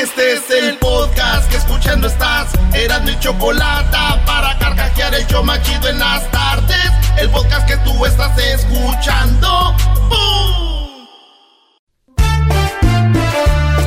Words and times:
Este 0.00 0.34
es 0.34 0.48
el 0.50 0.78
podcast 0.78 1.50
que 1.50 1.56
escuchando 1.56 2.06
estás. 2.06 2.52
Eran 2.72 3.04
mi 3.04 3.18
chocolate 3.18 3.96
para 4.24 4.56
carcajear 4.56 5.12
el 5.12 5.26
yo 5.26 5.42
machido 5.42 5.88
en 5.88 5.98
las 5.98 6.30
tardes. 6.30 6.92
El 7.16 7.28
podcast 7.30 7.66
que 7.66 7.76
tú 7.78 8.06
estás 8.06 8.38
escuchando. 8.38 9.74
¡Bum! 10.08 11.06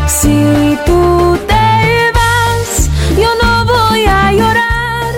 Si 0.05 0.77
tú 0.86 1.39
te 1.47 2.11
vas, 2.14 2.89
yo 3.17 3.30
no 3.41 3.64
voy 3.64 4.03
a 4.05 4.33
llorar. 4.33 5.14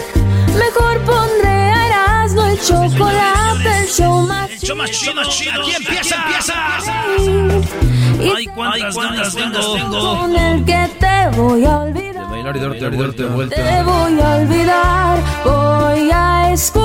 Mejor 0.55 0.99
pondré 1.05 1.49
a 1.49 1.87
Erasmo 1.87 2.45
el 2.45 2.61
chocolate, 2.61 3.42
show 3.93 4.25
más 4.25 4.49
El 4.49 4.59
show 4.59 4.75
más 4.75 4.89
chido, 4.89 5.21
Aquí 5.21 5.71
empieza, 5.75 6.15
empieza. 6.15 6.53
Ay, 8.35 8.45
cuántas 8.47 8.95
ganas 8.95 9.35
tengo. 9.35 10.17
Con 10.17 10.35
el 10.35 10.65
que 10.65 10.89
te 10.99 11.37
voy 11.37 11.65
a 11.65 11.77
olvidar. 11.79 12.29
Bailar 12.29 12.57
y 12.57 12.59
darte, 12.59 12.89
darte 12.89 13.25
vuelta. 13.25 13.55
Te 13.55 13.83
voy 13.83 14.19
a 14.19 14.35
olvidar, 14.35 15.19
voy 15.45 16.09
a 16.11 16.51
escuchar, 16.51 16.82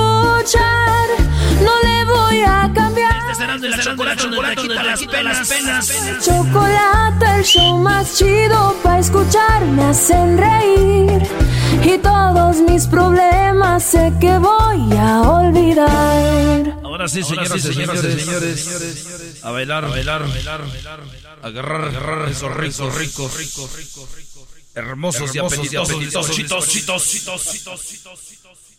no 1.61 1.79
le 1.83 2.05
voy 2.05 2.41
a 2.41 2.71
cambiar. 2.73 3.15
Este 3.17 3.35
será 3.35 3.57
de 3.57 3.69
la 3.69 3.77
chocolate, 3.79 4.23
donde 4.23 4.75
te 4.77 4.99
quita 4.99 5.23
las 5.23 5.47
penas. 5.47 5.93
Chocolate, 6.23 7.25
el 7.37 7.43
show 7.43 7.77
más 7.77 8.17
chido 8.17 8.75
para 8.83 8.99
escuchar, 8.99 9.65
me 9.65 9.83
hacen 9.85 10.37
reír. 10.37 11.21
Y 11.83 11.97
todos 11.99 12.57
mis 12.57 12.87
problemas 12.87 13.83
sé 13.83 14.11
que 14.19 14.37
voy 14.37 14.97
a 14.97 15.21
olvidar. 15.21 16.79
Ahora 16.83 17.07
sí, 17.07 17.23
señoras 17.23 17.55
y 17.55 17.73
señores, 17.73 18.01
señores, 18.01 19.39
a 19.43 19.51
bailar, 19.51 19.85
a 19.85 19.87
bailar, 19.87 20.23
a 20.23 20.27
bailar, 20.27 20.61
agarrar, 21.43 21.83
agarrar 21.85 22.29
esos 22.29 22.53
ricos, 22.55 22.93
ricos, 22.95 23.37
ricos, 23.37 23.69
hermosos 24.75 25.33
y 25.35 25.39
apetitosos, 25.39 26.31
chitos, 26.31 26.67
chitos, 26.67 27.07
chitos, 27.07 28.38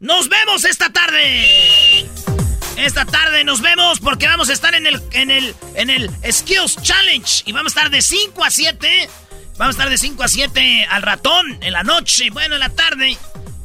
Nos 0.00 0.30
vemos 0.30 0.64
esta 0.64 0.88
tarde. 0.88 2.08
Esta 2.78 3.04
tarde 3.04 3.44
nos 3.44 3.60
vemos 3.60 4.00
porque 4.00 4.26
vamos 4.26 4.48
a 4.48 4.54
estar 4.54 4.74
en 4.74 4.86
el, 4.86 5.02
en 5.12 5.30
el, 5.30 5.54
en 5.74 5.90
el 5.90 6.10
Skills 6.32 6.80
Challenge 6.80 7.42
y 7.44 7.52
vamos 7.52 7.76
a 7.76 7.80
estar 7.80 7.90
de 7.90 8.00
5 8.00 8.42
a 8.42 8.50
7. 8.50 9.10
Vamos 9.58 9.76
a 9.76 9.78
estar 9.78 9.90
de 9.90 9.98
5 9.98 10.22
a 10.22 10.28
7 10.28 10.86
al 10.88 11.02
ratón 11.02 11.58
en 11.60 11.74
la 11.74 11.82
noche, 11.82 12.30
bueno, 12.30 12.54
en 12.54 12.60
la 12.60 12.70
tarde, 12.70 13.18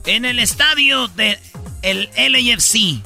en 0.05 0.25
el 0.25 0.39
estadio 0.39 1.07
de 1.07 1.39
LAFC, 1.81 3.01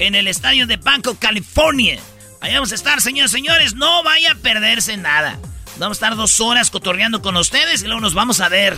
en 0.00 0.16
el 0.16 0.26
estadio 0.26 0.66
de 0.66 0.76
Banco, 0.76 1.16
California. 1.16 2.00
Ahí 2.40 2.54
vamos 2.54 2.72
a 2.72 2.74
estar, 2.74 3.00
señores, 3.00 3.30
señores, 3.30 3.74
no 3.74 4.02
vaya 4.02 4.32
a 4.32 4.34
perderse 4.34 4.96
nada. 4.96 5.38
Vamos 5.78 5.98
a 5.98 6.06
estar 6.06 6.16
dos 6.16 6.40
horas 6.40 6.70
cotorreando 6.70 7.22
con 7.22 7.36
ustedes 7.36 7.82
y 7.82 7.86
luego 7.86 8.00
nos 8.00 8.14
vamos 8.14 8.40
a 8.40 8.48
ver. 8.48 8.76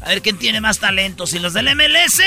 A 0.00 0.08
ver 0.08 0.22
quién 0.22 0.38
tiene 0.38 0.62
más 0.62 0.78
talento, 0.78 1.26
si 1.26 1.38
los 1.38 1.52
del 1.52 1.74
MLS 1.76 2.22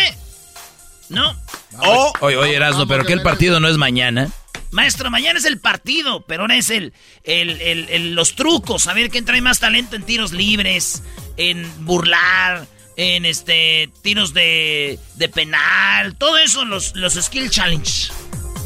¿No? 1.10 1.36
Oh, 1.80 2.14
oye, 2.22 2.38
oye, 2.38 2.56
Erasmo, 2.56 2.88
pero 2.88 3.06
que 3.06 3.14
el 3.14 3.22
partido 3.22 3.60
no 3.60 3.68
es 3.68 3.78
mañana. 3.78 4.30
Maestro, 4.72 5.10
mañana 5.10 5.40
es 5.40 5.46
el 5.46 5.60
partido, 5.60 6.22
pero 6.28 6.42
ahora 6.44 6.58
es 6.58 6.70
el, 6.70 6.92
el, 7.24 7.62
el, 7.62 7.90
el- 7.90 8.16
los 8.16 8.36
trucos. 8.36 8.88
A 8.88 8.94
ver 8.94 9.10
quién 9.10 9.24
trae 9.24 9.40
más 9.42 9.60
talento 9.60 9.96
en 9.96 10.04
tiros 10.04 10.34
libres, 10.34 11.04
en 11.38 11.86
burlar, 11.86 12.68
en 12.98 13.26
este 13.26 13.90
tiros 14.02 14.34
de, 14.34 15.00
de 15.16 15.30
penal, 15.30 16.16
todo 16.18 16.38
eso, 16.38 16.66
los, 16.66 16.96
los 16.96 17.14
skill 17.14 17.50
challenge. 17.50 18.12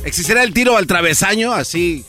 ¿Existirá 0.04 0.42
el 0.44 0.54
tiro 0.54 0.76
al 0.78 0.88
travesaño 0.88 1.52
así? 1.54 2.04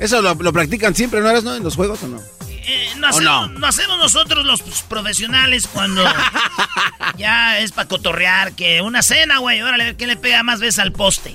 ¿Eso 0.00 0.20
lo, 0.20 0.34
lo 0.34 0.52
practican 0.52 0.94
siempre, 0.96 1.20
no 1.20 1.30
eres, 1.30 1.44
no? 1.44 1.54
¿En 1.54 1.62
los 1.62 1.76
juegos 1.76 2.02
o 2.02 2.08
no? 2.08 2.20
Eh, 2.70 2.92
no, 2.96 3.66
hacemos 3.66 3.96
nosotros 3.96 4.44
los 4.44 4.60
profesionales 4.82 5.66
cuando 5.66 6.04
ya 7.16 7.60
es 7.60 7.72
para 7.72 7.88
cotorrear, 7.88 8.52
que 8.52 8.82
una 8.82 9.02
cena, 9.02 9.38
güey, 9.38 9.62
órale, 9.62 9.84
a 9.84 9.86
ver 9.86 9.96
quién 9.96 10.10
le 10.10 10.16
pega 10.16 10.42
más 10.42 10.60
veces 10.60 10.78
al 10.80 10.92
poste. 10.92 11.34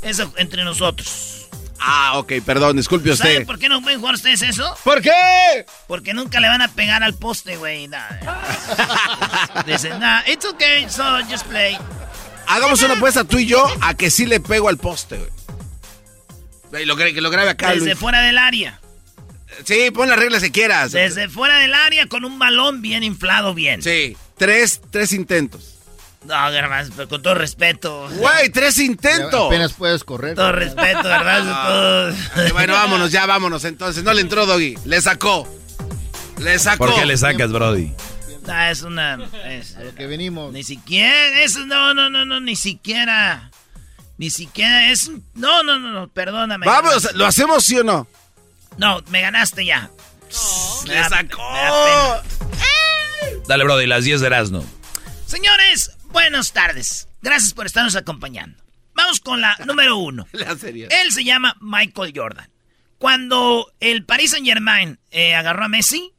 Eso 0.00 0.32
entre 0.38 0.64
nosotros. 0.64 1.46
Ah, 1.78 2.12
ok, 2.16 2.34
perdón, 2.46 2.78
disculpe 2.78 3.14
¿Sabe 3.14 3.32
usted. 3.32 3.46
por 3.46 3.58
qué 3.58 3.68
no 3.68 3.82
pueden 3.82 4.00
jugar 4.00 4.14
ustedes 4.14 4.40
eso? 4.40 4.74
¿Por 4.82 5.02
qué? 5.02 5.66
Porque 5.88 6.14
nunca 6.14 6.40
le 6.40 6.48
van 6.48 6.62
a 6.62 6.68
pegar 6.68 7.02
al 7.02 7.12
poste, 7.14 7.56
güey. 7.56 7.88
Nah. 7.88 8.08
Dicen, 9.66 9.98
nah, 10.00 10.22
it's 10.26 10.46
okay, 10.46 10.88
so 10.88 11.02
just 11.28 11.44
play. 11.48 11.76
Hagamos 12.46 12.80
una 12.82 12.94
apuesta 12.94 13.24
tú 13.24 13.38
y 13.38 13.46
yo 13.46 13.66
a 13.82 13.92
que 13.94 14.10
sí 14.10 14.24
le 14.24 14.40
pego 14.40 14.70
al 14.70 14.78
poste, 14.78 15.18
güey. 16.70 16.86
Lo, 16.86 16.96
que 16.96 17.20
lo 17.20 17.28
grabe 17.28 17.50
acá, 17.50 17.72
Desde 17.72 17.84
Luis. 17.84 17.98
fuera 17.98 18.22
del 18.22 18.38
área. 18.38 18.80
Sí, 19.64 19.90
pon 19.90 20.08
las 20.08 20.18
reglas 20.18 20.42
que 20.42 20.50
quieras. 20.50 20.92
Desde 20.92 21.28
fuera 21.28 21.58
del 21.58 21.74
área 21.74 22.06
con 22.06 22.24
un 22.24 22.38
balón 22.38 22.82
bien 22.82 23.02
inflado, 23.02 23.54
bien. 23.54 23.82
Sí, 23.82 24.16
tres, 24.36 24.80
tres 24.90 25.12
intentos. 25.12 25.68
No, 26.24 26.34
garbanzo, 26.34 26.92
pero 26.94 27.08
con 27.08 27.20
todo 27.20 27.34
respeto. 27.34 28.08
Güey, 28.12 28.50
tres 28.50 28.78
intentos. 28.78 29.46
Apenas 29.46 29.72
puedes 29.72 30.04
correr. 30.04 30.36
Todo 30.36 30.52
respeto, 30.52 31.02
garbanzo, 31.02 31.50
todo. 31.66 32.10
Ok, 32.46 32.52
Bueno, 32.52 32.74
vámonos, 32.74 33.10
ya 33.10 33.26
vámonos 33.26 33.64
entonces. 33.64 34.04
No 34.04 34.12
le 34.14 34.20
entró 34.20 34.46
Doggy, 34.46 34.76
le 34.84 35.00
sacó. 35.02 35.48
Le 36.38 36.58
sacó. 36.58 36.86
¿Por 36.86 36.94
qué 36.94 37.06
le 37.06 37.16
sacas, 37.16 37.50
Brody? 37.50 37.92
Ah, 38.48 38.70
es 38.70 38.82
una. 38.82 39.18
es- 39.46 39.76
Que 39.96 40.06
venimos. 40.06 40.52
ni 40.52 40.62
siquiera. 40.64 41.42
Es, 41.42 41.56
no, 41.56 41.92
no, 41.94 42.08
no, 42.10 42.24
no, 42.24 42.40
ni 42.40 42.56
siquiera. 42.56 43.50
Ni 44.18 44.30
siquiera 44.30 44.90
es. 44.90 45.10
No, 45.34 45.62
no, 45.64 45.78
no, 45.78 45.90
no, 45.90 46.08
perdóname. 46.08 46.66
Vamos, 46.66 47.14
¿lo 47.14 47.26
hacemos 47.26 47.64
sí 47.64 47.78
o 47.78 47.84
no? 47.84 48.06
No, 48.78 49.02
me 49.10 49.20
ganaste 49.20 49.64
ya. 49.64 49.90
Me 50.84 50.88
Le 50.88 50.94
da- 51.00 51.08
sacó. 51.08 51.50
me 51.52 51.58
da 51.58 52.22
Dale, 53.46 53.64
Brody, 53.64 53.86
las 53.86 54.04
10 54.04 54.20
de 54.20 54.26
Erasmo. 54.26 54.64
Señores, 55.26 55.96
buenas 56.06 56.52
tardes. 56.52 57.08
Gracias 57.22 57.54
por 57.54 57.66
estarnos 57.66 57.96
acompañando. 57.96 58.62
Vamos 58.94 59.20
con 59.20 59.40
la 59.40 59.56
número 59.66 59.96
uno. 59.96 60.26
La 60.32 60.56
serie. 60.56 60.88
Él 60.90 61.12
se 61.12 61.24
llama 61.24 61.56
Michael 61.60 62.12
Jordan. 62.14 62.48
Cuando 62.98 63.72
el 63.80 64.04
Paris 64.04 64.30
Saint 64.30 64.46
Germain 64.46 64.98
agarró 65.36 65.64
a 65.64 65.68
Messi, 65.68 66.12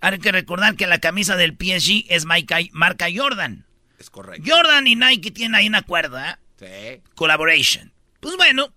hay 0.00 0.18
que 0.18 0.32
recordar 0.32 0.76
que 0.76 0.86
la 0.86 0.98
camisa 0.98 1.36
del 1.36 1.52
PSG 1.58 2.06
es 2.08 2.24
Mike- 2.26 2.70
marca 2.72 3.06
Jordan. 3.14 3.66
Es 3.98 4.10
correcto. 4.10 4.48
Jordan 4.50 4.86
y 4.86 4.96
Nike 4.96 5.30
tienen 5.30 5.54
ahí 5.54 5.66
un 5.68 5.74
acuerdo, 5.74 6.18
¿eh? 6.18 6.36
Sí. 6.58 7.02
Collaboration. 7.14 7.92
Pues 8.20 8.36
bueno, 8.36 8.72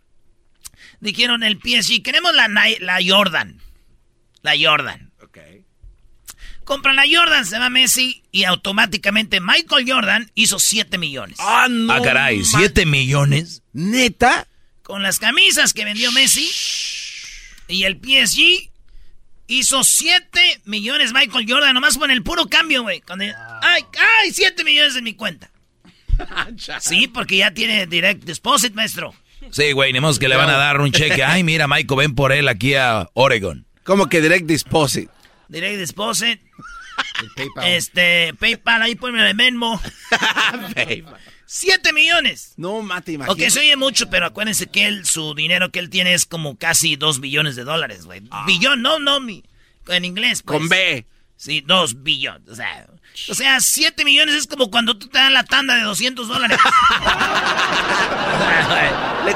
dijeron 0.99 1.43
el 1.43 1.57
PSG, 1.59 2.01
queremos 2.03 2.33
la, 2.35 2.47
la 2.47 2.99
Jordan. 3.05 3.59
La 4.41 4.53
Jordan. 4.59 5.11
Ok. 5.21 5.37
Compran 6.63 6.95
la 6.95 7.03
Jordan, 7.09 7.45
se 7.45 7.59
va 7.59 7.69
Messi 7.69 8.23
y 8.31 8.43
automáticamente 8.45 9.39
Michael 9.39 9.85
Jordan 9.89 10.31
hizo 10.33 10.57
7 10.59 10.97
millones. 10.97 11.37
Ah, 11.39 11.67
no. 11.69 11.93
Ah, 11.93 12.01
caray, 12.01 12.37
man- 12.37 12.45
¿siete 12.45 12.85
millones? 12.85 13.61
¿Neta? 13.73 14.47
Con 14.81 15.03
las 15.03 15.19
camisas 15.19 15.73
que 15.73 15.85
vendió 15.85 16.11
Messi 16.11 16.49
y 17.67 17.83
el 17.83 17.97
PSG 17.99 18.69
hizo 19.47 19.83
7 19.83 20.61
millones 20.65 21.13
Michael 21.13 21.45
Jordan, 21.47 21.73
nomás 21.75 21.97
con 21.99 22.09
el 22.09 22.23
puro 22.23 22.47
cambio, 22.47 22.81
güey. 22.81 23.01
Cuando- 23.01 23.25
Ay, 23.61 23.83
ay, 24.23 24.31
7 24.31 24.63
millones 24.63 24.95
en 24.95 25.03
mi 25.03 25.13
cuenta. 25.13 25.51
Sí, 26.79 27.07
porque 27.07 27.37
ya 27.37 27.51
tiene 27.51 27.85
direct 27.87 28.23
deposit, 28.23 28.73
maestro. 28.73 29.13
Sí, 29.51 29.71
güey, 29.71 29.93
ni 29.93 29.99
que 30.17 30.27
le 30.27 30.35
van 30.35 30.49
a 30.49 30.57
dar 30.57 30.81
un 30.81 30.91
cheque. 30.91 31.23
Ay, 31.23 31.43
mira, 31.43 31.67
Michael, 31.67 31.99
ven 31.99 32.15
por 32.15 32.31
él 32.31 32.47
aquí 32.47 32.75
a 32.75 33.09
Oregon. 33.13 33.65
Como 33.83 34.07
que 34.07 34.21
direct 34.21 34.45
deposit. 34.45 35.09
Direct 35.47 35.77
deposit. 35.77 36.41
Este, 37.63 38.33
PayPal, 38.39 38.81
ahí 38.81 38.95
ponme 38.95 39.27
el 39.29 39.35
Venmo. 39.35 39.81
7 41.47 41.93
millones. 41.93 42.53
No, 42.57 42.81
mate, 42.81 43.13
imagínate. 43.13 43.43
Ok, 43.45 43.49
se 43.49 43.59
oye 43.59 43.75
mucho, 43.75 44.09
pero 44.09 44.25
acuérdense 44.25 44.67
que 44.67 44.87
él, 44.87 45.05
su 45.05 45.35
dinero 45.35 45.71
que 45.71 45.79
él 45.79 45.89
tiene 45.89 46.13
es 46.13 46.25
como 46.25 46.57
casi 46.57 46.95
2 46.95 47.19
billones 47.19 47.55
de 47.55 47.63
dólares, 47.63 48.05
güey. 48.05 48.21
Billón, 48.47 48.81
no, 48.81 48.99
no, 48.99 49.19
mi, 49.19 49.43
en 49.87 50.05
inglés. 50.05 50.41
pues. 50.41 50.57
Con 50.57 50.69
B. 50.69 51.05
Sí, 51.37 51.61
2 51.61 52.03
billones. 52.03 52.49
O 52.49 52.55
sea, 52.55 52.87
o 53.29 53.35
sea, 53.35 53.59
7 53.59 54.03
millones 54.05 54.35
es 54.35 54.47
como 54.47 54.69
cuando 54.69 54.97
tú 54.97 55.07
te 55.07 55.17
dan 55.17 55.33
la 55.33 55.43
tanda 55.43 55.75
de 55.75 55.83
200 55.83 56.27
dólares. 56.27 56.57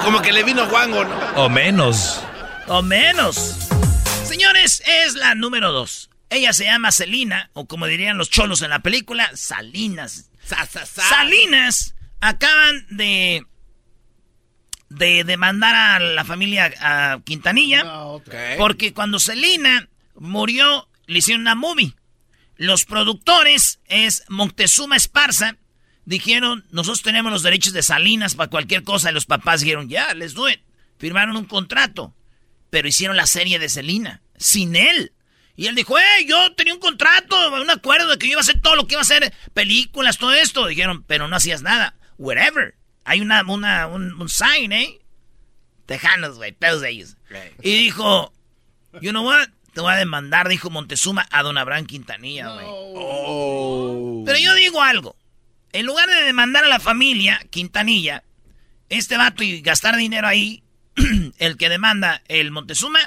Como 0.04 0.22
que 0.22 0.32
le 0.32 0.44
vino 0.44 0.68
guango, 0.68 1.04
¿no? 1.04 1.16
O 1.36 1.50
menos. 1.50 2.24
o 2.68 2.82
menos. 2.82 3.58
Señores, 4.26 4.82
es 4.86 5.16
la 5.16 5.36
número 5.36 5.72
2. 5.72 6.10
Ella 6.30 6.54
se 6.54 6.66
llama 6.66 6.92
Selina, 6.92 7.50
o 7.54 7.66
como 7.66 7.88
dirían 7.88 8.18
los 8.18 8.30
cholos 8.30 8.62
en 8.62 8.70
la 8.70 8.80
película, 8.80 9.30
Salinas. 9.36 10.30
Salinas 10.86 11.96
acaban 12.22 12.86
de 12.90 13.46
de 14.90 15.24
demandar 15.24 15.76
a 15.76 16.00
la 16.00 16.26
familia 16.26 16.72
a 16.82 17.20
Quintanilla 17.24 17.84
porque 18.58 18.94
cuando 18.94 19.20
Selena 19.20 19.88
murió 20.16 20.88
le 21.06 21.20
hicieron 21.20 21.42
una 21.42 21.56
movie. 21.56 21.94
Los 22.60 22.84
productores 22.84 23.80
es 23.86 24.24
Montezuma 24.28 24.98
Esparza 24.98 25.56
dijeron, 26.04 26.66
"Nosotros 26.72 27.02
tenemos 27.02 27.32
los 27.32 27.42
derechos 27.42 27.72
de 27.72 27.82
Salinas 27.84 28.36
para 28.36 28.50
cualquier 28.50 28.84
cosa." 28.84 29.10
Y 29.10 29.14
los 29.14 29.26
papás 29.26 29.62
dijeron, 29.62 29.88
"Ya, 29.88 30.14
les 30.14 30.34
do 30.34 30.50
it." 30.50 30.60
Firmaron 30.98 31.38
un 31.38 31.46
contrato, 31.46 32.14
pero 32.70 32.90
hicieron 32.90 33.16
la 33.16 33.28
serie 33.28 33.60
de 33.60 33.70
Selena 33.70 34.22
sin 34.38 34.76
él. 34.76 35.14
Y 35.56 35.68
él 35.68 35.76
dijo, 35.76 35.96
hey, 35.98 36.26
yo 36.28 36.54
tenía 36.56 36.74
un 36.74 36.80
contrato, 36.80 37.36
un 37.54 37.70
acuerdo 37.70 38.12
de 38.12 38.18
que 38.18 38.28
yo 38.28 38.32
iba 38.32 38.40
a 38.40 38.44
hacer 38.44 38.62
todo 38.62 38.76
lo 38.76 38.88
que 38.88 38.94
iba 38.94 39.02
a 39.02 39.04
hacer, 39.04 39.34
películas, 39.54 40.18
todo 40.18 40.34
esto. 40.34 40.66
Dijeron, 40.68 41.04
pero 41.04 41.28
no 41.28 41.36
hacías 41.36 41.62
nada. 41.62 41.96
Whatever. 42.18 42.76
Hay 43.04 43.22
una, 43.22 43.44
una, 43.44 43.88
un, 43.88 44.14
un 44.14 44.30
sign, 44.30 44.72
¿eh? 44.72 45.00
Tejanos, 45.86 46.38
güey, 46.38 46.54
pedos 46.54 46.82
de 46.82 46.92
ellos. 46.92 47.18
Y 47.62 47.78
dijo, 47.78 48.34
you 49.02 49.12
know 49.12 49.26
what? 49.26 49.50
Te 49.74 49.82
voy 49.82 49.94
a 49.94 49.98
demandar, 49.98 50.48
dijo 50.48 50.70
Montezuma 50.70 51.28
a 51.32 51.44
don 51.44 51.58
Abraham 51.58 51.86
Quintanilla, 51.86 52.54
güey. 52.54 52.66
Oh. 52.68 54.24
Pero 54.26 54.38
yo 54.40 54.54
digo 54.56 54.82
algo. 54.82 55.16
En 55.72 55.86
lugar 55.86 56.10
de 56.10 56.24
demandar 56.24 56.64
a 56.64 56.68
la 56.68 56.80
familia 56.80 57.40
Quintanilla, 57.50 58.24
este 58.90 59.18
vato 59.18 59.44
y 59.44 59.62
gastar 59.62 59.96
dinero 59.96 60.28
ahí, 60.28 60.64
el 61.38 61.58
que 61.58 61.70
demanda 61.70 62.22
el 62.28 62.52
Montezuma, 62.52 63.00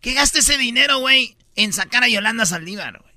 que 0.00 0.12
gaste 0.12 0.40
ese 0.40 0.58
dinero, 0.58 0.98
güey, 0.98 1.36
en 1.54 1.72
sacar 1.72 2.04
a 2.04 2.08
Yolanda 2.08 2.44
Saldívar, 2.46 3.00
güey. 3.00 3.12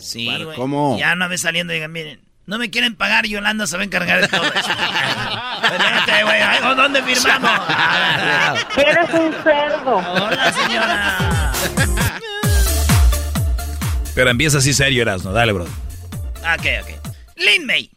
Sí, 0.00 0.26
güey. 0.44 0.56
¿Cómo? 0.56 0.98
Ya 0.98 1.12
una 1.12 1.28
vez 1.28 1.40
saliendo, 1.42 1.72
digan, 1.72 1.92
miren, 1.92 2.20
no 2.46 2.58
me 2.58 2.70
quieren 2.70 2.96
pagar, 2.96 3.26
Yolanda 3.26 3.66
se 3.66 3.76
va 3.76 3.82
a 3.82 3.86
encargar 3.86 4.20
de 4.22 4.28
todo 4.28 4.44
eso. 4.44 4.70
Vete, 5.70 6.24
güey, 6.24 6.40
¿dónde 6.76 7.02
firmamos? 7.02 7.50
Eres 8.76 9.10
un 9.14 9.34
cerdo. 9.42 9.96
Hola, 9.96 10.52
señora. 10.52 11.52
Pero 14.14 14.30
empieza 14.30 14.58
así 14.58 14.72
serio, 14.74 15.02
Erasmo. 15.02 15.32
Dale, 15.32 15.52
bro. 15.52 15.64
Ok, 15.64 16.66
ok. 16.82 16.90
Lin 17.36 17.66
May. 17.66 17.90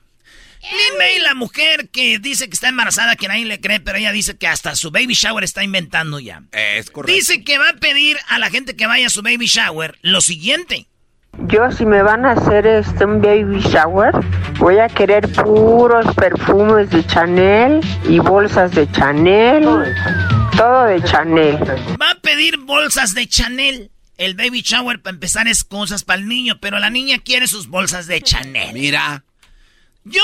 Lin 0.61 0.97
May, 0.99 1.19
la 1.19 1.33
mujer 1.33 1.89
que 1.89 2.19
dice 2.19 2.47
que 2.47 2.53
está 2.53 2.69
embarazada, 2.69 3.15
que 3.15 3.27
nadie 3.27 3.45
le 3.45 3.59
cree, 3.59 3.79
pero 3.79 3.97
ella 3.97 4.11
dice 4.11 4.37
que 4.37 4.47
hasta 4.47 4.75
su 4.75 4.91
baby 4.91 5.13
shower 5.15 5.43
está 5.43 5.63
inventando 5.63 6.19
ya. 6.19 6.43
Es 6.51 6.91
correcto. 6.91 7.15
Dice 7.15 7.43
que 7.43 7.57
va 7.57 7.69
a 7.69 7.73
pedir 7.73 8.17
a 8.27 8.37
la 8.37 8.51
gente 8.51 8.75
que 8.75 8.85
vaya 8.85 9.07
a 9.07 9.09
su 9.09 9.23
baby 9.23 9.47
shower 9.47 9.97
lo 10.01 10.21
siguiente. 10.21 10.87
Yo 11.37 11.71
si 11.71 11.85
me 11.85 12.01
van 12.03 12.25
a 12.25 12.31
hacer 12.31 12.67
este 12.67 13.05
un 13.05 13.21
baby 13.21 13.61
shower, 13.61 14.13
voy 14.59 14.79
a 14.79 14.87
querer 14.89 15.31
puros 15.31 16.05
perfumes 16.15 16.89
de 16.89 17.05
Chanel 17.07 17.79
y 18.07 18.19
bolsas 18.19 18.71
de 18.71 18.89
Chanel, 18.91 19.63
todo 20.57 20.83
de 20.85 21.01
Chanel. 21.03 21.57
Va 21.99 22.11
a 22.11 22.15
pedir 22.21 22.57
bolsas 22.57 23.13
de 23.13 23.27
Chanel. 23.27 23.91
El 24.17 24.35
baby 24.35 24.61
shower 24.61 25.01
para 25.01 25.15
empezar 25.15 25.47
es 25.47 25.63
cosas 25.63 26.03
para 26.03 26.19
el 26.19 26.27
niño, 26.27 26.59
pero 26.59 26.79
la 26.79 26.89
niña 26.89 27.17
quiere 27.19 27.47
sus 27.47 27.67
bolsas 27.67 28.07
de 28.07 28.21
Chanel. 28.21 28.73
Mira. 28.73 29.23
Yo 30.03 30.21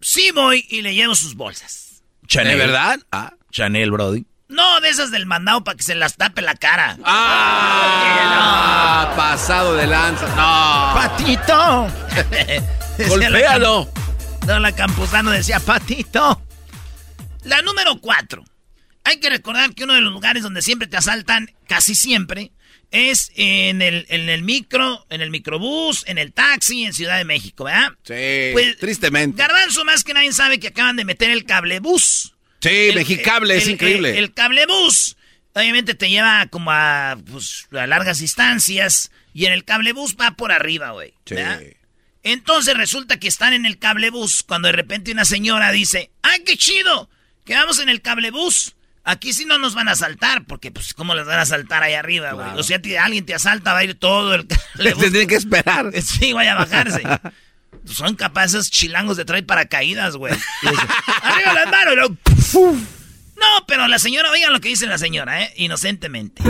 sí 0.00 0.30
voy 0.32 0.66
y 0.68 0.82
le 0.82 0.94
llevo 0.94 1.14
sus 1.14 1.36
bolsas. 1.36 2.02
Chanel. 2.26 2.58
¿De 2.58 2.66
verdad? 2.66 3.00
Ah. 3.12 3.34
Chanel, 3.50 3.90
Brody. 3.90 4.26
No 4.50 4.80
de 4.80 4.88
esas 4.90 5.10
del 5.10 5.26
mandado 5.26 5.62
para 5.64 5.76
que 5.76 5.82
se 5.84 5.94
las 5.94 6.16
tape 6.16 6.42
la 6.42 6.54
cara. 6.54 6.98
Ah, 7.04 9.12
pasado 9.16 9.76
de 9.76 9.86
lanza. 9.86 10.26
No. 10.34 10.94
¡Patito! 10.94 11.88
Golpéalo. 13.08 13.90
No, 14.46 14.58
la 14.58 14.72
Campuzano 14.72 15.30
decía, 15.30 15.60
patito. 15.60 16.42
La 17.44 17.62
número 17.62 18.00
cuatro. 18.00 18.44
Hay 19.04 19.18
que 19.20 19.30
recordar 19.30 19.74
que 19.74 19.84
uno 19.84 19.94
de 19.94 20.00
los 20.00 20.12
lugares 20.12 20.42
donde 20.42 20.62
siempre 20.62 20.88
te 20.88 20.96
asaltan, 20.96 21.50
casi 21.66 21.94
siempre, 21.94 22.52
es 22.90 23.30
en 23.36 23.82
el, 23.82 24.04
en 24.08 24.28
el 24.28 24.42
micro, 24.42 25.06
en 25.10 25.20
el 25.20 25.30
microbús, 25.30 26.04
en 26.06 26.18
el 26.18 26.32
taxi, 26.32 26.84
en 26.84 26.92
Ciudad 26.92 27.16
de 27.16 27.24
México, 27.24 27.64
¿verdad? 27.64 27.92
Sí, 28.02 28.50
Pues, 28.52 28.76
tristemente. 28.78 29.40
Garbanzo, 29.40 29.84
más 29.84 30.04
que 30.04 30.12
nadie 30.12 30.32
sabe 30.32 30.58
que 30.58 30.68
acaban 30.68 30.96
de 30.96 31.04
meter 31.04 31.30
el 31.30 31.44
cablebús. 31.44 32.34
Sí, 32.60 32.68
El- 32.68 32.94
Mexicable, 32.96 33.56
es 33.56 33.64
el- 33.64 33.70
increíble. 33.70 34.18
El, 34.18 34.32
cablebús, 34.34 35.16
obviamente 35.54 35.94
te 35.94 36.08
lleva 36.10 36.46
como 36.46 36.70
a, 36.72 37.16
pues, 37.30 37.66
a 37.72 37.86
largas 37.86 38.18
distancias. 38.18 39.10
Y 39.32 39.46
en 39.46 39.52
el 39.52 39.64
cablebús 39.64 40.16
va 40.20 40.32
por 40.32 40.50
arriba, 40.52 40.90
güey. 40.90 41.14
Sí. 41.26 41.36
Entonces 42.22 42.76
resulta 42.76 43.18
que 43.18 43.28
están 43.28 43.52
en 43.54 43.64
el 43.64 43.78
cablebús 43.78 44.42
cuando 44.42 44.66
de 44.68 44.72
repente 44.72 45.12
una 45.12 45.24
señora 45.24 45.72
dice, 45.72 46.10
¡ay, 46.22 46.42
qué 46.44 46.56
chido! 46.56 47.08
Que 47.44 47.54
vamos 47.54 47.78
en 47.78 47.88
el 47.88 48.02
cablebús. 48.02 48.74
Aquí 49.02 49.32
sí 49.32 49.46
no 49.46 49.56
nos 49.56 49.74
van 49.74 49.88
a 49.88 49.92
asaltar, 49.92 50.44
porque 50.44 50.70
pues 50.70 50.92
cómo 50.92 51.14
les 51.14 51.24
van 51.26 51.38
a 51.38 51.42
asaltar 51.42 51.82
ahí 51.82 51.94
arriba, 51.94 52.32
güey. 52.32 52.48
O 52.58 52.62
sea, 52.62 52.78
alguien 53.02 53.24
te 53.24 53.34
asalta, 53.34 53.72
va 53.72 53.78
a 53.78 53.84
ir 53.84 53.94
todo 53.94 54.34
el 54.34 54.46
cablebús. 54.74 55.02
Se 55.04 55.10
tienen 55.10 55.28
que 55.28 55.36
esperar. 55.36 55.90
Sí, 56.02 56.32
vaya 56.34 56.52
a 56.52 56.56
bajarse. 56.56 57.02
Son 57.92 58.14
capaces 58.14 58.70
chilangos 58.70 59.16
de 59.16 59.24
traer 59.24 59.44
paracaídas, 59.46 60.16
güey. 60.16 60.32
Y 60.62 60.68
dice, 60.68 60.82
Arriba 61.22 61.52
las 61.54 61.70
manos. 61.70 61.92
y 61.92 61.96
luego, 61.96 62.14
¡puf! 62.52 62.78
No, 63.36 63.64
pero 63.66 63.88
la 63.88 63.98
señora, 63.98 64.30
oigan 64.30 64.52
lo 64.52 64.60
que 64.60 64.68
dice 64.68 64.86
la 64.86 64.98
señora, 64.98 65.40
¿eh? 65.42 65.50
Inocentemente. 65.56 66.42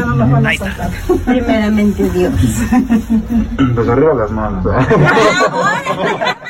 Ahí 0.45 0.57
está. 0.57 0.91
Primeramente 1.25 2.11
Dios. 2.11 2.33
Pues 3.75 3.89
arriba 3.89 4.15
las 4.15 4.31
manos. 4.33 4.67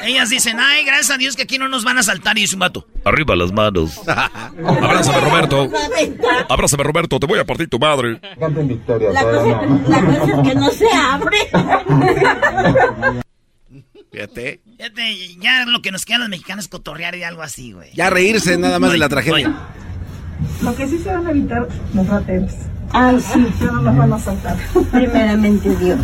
Ellas 0.04 0.30
dicen, 0.30 0.58
ay, 0.58 0.84
gracias 0.86 1.10
a 1.10 1.18
Dios 1.18 1.36
que 1.36 1.42
aquí 1.42 1.58
no 1.58 1.68
nos 1.68 1.84
van 1.84 1.98
a 1.98 2.02
saltar. 2.02 2.38
Y 2.38 2.42
dice 2.42 2.54
un 2.56 2.60
vato. 2.60 2.86
Arriba 3.04 3.36
las 3.36 3.52
manos. 3.52 4.00
Abrázame, 4.06 5.20
Roberto. 5.20 5.68
Abrázame, 6.48 6.84
Roberto. 6.84 7.20
Te 7.20 7.26
voy 7.26 7.38
a 7.38 7.44
partir 7.44 7.68
tu 7.68 7.78
madre. 7.78 8.18
Canten 8.38 8.66
victoria. 8.68 9.12
La 9.12 9.22
cosa, 9.22 9.62
la 9.88 10.00
cosa 10.02 10.24
es 10.42 10.48
que 10.48 10.54
no 10.54 10.70
se 10.70 10.86
abre. 10.90 11.36
Fíjate. 14.12 14.60
Fíjate, 14.76 15.36
ya 15.40 15.64
lo 15.66 15.82
que 15.82 15.92
nos 15.92 16.04
queda 16.04 16.16
a 16.16 16.20
los 16.20 16.28
mexicanos 16.28 16.64
es 16.64 16.68
cotorrear 16.68 17.14
y 17.14 17.22
algo 17.22 17.42
así, 17.42 17.72
güey. 17.72 17.92
Ya 17.94 18.10
reírse 18.10 18.56
nada 18.58 18.78
más 18.78 18.92
de 18.92 18.98
la 18.98 19.08
tragedia. 19.08 19.54
Lo 20.62 20.74
que 20.74 20.88
sí 20.88 20.98
se 20.98 21.08
van 21.14 21.26
a 21.26 21.30
evitar 21.30 21.68
los 21.94 22.06
rateros. 22.06 22.52
Ay, 22.92 23.20
sí. 23.20 23.46
Ya 23.60 23.66
no 23.66 23.82
nos 23.82 23.96
van 23.96 24.12
a 24.12 24.18
saltar. 24.18 24.56
Primeramente 24.90 25.76
Dios. 25.76 26.00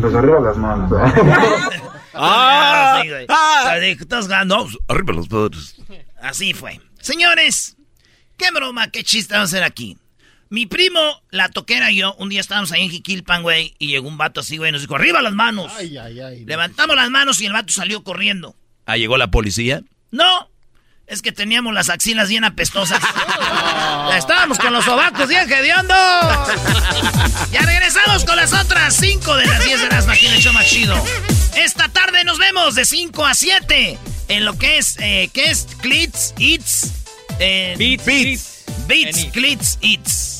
Pues 0.00 0.14
arriba 0.14 0.40
las 0.40 0.56
manos. 0.56 0.92
Ah, 2.12 3.00
Sí, 3.02 3.08
güey. 3.08 3.24
ah. 3.28 3.60
Sea, 3.64 3.76
dijo, 3.78 4.04
todos 4.04 4.26
ganando. 4.28 4.66
Arriba 4.88 5.12
las 5.14 5.30
manos. 5.30 5.76
Así 6.20 6.52
fue. 6.52 6.80
Señores, 7.00 7.76
qué 8.36 8.50
broma, 8.50 8.90
qué 8.90 9.04
chiste 9.04 9.32
vamos 9.34 9.54
a 9.54 9.56
hacer 9.56 9.62
aquí. 9.64 9.96
Mi 10.50 10.66
primo, 10.66 11.00
la 11.30 11.48
toquera 11.48 11.92
y 11.92 11.96
yo, 11.98 12.14
un 12.14 12.28
día 12.28 12.40
estábamos 12.40 12.72
ahí 12.72 12.82
en 12.82 12.90
Jiquilpan, 12.90 13.42
güey, 13.42 13.74
y 13.78 13.86
llegó 13.86 14.08
un 14.08 14.18
vato 14.18 14.40
así, 14.40 14.56
güey, 14.56 14.70
y 14.70 14.72
nos 14.72 14.80
dijo, 14.82 14.96
arriba 14.96 15.22
las 15.22 15.32
manos. 15.32 15.72
Levantamos 16.44 16.96
las 16.96 17.08
manos 17.08 17.40
y 17.40 17.46
el 17.46 17.52
vato 17.52 17.72
salió 17.72 18.02
corriendo. 18.02 18.56
Ah, 18.84 18.96
llegó 18.96 19.16
la 19.16 19.30
policía. 19.30 19.82
No, 20.10 20.50
Es 21.06 21.22
que 21.22 21.30
teníamos 21.32 21.72
las 21.72 21.88
axilas 21.88 22.28
bien 22.28 22.42
apestosas. 22.44 23.00
Estábamos 24.16 24.58
con 24.58 24.72
los 24.72 24.84
sobacos 24.84 25.28
bien 25.28 25.50
hediondo. 25.52 25.94
Ya 27.52 27.62
regresamos 27.62 28.24
con 28.24 28.36
las 28.36 28.52
otras 28.52 28.96
5 28.96 29.36
de 29.36 29.46
las 29.46 29.64
10 29.64 29.80
de 29.82 29.88
las 29.88 30.06
máquinas 30.06 30.40
show 30.40 30.52
más 30.52 30.68
chido. 30.68 30.96
Esta 31.56 31.88
tarde 31.88 32.24
nos 32.24 32.38
vemos 32.38 32.74
de 32.74 32.84
5 32.84 33.24
a 33.24 33.34
7 33.34 33.98
en 34.28 34.44
lo 34.44 34.56
que 34.58 34.78
es, 34.78 34.96
eh, 35.00 35.30
¿qué 35.32 35.50
es? 35.50 35.66
Clits, 35.80 36.34
Eats. 36.38 36.92
eh, 37.40 37.74
Beats, 37.78 38.04
Beats, 38.04 38.64
Beats, 38.86 39.16
En 39.18 39.24
Eats. 39.24 39.32
Clits, 39.32 39.78
Eats. 39.82 40.39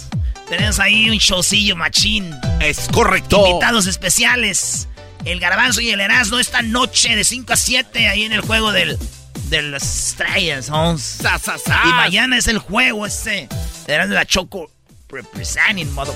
Tenemos 0.51 0.81
ahí 0.81 1.09
un 1.09 1.17
showcillo 1.17 1.77
machín. 1.77 2.35
Es 2.61 2.89
correcto. 2.93 3.47
Invitados 3.47 3.87
especiales. 3.87 4.89
El 5.25 5.39
Garbanzo 5.39 5.81
y 5.81 5.91
el 5.91 6.01
Erasmo 6.01 6.41
esta 6.41 6.61
noche 6.61 7.15
de 7.15 7.23
5 7.23 7.53
a 7.53 7.57
7 7.57 8.09
ahí 8.09 8.25
en 8.25 8.33
el 8.33 8.41
juego 8.41 8.73
del, 8.73 8.99
de 9.45 9.63
las 9.63 10.09
estrellas. 10.09 10.69
vamos. 10.69 11.19
Y 11.21 11.89
mañana 11.93 12.37
es 12.37 12.49
el 12.49 12.59
juego 12.59 13.07
ese. 13.07 13.49
Erasmo 13.87 14.11
de 14.11 14.17
la 14.17 14.27
Choco 14.27 14.69
representing, 15.09 15.93
mother. 15.95 16.15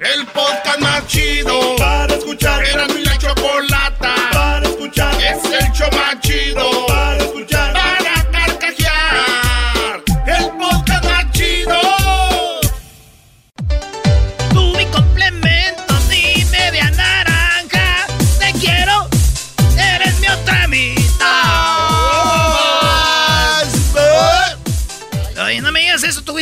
El 0.00 0.26
podcast 0.26 0.80
más 0.80 1.06
chido 1.06 1.76
para 1.76 2.14
escuchar. 2.16 2.64
Era 2.66 2.88
mi 2.88 3.04
la 3.04 3.16
chocolata 3.16 4.14
para 4.32 4.66
escuchar. 4.66 5.14
Es 5.22 5.44
el 5.44 5.72
show 5.72 5.88
más 5.92 6.20
chido 6.20 6.86
para 6.88 7.18
escuchar. 7.18 7.72
Para 7.72 8.01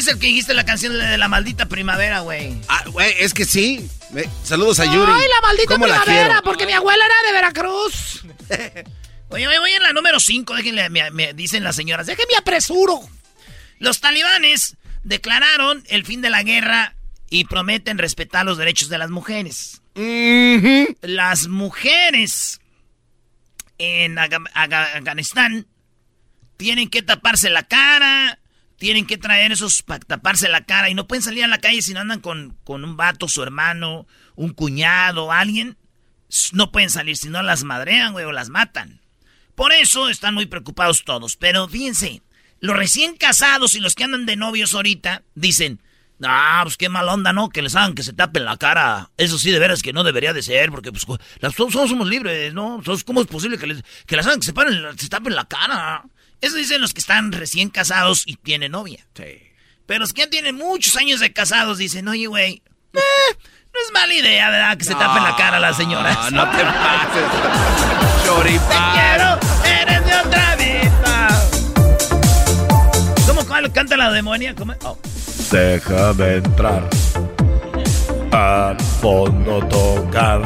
fuiste 0.01 0.13
el 0.13 0.19
que 0.19 0.27
dijiste 0.29 0.55
la 0.55 0.65
canción 0.65 0.99
de 0.99 1.19
la 1.19 1.29
maldita 1.29 1.67
primavera, 1.67 2.21
güey. 2.21 2.55
Ah, 2.69 2.85
güey, 2.87 3.15
es 3.19 3.35
que 3.35 3.45
sí. 3.45 3.87
Me- 4.11 4.25
Saludos 4.43 4.81
a 4.81 4.87
Yuri. 4.87 5.13
Ay, 5.15 5.29
la 5.29 5.47
maldita 5.47 5.75
¿Cómo 5.75 5.87
la 5.87 6.01
primavera, 6.03 6.43
porque 6.43 6.65
mi 6.67 6.73
abuela 6.73 7.05
era 7.05 7.15
de 7.29 7.33
Veracruz. 7.35 8.23
Oye, 9.33 9.47
oye, 9.47 9.59
voy 9.61 9.71
en 9.73 9.83
la 9.85 9.93
número 9.93 10.19
5, 10.19 10.55
déjenle, 10.57 10.89
me, 10.91 11.09
me 11.13 11.35
dicen 11.35 11.63
las 11.63 11.77
señoras, 11.77 12.09
déjenme 12.09 12.35
apresuro. 12.37 12.99
Los 13.79 14.01
talibanes 14.01 14.77
declararon 15.05 15.85
el 15.89 16.05
fin 16.05 16.21
de 16.21 16.31
la 16.31 16.43
guerra 16.43 16.97
y 17.31 17.45
prometen 17.45 17.99
respetar 17.99 18.45
los 18.45 18.59
derechos 18.59 18.89
de 18.89 18.99
las 18.99 19.11
mujeres. 19.11 19.83
Las 21.03 21.47
mujeres 21.47 22.61
en 23.79 24.19
Aga- 24.19 24.51
Aga- 24.53 24.97
Afganistán 24.97 25.67
tienen 26.57 26.91
que 26.91 27.03
taparse 27.03 27.51
la 27.51 27.63
cara, 27.63 28.40
tienen 28.81 29.07
que 29.07 29.19
traer 29.19 29.53
esos 29.53 29.83
para 29.83 30.01
taparse 30.01 30.49
la 30.49 30.65
cara 30.65 30.89
y 30.89 30.95
no 30.95 31.07
pueden 31.07 31.23
salir 31.23 31.45
a 31.45 31.49
la 31.49 31.59
calle 31.59 31.83
si 31.83 31.93
no 31.93 32.01
andan 32.01 32.21
con, 32.21 32.57
con 32.65 32.83
un 32.83 32.97
vato, 32.97 33.29
su 33.29 33.43
hermano, 33.43 34.07
un 34.37 34.55
cuñado, 34.55 35.31
alguien. 35.31 35.77
No 36.53 36.73
pueden 36.73 36.89
salir, 36.89 37.19
si 37.19 37.29
no 37.29 37.43
las 37.43 37.63
madrean, 37.63 38.13
güey, 38.13 38.25
o 38.25 38.33
las 38.33 38.49
matan. 38.49 39.03
Por 39.55 39.73
eso 39.73 40.09
están 40.09 40.33
muy 40.33 40.47
preocupados 40.47 41.05
todos. 41.05 41.37
Pero 41.37 41.69
fíjense, 41.69 42.23
los 42.59 42.75
recién 42.75 43.17
casados 43.17 43.75
y 43.75 43.81
los 43.81 43.95
que 43.95 44.05
andan 44.05 44.25
de 44.25 44.37
novios 44.37 44.75
ahorita 44.75 45.25
dicen, 45.35 45.83
no, 46.19 46.31
pues 46.63 46.79
qué 46.79 46.89
mal 46.89 47.07
onda, 47.07 47.35
¿no? 47.35 47.51
Que 47.51 47.61
les 47.61 47.77
hagan 47.77 47.95
que 47.95 48.03
se 48.03 48.15
tapen 48.15 48.47
la 48.47 48.57
cara. 48.57 49.11
Eso 49.19 49.39
sí, 49.39 49.51
de 49.51 49.59
veras 49.59 49.83
que 49.83 49.93
no 49.93 50.05
debería 50.05 50.33
de 50.33 50.41
ser, 50.41 50.71
porque 50.71 50.91
pues 50.91 51.05
todos 51.55 51.73
somos 51.73 52.09
libres, 52.09 52.55
¿no? 52.55 52.83
¿Cómo 53.05 53.21
es 53.21 53.27
posible 53.27 53.59
que 53.59 53.67
les, 53.67 53.85
que 54.07 54.17
las 54.17 54.27
hagan 54.27 54.41
que 54.41 54.47
se, 54.47 54.55
paren 54.55 54.99
se 54.99 55.09
tapen 55.11 55.35
la 55.35 55.45
cara? 55.45 56.03
Eso 56.41 56.57
dicen 56.57 56.81
los 56.81 56.95
que 56.95 57.01
están 57.01 57.33
recién 57.33 57.69
casados 57.69 58.23
y 58.27 58.37
tienen 58.37 58.73
novia. 58.73 59.07
Pero 59.87 60.01
los 60.01 60.13
que 60.13 60.23
ya 60.23 60.31
tienen 60.31 60.57
muchos 60.57 60.97
años 60.97 61.21
de 61.21 61.33
casados 61.33 61.79
dicen, 61.79 62.09
oye, 62.09 62.27
güey, 62.27 62.63
eh, 62.95 63.01
no 63.73 63.81
es 63.87 63.93
mala 63.93 64.15
idea, 64.15 64.51
¿verdad? 64.51 64.77
Que 64.79 64.85
se 64.85 64.95
tapen 64.95 65.23
la 65.23 65.37
cara 65.37 65.61
las 65.61 65.77
señoras. 65.77 66.33
No, 66.33 66.45
no 66.45 66.51
te 66.51 66.65
pases. 66.65 68.25
Choripán. 68.25 68.93
quiero, 68.95 69.39
eres 69.81 70.07
de 70.07 70.15
otra 70.15 70.57
vida. 70.57 71.29
¿Cómo 73.27 73.45
cuál 73.47 73.73
canta 73.73 73.97
la 73.97 74.11
demonia? 74.11 74.55
¿Cómo? 74.55 74.75
Oh. 74.83 74.99
Déjame 75.51 76.37
entrar. 76.37 76.89
Al 78.33 78.81
fondo 79.01 79.61
tocar. 79.67 80.41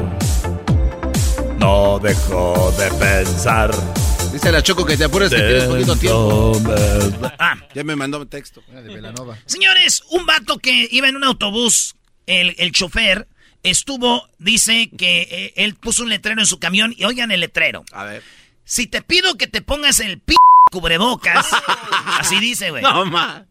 No 1.59 1.99
dejo 1.99 2.75
de 2.79 2.91
pensar. 2.93 3.71
Dice 4.35 4.51
la 4.51 4.65
Choco 4.65 4.85
que 4.85 4.97
te 4.97 5.05
apures 5.05 5.31
que 5.31 5.37
tienes 5.37 5.65
poquito 5.67 5.95
tiempo. 5.95 6.61
Ah. 7.39 7.57
Ya 7.73 7.85
me 7.85 7.95
mandó 7.95 8.21
un 8.21 8.29
texto. 8.29 8.65
Señores, 9.47 10.03
un 10.11 10.27
vato 10.27 10.59
que 10.59 10.89
iba 10.91 11.09
en 11.09 11.15
un 11.15 11.23
autobús, 11.23 11.95
el, 12.27 12.57
el 12.59 12.73
chofer, 12.73 13.29
estuvo, 13.63 14.29
dice 14.41 14.91
que 14.99 15.23
eh, 15.31 15.53
él 15.55 15.77
puso 15.77 16.03
un 16.03 16.09
letrero 16.09 16.41
en 16.41 16.47
su 16.47 16.59
camión 16.59 16.93
y 16.97 17.05
oigan 17.05 17.31
el 17.31 17.43
letrero. 17.43 17.85
A 17.93 18.03
ver. 18.03 18.25
Si 18.65 18.89
te 18.89 19.03
pido 19.03 19.37
que 19.37 19.47
te 19.47 19.63
pongas 19.63 20.01
el 20.01 20.19
p 20.19 20.35
cubrebocas, 20.73 21.47
así 22.19 22.41
dice, 22.41 22.71
güey. 22.71 22.83
No, 22.83 23.07
ma. 23.07 23.47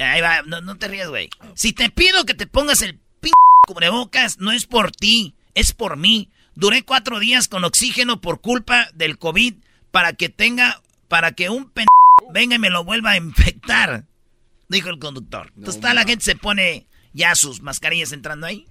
Ahí 0.00 0.20
va, 0.20 0.42
no, 0.42 0.60
no 0.60 0.76
te 0.76 0.88
rías, 0.88 1.08
güey. 1.08 1.30
Si 1.54 1.72
te 1.72 1.88
pido 1.88 2.26
que 2.26 2.34
te 2.34 2.48
pongas 2.48 2.82
el 2.82 2.98
p 3.20 3.30
cubrebocas, 3.64 4.40
no 4.40 4.50
es 4.50 4.66
por 4.66 4.90
ti, 4.90 5.34
es 5.54 5.72
por 5.72 5.96
mí. 5.96 6.28
Duré 6.56 6.82
cuatro 6.82 7.20
días 7.20 7.46
con 7.46 7.62
oxígeno 7.62 8.20
por 8.20 8.40
culpa 8.40 8.88
del 8.92 9.18
COVID 9.18 9.54
para 9.96 10.12
que 10.12 10.28
tenga, 10.28 10.82
para 11.08 11.32
que 11.32 11.48
un 11.48 11.70
p 11.70 11.86
venga 12.30 12.56
y 12.56 12.58
me 12.58 12.68
lo 12.68 12.84
vuelva 12.84 13.12
a 13.12 13.16
infectar, 13.16 14.04
dijo 14.68 14.90
el 14.90 14.98
conductor. 14.98 15.54
Entonces 15.56 15.80
toda 15.80 15.94
la 15.94 16.04
gente 16.04 16.22
se 16.22 16.36
pone 16.36 16.84
ya 17.14 17.34
sus 17.34 17.62
mascarillas 17.62 18.12
entrando 18.12 18.46
ahí. 18.46 18.66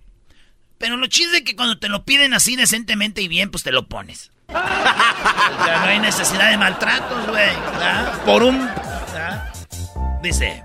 Pero 0.78 0.98
lo 0.98 1.08
chiste 1.08 1.38
es 1.38 1.42
que 1.42 1.56
cuando 1.56 1.80
te 1.80 1.90
lo 1.90 2.06
piden 2.06 2.36
así 2.36 2.56
decentemente 2.56 3.24
y 3.24 3.28
bien, 3.28 3.50
pues 3.50 3.64
te 3.64 3.72
lo 3.72 3.88
pones. 3.88 4.30
Ya 4.50 5.80
no 5.80 5.86
hay 5.86 6.00
necesidad 6.00 6.52
de 6.52 6.58
maltratos, 6.60 7.28
güey. 7.28 7.50
Por 8.24 8.44
un... 8.44 8.60
¿verdad? 8.60 9.52
Dice... 10.22 10.62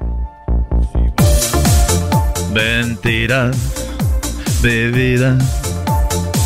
Mentira 2.53 3.51
de 4.61 4.89
vida. 4.89 5.39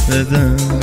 Pero 0.07 0.27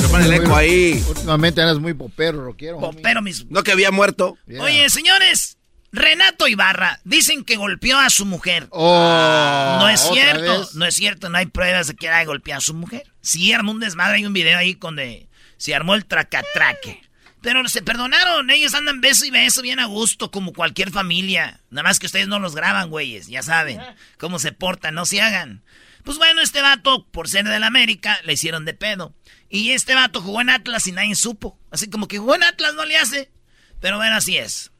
pon 0.10 0.22
el 0.24 0.34
eco 0.34 0.56
ahí. 0.56 1.04
Últimamente 1.08 1.62
eres 1.62 1.80
muy 1.80 1.94
popero, 1.94 2.44
rockero. 2.44 2.80
Popero 2.80 3.22
mis... 3.22 3.46
No 3.48 3.64
que 3.64 3.72
había 3.72 3.92
muerto. 3.92 4.38
Oye, 4.60 4.90
señores, 4.90 5.58
Renato 5.92 6.48
Ibarra, 6.48 7.00
dicen 7.04 7.44
que 7.44 7.58
golpeó 7.58 8.00
a 8.00 8.10
su 8.10 8.26
mujer. 8.26 8.68
Oh, 8.72 9.78
no 9.80 9.90
es 9.90 10.04
¿otra 10.06 10.14
cierto, 10.14 10.60
vez? 10.60 10.76
no 10.76 10.86
es 10.86 10.96
cierto, 10.96 11.30
no 11.30 11.38
hay 11.38 11.48
pruebas 11.48 11.88
de 11.88 11.96
que 11.96 12.10
haya 12.10 12.26
golpeado 12.26 12.60
a 12.60 12.62
su 12.62 12.74
mujer. 12.74 13.04
Sí, 13.22 13.52
armó 13.52 13.72
un 13.72 13.80
desmadre, 13.80 14.18
hay 14.18 14.26
un 14.26 14.34
video 14.34 14.58
ahí 14.58 14.78
donde 14.80 15.28
se 15.58 15.76
armó 15.76 15.96
el 15.96 16.06
tracatraque. 16.06 17.02
Pero 17.42 17.68
se 17.68 17.82
perdonaron, 17.82 18.50
ellos 18.52 18.74
andan 18.74 19.02
beso 19.02 19.26
y 19.26 19.32
beso 19.32 19.62
bien 19.62 19.80
a 19.80 19.86
gusto, 19.86 20.32
como 20.32 20.54
cualquier 20.54 20.92
familia. 20.92 21.60
Nada 21.72 21.84
más 21.84 22.00
que 22.00 22.06
ustedes 22.06 22.28
no 22.28 22.40
los 22.40 22.56
graban, 22.56 22.90
güeyes, 22.90 23.28
ya 23.28 23.42
saben 23.42 23.80
cómo 24.18 24.40
se 24.40 24.52
portan, 24.52 24.94
no 24.94 25.06
se 25.06 25.22
hagan. 25.22 25.64
Pues 26.04 26.18
bueno, 26.18 26.42
este 26.42 26.62
vato, 26.62 27.06
por 27.12 27.30
ser 27.30 27.46
del 27.46 27.64
América, 27.64 28.20
le 28.24 28.34
hicieron 28.34 28.66
de 28.66 28.74
pedo. 28.74 29.14
Y 29.50 29.72
este 29.72 29.94
vato 29.96 30.22
jugó 30.22 30.42
en 30.42 30.50
Atlas 30.50 30.88
y 30.88 30.92
nadie 30.92 31.16
supo. 31.16 31.60
Así 31.72 31.90
como 31.90 32.08
que 32.08 32.18
jugó 32.18 32.36
en 32.36 32.44
Atlas, 32.44 32.74
no 32.74 32.86
le 32.86 32.98
hace. 32.98 33.32
Pero 33.80 33.98
bueno, 33.98 34.16
así 34.16 34.38
es. 34.38 34.72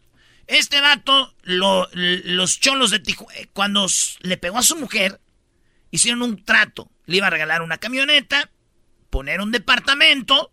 Este 0.48 0.82
vato, 0.82 1.36
lo- 1.44 1.90
los 1.94 2.60
cholos 2.60 2.90
de 2.92 3.00
Tijuana, 3.00 3.40
cuando 3.54 3.86
s- 3.86 4.18
le 4.22 4.38
pegó 4.38 4.58
a 4.58 4.64
su 4.64 4.76
mujer, 4.76 5.22
hicieron 5.92 6.22
un 6.22 6.44
trato. 6.44 6.92
Le 7.06 7.18
iba 7.18 7.28
a 7.28 7.32
regalar 7.32 7.62
una 7.62 7.78
camioneta, 7.78 8.50
poner 9.10 9.42
un 9.42 9.52
departamento, 9.52 10.52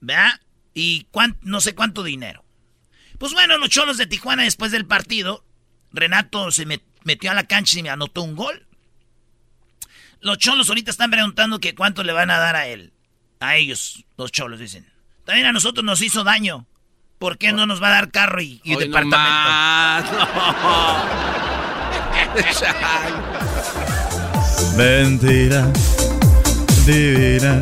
¿verdad? 0.00 0.40
Y 0.74 1.06
no 1.42 1.60
sé 1.60 1.74
cuánto 1.74 2.02
dinero. 2.02 2.44
Pues 3.18 3.32
bueno, 3.32 3.58
los 3.58 3.68
cholos 3.68 3.98
de 3.98 4.06
Tijuana 4.06 4.44
después 4.44 4.72
del 4.72 4.86
partido, 4.86 5.44
Renato 5.92 6.50
se 6.50 6.66
met- 6.66 6.82
metió 7.04 7.30
a 7.30 7.34
la 7.34 7.46
cancha 7.46 7.78
y 7.78 7.82
me 7.82 7.90
anotó 7.90 8.22
un 8.22 8.36
gol. 8.36 8.66
Los 10.20 10.38
cholos 10.38 10.68
ahorita 10.68 10.90
están 10.90 11.10
preguntando 11.10 11.60
que 11.60 11.74
cuánto 11.74 12.04
le 12.04 12.12
van 12.12 12.30
a 12.30 12.38
dar 12.38 12.56
a 12.56 12.66
él. 12.66 12.92
A 13.40 13.56
ellos, 13.56 14.04
los 14.18 14.30
cholos 14.30 14.60
dicen. 14.60 14.86
También 15.24 15.46
a 15.46 15.52
nosotros 15.52 15.84
nos 15.84 16.02
hizo 16.02 16.24
daño. 16.24 16.66
¿Por 17.18 17.38
qué 17.38 17.52
no 17.52 17.66
nos 17.66 17.82
va 17.82 17.88
a 17.88 17.92
dar 17.92 18.10
carro 18.10 18.40
y, 18.40 18.60
y 18.64 18.74
Hoy 18.74 18.88
no 18.88 18.96
departamento? 19.00 19.20
Mentira 24.76 25.70
divina. 26.86 27.60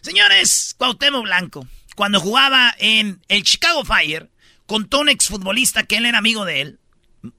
Señores, 0.00 0.74
Cuauhtémoc 0.78 1.22
Blanco, 1.24 1.66
cuando 1.96 2.20
jugaba 2.20 2.74
en 2.78 3.20
el 3.28 3.42
Chicago 3.42 3.84
Fire, 3.84 4.30
contó 4.66 5.00
un 5.00 5.08
exfutbolista 5.08 5.84
que 5.84 5.96
él 5.96 6.06
era 6.06 6.18
amigo 6.18 6.44
de 6.44 6.60
él. 6.60 6.78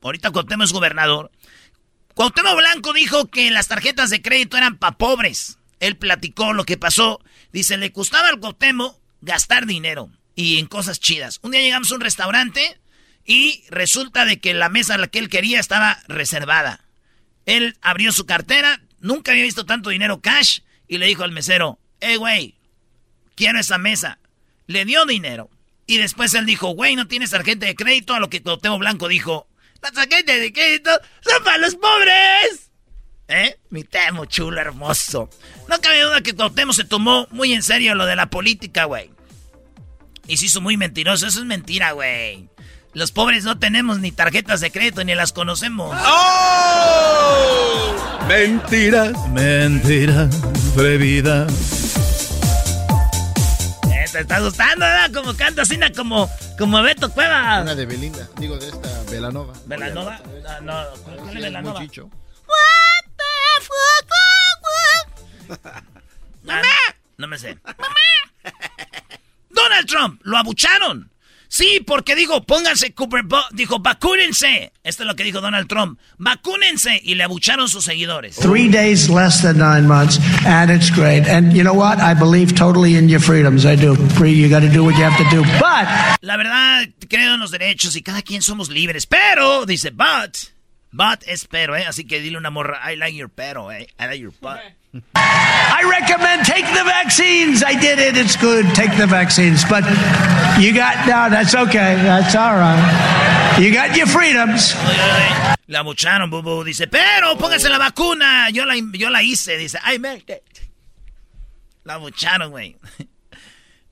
Ahorita 0.01 0.31
Cuauhtémoc 0.31 0.65
es 0.65 0.73
gobernador. 0.73 1.31
Cuauhtémoc 2.13 2.57
Blanco 2.57 2.93
dijo 2.93 3.27
que 3.27 3.51
las 3.51 3.67
tarjetas 3.67 4.09
de 4.09 4.21
crédito 4.21 4.57
eran 4.57 4.77
para 4.77 4.97
pobres. 4.97 5.59
Él 5.79 5.97
platicó 5.97 6.53
lo 6.53 6.63
que 6.63 6.77
pasó. 6.77 7.21
Dice, 7.51 7.77
le 7.77 7.89
gustaba 7.89 8.29
al 8.29 8.39
Cuauhtémoc 8.39 8.97
gastar 9.21 9.65
dinero 9.65 10.09
y 10.35 10.59
en 10.59 10.67
cosas 10.67 10.99
chidas. 10.99 11.39
Un 11.41 11.51
día 11.51 11.61
llegamos 11.61 11.91
a 11.91 11.95
un 11.95 12.01
restaurante 12.01 12.79
y 13.25 13.63
resulta 13.69 14.25
de 14.25 14.39
que 14.39 14.53
la 14.53 14.69
mesa 14.69 14.95
a 14.95 14.97
la 14.97 15.07
que 15.07 15.19
él 15.19 15.29
quería 15.29 15.59
estaba 15.59 15.99
reservada. 16.07 16.85
Él 17.45 17.77
abrió 17.81 18.11
su 18.11 18.25
cartera, 18.25 18.81
nunca 18.99 19.31
había 19.31 19.43
visto 19.43 19.65
tanto 19.65 19.89
dinero 19.89 20.21
cash 20.21 20.59
y 20.87 20.97
le 20.97 21.07
dijo 21.07 21.23
al 21.23 21.31
mesero, 21.31 21.79
hey, 21.99 22.17
güey, 22.17 22.55
quiero 23.35 23.59
esa 23.59 23.77
mesa. 23.77 24.19
Le 24.67 24.85
dio 24.85 25.05
dinero. 25.05 25.49
Y 25.87 25.97
después 25.97 26.33
él 26.33 26.45
dijo, 26.45 26.69
güey, 26.69 26.95
no 26.95 27.07
tienes 27.07 27.29
tarjeta 27.29 27.65
de 27.65 27.75
crédito. 27.75 28.13
A 28.13 28.19
lo 28.19 28.29
que 28.29 28.41
Cuauhtémoc 28.41 28.79
Blanco 28.79 29.07
dijo, 29.07 29.47
las 29.85 29.93
tarjetas 29.93 30.39
de 30.39 30.51
crédito 30.51 30.89
son 31.21 31.43
para 31.43 31.59
los 31.59 31.75
pobres. 31.75 32.71
¿Eh? 33.27 33.57
Mi 33.69 33.83
temo 33.83 34.25
chulo, 34.25 34.59
hermoso. 34.59 35.29
No 35.67 35.79
cabe 35.79 36.01
duda 36.01 36.21
que 36.21 36.33
Cuauhtémoc 36.33 36.75
se 36.75 36.83
tomó 36.83 37.27
muy 37.31 37.53
en 37.53 37.61
serio 37.63 37.95
lo 37.95 38.05
de 38.05 38.15
la 38.15 38.29
política, 38.29 38.85
güey. 38.85 39.11
Y 40.27 40.37
se 40.37 40.45
hizo 40.45 40.61
muy 40.61 40.77
mentiroso. 40.77 41.27
Eso 41.27 41.39
es 41.39 41.45
mentira, 41.45 41.91
güey. 41.91 42.49
Los 42.93 43.11
pobres 43.11 43.43
no 43.43 43.59
tenemos 43.59 43.99
ni 43.99 44.11
tarjetas 44.11 44.61
de 44.61 44.71
crédito 44.71 45.03
ni 45.03 45.13
las 45.13 45.33
conocemos. 45.33 45.95
¡Oh! 46.03 47.95
Mentiras. 48.27 49.13
Mentira, 49.29 50.29
prohibida. 50.75 51.45
¿Te 54.15 54.21
está 54.21 54.39
gustando, 54.39 54.85
verdad? 54.85 55.11
Como 55.13 55.35
canta 55.35 55.63
así, 55.63 55.75
na, 55.75 55.91
como, 55.91 56.29
como 56.57 56.81
Beto 56.81 57.11
Cueva. 57.11 57.59
Una 57.63 57.75
de 57.75 57.85
Belinda, 57.85 58.29
digo 58.37 58.57
de 58.57 58.69
esta 58.69 59.03
Belanova. 59.11 59.53
¿Belanova? 59.65 60.21
Ah, 60.47 60.59
no, 60.61 60.85
¿cuál 61.03 61.19
es 61.19 61.31
Sí, 61.31 61.35
Belanova? 61.35 61.79
muy 61.79 61.87
chicho. 61.89 62.09
¡Mamá! 66.43 66.61
No 67.17 67.27
me 67.27 67.37
sé. 67.37 67.57
Donald 69.49 69.85
Trump, 69.85 70.21
lo 70.23 70.37
abucharon. 70.37 71.11
Sí, 71.55 71.79
porque 71.87 72.17
dijo, 72.17 72.43
pónganse 72.43 72.93
Cooper, 72.93 73.23
dijo, 73.53 73.79
vacúnense. 73.79 74.73
Esto 74.83 75.03
es 75.03 75.07
lo 75.07 75.15
que 75.15 75.23
dijo 75.23 75.39
Donald 75.39 75.69
Trump. 75.69 75.97
Vacúnense. 76.17 76.99
Y 77.01 77.15
le 77.15 77.23
abucharon 77.23 77.69
sus 77.69 77.85
seguidores. 77.85 78.35
Three 78.35 78.67
days 78.67 79.07
less 79.07 79.41
than 79.41 79.57
nine 79.57 79.87
months, 79.87 80.19
and 80.45 80.69
it's 80.69 80.91
great. 80.91 81.25
And 81.25 81.53
you 81.53 81.63
know 81.63 81.73
what? 81.73 81.99
I 82.01 82.13
believe 82.13 82.55
totally 82.55 82.97
in 82.97 83.07
your 83.07 83.21
freedoms. 83.21 83.65
I 83.65 83.77
do. 83.77 83.95
You 84.21 84.49
got 84.49 84.63
to 84.63 84.69
do 84.69 84.83
what 84.83 84.97
you 84.97 85.05
have 85.05 85.15
to 85.17 85.29
do. 85.33 85.43
But 85.57 85.87
La 86.19 86.35
verdad, 86.35 86.89
creo 87.07 87.35
en 87.35 87.39
los 87.39 87.51
derechos 87.51 87.95
y 87.95 88.01
cada 88.01 88.21
quien 88.21 88.41
somos 88.41 88.67
libres. 88.67 89.05
Pero, 89.05 89.65
dice, 89.65 89.91
but, 89.91 90.35
but 90.95 91.23
es 91.27 91.45
pero, 91.45 91.75
¿eh? 91.75 91.85
Así 91.85 92.05
que 92.05 92.21
dile 92.21 92.37
una 92.37 92.49
morra, 92.49 92.79
I 92.91 92.95
like 92.95 93.15
your 93.15 93.29
pero, 93.29 93.71
¿eh? 93.71 93.87
I 93.99 94.05
like 94.05 94.19
your 94.19 94.33
butt. 94.41 94.59
I 95.15 95.83
recommend 95.83 96.45
take 96.45 96.65
the 96.73 96.83
vaccines. 96.85 97.61
I 97.63 97.75
did 97.75 97.99
it. 97.99 98.15
It's 98.15 98.37
good. 98.37 98.65
Take 98.73 98.95
the 98.95 99.07
vaccines. 99.07 99.65
But 99.65 99.83
you 100.57 100.73
got 100.73 101.05
no. 101.05 101.29
That's 101.29 101.53
okay. 101.53 101.95
That's 102.01 102.33
all 102.33 102.55
right. 102.55 103.59
You 103.59 103.73
got 103.73 103.97
your 103.97 104.07
freedoms. 104.07 104.73
La 105.67 105.79
abucharon, 105.79 106.29
bubu. 106.29 106.63
Dice, 106.63 106.87
pero 106.87 107.35
póngase 107.35 107.67
la 107.67 107.77
vacuna. 107.77 108.49
Yo 108.51 108.63
la, 108.65 108.75
yo 108.93 109.09
la 109.09 109.21
hice. 109.21 109.57
Dice, 109.57 109.77
I 109.83 109.97
made 109.97 110.29
it. 110.29 110.61
La 111.83 111.95
abucharon, 111.95 112.51
güey. 112.51 112.77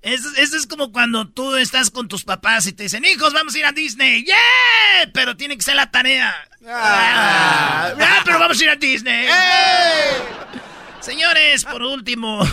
Eso, 0.03 0.27
eso 0.35 0.57
es 0.57 0.67
como 0.67 0.91
cuando 0.91 1.29
tú 1.29 1.55
estás 1.55 1.89
con 1.89 2.09
tus 2.09 2.25
papás 2.25 2.67
y 2.67 2.73
te 2.73 2.83
dicen, 2.83 3.05
hijos, 3.05 3.33
vamos 3.33 3.55
a 3.55 3.59
ir 3.59 3.65
a 3.65 3.71
Disney. 3.71 4.25
¡Yeah! 4.25 5.09
Pero 5.13 5.37
tiene 5.37 5.55
que 5.55 5.63
ser 5.63 5.75
la 5.75 5.89
tarea. 5.89 6.35
Ah, 6.67 7.93
ah, 7.97 8.21
pero 8.25 8.37
vamos 8.37 8.59
a 8.59 8.63
ir 8.63 8.69
a 8.69 8.75
Disney. 8.75 9.27
Señores, 10.99 11.63
por 11.63 11.83
último, 11.83 12.45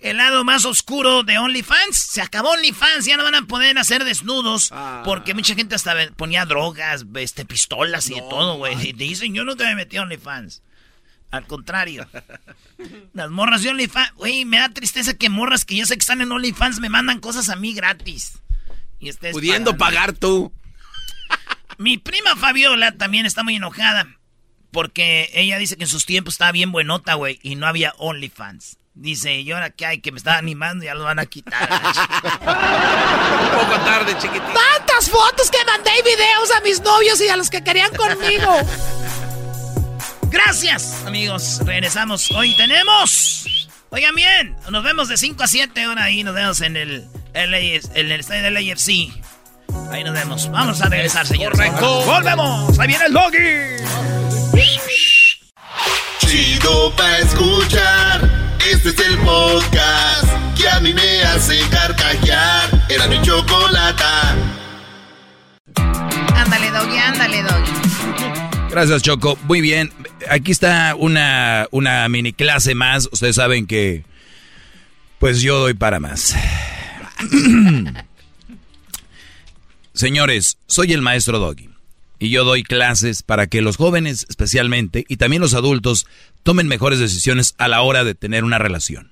el 0.00 0.16
lado 0.16 0.42
más 0.42 0.64
oscuro 0.64 1.22
de 1.22 1.38
OnlyFans. 1.38 1.96
Se 1.96 2.20
acabó 2.20 2.50
OnlyFans, 2.50 3.04
ya 3.06 3.16
no 3.16 3.22
van 3.22 3.36
a 3.36 3.42
poder 3.42 3.78
hacer 3.78 4.04
desnudos. 4.04 4.72
Porque 5.04 5.34
mucha 5.34 5.54
gente 5.54 5.76
hasta 5.76 5.94
ponía 6.16 6.46
drogas, 6.46 7.06
este, 7.14 7.44
pistolas 7.44 8.10
y 8.10 8.14
de 8.14 8.22
todo, 8.22 8.56
güey. 8.56 8.88
Y 8.88 8.92
dicen, 8.92 9.34
yo 9.34 9.44
nunca 9.44 9.64
me 9.64 9.76
metí 9.76 9.98
a 9.98 10.02
OnlyFans. 10.02 10.62
Al 11.30 11.46
contrario. 11.46 12.06
Las 13.12 13.30
morras 13.30 13.62
de 13.62 13.70
OnlyFans, 13.70 14.14
güey, 14.14 14.44
me 14.44 14.58
da 14.58 14.68
tristeza 14.68 15.14
que 15.14 15.28
morras 15.28 15.64
que 15.64 15.76
yo 15.76 15.86
sé 15.86 15.94
que 15.96 16.00
están 16.00 16.20
en 16.20 16.30
OnlyFans 16.32 16.80
me 16.80 16.88
mandan 16.88 17.20
cosas 17.20 17.48
a 17.48 17.56
mí 17.56 17.74
gratis. 17.74 18.38
Y 18.98 19.12
Pudiendo 19.12 19.76
pagando. 19.76 19.76
pagar 19.76 20.12
tú. 20.12 20.52
Mi 21.78 21.98
prima 21.98 22.36
Fabiola 22.36 22.92
también 22.92 23.26
está 23.26 23.42
muy 23.42 23.56
enojada. 23.56 24.06
Porque 24.70 25.30
ella 25.32 25.58
dice 25.58 25.76
que 25.76 25.84
en 25.84 25.88
sus 25.88 26.06
tiempos 26.06 26.34
estaba 26.34 26.52
bien 26.52 26.70
buenota, 26.72 27.14
güey, 27.14 27.38
y 27.42 27.54
no 27.54 27.66
había 27.66 27.94
OnlyFans. 27.98 28.78
Dice, 28.94 29.40
y 29.40 29.50
ahora 29.52 29.70
que 29.70 29.84
hay 29.84 30.00
que 30.00 30.10
me 30.12 30.18
está 30.18 30.38
animando, 30.38 30.84
ya 30.84 30.94
lo 30.94 31.04
van 31.04 31.18
a 31.18 31.26
quitar. 31.26 31.68
Un 32.42 33.58
poco 33.58 33.80
tarde, 33.84 34.16
chiquitito. 34.18 34.44
Tantas 34.76 35.10
fotos 35.10 35.50
que 35.50 35.58
mandé 35.66 35.90
y 35.98 36.02
videos 36.02 36.50
a 36.56 36.60
mis 36.62 36.80
novios 36.80 37.20
y 37.20 37.28
a 37.28 37.36
los 37.36 37.50
que 37.50 37.62
querían 37.62 37.94
conmigo. 37.94 38.52
Gracias, 40.36 41.02
amigos. 41.06 41.60
Regresamos. 41.64 42.30
Hoy 42.30 42.54
tenemos. 42.58 43.68
Oigan 43.88 44.14
bien, 44.14 44.54
nos 44.70 44.84
vemos 44.84 45.08
de 45.08 45.16
5 45.16 45.42
a 45.42 45.46
7 45.46 45.82
ahora 45.82 46.04
ahí. 46.04 46.22
Nos 46.24 46.34
vemos 46.34 46.60
en 46.60 46.76
el, 46.76 47.06
LA 47.32 47.58
en 47.58 47.80
el 47.94 48.20
estadio 48.20 48.42
del 48.42 48.56
AFC. 48.58 48.88
Ahí 49.90 50.04
nos 50.04 50.12
vemos. 50.12 50.50
Vamos 50.50 50.82
a 50.82 50.90
regresar, 50.90 51.26
señores. 51.26 51.56
correcto. 51.56 52.02
Volvemos. 52.04 52.78
Ahí 52.78 52.86
viene 52.86 53.06
el 53.06 53.14
doggy. 53.14 53.38
Chido 56.18 56.94
pa' 56.96 57.18
escuchar. 57.18 58.30
Este 58.70 58.90
es 58.90 58.98
el 58.98 59.16
podcast 59.20 60.28
que 60.54 60.68
a 60.68 60.80
mí 60.80 60.92
me 60.92 61.22
hace 61.22 61.58
carcajear. 61.70 62.84
Era 62.90 63.06
mi 63.08 63.22
chocolata. 63.22 64.36
Ándale, 66.34 66.70
Doggy, 66.70 66.98
ándale, 66.98 67.42
Doggy. 67.42 67.72
Gracias, 68.68 69.02
Choco. 69.02 69.38
Muy 69.44 69.62
bien. 69.62 69.90
Aquí 70.30 70.52
está 70.52 70.94
una, 70.96 71.68
una 71.70 72.08
mini 72.08 72.32
clase 72.32 72.74
más. 72.74 73.08
Ustedes 73.12 73.36
saben 73.36 73.66
que, 73.66 74.04
pues 75.18 75.40
yo 75.40 75.58
doy 75.58 75.74
para 75.74 76.00
más. 76.00 76.34
Señores, 79.94 80.58
soy 80.66 80.92
el 80.92 81.02
maestro 81.02 81.38
Doggy. 81.38 81.70
Y 82.18 82.30
yo 82.30 82.44
doy 82.44 82.62
clases 82.62 83.22
para 83.22 83.46
que 83.46 83.60
los 83.60 83.76
jóvenes 83.76 84.26
especialmente 84.28 85.04
y 85.08 85.16
también 85.16 85.42
los 85.42 85.54
adultos 85.54 86.06
tomen 86.42 86.66
mejores 86.66 86.98
decisiones 86.98 87.54
a 87.58 87.68
la 87.68 87.82
hora 87.82 88.04
de 88.04 88.14
tener 88.14 88.42
una 88.44 88.58
relación. 88.58 89.10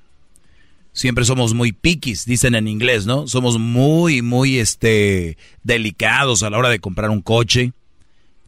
Siempre 0.92 1.24
somos 1.24 1.54
muy 1.54 1.72
piquis, 1.72 2.24
dicen 2.24 2.54
en 2.54 2.68
inglés, 2.68 3.04
¿no? 3.04 3.26
Somos 3.26 3.58
muy, 3.58 4.22
muy, 4.22 4.58
este, 4.58 5.36
delicados 5.64 6.42
a 6.42 6.50
la 6.50 6.56
hora 6.56 6.68
de 6.68 6.78
comprar 6.78 7.10
un 7.10 7.20
coche 7.20 7.72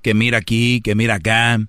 que 0.00 0.14
mira 0.14 0.38
aquí, 0.38 0.81
que 0.81 0.94
mira 0.94 1.16
acá. 1.16 1.61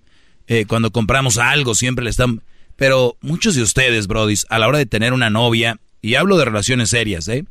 Eh, 0.48 0.66
cuando 0.66 0.92
compramos 0.92 1.38
algo 1.38 1.76
siempre 1.76 2.04
le 2.04 2.10
están... 2.10 2.42
Pero 2.76 3.18
muchos 3.22 3.56
de 3.56 3.64
ustedes, 3.64 4.08
brodis, 4.08 4.46
a 4.50 4.60
la 4.60 4.68
hora 4.68 4.78
de 4.78 4.86
tener 4.86 5.14
una 5.14 5.30
novia, 5.30 5.80
y 6.02 6.16
hablo 6.16 6.38
de 6.38 6.46
relaciones 6.46 6.90
serias, 6.90 7.28
¿eh? 7.28 7.44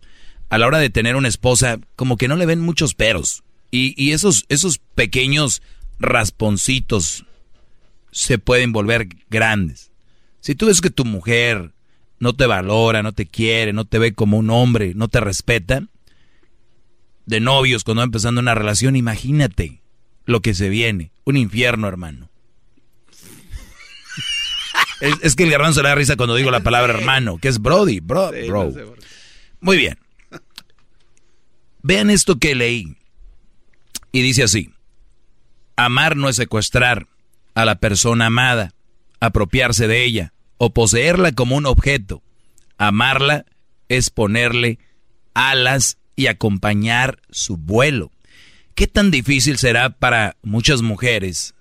A 0.48 0.58
la 0.58 0.66
hora 0.66 0.78
de 0.78 0.90
tener 0.90 1.16
una 1.16 1.28
esposa, 1.28 1.78
como 1.96 2.16
que 2.16 2.28
no 2.28 2.36
le 2.36 2.46
ven 2.46 2.60
muchos 2.60 2.94
peros. 2.94 3.42
Y, 3.72 3.94
y 4.02 4.12
esos, 4.12 4.44
esos 4.48 4.78
pequeños 4.94 5.62
rasponcitos 5.98 7.24
se 8.12 8.38
pueden 8.38 8.72
volver 8.72 9.08
grandes. 9.28 9.90
Si 10.40 10.54
tú 10.54 10.66
ves 10.66 10.80
que 10.80 10.90
tu 10.90 11.04
mujer 11.04 11.72
no 12.18 12.34
te 12.34 12.46
valora, 12.46 13.02
no 13.02 13.12
te 13.12 13.26
quiere, 13.26 13.72
no 13.72 13.84
te 13.84 13.98
ve 13.98 14.14
como 14.14 14.38
un 14.38 14.50
hombre, 14.50 14.92
no 14.94 15.08
te 15.08 15.20
respeta, 15.20 15.82
de 17.26 17.40
novios 17.40 17.84
cuando 17.84 18.00
va 18.00 18.04
empezando 18.04 18.40
una 18.40 18.54
relación, 18.54 18.96
imagínate 18.96 19.82
lo 20.24 20.40
que 20.40 20.54
se 20.54 20.68
viene. 20.68 21.10
Un 21.24 21.36
infierno, 21.36 21.88
hermano. 21.88 22.30
Es, 25.00 25.14
es 25.22 25.36
que 25.36 25.44
el 25.44 25.50
garbanzo 25.50 25.82
le 25.82 25.88
da 25.88 25.94
risa 25.94 26.16
cuando 26.16 26.34
digo 26.34 26.50
la 26.50 26.60
palabra 26.60 26.94
hermano, 26.94 27.38
que 27.38 27.48
es 27.48 27.60
Brody, 27.60 28.00
bro, 28.00 28.30
bro. 28.46 28.72
Muy 29.60 29.76
bien. 29.76 29.98
Vean 31.82 32.10
esto 32.10 32.38
que 32.38 32.54
leí. 32.54 32.96
Y 34.12 34.22
dice 34.22 34.42
así. 34.42 34.70
Amar 35.76 36.16
no 36.16 36.28
es 36.28 36.36
secuestrar 36.36 37.06
a 37.54 37.64
la 37.64 37.78
persona 37.78 38.26
amada, 38.26 38.72
apropiarse 39.20 39.86
de 39.86 40.04
ella 40.04 40.32
o 40.56 40.72
poseerla 40.72 41.32
como 41.32 41.56
un 41.56 41.66
objeto. 41.66 42.22
Amarla 42.78 43.44
es 43.88 44.10
ponerle 44.10 44.78
alas 45.34 45.98
y 46.16 46.28
acompañar 46.28 47.20
su 47.30 47.56
vuelo. 47.56 48.10
¿Qué 48.74 48.86
tan 48.86 49.10
difícil 49.10 49.58
será 49.58 49.90
para 49.90 50.36
muchas 50.42 50.82
mujeres 50.82 51.54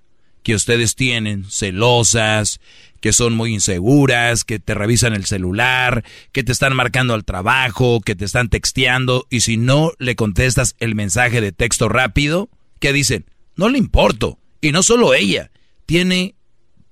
que 0.45 0.53
ustedes 0.53 0.93
tienen, 0.95 1.43
celosas, 1.49 2.59
que 3.01 3.13
son 3.13 3.33
muy 3.33 3.51
inseguras, 3.51 4.43
que 4.43 4.59
te 4.59 4.75
revisan 4.75 5.13
el 5.13 5.25
celular, 5.25 6.03
que 6.31 6.43
te 6.43 6.51
están 6.51 6.75
marcando 6.75 7.15
al 7.15 7.25
trabajo, 7.25 7.99
que 7.99 8.13
te 8.13 8.25
están 8.25 8.49
texteando, 8.49 9.25
y 9.31 9.41
si 9.41 9.57
no 9.57 9.91
le 9.97 10.15
contestas 10.15 10.75
el 10.79 10.93
mensaje 10.93 11.41
de 11.41 11.51
texto 11.51 11.89
rápido, 11.89 12.49
¿qué 12.79 12.93
dicen? 12.93 13.25
No 13.55 13.69
le 13.69 13.79
importo. 13.79 14.37
Y 14.61 14.71
no 14.71 14.83
solo 14.83 15.15
ella, 15.15 15.49
tiene 15.87 16.35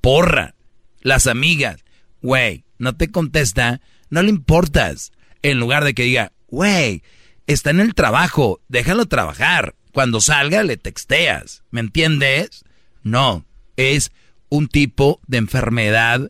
porra, 0.02 0.56
las 1.02 1.28
amigas. 1.28 1.86
Güey, 2.24 2.63
no 2.80 2.96
te 2.96 3.12
contesta, 3.12 3.82
no 4.10 4.24
le 4.24 4.30
importas. 4.30 5.12
En 5.44 5.60
lugar 5.60 5.84
de 5.84 5.94
que 5.94 6.04
diga, 6.04 6.32
güey, 6.48 7.04
está 7.46 7.70
en 7.70 7.82
el 7.82 7.94
trabajo, 7.94 8.62
déjalo 8.68 9.06
trabajar. 9.06 9.76
Cuando 9.92 10.22
salga 10.22 10.63
le 10.63 10.76
texteas, 10.78 11.62
¿me 11.70 11.82
entiendes? 11.82 12.63
No, 13.04 13.46
es 13.78 14.12
un 14.50 14.68
tipo 14.68 15.20
de 15.28 15.38
enfermedad 15.38 16.30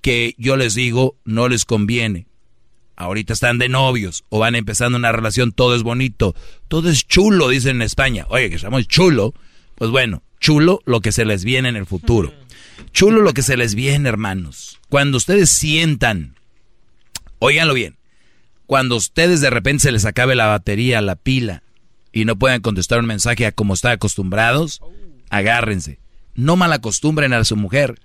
que 0.00 0.34
yo 0.38 0.56
les 0.56 0.74
digo 0.74 1.16
no 1.24 1.48
les 1.48 1.64
conviene. 1.64 2.26
Ahorita 2.96 3.32
están 3.32 3.58
de 3.58 3.68
novios 3.68 4.24
o 4.28 4.38
van 4.38 4.54
empezando 4.54 4.98
una 4.98 5.12
relación, 5.12 5.50
todo 5.50 5.74
es 5.74 5.82
bonito, 5.82 6.34
todo 6.68 6.88
es 6.90 7.06
chulo, 7.06 7.48
dicen 7.48 7.76
en 7.76 7.82
España. 7.82 8.26
Oye, 8.28 8.50
que 8.50 8.56
estamos 8.56 8.86
chulo. 8.86 9.34
Pues 9.74 9.90
bueno, 9.90 10.22
chulo 10.38 10.80
lo 10.84 11.00
que 11.00 11.10
se 11.10 11.24
les 11.24 11.42
viene 11.42 11.68
en 11.68 11.76
el 11.76 11.86
futuro. 11.86 12.32
Chulo 12.92 13.22
lo 13.22 13.32
que 13.32 13.42
se 13.42 13.56
les 13.56 13.74
viene, 13.74 14.08
hermanos. 14.08 14.78
Cuando 14.88 15.16
ustedes 15.16 15.50
sientan, 15.50 16.36
óiganlo 17.40 17.74
bien, 17.74 17.96
cuando 18.66 18.96
ustedes 18.96 19.40
de 19.40 19.50
repente 19.50 19.82
se 19.82 19.92
les 19.92 20.04
acabe 20.04 20.34
la 20.34 20.46
batería, 20.46 21.00
la 21.00 21.16
pila, 21.16 21.62
y 22.12 22.24
no 22.24 22.36
puedan 22.36 22.60
contestar 22.60 23.00
un 23.00 23.06
mensaje 23.06 23.46
a 23.46 23.52
como 23.52 23.74
están 23.74 23.92
acostumbrados, 23.92 24.80
agárrense. 25.30 25.98
No 26.34 26.56
malacostumbren 26.56 27.32
a 27.32 27.44
su 27.44 27.56
mujer. 27.56 28.00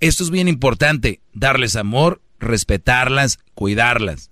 Esto 0.00 0.24
es 0.24 0.30
bien 0.30 0.48
importante, 0.48 1.20
darles 1.32 1.76
amor, 1.76 2.20
respetarlas, 2.38 3.38
cuidarlas. 3.54 4.30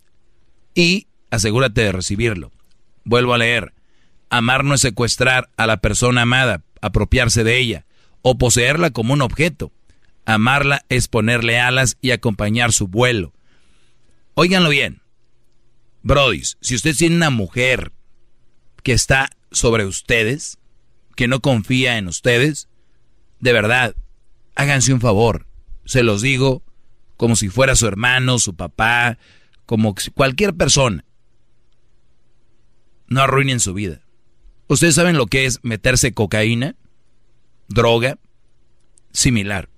Y 0.75 1.07
asegúrate 1.31 1.83
de 1.83 1.93
recibirlo. 1.93 2.53
Vuelvo 3.05 3.35
a 3.35 3.39
leer. 3.39 3.75
Amar 4.31 4.65
no 4.65 4.75
es 4.75 4.81
secuestrar 4.81 5.51
a 5.57 5.67
la 5.67 5.79
persona 5.79 6.23
amada, 6.23 6.63
apropiarse 6.81 7.45
de 7.45 7.59
ella, 7.59 7.87
o 8.23 8.37
poseerla 8.37 8.91
como 8.91 9.15
un 9.15 9.23
objeto. 9.23 9.73
Amarla 10.27 10.85
es 10.89 11.09
ponerle 11.09 11.59
alas 11.59 11.97
y 12.03 12.11
acompañar 12.11 12.73
su 12.73 12.89
vuelo. 12.89 13.33
Óiganlo 14.35 14.69
bien. 14.69 15.01
Brody, 16.03 16.43
si 16.61 16.75
usted 16.75 16.95
tiene 16.95 17.17
una 17.17 17.31
mujer 17.31 17.93
que 18.83 18.93
está 18.93 19.31
sobre 19.51 19.87
ustedes, 19.87 20.59
que 21.17 21.29
no 21.29 21.41
confía 21.41 21.99
en 21.99 22.09
ustedes, 22.09 22.69
de 23.41 23.53
verdad, 23.53 23.95
háganse 24.55 24.93
un 24.93 25.01
favor. 25.01 25.47
Se 25.85 26.03
los 26.03 26.23
digo 26.23 26.63
como 27.17 27.37
si 27.37 27.49
fuera 27.49 27.75
su 27.75 27.87
hermano, 27.87 28.39
su 28.39 28.55
papá, 28.55 29.19
como 29.67 29.95
cualquier 30.15 30.55
persona. 30.55 31.05
No 33.07 33.23
arruinen 33.23 33.61
su 33.61 33.75
vida. 33.75 34.03
¿Ustedes 34.69 34.95
saben 34.95 35.17
lo 35.17 35.27
que 35.27 35.47
es 35.47 35.61
meterse 35.63 36.13
cocaína? 36.13 36.77
Droga. 37.69 38.19
Similar 39.13 39.69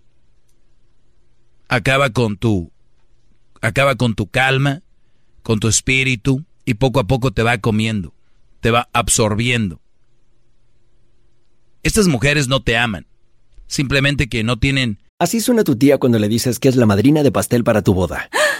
acaba 1.71 2.11
con 2.11 2.37
tu 2.37 2.73
acaba 3.63 3.95
con 3.95 4.15
tu 4.15 4.27
calma, 4.27 4.83
con 5.43 5.61
tu 5.61 5.69
espíritu 5.69 6.45
y 6.65 6.75
poco 6.75 6.99
a 6.99 7.07
poco 7.07 7.31
te 7.31 7.45
va 7.45 7.59
comiendo, 7.59 8.13
te 8.61 8.73
va 8.73 8.89
absorbiendo. 8.93 9.81
Estas 11.83 12.09
mujeres 12.09 12.49
no 12.49 12.63
te 12.63 12.77
aman, 12.77 13.07
simplemente 13.71 14.29
que 14.29 14.45
no 14.45 14.59
tienen 14.59 14.99
Así 15.21 15.41
suena 15.41 15.65
tu 15.65 15.77
tía 15.77 15.99
cuando 15.99 16.19
le 16.19 16.29
dices 16.29 16.59
que 16.59 16.71
es 16.71 16.77
la 16.77 16.87
madrina 16.87 17.23
de 17.23 17.31
pastel 17.31 17.63
para 17.63 17.83
tu 17.83 17.93
boda. 17.93 18.31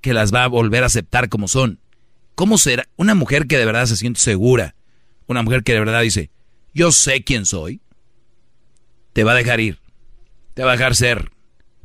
que 0.00 0.14
las 0.14 0.32
va 0.32 0.44
a 0.44 0.48
volver 0.48 0.82
a 0.82 0.86
aceptar 0.86 1.28
como 1.28 1.48
son. 1.48 1.80
¿Cómo 2.34 2.58
será 2.58 2.88
una 2.96 3.14
mujer 3.14 3.46
que 3.46 3.58
de 3.58 3.66
verdad 3.66 3.86
se 3.86 3.96
siente 3.96 4.20
segura? 4.20 4.74
Una 5.26 5.42
mujer 5.42 5.62
que 5.62 5.72
de 5.72 5.80
verdad 5.80 6.02
dice, 6.02 6.30
yo 6.72 6.92
sé 6.92 7.22
quién 7.22 7.46
soy. 7.46 7.80
Te 9.12 9.24
va 9.24 9.32
a 9.32 9.36
dejar 9.36 9.60
ir. 9.60 9.78
Te 10.54 10.64
va 10.64 10.72
a 10.72 10.76
dejar 10.76 10.94
ser. 10.96 11.30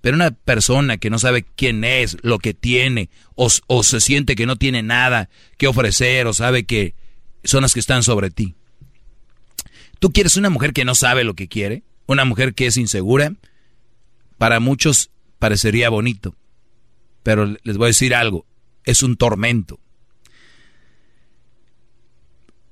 Pero 0.02 0.16
una 0.16 0.32
persona 0.32 0.98
que 0.98 1.10
no 1.10 1.20
sabe 1.20 1.44
quién 1.56 1.84
es, 1.84 2.18
lo 2.22 2.38
que 2.40 2.54
tiene, 2.54 3.10
o, 3.36 3.50
o 3.68 3.84
se 3.84 4.00
siente 4.00 4.36
que 4.36 4.46
no 4.46 4.56
tiene 4.56 4.84
nada 4.84 5.30
que 5.58 5.68
ofrecer, 5.68 6.28
o 6.28 6.34
sabe 6.34 6.66
que 6.66 6.94
son 7.44 7.64
las 7.64 7.74
que 7.74 7.80
están 7.80 8.04
sobre 8.04 8.30
ti. 8.30 8.56
¿Tú 10.00 10.12
quieres 10.12 10.38
una 10.38 10.50
mujer 10.50 10.74
que 10.74 10.86
no 10.86 10.94
sabe 10.94 11.24
lo 11.24 11.34
que 11.34 11.48
quiere? 11.48 11.84
¿Una 12.06 12.26
mujer 12.26 12.54
que 12.54 12.68
es 12.68 12.78
insegura? 12.78 13.34
Para 14.38 14.60
muchos 14.60 15.10
parecería 15.40 15.90
bonito 15.90 16.36
pero 17.26 17.48
les 17.64 17.78
voy 17.78 17.86
a 17.86 17.88
decir 17.88 18.14
algo, 18.14 18.46
es 18.84 19.02
un 19.02 19.18
tormento. 19.18 19.80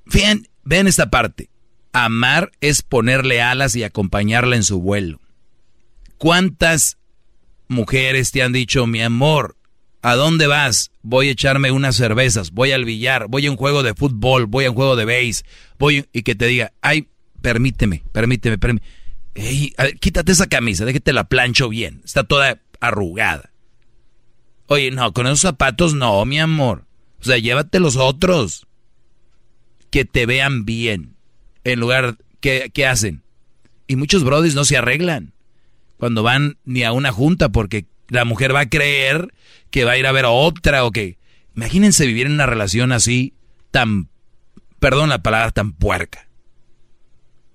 Vean, 0.04 0.46
vean 0.62 0.86
esta 0.86 1.10
parte. 1.10 1.50
Amar 1.92 2.52
es 2.60 2.82
ponerle 2.82 3.42
alas 3.42 3.74
y 3.74 3.82
acompañarla 3.82 4.54
en 4.54 4.62
su 4.62 4.80
vuelo. 4.80 5.20
¿Cuántas 6.18 6.98
mujeres 7.66 8.30
te 8.30 8.44
han 8.44 8.52
dicho, 8.52 8.86
mi 8.86 9.02
amor, 9.02 9.56
¿a 10.02 10.14
dónde 10.14 10.46
vas? 10.46 10.92
Voy 11.02 11.30
a 11.30 11.32
echarme 11.32 11.72
unas 11.72 11.96
cervezas, 11.96 12.52
voy 12.52 12.70
al 12.70 12.84
billar, 12.84 13.26
voy 13.28 13.48
a 13.48 13.50
un 13.50 13.56
juego 13.56 13.82
de 13.82 13.94
fútbol, 13.94 14.46
voy 14.46 14.66
a 14.66 14.70
un 14.70 14.76
juego 14.76 14.94
de 14.94 15.04
base, 15.04 15.42
voy 15.80 16.06
y 16.12 16.22
que 16.22 16.36
te 16.36 16.46
diga, 16.46 16.72
ay, 16.80 17.08
permíteme, 17.42 18.04
permíteme, 18.12 18.56
permíteme. 18.56 18.88
quítate 19.98 20.30
esa 20.30 20.46
camisa, 20.46 20.84
déjate 20.84 21.12
la 21.12 21.24
plancho 21.24 21.68
bien, 21.68 22.02
está 22.04 22.22
toda 22.22 22.62
arrugada. 22.78 23.50
Oye, 24.66 24.90
no, 24.90 25.12
con 25.12 25.26
esos 25.26 25.40
zapatos 25.40 25.94
no, 25.94 26.24
mi 26.24 26.38
amor. 26.38 26.84
O 27.20 27.24
sea, 27.24 27.38
llévate 27.38 27.80
los 27.80 27.96
otros. 27.96 28.66
Que 29.90 30.04
te 30.04 30.26
vean 30.26 30.64
bien. 30.64 31.16
En 31.64 31.80
lugar, 31.80 32.16
¿qué, 32.40 32.70
qué 32.72 32.86
hacen? 32.86 33.22
Y 33.86 33.96
muchos 33.96 34.24
brodis 34.24 34.54
no 34.54 34.64
se 34.64 34.76
arreglan 34.76 35.32
cuando 35.96 36.22
van 36.22 36.58
ni 36.64 36.82
a 36.82 36.92
una 36.92 37.12
junta 37.12 37.50
porque 37.50 37.86
la 38.08 38.24
mujer 38.24 38.54
va 38.54 38.60
a 38.60 38.68
creer 38.68 39.32
que 39.70 39.84
va 39.84 39.92
a 39.92 39.98
ir 39.98 40.06
a 40.06 40.12
ver 40.12 40.24
a 40.24 40.30
otra 40.30 40.84
o 40.84 40.90
que... 40.90 41.18
Imagínense 41.56 42.06
vivir 42.06 42.26
en 42.26 42.32
una 42.32 42.46
relación 42.46 42.90
así 42.92 43.34
tan... 43.70 44.08
Perdón 44.80 45.08
la 45.08 45.22
palabra, 45.22 45.52
tan 45.52 45.72
puerca. 45.72 46.28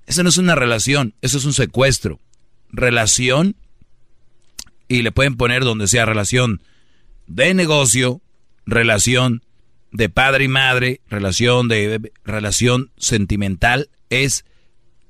Eso 0.07 0.23
no 0.23 0.29
es 0.29 0.37
una 0.37 0.55
relación, 0.55 1.13
eso 1.21 1.37
es 1.37 1.45
un 1.45 1.53
secuestro. 1.53 2.19
Relación, 2.71 3.55
y 4.87 5.03
le 5.03 5.11
pueden 5.11 5.37
poner 5.37 5.63
donde 5.63 5.87
sea 5.87 6.05
relación 6.05 6.61
de 7.29 7.53
negocio, 7.53 8.21
relación 8.65 9.43
de 9.91 10.09
padre 10.09 10.45
y 10.45 10.47
madre, 10.49 11.01
relación 11.07 11.67
de 11.67 12.11
relación 12.25 12.91
sentimental, 12.97 13.89
es 14.09 14.45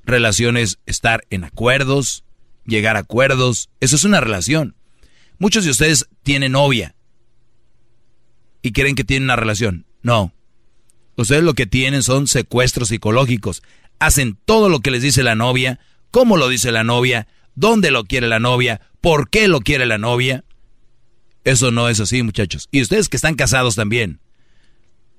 relaciones 0.04 0.80
estar 0.86 1.24
en 1.30 1.46
acuerdos, 1.46 2.24
llegar 2.66 2.98
a 2.98 3.02
acuerdos, 3.02 3.70
eso 3.80 3.96
es 3.96 4.04
una 4.04 4.22
relación. 4.22 4.76
Muchos 5.38 5.64
de 5.64 5.72
ustedes 5.72 6.08
tienen 6.22 6.52
novia 6.52 6.94
y 8.62 8.74
creen 8.74 8.96
que 8.96 9.06
tienen 9.06 9.24
una 9.24 9.38
relación. 9.38 9.86
No. 10.02 10.34
Ustedes 11.16 11.44
lo 11.44 11.54
que 11.54 11.66
tienen 11.66 12.04
son 12.04 12.28
secuestros 12.28 12.90
psicológicos. 12.90 13.64
Hacen 14.00 14.38
todo 14.46 14.70
lo 14.70 14.82
que 14.82 14.92
les 14.92 15.02
dice 15.02 15.24
la 15.24 15.36
novia, 15.36 15.80
cómo 16.12 16.38
lo 16.38 16.50
dice 16.50 16.72
la 16.72 16.84
novia, 16.84 17.28
dónde 17.56 17.92
lo 17.92 18.04
quiere 18.04 18.28
la 18.28 18.40
novia, 18.40 18.82
por 19.02 19.30
qué 19.30 19.48
lo 19.48 19.62
quiere 19.62 19.86
la 19.86 19.98
novia. 19.98 20.44
Eso 21.44 21.72
no 21.72 21.90
es 21.90 22.00
así, 22.00 22.22
muchachos. 22.24 22.68
Y 22.72 22.82
ustedes 22.82 23.10
que 23.10 23.18
están 23.18 23.36
casados 23.36 23.76
también. 23.76 24.20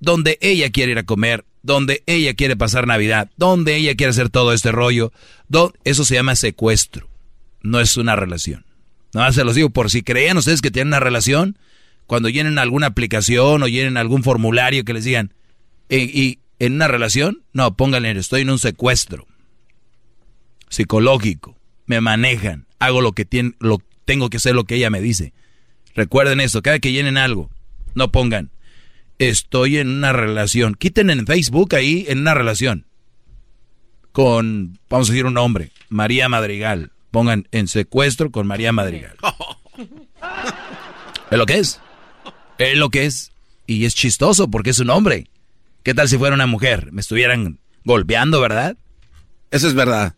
Donde 0.00 0.38
ella 0.40 0.70
quiere 0.70 0.92
ir 0.92 0.98
a 0.98 1.02
comer, 1.02 1.44
donde 1.62 2.02
ella 2.06 2.34
quiere 2.34 2.56
pasar 2.56 2.86
Navidad, 2.86 3.30
donde 3.36 3.76
ella 3.76 3.94
quiere 3.94 4.10
hacer 4.10 4.30
todo 4.30 4.52
este 4.52 4.72
rollo, 4.72 5.12
eso 5.84 6.04
se 6.04 6.14
llama 6.14 6.36
secuestro. 6.36 7.08
No 7.62 7.80
es 7.80 7.96
una 7.96 8.16
relación. 8.16 8.64
Nada 9.12 9.26
más 9.26 9.34
se 9.34 9.44
los 9.44 9.54
digo, 9.54 9.70
por 9.70 9.90
si 9.90 10.02
creían 10.02 10.38
ustedes 10.38 10.62
que 10.62 10.70
tienen 10.70 10.88
una 10.88 11.00
relación, 11.00 11.58
cuando 12.06 12.28
llenen 12.28 12.58
alguna 12.58 12.86
aplicación 12.88 13.62
o 13.62 13.68
llenen 13.68 13.96
algún 13.96 14.22
formulario 14.22 14.84
que 14.84 14.94
les 14.94 15.04
digan, 15.04 15.34
y, 15.88 16.38
en 16.58 16.74
una 16.74 16.88
relación, 16.88 17.42
no, 17.52 17.76
pónganle, 17.76 18.10
estoy 18.12 18.42
en 18.42 18.50
un 18.50 18.58
secuestro 18.58 19.26
psicológico, 20.68 21.56
me 21.86 22.00
manejan, 22.00 22.66
hago 22.78 23.00
lo 23.00 23.12
que 23.12 23.24
tiene, 23.24 23.54
lo, 23.58 23.82
tengo 24.04 24.30
que 24.30 24.36
hacer 24.36 24.54
lo 24.54 24.64
que 24.64 24.76
ella 24.76 24.90
me 24.90 25.00
dice. 25.00 25.32
Recuerden 25.94 26.40
esto, 26.40 26.62
cada 26.62 26.78
que 26.78 26.92
llenen 26.92 27.16
algo, 27.16 27.50
no 27.94 28.12
pongan, 28.12 28.50
estoy 29.18 29.78
en 29.78 29.88
una 29.88 30.12
relación. 30.12 30.74
Quiten 30.74 31.10
en 31.10 31.26
Facebook 31.26 31.74
ahí, 31.74 32.04
en 32.08 32.20
una 32.20 32.34
relación. 32.34 32.86
Con, 34.12 34.78
vamos 34.88 35.08
a 35.08 35.12
decir 35.12 35.26
un 35.26 35.34
nombre, 35.34 35.72
María 35.88 36.28
Madrigal. 36.28 36.92
Pongan 37.10 37.48
en 37.52 37.68
secuestro 37.68 38.30
con 38.30 38.46
María 38.46 38.72
Madrigal. 38.72 39.16
¿Es 41.30 41.38
lo 41.38 41.46
que 41.46 41.58
es? 41.58 41.80
Es 42.58 42.76
lo 42.76 42.90
que 42.90 43.06
es. 43.06 43.32
Y 43.66 43.84
es 43.84 43.94
chistoso 43.94 44.50
porque 44.50 44.70
es 44.70 44.78
un 44.80 44.90
hombre. 44.90 45.28
¿Qué 45.82 45.94
tal 45.94 46.08
si 46.08 46.18
fuera 46.18 46.34
una 46.34 46.46
mujer? 46.46 46.92
Me 46.92 47.00
estuvieran 47.00 47.58
golpeando, 47.84 48.40
¿verdad? 48.40 48.76
Eso 49.50 49.68
es 49.68 49.74
verdad. 49.74 50.14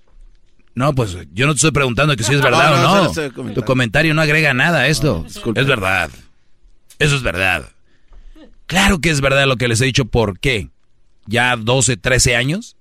No, 0.75 0.95
pues 0.95 1.17
yo 1.33 1.47
no 1.47 1.53
te 1.53 1.57
estoy 1.59 1.71
preguntando 1.73 2.17
que 2.17 2.25
si 2.25 2.35
es 2.35 2.43
verdad 2.43 2.85
o 2.85 3.13
no. 3.15 3.55
Tu 3.55 3.63
comentario 3.63 4.15
no 4.15 4.23
agrega 4.23 4.55
nada 4.55 4.81
a 4.81 4.89
esto. 4.89 5.27
es 5.27 5.67
verdad. 5.67 6.11
Eso 6.99 7.17
es 7.17 7.23
verdad. 7.23 7.71
Claro 8.67 9.01
que 9.01 9.11
es 9.11 9.21
verdad 9.21 9.47
lo 9.47 9.57
que 9.57 9.69
les 9.69 9.81
he 9.81 9.85
dicho. 9.85 10.07
¿Por 10.07 10.39
qué? 10.39 10.69
¿Ya 11.27 11.57
12, 11.57 11.97
13 11.97 12.37
años? 12.37 12.77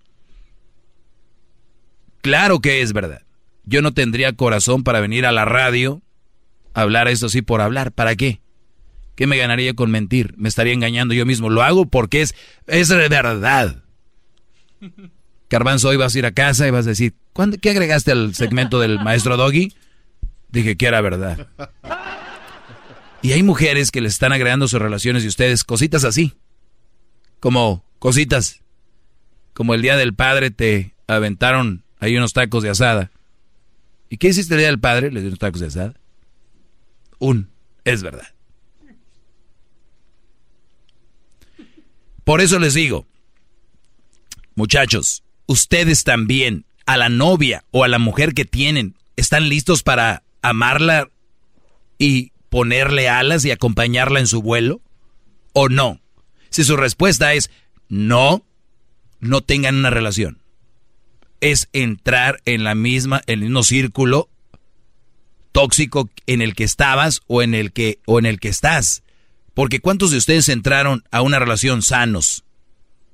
Claro 2.22 2.60
que 2.60 2.82
es 2.82 2.94
verdad. 2.94 3.24
Yo 3.66 3.82
no 3.82 3.94
tendría 3.94 4.34
corazón 4.34 4.84
para 4.84 5.00
venir 5.00 5.26
a 5.26 5.32
la 5.32 5.46
radio 5.46 6.02
a 6.74 6.82
hablar 6.82 7.08
esto 7.08 7.26
así 7.26 7.42
por 7.42 7.62
hablar. 7.62 7.92
¿Para 7.92 8.16
qué? 8.16 8.42
¿Qué 9.16 9.28
me 9.28 9.38
ganaría 9.38 9.74
con 9.74 9.92
mentir? 9.92 10.34
Me 10.38 10.50
estaría 10.50 10.74
engañando 10.74 11.14
yo 11.14 11.26
mismo. 11.26 11.50
Lo 11.50 11.62
hago 11.64 11.86
porque 11.86 12.22
es, 12.22 12.34
es 12.68 12.90
verdad. 12.90 13.84
Carbanzo, 15.52 15.90
hoy 15.90 15.98
vas 15.98 16.16
a 16.16 16.20
ir 16.20 16.26
a 16.26 16.32
casa 16.32 16.66
y 16.66 16.72
vas 16.72 16.86
a 16.86 16.92
decir, 16.92 17.14
¿qué 17.62 17.72
agregaste 17.72 18.14
al 18.14 18.34
segmento 18.34 18.80
del 18.80 19.00
maestro 19.00 19.36
Doggy? 19.36 19.74
Dije 20.48 20.78
que 20.78 20.86
era 20.86 21.02
verdad. 21.02 21.46
Y 23.22 23.34
hay 23.34 23.44
mujeres 23.44 23.92
que 23.92 24.00
le 24.00 24.08
están 24.08 24.32
agregando 24.32 24.70
sus 24.70 24.82
relaciones 24.82 25.26
y 25.26 25.28
ustedes 25.28 25.66
cositas 25.66 26.06
así. 26.06 26.36
Como 27.42 27.84
cositas. 28.00 28.62
Como 29.54 29.74
el 29.74 29.82
día 29.82 29.98
del 29.98 30.14
padre 30.14 30.52
te 30.52 30.96
aventaron 31.08 31.84
ahí 32.00 32.16
unos 32.16 32.32
tacos 32.32 32.64
de 32.64 32.70
asada. 32.70 33.12
¿Y 34.08 34.20
qué 34.20 34.30
hiciste 34.30 34.54
el 34.54 34.60
día 34.62 34.70
del 34.70 34.80
padre? 34.80 35.12
Le 35.12 35.20
dio 35.20 35.28
unos 35.28 35.40
tacos 35.40 35.60
de 35.60 35.68
asada. 35.68 35.96
Un, 37.20 37.50
es 37.84 38.02
verdad. 38.04 38.28
Por 42.24 42.40
eso 42.40 42.58
les 42.58 42.74
digo, 42.74 43.06
muchachos, 44.56 45.26
ustedes 45.52 46.04
también, 46.04 46.66
a 46.86 46.98
la 46.98 47.10
novia 47.10 47.64
o 47.72 47.84
a 47.84 47.88
la 47.88 48.00
mujer 48.00 48.34
que 48.34 48.46
tienen, 48.46 48.96
¿están 49.16 49.50
listos 49.50 49.84
para 49.84 50.24
amarla 50.42 51.10
y 51.98 52.32
ponerle 52.50 53.08
alas 53.08 53.46
y 53.46 53.52
acompañarla 53.52 54.20
en 54.20 54.28
su 54.28 54.42
vuelo? 54.42 54.82
¿O 55.54 55.70
no? 55.70 56.02
Si 56.50 56.64
su 56.64 56.76
respuesta 56.76 57.34
es 57.34 57.52
no, 57.88 58.44
no 59.20 59.42
tengan 59.42 59.76
una 59.76 59.90
relación. 59.90 60.40
Es 61.40 61.70
entrar 61.74 62.42
en 62.46 62.64
la 62.64 62.76
misma, 62.76 63.22
en 63.28 63.40
el 63.40 63.46
mismo 63.46 63.64
círculo 63.64 64.30
tóxico 65.52 66.10
en 66.28 66.42
el 66.42 66.56
que 66.56 66.64
estabas 66.64 67.22
o 67.28 67.42
en 67.42 67.54
el 67.54 67.72
que, 67.72 68.00
o 68.06 68.20
en 68.20 68.26
el 68.26 68.40
que 68.40 68.50
estás. 68.50 69.04
Porque 69.54 69.80
¿cuántos 69.80 70.12
de 70.12 70.18
ustedes 70.18 70.50
entraron 70.50 71.04
a 71.12 71.22
una 71.22 71.40
relación 71.40 71.82
sanos? 71.82 72.44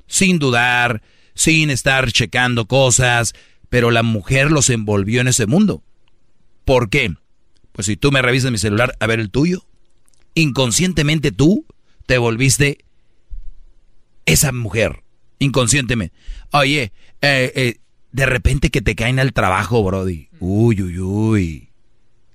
Sin 0.07 0.39
dudar, 0.39 1.01
sin 1.37 1.69
estar 1.69 2.11
checando 2.11 2.65
cosas, 2.65 3.35
pero 3.69 3.91
la 3.91 4.01
mujer 4.01 4.51
los 4.51 4.71
envolvió 4.71 5.21
en 5.21 5.27
ese 5.27 5.45
mundo. 5.45 5.83
¿Por 6.65 6.89
qué? 6.89 7.13
Pues 7.73 7.85
si 7.85 7.95
tú 7.95 8.11
me 8.11 8.23
revisas 8.23 8.51
mi 8.51 8.57
celular 8.57 8.97
a 8.99 9.05
ver 9.05 9.19
el 9.19 9.29
tuyo, 9.29 9.63
inconscientemente 10.33 11.31
tú 11.31 11.65
te 12.07 12.17
volviste 12.17 12.79
esa 14.25 14.51
mujer. 14.51 15.03
Inconscientemente. 15.37 16.15
Oye, 16.51 16.91
eh, 17.21 17.51
eh, 17.55 17.75
de 18.11 18.25
repente 18.25 18.71
que 18.71 18.81
te 18.81 18.95
caen 18.95 19.19
al 19.19 19.31
trabajo, 19.31 19.83
Brody. 19.83 20.29
Uy, 20.39 20.81
uy, 20.81 20.99
uy. 20.99 21.69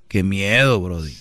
Qué 0.07 0.23
miedo, 0.23 0.81
Brody. 0.81 1.17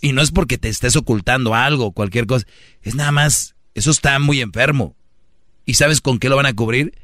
Y 0.00 0.12
no 0.12 0.22
es 0.22 0.30
porque 0.30 0.58
te 0.58 0.68
estés 0.68 0.94
ocultando 0.94 1.56
algo, 1.56 1.90
cualquier 1.90 2.26
cosa. 2.26 2.46
Es 2.82 2.94
nada 2.94 3.10
más, 3.10 3.56
eso 3.74 3.90
está 3.90 4.16
muy 4.20 4.40
enfermo. 4.40 4.94
¿Y 5.64 5.74
sabes 5.74 6.00
con 6.00 6.20
qué 6.20 6.28
lo 6.28 6.36
van 6.36 6.46
a 6.46 6.54
cubrir? 6.54 6.94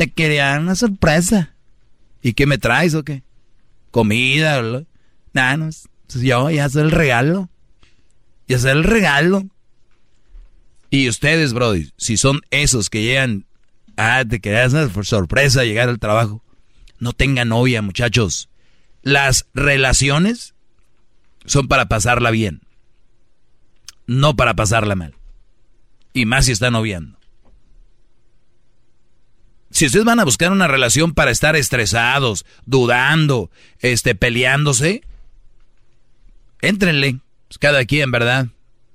Te 0.00 0.10
querían 0.10 0.62
una 0.62 0.76
sorpresa. 0.76 1.52
¿Y 2.22 2.32
qué 2.32 2.46
me 2.46 2.56
traes 2.56 2.94
o 2.94 3.04
qué? 3.04 3.22
Comida, 3.90 4.62
Nada, 5.34 5.56
no, 5.58 5.68
yo 6.08 6.48
ya 6.48 6.70
soy 6.70 6.84
el 6.84 6.90
regalo. 6.90 7.50
Ya 8.48 8.58
soy 8.58 8.70
el 8.70 8.84
regalo. 8.84 9.44
Y 10.88 11.06
ustedes, 11.06 11.52
Brody, 11.52 11.90
si 11.98 12.16
son 12.16 12.40
esos 12.50 12.88
que 12.88 13.02
llegan, 13.02 13.44
ah, 13.98 14.24
te 14.26 14.40
quedas 14.40 14.72
por 14.88 15.04
sorpresa 15.04 15.64
llegar 15.64 15.90
al 15.90 15.98
trabajo, 15.98 16.42
no 16.98 17.12
tengan 17.12 17.50
novia, 17.50 17.82
muchachos. 17.82 18.48
Las 19.02 19.48
relaciones 19.52 20.54
son 21.44 21.68
para 21.68 21.88
pasarla 21.88 22.30
bien, 22.30 22.62
no 24.06 24.34
para 24.34 24.54
pasarla 24.54 24.94
mal. 24.94 25.14
Y 26.14 26.24
más 26.24 26.46
si 26.46 26.52
están 26.52 26.72
noviando. 26.72 27.19
Si 29.80 29.86
ustedes 29.86 30.04
van 30.04 30.20
a 30.20 30.26
buscar 30.26 30.52
una 30.52 30.68
relación 30.68 31.14
para 31.14 31.30
estar 31.30 31.56
estresados, 31.56 32.44
dudando, 32.66 33.50
este, 33.78 34.14
peleándose, 34.14 35.00
éntrenle. 36.60 37.20
Cada 37.58 37.86
quien, 37.86 38.10
¿verdad? 38.10 38.48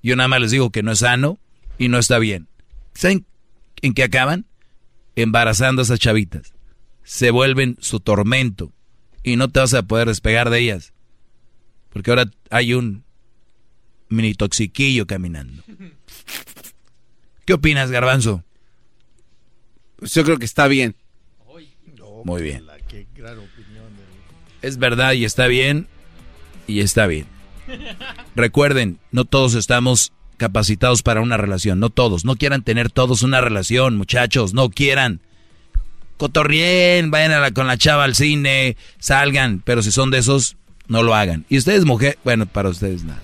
Yo 0.03 0.15
nada 0.15 0.27
más 0.27 0.41
les 0.41 0.51
digo 0.51 0.69
que 0.69 0.83
no 0.83 0.91
es 0.91 0.99
sano 0.99 1.39
y 1.79 1.87
no 1.87 1.97
está 1.97 2.19
bien. 2.19 2.47
¿Saben 2.93 3.25
en 3.81 3.95
qué 3.95 4.03
acaban? 4.03 4.45
Embarazando 5.15 5.81
a 5.81 5.85
esas 5.85 5.97
chavitas. 5.97 6.53
Se 7.03 7.31
vuelven 7.31 7.77
su 7.79 7.99
tormento 7.99 8.71
y 9.23 9.37
no 9.37 9.49
te 9.49 9.61
vas 9.61 9.73
a 9.73 9.81
poder 9.81 10.07
despegar 10.07 10.51
de 10.51 10.59
ellas. 10.59 10.93
Porque 11.89 12.11
ahora 12.11 12.29
hay 12.51 12.75
un 12.75 13.03
mini 14.09 14.35
toxiquillo 14.35 15.07
caminando. 15.07 15.63
¿Qué 17.43 17.53
opinas, 17.53 17.89
Garbanzo? 17.89 18.43
Yo 20.01 20.23
creo 20.23 20.37
que 20.37 20.45
está 20.45 20.67
bien. 20.67 20.95
Muy 22.23 22.41
bien. 22.41 22.65
Es 24.61 24.77
verdad 24.77 25.13
y 25.13 25.25
está 25.25 25.47
bien 25.47 25.87
y 26.67 26.79
está 26.79 27.05
bien. 27.05 27.27
Recuerden, 28.35 28.99
no 29.11 29.25
todos 29.25 29.53
estamos 29.53 30.11
capacitados 30.37 31.03
para 31.03 31.21
una 31.21 31.37
relación, 31.37 31.79
no 31.79 31.89
todos. 31.89 32.25
No 32.25 32.35
quieran 32.35 32.63
tener 32.63 32.89
todos 32.89 33.21
una 33.21 33.41
relación, 33.41 33.95
muchachos, 33.95 34.53
no 34.53 34.69
quieran. 34.69 35.21
Cotorrien, 36.17 37.11
vayan 37.11 37.53
con 37.53 37.67
la 37.67 37.77
chava 37.77 38.05
al 38.05 38.15
cine, 38.15 38.75
salgan, 38.99 39.61
pero 39.63 39.83
si 39.83 39.91
son 39.91 40.11
de 40.11 40.19
esos, 40.19 40.57
no 40.87 41.03
lo 41.03 41.13
hagan. 41.13 41.45
Y 41.49 41.57
ustedes, 41.57 41.85
mujer, 41.85 42.17
bueno, 42.23 42.45
para 42.45 42.69
ustedes 42.69 43.03
nada. 43.03 43.21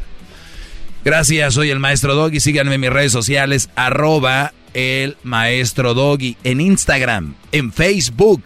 Gracias, 1.03 1.55
soy 1.55 1.71
el 1.71 1.79
maestro 1.79 2.13
Doggy. 2.13 2.39
Síganme 2.39 2.75
en 2.75 2.81
mis 2.81 2.89
redes 2.91 3.11
sociales, 3.11 3.69
arroba 3.75 4.53
el 4.73 5.17
maestro 5.23 5.93
Doggy, 5.93 6.37
en 6.43 6.61
Instagram, 6.61 7.35
en 7.51 7.71
Facebook 7.71 8.43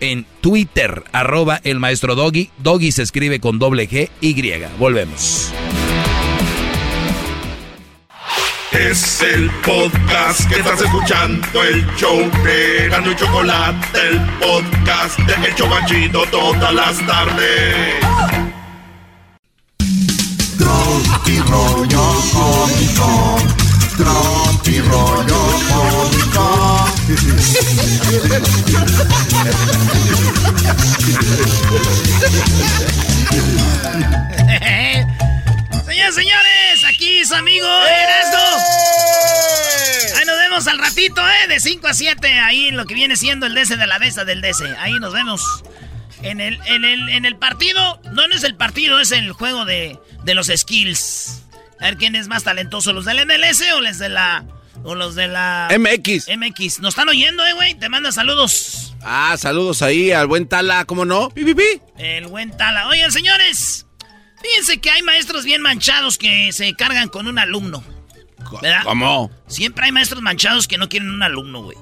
en 0.00 0.26
Twitter, 0.40 1.02
arroba 1.12 1.60
el 1.64 1.78
maestro 1.80 2.14
Doggy. 2.14 2.50
Doggy 2.58 2.92
se 2.92 3.02
escribe 3.02 3.40
con 3.40 3.58
doble 3.58 3.88
G 3.88 4.10
Y. 4.20 4.52
Volvemos. 4.78 5.52
Es 8.72 9.22
el 9.22 9.50
podcast 9.64 10.48
que 10.48 10.56
estás 10.56 10.80
escuchando, 10.80 11.62
el 11.62 11.86
show 11.96 12.18
de 12.42 12.88
Gano 12.88 13.12
y 13.12 13.16
Chocolate, 13.16 13.86
el 14.10 14.20
podcast 14.40 15.18
de 15.20 15.46
El 15.46 15.54
Chobachito 15.54 16.24
todas 16.26 16.74
las 16.74 16.98
tardes. 17.06 17.94
Tropi 20.58 21.38
rollo 21.48 22.14
cómico, 22.32 23.38
tropi 23.96 24.80
rollo 24.80 25.40
cómico 25.68 26.84
Señores, 35.84 36.14
señores, 36.14 36.84
aquí 36.86 37.24
su 37.24 37.34
amigo 37.34 37.66
Erasmo. 37.66 38.64
Ahí 40.16 40.24
nos 40.26 40.36
vemos 40.38 40.66
al 40.66 40.78
ratito, 40.78 41.20
¿eh? 41.26 41.48
De 41.48 41.60
5 41.60 41.86
a 41.86 41.94
7, 41.94 42.28
ahí 42.40 42.68
en 42.68 42.76
lo 42.76 42.86
que 42.86 42.94
viene 42.94 43.16
siendo 43.16 43.46
el 43.46 43.54
DC 43.54 43.76
de 43.76 43.86
la 43.86 43.98
mesa 43.98 44.24
del 44.24 44.40
DC. 44.40 44.64
Ahí 44.78 44.94
nos 44.94 45.12
vemos. 45.12 45.42
En 46.22 46.40
el, 46.40 46.58
en 46.66 46.84
el, 46.84 47.08
en 47.10 47.26
el 47.26 47.36
partido, 47.36 48.00
no, 48.12 48.26
no 48.26 48.34
es 48.34 48.44
el 48.44 48.54
partido, 48.56 48.98
es 48.98 49.12
el 49.12 49.32
juego 49.32 49.64
de, 49.66 49.98
de 50.22 50.34
los 50.34 50.46
skills. 50.46 51.43
A 51.80 51.84
ver 51.86 51.96
quién 51.96 52.14
es 52.16 52.28
más 52.28 52.44
talentoso, 52.44 52.92
los 52.92 53.04
del 53.04 53.26
MLS 53.26 53.62
o 53.74 53.80
los 53.80 53.98
de 53.98 54.08
la. 54.08 54.44
O 54.82 54.94
los 54.94 55.14
de 55.14 55.28
la. 55.28 55.68
MX. 55.78 56.28
MX. 56.36 56.80
Nos 56.80 56.90
están 56.90 57.08
oyendo, 57.08 57.44
eh, 57.46 57.52
güey. 57.54 57.74
Te 57.74 57.88
manda 57.88 58.10
saludos. 58.12 58.94
Ah, 59.02 59.36
saludos 59.38 59.82
ahí 59.82 60.10
al 60.12 60.26
buen 60.26 60.48
Tala, 60.48 60.84
¿cómo 60.84 61.04
no? 61.04 61.30
Pi, 61.30 61.44
pi, 61.44 61.54
pi. 61.54 61.80
El 61.98 62.26
buen 62.26 62.56
Tala. 62.56 62.88
Oigan, 62.88 63.12
señores. 63.12 63.86
Fíjense 64.42 64.78
que 64.80 64.90
hay 64.90 65.02
maestros 65.02 65.44
bien 65.44 65.62
manchados 65.62 66.18
que 66.18 66.52
se 66.52 66.74
cargan 66.74 67.08
con 67.08 67.26
un 67.26 67.38
alumno. 67.38 67.82
¿Verdad? 68.60 68.82
¿Cómo? 68.84 69.30
Siempre 69.46 69.86
hay 69.86 69.92
maestros 69.92 70.20
manchados 70.22 70.68
que 70.68 70.76
no 70.76 70.88
quieren 70.88 71.10
un 71.10 71.22
alumno, 71.22 71.62
güey. 71.62 71.78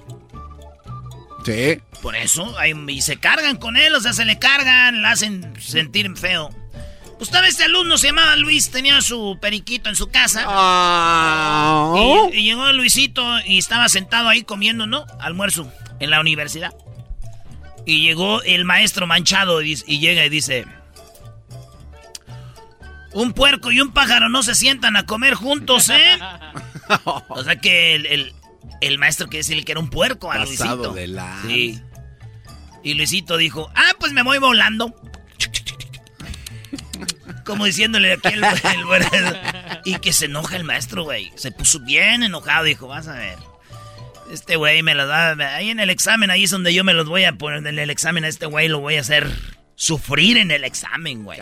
Sí. 1.45 1.81
Por 2.01 2.15
eso, 2.15 2.57
hay- 2.59 2.73
y 2.89 3.03
se 3.03 3.17
cargan 3.17 3.57
con 3.57 3.77
él, 3.77 3.95
o 3.95 4.01
sea, 4.01 4.13
se 4.13 4.25
le 4.25 4.39
cargan, 4.39 5.03
le 5.03 5.09
hacen 5.09 5.53
sentir 5.61 6.17
feo. 6.17 6.51
Vez 7.31 7.51
este 7.51 7.65
alumno 7.65 7.99
se 7.99 8.09
llamaba 8.09 8.37
Luis, 8.37 8.71
tenía 8.71 9.01
su 9.03 9.39
periquito 9.41 9.89
en 9.89 9.97
su 9.97 10.09
casa. 10.11 10.45
Ah. 10.47 11.95
Y, 12.33 12.39
y 12.39 12.43
llegó 12.45 12.71
Luisito 12.73 13.23
y 13.47 13.59
estaba 13.59 13.89
sentado 13.89 14.29
ahí 14.29 14.43
comiendo, 14.43 14.87
¿no? 14.87 15.07
Almuerzo 15.21 15.71
en 16.01 16.11
la 16.11 16.21
universidad. 16.21 16.73
Y 17.87 18.03
llegó 18.03 18.43
el 18.43 18.65
maestro 18.65 19.07
manchado 19.07 19.61
y, 19.63 19.75
llega 19.77 20.25
y 20.25 20.29
dice... 20.29 20.67
Un 23.15 23.35
puerco 23.35 23.71
y 23.71 23.81
un 23.81 23.93
pájaro 23.93 24.31
no 24.31 24.43
se 24.43 24.55
sientan 24.55 24.97
a 24.97 25.05
comer 25.05 25.35
juntos, 25.35 25.91
¿eh? 25.91 26.19
O 27.29 27.43
sea 27.45 27.57
que 27.57 27.95
el, 27.95 28.07
el- 28.07 28.35
el 28.81 28.99
maestro 28.99 29.27
quiere 29.29 29.39
decirle 29.39 29.65
que 29.65 29.73
era 29.73 29.81
un 29.81 29.91
puerco 29.91 30.33
a 30.33 30.37
Pasado 30.39 30.77
Luisito. 30.77 30.93
de 30.95 31.07
lanza. 31.09 31.47
Sí. 31.47 31.81
Y 32.83 32.95
Luisito 32.95 33.37
dijo, 33.37 33.71
ah, 33.77 33.93
pues 34.01 34.13
me 34.13 34.23
voy 34.23 34.39
volando. 34.39 34.93
Como 37.45 37.65
diciéndole 37.65 38.13
aquí 38.13 38.29
el, 38.29 38.45
el- 38.45 39.39
Y 39.85 39.97
que 39.99 40.13
se 40.13 40.27
enoja 40.27 40.57
el 40.57 40.65
maestro, 40.65 41.05
güey. 41.05 41.33
Se 41.37 41.51
puso 41.53 41.81
bien 41.81 42.23
enojado, 42.23 42.65
dijo, 42.65 42.87
vas 42.89 43.09
a 43.09 43.15
ver. 43.15 43.39
Este 44.31 44.57
güey 44.57 44.83
me 44.83 44.95
los 44.95 45.09
va 45.09 45.33
Ahí 45.57 45.71
en 45.71 45.81
el 45.81 45.91
examen, 45.91 46.31
ahí 46.31 46.45
es 46.45 46.51
donde 46.51 46.73
yo 46.73 46.85
me 46.85 46.95
los 46.95 47.07
voy 47.07 47.25
a 47.25 47.33
poner. 47.33 47.67
En 47.67 47.79
el 47.79 47.91
examen 47.91 48.25
a 48.25 48.29
este 48.29 48.47
güey 48.47 48.69
lo 48.69 48.81
voy 48.81 48.97
a 48.97 49.01
hacer 49.01 49.29
sufrir 49.75 50.37
en 50.39 50.51
el 50.51 50.65
examen, 50.65 51.25
güey. 51.25 51.41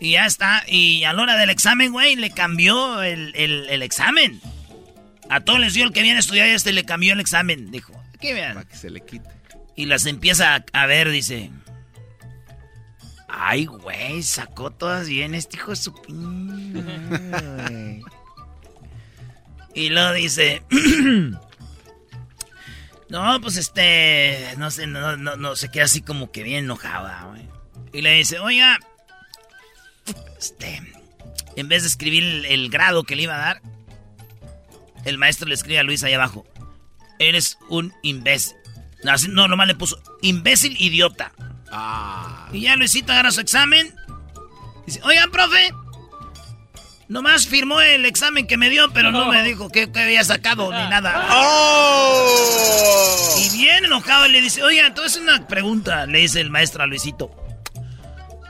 Y 0.00 0.12
ya 0.12 0.26
está. 0.26 0.62
Y 0.68 1.04
a 1.04 1.12
la 1.12 1.22
hora 1.22 1.36
del 1.36 1.50
examen, 1.50 1.92
güey, 1.92 2.14
le 2.16 2.30
cambió 2.30 3.02
el, 3.02 3.32
el- 3.34 3.66
el 3.68 3.82
examen. 3.82 4.40
A 5.28 5.40
todos 5.40 5.58
les 5.60 5.74
dio 5.74 5.84
el 5.84 5.92
que 5.92 6.00
viene 6.02 6.16
a 6.16 6.20
estudiar 6.20 6.48
y 6.48 6.52
este 6.52 6.72
le 6.72 6.84
cambió 6.84 7.12
el 7.12 7.20
examen. 7.20 7.70
Dijo, 7.70 7.92
aquí 8.14 8.32
vean. 8.32 8.54
Para 8.54 8.66
que 8.68 8.76
se 8.76 8.88
le 8.90 9.00
quite. 9.04 9.28
Y 9.76 9.86
las 9.86 10.06
empieza 10.06 10.54
a, 10.54 10.64
a 10.72 10.86
ver, 10.86 11.10
dice. 11.10 11.50
Ay, 13.28 13.66
güey, 13.66 14.22
sacó 14.22 14.70
todas 14.70 15.08
bien 15.08 15.34
este 15.34 15.56
hijo 15.56 15.70
de 15.70 15.76
su 15.76 15.92
pin- 15.92 16.72
güey". 16.72 18.02
Y 19.74 19.90
luego 19.90 20.12
dice. 20.12 20.62
no, 23.08 23.40
pues 23.40 23.56
este. 23.56 24.54
No 24.56 24.70
sé, 24.72 24.88
no, 24.88 25.16
no, 25.16 25.36
no, 25.36 25.54
se 25.54 25.70
queda 25.70 25.84
así 25.84 26.02
como 26.02 26.32
que 26.32 26.42
bien 26.42 26.64
enojada, 26.64 27.26
güey. 27.28 27.42
Y 27.92 28.02
le 28.02 28.14
dice, 28.14 28.40
oiga. 28.40 28.78
Este. 30.36 30.82
En 31.54 31.68
vez 31.68 31.82
de 31.82 31.88
escribir 31.88 32.44
el, 32.46 32.70
grado 32.70 33.04
que 33.04 33.14
le 33.14 33.22
iba 33.22 33.34
a 33.34 33.38
dar, 33.38 33.62
el 35.04 35.18
maestro 35.18 35.48
le 35.48 35.54
escribe 35.54 35.78
a 35.78 35.84
Luis 35.84 36.02
ahí 36.02 36.14
abajo. 36.14 36.44
Eres 37.20 37.58
un 37.68 37.92
imbécil. 38.02 38.56
No, 39.30 39.46
nomás 39.46 39.66
le 39.68 39.74
puso 39.74 40.00
imbécil 40.22 40.76
idiota. 40.80 41.32
Y 42.52 42.60
ya 42.62 42.76
Luisito 42.76 43.12
agarra 43.12 43.30
su 43.30 43.40
examen. 43.40 43.94
Dice, 44.86 45.00
oigan, 45.04 45.30
profe. 45.30 45.72
Nomás 47.08 47.46
firmó 47.46 47.80
el 47.80 48.04
examen 48.04 48.46
que 48.46 48.58
me 48.58 48.68
dio, 48.68 48.90
pero 48.92 49.10
no 49.10 49.26
me 49.26 49.42
dijo 49.42 49.70
que, 49.70 49.90
que 49.90 50.00
había 50.00 50.22
sacado 50.24 50.70
ni 50.70 50.90
nada. 50.90 51.26
Y 53.38 53.48
bien 53.56 53.86
enojado 53.86 54.28
le 54.28 54.42
dice, 54.42 54.62
oigan, 54.62 54.86
entonces 54.86 55.20
una 55.20 55.46
pregunta, 55.48 56.04
le 56.04 56.18
dice 56.18 56.40
el 56.40 56.50
maestro 56.50 56.82
a 56.82 56.86
Luisito. 56.86 57.30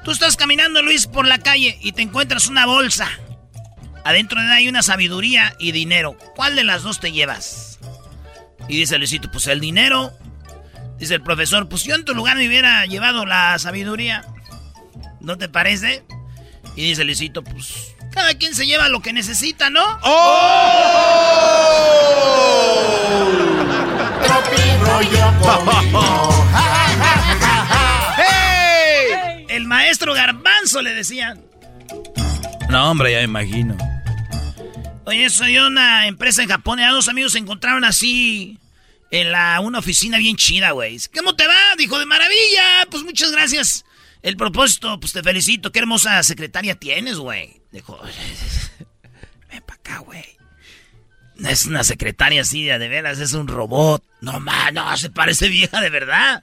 Tú 0.02 0.11
estás 0.11 0.37
caminando, 0.37 0.82
Luis, 0.82 1.06
por 1.06 1.26
la 1.26 1.38
calle 1.38 1.78
y 1.80 1.92
te 1.92 2.02
encuentras 2.02 2.48
una 2.48 2.66
bolsa. 2.66 3.08
Adentro 4.04 4.40
de 4.40 4.46
ella 4.46 4.54
hay 4.54 4.68
una 4.68 4.82
sabiduría 4.82 5.54
y 5.58 5.72
dinero. 5.72 6.16
¿Cuál 6.34 6.56
de 6.56 6.64
las 6.64 6.82
dos 6.82 6.98
te 6.98 7.12
llevas? 7.12 7.78
Y 8.68 8.76
dice 8.76 8.98
Luisito, 8.98 9.30
pues 9.30 9.46
el 9.46 9.61
dinero. 9.61 10.12
Dice 10.98 11.14
el 11.14 11.22
profesor, 11.22 11.68
pues 11.68 11.84
yo 11.84 11.94
en 11.94 12.04
tu 12.04 12.14
lugar 12.14 12.37
me 12.37 12.48
hubiera 12.48 12.84
llevado 12.87 13.24
la 13.24 13.56
sabiduría. 13.58 14.24
¿No 15.20 15.38
te 15.38 15.48
parece? 15.48 16.04
Y 16.74 16.82
dice 16.82 17.04
Luisito, 17.04 17.44
pues 17.44 17.94
cada 18.12 18.34
quien 18.34 18.54
se 18.54 18.66
lleva 18.66 18.88
lo 18.88 19.00
que 19.00 19.12
necesita, 19.12 19.70
¿no? 19.70 19.82
El 29.48 29.66
maestro 29.66 30.14
Garbanzo 30.14 30.82
le 30.82 30.94
decían. 30.94 31.40
No, 32.68 32.90
hombre, 32.90 33.12
ya 33.12 33.18
me 33.18 33.24
imagino. 33.24 33.76
Oye, 35.04 35.30
soy 35.30 35.58
una 35.58 36.06
empresa 36.06 36.42
en 36.42 36.48
Japón. 36.48 36.80
Ya 36.80 36.90
dos 36.90 37.08
amigos 37.08 37.32
se 37.32 37.38
encontraron 37.38 37.84
así 37.84 38.58
en 39.11 39.33
la 39.33 39.61
una 39.61 39.79
oficina 39.79 40.18
bien 40.18 40.37
chida, 40.37 40.73
güey. 40.73 40.99
¿Cómo 41.14 41.35
te 41.35 41.47
va? 41.47 41.75
Dijo, 41.77 41.99
de 41.99 42.07
maravilla. 42.07 42.87
Pues 42.90 43.03
muchas 43.05 43.31
gracias. 43.33 43.85
El 44.23 44.37
propósito, 44.37 44.99
pues 45.01 45.12
te 45.12 45.23
felicito. 45.23 45.73
Qué 45.73 45.79
hermosa 45.79 46.23
secretaria 46.23 46.75
tienes, 46.75 47.16
güey. 47.16 47.62
Dijo, 47.73 48.01
ven 49.51 49.62
para 49.62 49.81
acá, 49.81 49.99
güey. 49.99 50.25
No 51.37 51.49
es 51.49 51.66
una 51.66 51.85
secretaria 51.85 52.42
así, 52.42 52.64
de 52.64 52.88
veras, 52.88 53.21
es 53.21 53.33
un 53.33 53.47
robot. 53.47 54.03
No, 54.21 54.40
ma, 54.40 54.73
no, 54.73 54.97
se 54.97 55.09
parece 55.09 55.49
vieja 55.49 55.81
de 55.81 55.88
verdad. 55.88 56.42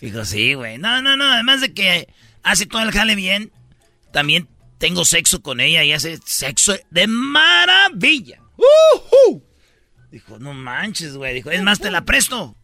Dijo, 0.00 0.26
sí, 0.26 0.52
güey. 0.52 0.76
No, 0.76 1.00
no, 1.00 1.16
no, 1.16 1.24
además 1.32 1.62
de 1.62 1.72
que 1.72 2.08
hace 2.42 2.66
todo 2.66 2.82
el 2.82 2.92
jale 2.92 3.14
bien, 3.14 3.50
también 4.12 4.46
tengo 4.76 5.06
sexo 5.06 5.40
con 5.40 5.60
ella 5.60 5.84
y 5.84 5.92
hace 5.92 6.18
sexo 6.26 6.76
de 6.90 7.06
maravilla. 7.06 8.40
Dijo, 10.16 10.38
no 10.38 10.54
manches, 10.54 11.14
güey. 11.14 11.34
Dijo, 11.34 11.50
es 11.50 11.60
más, 11.60 11.78
te 11.78 11.90
la 11.90 12.06
presto. 12.06 12.56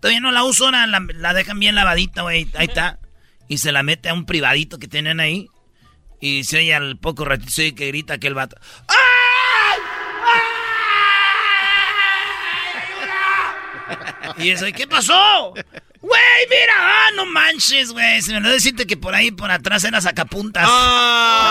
Todavía 0.00 0.20
no 0.20 0.32
la 0.32 0.42
uso 0.42 0.64
ahora, 0.64 0.86
la, 0.86 1.06
la 1.16 1.34
dejan 1.34 1.60
bien 1.60 1.74
lavadita, 1.74 2.22
güey. 2.22 2.48
Ahí 2.54 2.64
está. 2.64 2.98
Y 3.46 3.58
se 3.58 3.72
la 3.72 3.82
mete 3.82 4.08
a 4.08 4.14
un 4.14 4.24
privadito 4.24 4.78
que 4.78 4.88
tienen 4.88 5.20
ahí. 5.20 5.50
Y 6.18 6.44
se 6.44 6.56
oye 6.56 6.74
al 6.74 6.96
poco 6.96 7.26
ratito 7.26 7.50
se 7.50 7.60
oye 7.60 7.74
que 7.74 7.88
grita 7.88 8.14
aquel 8.14 8.32
vato. 8.32 8.56
Y 14.38 14.48
eso, 14.48 14.66
¿y 14.66 14.72
qué 14.72 14.86
pasó? 14.86 15.52
Güey, 15.52 16.46
mira, 16.48 16.74
ah, 16.78 17.10
no 17.16 17.26
manches, 17.26 17.92
güey. 17.92 18.22
Se 18.22 18.30
me 18.32 18.38
olvidó 18.38 18.54
decirte 18.54 18.86
que 18.86 18.96
por 18.96 19.14
ahí, 19.14 19.30
por 19.30 19.50
atrás 19.50 19.84
era 19.84 20.00
sacapuntas. 20.00 20.66
Ay. 20.66 21.44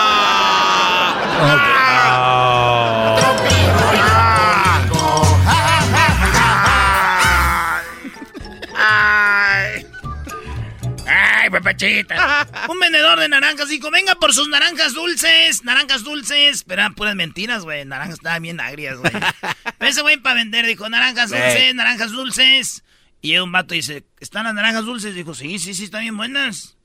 Papachita. 11.54 12.48
Un 12.68 12.78
vendedor 12.78 13.18
de 13.20 13.28
naranjas 13.28 13.68
dijo, 13.68 13.90
venga 13.90 14.14
por 14.16 14.34
sus 14.34 14.48
naranjas 14.48 14.94
dulces, 14.94 15.64
naranjas 15.64 16.04
dulces. 16.04 16.64
Pero 16.64 16.82
eran 16.82 16.94
puras 16.94 17.14
mentiras, 17.14 17.64
güey. 17.64 17.84
Naranjas 17.84 18.18
estaban 18.18 18.42
bien 18.42 18.60
agrias, 18.60 18.98
güey. 18.98 19.12
Pero 19.78 19.90
ese 19.90 20.02
güey 20.02 20.16
para 20.18 20.36
vender 20.36 20.66
dijo, 20.66 20.88
naranjas 20.88 21.30
dulces, 21.30 21.74
naranjas 21.74 22.12
dulces. 22.12 22.84
Y 23.20 23.36
un 23.38 23.52
vato 23.52 23.74
dice, 23.74 24.04
¿están 24.20 24.44
las 24.44 24.54
naranjas 24.54 24.84
dulces? 24.84 25.14
Dijo, 25.14 25.34
sí, 25.34 25.58
sí, 25.58 25.74
sí, 25.74 25.84
están 25.84 26.02
bien 26.02 26.16
buenas. 26.16 26.76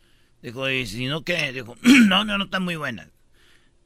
Dijo, 0.42 0.70
¿y 0.70 0.86
si 0.88 1.08
no 1.08 1.24
qué? 1.24 1.52
Dijo, 1.52 1.76
no, 1.82 2.24
no, 2.24 2.38
no 2.38 2.46
están 2.46 2.64
muy 2.64 2.76
buenas. 2.76 3.08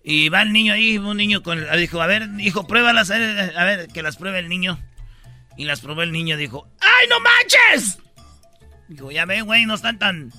Y 0.03 0.29
va 0.29 0.41
el 0.41 0.51
niño 0.51 0.73
ahí, 0.73 0.97
un 0.97 1.17
niño 1.17 1.41
con... 1.43 1.65
Dijo, 1.77 2.01
a 2.01 2.07
ver, 2.07 2.29
hijo, 2.39 2.67
pruébalas, 2.67 3.09
a 3.09 3.17
ver, 3.17 3.57
a 3.57 3.63
ver, 3.63 3.87
que 3.87 4.03
las 4.03 4.17
pruebe 4.17 4.39
el 4.39 4.49
niño. 4.49 4.77
Y 5.57 5.65
las 5.65 5.81
probó 5.81 6.01
el 6.03 6.11
niño, 6.11 6.35
dijo, 6.35 6.67
¡ay, 6.81 7.07
no 7.09 7.19
manches! 7.19 7.99
Dijo, 8.87 9.11
ya 9.11 9.25
ve, 9.25 9.41
güey, 9.41 9.65
no 9.65 9.75
están 9.75 9.99
tan... 9.99 10.31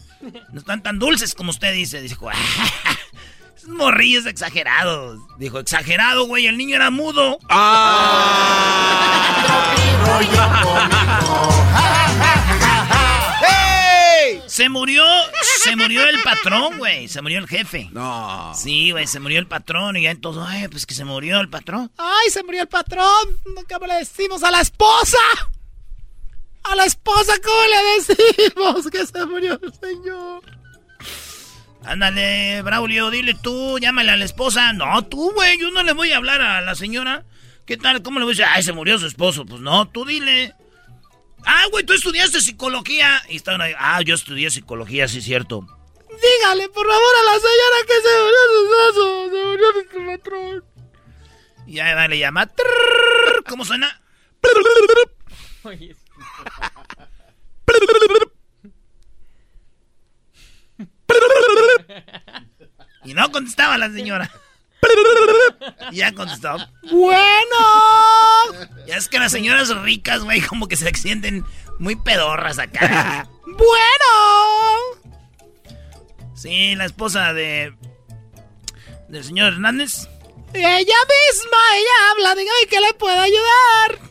No 0.53 0.61
están 0.61 0.83
tan 0.83 0.99
dulces 0.99 1.35
como 1.35 1.51
usted 1.51 1.73
dice. 1.73 2.01
Dijo, 2.03 2.31
esos 3.57 3.69
morrillos 3.69 4.27
exagerados. 4.27 5.21
Dijo, 5.39 5.59
exagerado, 5.59 6.27
güey, 6.27 6.47
el 6.47 6.57
niño 6.57 6.77
era 6.77 6.91
mudo. 6.91 7.39
Ah. 7.49 8.95
Se 14.55 14.69
murió, 14.69 15.05
se 15.65 15.75
murió 15.75 16.09
el 16.09 16.23
patrón, 16.23 16.79
güey. 16.79 17.09
Se 17.09 17.21
murió 17.21 17.41
el 17.41 17.49
jefe. 17.49 17.89
No. 17.91 18.53
Sí, 18.55 18.93
güey, 18.93 19.07
se 19.09 19.19
murió 19.19 19.41
el 19.41 19.49
patrón 19.49 19.97
y 19.97 20.03
ya 20.03 20.13
entonces, 20.13 20.45
ay, 20.47 20.69
pues 20.69 20.87
que 20.87 20.95
se 20.95 21.05
murió 21.05 21.41
el 21.41 21.49
patrón. 21.49 21.91
Ay, 21.99 22.31
se 22.31 22.45
murió 22.45 22.63
el 22.63 22.69
patrón. 22.69 23.41
¿Cómo 23.69 23.87
le 23.87 23.95
decimos 23.95 24.45
a 24.45 24.53
la 24.53 24.61
esposa? 24.61 25.19
A 26.65 26.75
la 26.77 26.85
esposa, 26.85 27.35
¿cómo 27.43 27.63
le 27.67 28.15
decimos 28.15 28.91
que 28.91 29.07
se 29.07 29.27
murió 29.27 29.61
el 29.63 29.73
señor? 29.75 30.43
Ándale, 31.85 32.63
Braulio, 32.63 33.11
dile 33.11 33.35
tú, 33.35 33.79
llámale 33.79 34.11
a 34.11 34.17
la 34.17 34.25
esposa. 34.25 34.73
No, 34.73 35.05
tú, 35.05 35.33
güey, 35.33 35.59
yo 35.59 35.71
no 35.71 35.83
le 35.83 35.93
voy 35.93 36.13
a 36.13 36.17
hablar 36.17 36.41
a 36.41 36.63
la 36.63 36.75
señora. 36.75 37.25
¿Qué 37.67 37.77
tal? 37.77 38.03
¿Cómo 38.03 38.19
le 38.19 38.25
voy 38.25 38.33
a 38.33 38.37
decir? 38.37 38.47
Ay, 38.49 38.63
se 38.63 38.73
murió 38.73 38.99
su 38.99 39.07
esposo. 39.07 39.45
Pues 39.45 39.61
no, 39.61 39.89
tú 39.89 40.05
dile. 40.07 40.55
Ah, 41.45 41.65
güey, 41.71 41.85
tú 41.85 41.93
estudiaste 41.93 42.41
psicología. 42.41 43.23
Y 43.29 43.37
estaban 43.37 43.61
ahí. 43.61 43.75
Ah, 43.79 44.01
yo 44.03 44.15
estudié 44.15 44.51
psicología, 44.51 45.07
sí, 45.09 45.21
cierto. 45.21 45.67
Dígale, 46.09 46.69
por 46.71 46.87
favor, 46.87 47.15
a 47.21 47.33
la 47.33 47.39
señora 47.41 47.77
que 47.87 47.95
se 48.01 48.09
murió 48.23 48.41
su 48.49 48.59
esposo. 48.65 49.31
Se 49.31 49.45
murió 49.45 49.67
su 49.91 50.07
patrón. 50.07 50.65
Y 51.67 51.79
ahí 51.81 52.09
le 52.09 52.19
llama. 52.19 52.51
¿Cómo 53.47 53.65
suena? 53.65 54.01
Y 63.05 63.15
no 63.15 63.31
contestaba 63.31 63.77
la 63.79 63.91
señora. 63.91 64.31
Ya 65.93 66.13
contestó. 66.13 66.57
Bueno. 66.91 67.57
Ya 68.87 68.97
es 68.97 69.09
que 69.09 69.19
las 69.19 69.33
señoras 69.33 69.69
ricas, 69.83 70.23
güey, 70.23 70.41
como 70.41 70.69
que 70.69 70.77
se 70.77 70.93
sienten 70.95 71.45
muy 71.79 71.97
pedorras 71.97 72.59
acá. 72.59 73.29
bueno. 73.45 73.65
Sí, 76.35 76.75
la 76.75 76.85
esposa 76.85 77.33
de. 77.33 77.75
del 79.09 79.25
señor 79.25 79.53
Hernández. 79.55 80.09
Ella 80.53 80.79
misma, 80.79 81.59
ella 81.77 82.11
habla. 82.11 82.35
Dígame 82.35 82.67
que 82.69 82.81
le 82.81 82.95
puedo 82.95 83.21
ayudar. 83.21 84.04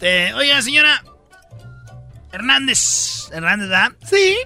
Te, 0.00 0.34
oiga, 0.34 0.60
señora. 0.62 1.04
Hernández. 2.32 3.28
Hernández, 3.32 3.68
¿verdad? 3.68 3.92
Sí. 4.08 4.36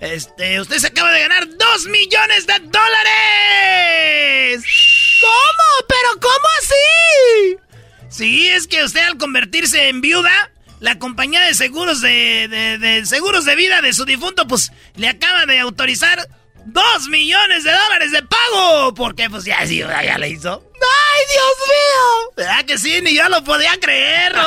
Este, 0.00 0.60
usted 0.60 0.76
se 0.76 0.88
acaba 0.88 1.10
de 1.10 1.20
ganar 1.20 1.48
dos 1.56 1.86
millones 1.86 2.46
de 2.46 2.58
dólares. 2.58 4.62
¿Cómo? 5.20 5.86
¿Pero 5.88 6.20
cómo 6.20 6.48
así? 6.60 7.56
Sí, 8.10 8.46
es 8.48 8.68
que 8.68 8.84
usted 8.84 9.00
al 9.00 9.16
convertirse 9.16 9.88
en 9.88 10.02
viuda, 10.02 10.52
la 10.80 10.98
compañía 10.98 11.40
de 11.40 11.54
seguros 11.54 12.02
de, 12.02 12.48
de, 12.48 12.76
de 12.78 13.06
seguros 13.06 13.46
de 13.46 13.56
vida 13.56 13.80
de 13.80 13.94
su 13.94 14.04
difunto, 14.04 14.46
pues 14.46 14.70
le 14.96 15.08
acaba 15.08 15.46
de 15.46 15.60
autorizar 15.60 16.28
dos 16.66 17.08
millones 17.08 17.64
de 17.64 17.72
dólares 17.72 18.12
de 18.12 18.22
pago. 18.22 18.92
Porque 18.94 19.30
pues 19.30 19.44
ya 19.44 19.66
sí, 19.66 19.78
ya, 19.78 20.04
ya 20.04 20.18
le 20.18 20.28
hizo. 20.28 20.65
¡Ay, 20.80 21.22
Dios 21.32 21.54
mío! 21.68 22.32
¿Verdad 22.36 22.64
que 22.64 22.78
sí? 22.78 23.00
Ni 23.02 23.14
yo 23.14 23.28
lo 23.28 23.42
podía 23.44 23.78
creer, 23.80 24.34
no. 24.34 24.42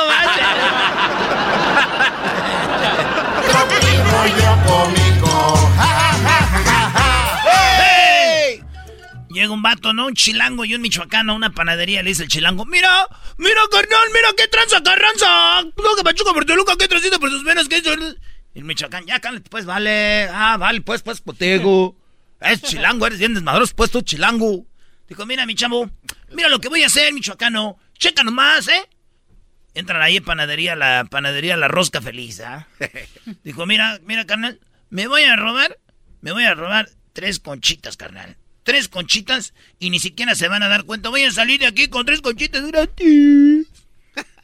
¡Hey! 7.44 8.62
Llega 9.30 9.52
un 9.52 9.62
vato, 9.62 9.92
¿no? 9.92 10.06
Un 10.06 10.14
chilango 10.14 10.64
y 10.64 10.74
un 10.74 10.82
michoacano 10.82 11.32
a 11.32 11.36
una 11.36 11.50
panadería. 11.50 12.02
Le 12.02 12.10
dice 12.10 12.24
el 12.24 12.28
chilango, 12.28 12.64
mira, 12.66 13.06
mira, 13.38 13.60
carnal, 13.70 14.08
mira 14.12 14.28
qué 14.36 14.48
tranza, 14.48 14.82
carranza. 14.82 15.62
Lo 15.62 15.96
que 15.96 16.04
pachuca 16.04 16.32
por 16.32 16.44
Toluca, 16.44 16.74
qué 16.78 16.88
transita 16.88 17.18
por 17.18 17.30
sus 17.30 17.44
venas, 17.44 17.68
qué 17.68 17.76
es 17.78 17.86
El 18.54 18.64
michoacán, 18.64 19.06
ya, 19.06 19.20
cálate, 19.20 19.48
pues, 19.50 19.64
vale. 19.66 20.28
Ah, 20.32 20.56
vale, 20.58 20.80
pues, 20.80 21.02
pues, 21.02 21.20
potego. 21.20 21.96
Es 22.40 22.62
chilango, 22.62 23.06
eres 23.06 23.18
bien 23.18 23.34
desmadroso, 23.34 23.74
pues, 23.76 23.90
tú, 23.90 24.02
chilango. 24.02 24.64
Dijo, 25.08 25.26
mira, 25.26 25.44
mi 25.44 25.54
chavo, 25.56 25.90
mira 26.32 26.48
lo 26.48 26.60
que 26.60 26.68
voy 26.68 26.82
a 26.82 26.86
hacer, 26.86 27.12
michoacano. 27.12 27.78
Checa 27.98 28.22
nomás, 28.22 28.68
¿eh? 28.68 28.88
Entran 29.74 30.02
ahí 30.02 30.16
en 30.16 30.24
panadería, 30.24 30.74
la 30.74 31.04
panadería 31.08 31.56
La 31.56 31.68
Rosca 31.68 32.00
Feliz, 32.00 32.40
¿ah? 32.40 32.66
Dijo, 33.44 33.66
mira, 33.66 34.00
mira, 34.04 34.26
carnal, 34.26 34.60
me 34.88 35.06
voy 35.06 35.22
a 35.22 35.36
robar, 35.36 35.78
me 36.20 36.32
voy 36.32 36.44
a 36.44 36.54
robar 36.54 36.90
tres 37.12 37.38
conchitas, 37.38 37.96
carnal. 37.96 38.36
Tres 38.62 38.88
conchitas 38.88 39.54
y 39.78 39.90
ni 39.90 40.00
siquiera 40.00 40.34
se 40.34 40.48
van 40.48 40.62
a 40.62 40.68
dar 40.68 40.84
cuenta. 40.84 41.08
Voy 41.08 41.24
a 41.24 41.30
salir 41.30 41.60
de 41.60 41.66
aquí 41.66 41.88
con 41.88 42.04
tres 42.04 42.20
conchitas 42.20 42.66
gratis. 42.66 43.66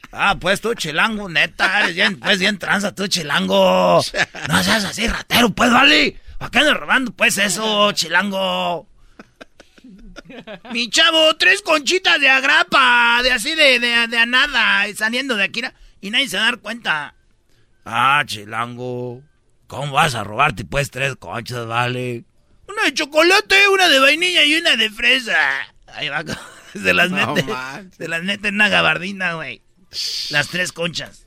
Ah, 0.09 0.37
pues 0.39 0.61
tú, 0.61 0.73
chilango, 0.73 1.27
neta, 1.27 1.81
eres 1.81 1.93
bien, 1.93 2.17
pues 2.17 2.39
bien 2.39 2.57
tranza, 2.57 2.95
tú, 2.95 3.07
chilango. 3.07 4.01
No 4.47 4.63
seas 4.63 4.85
así, 4.85 5.05
ratero, 5.05 5.49
pues, 5.49 5.69
vale. 5.69 6.17
¿Para 6.39 6.49
qué 6.49 6.59
andas 6.59 6.77
robando, 6.77 7.11
pues, 7.11 7.37
eso, 7.37 7.91
chilango? 7.91 8.87
Mi 10.71 10.89
chavo, 10.89 11.35
tres 11.37 11.61
conchitas 11.61 12.19
de 12.19 12.29
agrapa, 12.29 13.21
de 13.23 13.31
así 13.31 13.55
de, 13.55 13.79
de, 13.79 14.07
de 14.07 14.17
a 14.17 14.25
nada, 14.25 14.85
saliendo 14.95 15.35
de 15.35 15.43
aquí, 15.43 15.61
y 16.01 16.09
nadie 16.09 16.29
se 16.29 16.37
va 16.37 16.43
a 16.43 16.45
dar 16.45 16.59
cuenta. 16.59 17.15
Ah, 17.85 18.23
chilango, 18.25 19.21
¿cómo 19.67 19.93
vas 19.93 20.15
a 20.15 20.23
robarte, 20.23 20.65
pues, 20.65 20.91
tres 20.91 21.15
conchas, 21.15 21.65
vale? 21.67 22.25
Una 22.67 22.83
de 22.83 22.93
chocolate, 22.93 23.69
una 23.69 23.87
de 23.87 23.99
vainilla 23.99 24.43
y 24.43 24.55
una 24.55 24.75
de 24.75 24.89
fresa. 24.89 25.37
Ahí 25.87 26.09
va, 26.09 26.23
se 26.73 26.93
las 26.93 27.09
No 27.09 27.33
mete, 27.33 27.45
se 27.97 28.07
las 28.07 28.23
mete 28.23 28.49
en 28.49 28.55
una 28.55 28.69
gabardina, 28.69 29.33
güey. 29.35 29.61
Las 30.29 30.49
tres 30.49 30.73
conchas. 30.73 31.26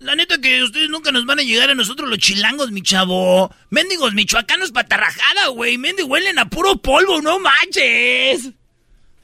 La 0.00 0.14
neta 0.14 0.38
que 0.38 0.62
ustedes 0.62 0.88
nunca 0.88 1.10
nos 1.10 1.26
van 1.26 1.40
a 1.40 1.42
llegar 1.42 1.70
a 1.70 1.74
nosotros 1.74 2.08
los 2.08 2.18
chilangos, 2.18 2.70
mi 2.70 2.82
chavo. 2.82 3.52
Méndigos 3.70 4.14
michoacanos 4.14 4.70
patarrajada, 4.70 5.48
güey. 5.48 5.76
Méndigos 5.76 6.10
huelen 6.10 6.38
a 6.38 6.48
puro 6.48 6.76
polvo, 6.76 7.20
no 7.20 7.40
manches. 7.40 8.50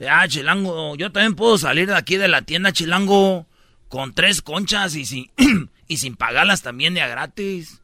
Ya, 0.01 0.27
chilango, 0.27 0.97
yo 0.97 1.13
también 1.13 1.37
puedo 1.37 1.57
salir 1.59 1.87
de 1.87 1.95
aquí 1.95 2.17
de 2.17 2.27
la 2.27 2.43
tienda, 2.43 2.73
chilango, 2.73 3.47
con 3.89 4.15
tres 4.15 4.43
conchas 4.43 4.97
y 4.97 5.07
sin, 5.07 5.31
y 5.89 5.99
sin 5.99 6.17
pagarlas 6.17 6.63
también 6.63 6.95
de 6.95 7.03
a 7.03 7.07
gratis. 7.07 7.81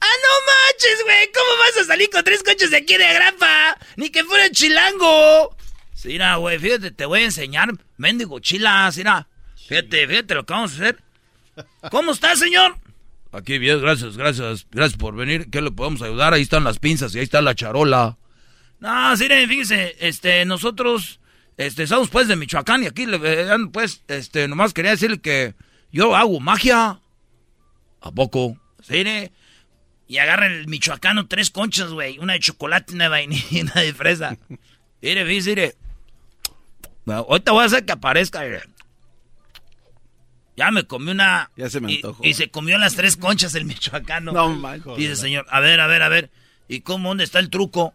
¡Ah, 0.00 0.16
no 0.22 0.46
manches, 0.46 1.04
güey! 1.04 1.30
¿Cómo 1.32 1.58
vas 1.60 1.76
a 1.78 1.84
salir 1.84 2.10
con 2.10 2.24
tres 2.24 2.42
conchas 2.42 2.70
de 2.70 2.78
aquí 2.78 2.96
de 2.96 3.06
agrapa? 3.06 3.78
Ni 3.94 4.10
que 4.10 4.24
fuera 4.24 4.50
chilango. 4.50 5.56
Sí, 5.94 6.18
güey, 6.38 6.58
fíjate, 6.58 6.90
te 6.90 7.06
voy 7.06 7.20
a 7.20 7.24
enseñar. 7.24 7.70
Méndigo 7.96 8.40
chilas, 8.40 8.96
mira. 8.96 9.28
Fíjate, 9.68 10.06
fíjate 10.06 10.34
lo 10.34 10.44
que 10.44 10.52
vamos 10.52 10.72
a 10.72 10.74
hacer. 10.74 11.05
¿Cómo 11.90 12.12
está, 12.12 12.36
señor? 12.36 12.76
Aquí 13.32 13.58
bien, 13.58 13.80
gracias, 13.80 14.16
gracias, 14.16 14.66
gracias 14.70 14.98
por 14.98 15.14
venir. 15.14 15.50
¿Qué 15.50 15.60
le 15.60 15.70
podemos 15.70 16.00
ayudar? 16.02 16.32
Ahí 16.32 16.42
están 16.42 16.64
las 16.64 16.78
pinzas 16.78 17.14
y 17.14 17.18
ahí 17.18 17.24
está 17.24 17.42
la 17.42 17.54
charola. 17.54 18.16
No, 18.80 19.16
sí, 19.16 19.26
fíjese, 19.28 19.96
este, 20.00 20.44
nosotros, 20.44 21.20
este, 21.56 21.86
somos 21.86 22.08
pues 22.08 22.28
de 22.28 22.36
Michoacán 22.36 22.82
y 22.82 22.86
aquí, 22.86 23.06
le, 23.06 23.18
eh, 23.22 23.56
pues, 23.72 24.02
este, 24.08 24.48
nomás 24.48 24.72
quería 24.74 24.92
decirle 24.92 25.20
que 25.20 25.54
yo 25.92 26.14
hago 26.14 26.40
magia. 26.40 27.00
¿A 28.00 28.12
poco? 28.12 28.56
Sí. 28.82 29.04
Y 30.08 30.18
agarra 30.18 30.46
el 30.46 30.68
michoacano 30.68 31.26
tres 31.26 31.50
conchas, 31.50 31.90
güey. 31.90 32.18
Una 32.18 32.34
de 32.34 32.40
chocolate, 32.40 32.94
una 32.94 33.04
de 33.04 33.10
vainilla 33.10 33.46
y 33.50 33.60
una 33.62 33.74
de 33.74 33.92
fresa. 33.92 34.36
Mire, 35.02 35.24
mire. 35.24 35.74
Bueno, 37.04 37.26
ahorita 37.28 37.52
voy 37.52 37.62
a 37.62 37.66
hacer 37.66 37.84
que 37.84 37.92
aparezca, 37.92 38.40
mire. 38.40 38.62
Ya 40.56 40.70
me 40.70 40.84
comí 40.86 41.10
una... 41.10 41.50
Ya 41.56 41.68
se 41.68 41.80
me 41.80 41.92
y- 41.92 41.96
antojó. 41.96 42.24
Y, 42.24 42.34
se 42.34 42.50
comió 42.50 42.78
las 42.78 42.94
tres 42.94 43.16
conchas 43.16 43.54
el 43.54 43.66
michoacano. 43.66 44.32
No, 44.32 44.48
manjo. 44.48 44.96
Dice, 44.96 45.14
señor, 45.16 45.46
a 45.50 45.60
ver, 45.60 45.80
a 45.80 45.86
ver, 45.86 46.02
a 46.02 46.08
ver. 46.08 46.30
¿Y 46.66 46.80
cómo, 46.80 47.10
dónde 47.10 47.24
está 47.24 47.38
el 47.38 47.50
truco? 47.50 47.94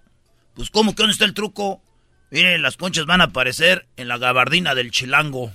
Pues, 0.53 0.69
¿cómo 0.69 0.93
que 0.95 1.01
dónde 1.01 1.13
está 1.13 1.25
el 1.25 1.33
truco? 1.33 1.81
Miren, 2.29 2.61
las 2.61 2.77
conchas 2.77 3.05
van 3.05 3.19
a 3.19 3.25
aparecer 3.25 3.87
en 3.97 4.07
la 4.07 4.17
gabardina 4.17 4.75
del 4.75 4.91
chilango. 4.91 5.51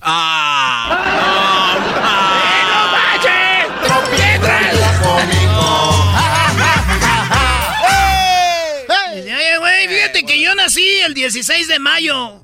Dice, 9.14 9.34
Oye, 9.34 9.59
güey, 9.59 9.88
fíjate 9.88 10.24
que 10.26 10.40
yo 10.40 10.54
nací 10.54 10.84
el 11.07 11.14
16 11.14 11.68
de 11.68 11.78
mayo. 11.78 12.42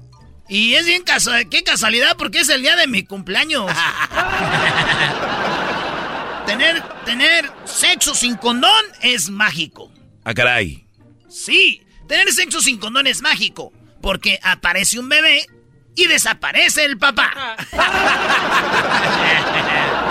Y 0.53 0.75
es 0.75 0.85
bien 0.85 1.03
casa 1.03 1.47
qué 1.47 1.63
casualidad 1.63 2.15
porque 2.19 2.41
es 2.41 2.49
el 2.51 2.61
día 2.61 2.77
de 2.77 2.87
mi 2.87 3.05
cumpleaños. 3.05 3.73
tener, 6.47 6.83
tener 7.07 7.51
sexo 7.65 8.15
sin 8.15 8.37
condón 8.37 8.85
es 9.01 9.31
mágico. 9.31 9.91
Ah, 10.25 10.35
caray. 10.35 10.87
Sí, 11.27 11.83
tener 12.07 12.31
sexo 12.35 12.61
sin 12.61 12.77
condón 12.77 13.07
es 13.07 13.23
mágico. 13.23 13.73
Porque 14.03 14.39
aparece 14.43 14.99
un 14.99 15.09
bebé 15.09 15.47
y 15.97 16.07
desaparece 16.07 16.85
el 16.85 16.99
papá. 16.99 17.57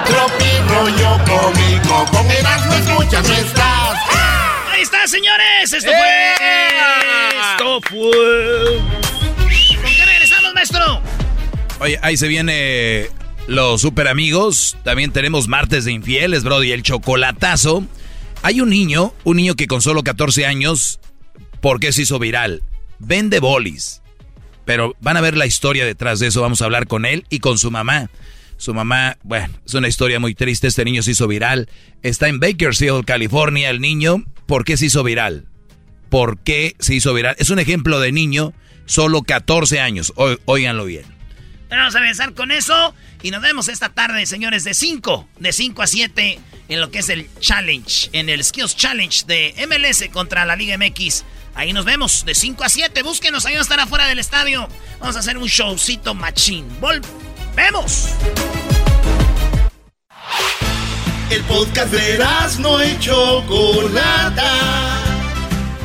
Tropi 0.08 0.58
rollo 0.70 1.20
cómico. 1.24 2.06
Con 2.12 2.28
no 2.28 3.36
estás. 3.36 4.00
Ahí 4.72 4.82
está, 4.82 5.08
señores. 5.08 5.72
Esto 5.72 5.92
fue. 5.92 6.34
Esto 7.54 7.80
fue. 7.92 9.11
Oye, 11.80 12.00
ahí 12.02 12.18
se 12.18 12.28
viene 12.28 13.08
los 13.48 13.82
super 13.82 14.08
amigos. 14.08 14.78
También 14.84 15.12
tenemos 15.12 15.48
martes 15.48 15.86
de 15.86 15.92
infieles, 15.92 16.44
Brody, 16.44 16.72
el 16.72 16.84
chocolatazo. 16.84 17.84
Hay 18.44 18.62
un 18.62 18.70
niño, 18.70 19.14
un 19.24 19.38
niño 19.38 19.56
que 19.56 19.68
con 19.68 19.82
solo 19.82 20.04
14 20.04 20.46
años, 20.46 21.00
¿por 21.62 21.80
qué 21.80 21.92
se 21.92 22.04
hizo 22.04 22.20
viral? 22.20 22.64
Vende 23.00 23.40
bolis. 23.40 24.02
Pero 24.66 24.96
van 25.02 25.18
a 25.18 25.22
ver 25.22 25.36
la 25.36 25.46
historia 25.46 25.86
detrás 25.86 26.20
de 26.20 26.28
eso. 26.28 26.42
Vamos 26.42 26.62
a 26.62 26.66
hablar 26.66 26.88
con 26.88 27.06
él 27.06 27.26
y 27.30 27.40
con 27.40 27.58
su 27.58 27.72
mamá. 27.72 28.10
Su 28.58 28.76
mamá, 28.76 29.18
bueno, 29.24 29.50
es 29.66 29.74
una 29.74 29.88
historia 29.88 30.20
muy 30.20 30.36
triste. 30.36 30.68
Este 30.68 30.86
niño 30.86 31.02
se 31.02 31.12
hizo 31.12 31.28
viral. 31.28 31.68
Está 32.04 32.28
en 32.28 32.40
Bakersfield, 32.40 33.06
California, 33.06 33.72
el 33.72 33.82
niño. 33.82 34.24
¿Por 34.46 34.64
qué 34.64 34.78
se 34.78 34.86
hizo 34.86 35.04
viral? 35.04 35.48
¿Por 36.10 36.38
qué 36.40 36.76
se 36.78 36.94
hizo 36.94 37.14
viral? 37.14 37.36
Es 37.40 37.50
un 37.50 37.58
ejemplo 37.58 38.00
de 38.00 38.12
niño, 38.12 38.54
solo 38.86 39.22
14 39.24 39.80
años. 39.80 40.14
óiganlo 40.46 40.86
bien. 40.86 41.06
Vamos 41.70 41.96
a 41.96 42.00
empezar 42.00 42.34
con 42.34 42.52
eso 42.52 42.94
y 43.24 43.32
nos 43.32 43.42
vemos 43.42 43.68
esta 43.70 43.90
tarde, 43.90 44.26
señores, 44.26 44.64
de 44.64 44.74
5, 44.74 45.28
de 45.40 45.54
5 45.54 45.82
a 45.82 45.88
7 45.88 46.40
en 46.68 46.80
lo 46.82 46.92
que 46.92 47.00
es 47.00 47.10
el 47.10 47.30
challenge, 47.40 48.10
en 48.14 48.30
el 48.30 48.44
Skills 48.44 48.76
Challenge 48.76 49.26
de 49.26 49.54
MLS 49.68 50.10
contra 50.12 50.46
la 50.46 50.56
Liga 50.56 50.78
MX. 50.78 51.24
Ahí 51.54 51.74
nos 51.74 51.86
vemos 51.86 52.26
de 52.26 52.34
5 52.34 52.64
a 52.64 52.70
7. 52.70 53.04
Búsquenos, 53.04 53.46
ahí 53.46 53.54
vamos 53.54 53.68
a 53.68 53.74
estar 53.74 53.80
afuera 53.80 54.08
del 54.08 54.20
estadio. 54.20 54.68
Vamos 55.00 55.16
a 55.16 55.20
hacer 55.20 55.38
un 55.38 55.48
showcito 55.48 56.14
machín. 56.14 56.66
¡Volvemos! 56.80 58.10
El 61.30 61.44
podcast 61.44 61.92
de 61.94 62.18
no 62.60 62.82
hecho 62.82 63.44
Chocolata. 63.48 65.11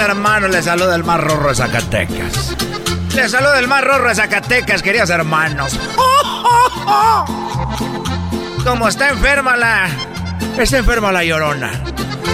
Hermanos, 0.00 0.50
les 0.50 0.64
saluda 0.64 0.94
el 0.94 1.04
más 1.04 1.20
rorro 1.20 1.48
de 1.48 1.54
Zacatecas. 1.54 2.56
Les 3.14 3.30
saluda 3.30 3.58
el 3.58 3.68
más 3.68 3.84
rorro 3.84 4.08
de 4.08 4.14
Zacatecas, 4.14 4.82
queridos 4.82 5.10
hermanos. 5.10 5.78
Como 8.64 8.88
está 8.88 9.10
enferma 9.10 9.56
la... 9.56 9.88
Está 10.58 10.78
enferma 10.78 11.12
la 11.12 11.24
llorona. 11.24 11.82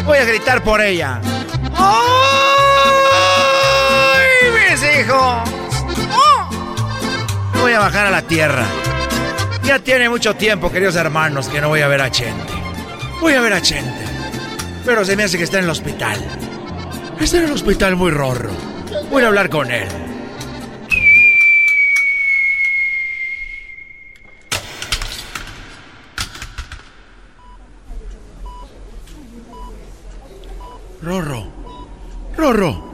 Voy 0.05 0.19
a 0.19 0.25
gritar 0.25 0.63
por 0.63 0.81
ella. 0.81 1.21
¡Ay, 1.77 2.46
mis 5.07 5.09
hijos! 5.09 5.51
Voy 7.61 7.73
a 7.73 7.81
bajar 7.81 8.07
a 8.07 8.11
la 8.11 8.23
tierra. 8.23 8.67
Ya 9.65 9.79
tiene 9.79 10.09
mucho 10.09 10.35
tiempo, 10.37 10.71
queridos 10.71 10.97
hermanos, 10.97 11.49
que 11.49 11.61
no 11.61 11.69
voy 11.69 11.81
a 11.81 11.89
ver 11.89 12.01
a 12.03 12.11
Chente. 12.11 12.53
Voy 13.21 13.33
a 13.35 13.41
ver 13.41 13.53
a 13.53 13.61
Chente. 13.61 14.05
Pero 14.85 15.05
se 15.05 15.17
me 15.17 15.25
hace 15.25 15.39
que 15.39 15.45
está 15.45 15.59
en 15.59 15.65
el 15.65 15.71
hospital. 15.71 16.19
Está 17.19 17.39
en 17.39 17.45
el 17.45 17.53
hospital 17.53 17.97
muy 17.97 18.11
rorro. 18.11 18.51
Voy 19.11 19.25
a 19.25 19.29
hablar 19.29 19.51
con 19.51 19.71
él. 19.71 19.89
Rorro. 31.03 31.47
Rorro. 32.37 32.85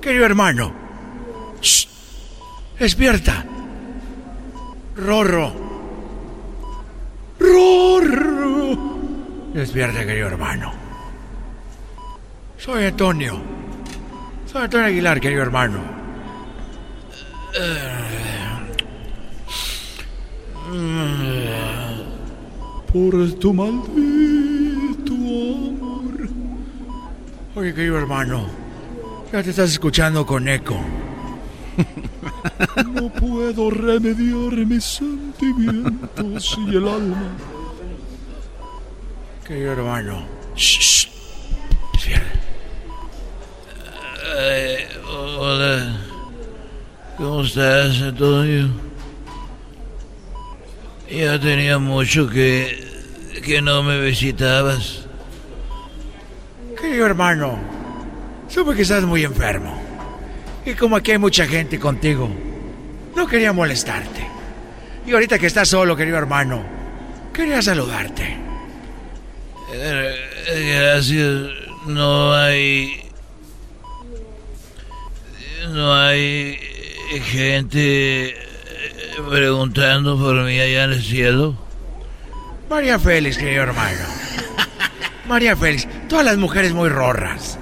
Querido 0.00 0.26
hermano. 0.26 0.81
Shh. 1.62 1.86
Despierta. 2.78 3.44
Rorro. 4.96 5.52
Rorro. 7.38 8.98
Despierta, 9.54 10.04
querido 10.04 10.26
hermano. 10.28 10.72
Soy 12.58 12.84
Antonio. 12.84 13.40
Soy 14.46 14.62
Antonio 14.62 14.86
Aguilar, 14.86 15.20
querido 15.20 15.42
hermano. 15.42 15.78
Por 22.92 23.32
tu 23.38 23.54
maldito 23.54 25.12
amor. 25.12 26.28
Oye, 27.54 27.74
querido 27.74 27.98
hermano, 27.98 28.46
ya 29.32 29.42
te 29.42 29.50
estás 29.50 29.70
escuchando 29.70 30.24
con 30.26 30.48
eco. 30.48 30.78
No 32.94 33.08
puedo 33.10 33.70
remediar 33.70 34.66
mis 34.66 34.84
sentimientos 34.84 36.58
y 36.66 36.76
el 36.76 36.88
alma. 36.88 37.22
Querido 39.46 39.72
hermano. 39.72 40.24
Shh. 40.56 41.08
Eh, 44.38 44.88
hola. 45.08 45.96
¿Cómo 47.16 47.42
estás, 47.42 48.00
Antonio? 48.00 48.68
Ya 51.10 51.38
tenía 51.38 51.78
mucho 51.78 52.28
que, 52.28 52.88
que 53.44 53.60
no 53.60 53.82
me 53.82 54.00
visitabas. 54.00 55.04
Querido 56.80 57.06
hermano, 57.06 57.58
supe 58.48 58.74
que 58.74 58.82
estás 58.82 59.04
muy 59.04 59.24
enfermo. 59.24 59.81
Y 60.64 60.74
como 60.74 60.96
aquí 60.96 61.12
hay 61.12 61.18
mucha 61.18 61.46
gente 61.46 61.78
contigo, 61.78 62.30
no 63.16 63.26
quería 63.26 63.52
molestarte. 63.52 64.26
Y 65.06 65.12
ahorita 65.12 65.38
que 65.38 65.46
estás 65.46 65.68
solo, 65.68 65.96
querido 65.96 66.18
hermano, 66.18 66.64
quería 67.32 67.60
saludarte. 67.60 68.36
Eh, 69.74 70.14
gracias. 70.46 71.62
No 71.86 72.32
hay 72.32 73.02
no 75.70 75.94
hay 75.94 76.58
gente 77.22 78.36
preguntando 79.28 80.18
por 80.18 80.44
mí 80.44 80.58
allá 80.58 80.84
en 80.84 80.92
el 80.92 81.02
cielo. 81.02 81.56
María 82.68 82.98
Félix, 82.98 83.38
querido 83.38 83.62
hermano. 83.62 83.98
María 85.28 85.56
Félix, 85.56 85.86
todas 86.08 86.24
las 86.24 86.36
mujeres 86.36 86.72
muy 86.72 86.88
rorras. 86.88 87.58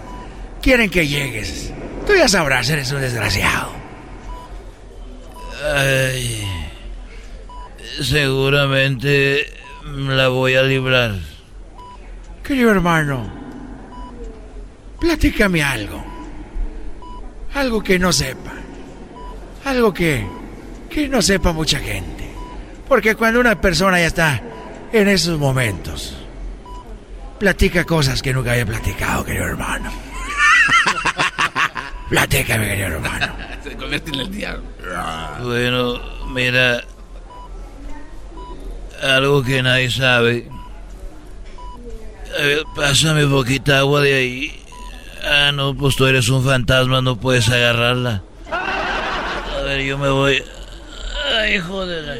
Quieren 0.62 0.90
que 0.90 1.06
llegues. 1.06 1.72
Tú 2.10 2.16
ya 2.16 2.26
sabrás, 2.26 2.68
eres 2.68 2.90
un 2.90 3.00
desgraciado. 3.00 3.70
Ay, 5.76 6.44
seguramente 8.02 9.46
la 9.84 10.26
voy 10.26 10.56
a 10.56 10.64
librar. 10.64 11.14
Querido 12.42 12.72
hermano, 12.72 13.30
platícame 14.98 15.62
algo. 15.62 16.04
Algo 17.54 17.80
que 17.80 17.96
no 17.96 18.12
sepa. 18.12 18.54
Algo 19.66 19.94
que, 19.94 20.26
que 20.90 21.06
no 21.06 21.22
sepa 21.22 21.52
mucha 21.52 21.78
gente. 21.78 22.28
Porque 22.88 23.14
cuando 23.14 23.38
una 23.38 23.60
persona 23.60 24.00
ya 24.00 24.08
está 24.08 24.42
en 24.92 25.06
esos 25.06 25.38
momentos, 25.38 26.16
platica 27.38 27.84
cosas 27.84 28.20
que 28.20 28.32
nunca 28.32 28.50
había 28.50 28.66
platicado, 28.66 29.24
querido 29.24 29.46
hermano. 29.46 30.09
Platícame, 32.10 32.66
querido 32.66 32.88
hermano. 32.88 33.32
Se 33.62 33.76
convierte 33.76 34.10
en 34.10 34.20
el 34.20 34.30
diablo. 34.32 34.64
Bueno, 35.42 36.00
mira, 36.26 36.82
algo 39.00 39.42
que 39.44 39.62
nadie 39.62 39.90
sabe. 39.90 40.48
A 42.36 42.42
ver, 42.42 42.64
pásame 42.74 43.26
poquita 43.26 43.78
agua 43.78 44.02
de 44.02 44.14
ahí. 44.14 44.62
Ah, 45.24 45.52
no, 45.52 45.74
pues 45.74 45.94
tú 45.94 46.06
eres 46.06 46.28
un 46.28 46.44
fantasma, 46.44 47.00
no 47.00 47.16
puedes 47.16 47.48
agarrarla. 47.48 48.22
A 48.50 49.62
ver, 49.62 49.82
yo 49.82 49.96
me 49.96 50.08
voy. 50.08 50.42
Ay, 51.32 51.56
hijo 51.56 51.86
de 51.86 52.02
la... 52.02 52.14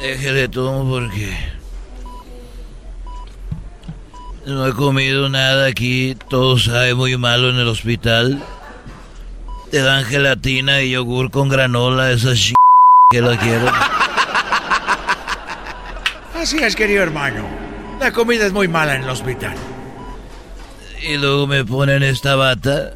Déjele 0.00 0.48
todo 0.48 0.88
porque... 0.88 1.55
No 4.46 4.64
he 4.64 4.72
comido 4.72 5.28
nada 5.28 5.66
aquí, 5.66 6.16
todo 6.28 6.56
sabe 6.56 6.94
muy 6.94 7.16
malo 7.16 7.50
en 7.50 7.56
el 7.56 7.66
hospital. 7.66 8.40
Te 9.72 9.82
dan 9.82 10.04
gelatina 10.04 10.82
y 10.82 10.92
yogur 10.92 11.32
con 11.32 11.48
granola, 11.48 12.12
esas 12.12 12.38
ch... 12.38 12.54
que 13.10 13.20
la 13.20 13.36
quiero. 13.36 13.66
Así 16.36 16.58
es, 16.58 16.76
querido 16.76 17.02
hermano. 17.02 17.44
La 17.98 18.12
comida 18.12 18.46
es 18.46 18.52
muy 18.52 18.68
mala 18.68 18.94
en 18.94 19.02
el 19.02 19.08
hospital. 19.08 19.56
Y 21.02 21.16
luego 21.16 21.48
me 21.48 21.64
ponen 21.64 22.04
esta 22.04 22.36
bata. 22.36 22.94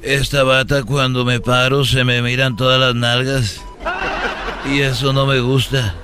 Esta 0.00 0.42
bata 0.42 0.84
cuando 0.84 1.26
me 1.26 1.38
paro 1.38 1.84
se 1.84 2.02
me 2.02 2.22
miran 2.22 2.56
todas 2.56 2.80
las 2.80 2.94
nalgas. 2.94 3.60
Y 4.72 4.80
eso 4.80 5.12
no 5.12 5.26
me 5.26 5.38
gusta. 5.38 5.94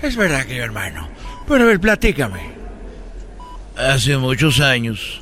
Es 0.00 0.14
verdad, 0.14 0.46
querido 0.46 0.66
hermano. 0.66 1.08
Pero 1.48 1.64
a 1.64 1.66
ver, 1.66 1.80
platícame. 1.80 2.53
Hace 3.76 4.16
muchos 4.18 4.60
años, 4.60 5.20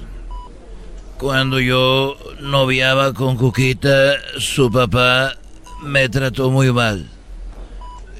cuando 1.17 1.59
yo 1.59 2.19
noviaba 2.41 3.15
con 3.15 3.39
Cuquita, 3.39 4.17
su 4.39 4.71
papá 4.71 5.39
me 5.81 6.11
trató 6.11 6.51
muy 6.51 6.71
mal. 6.71 7.09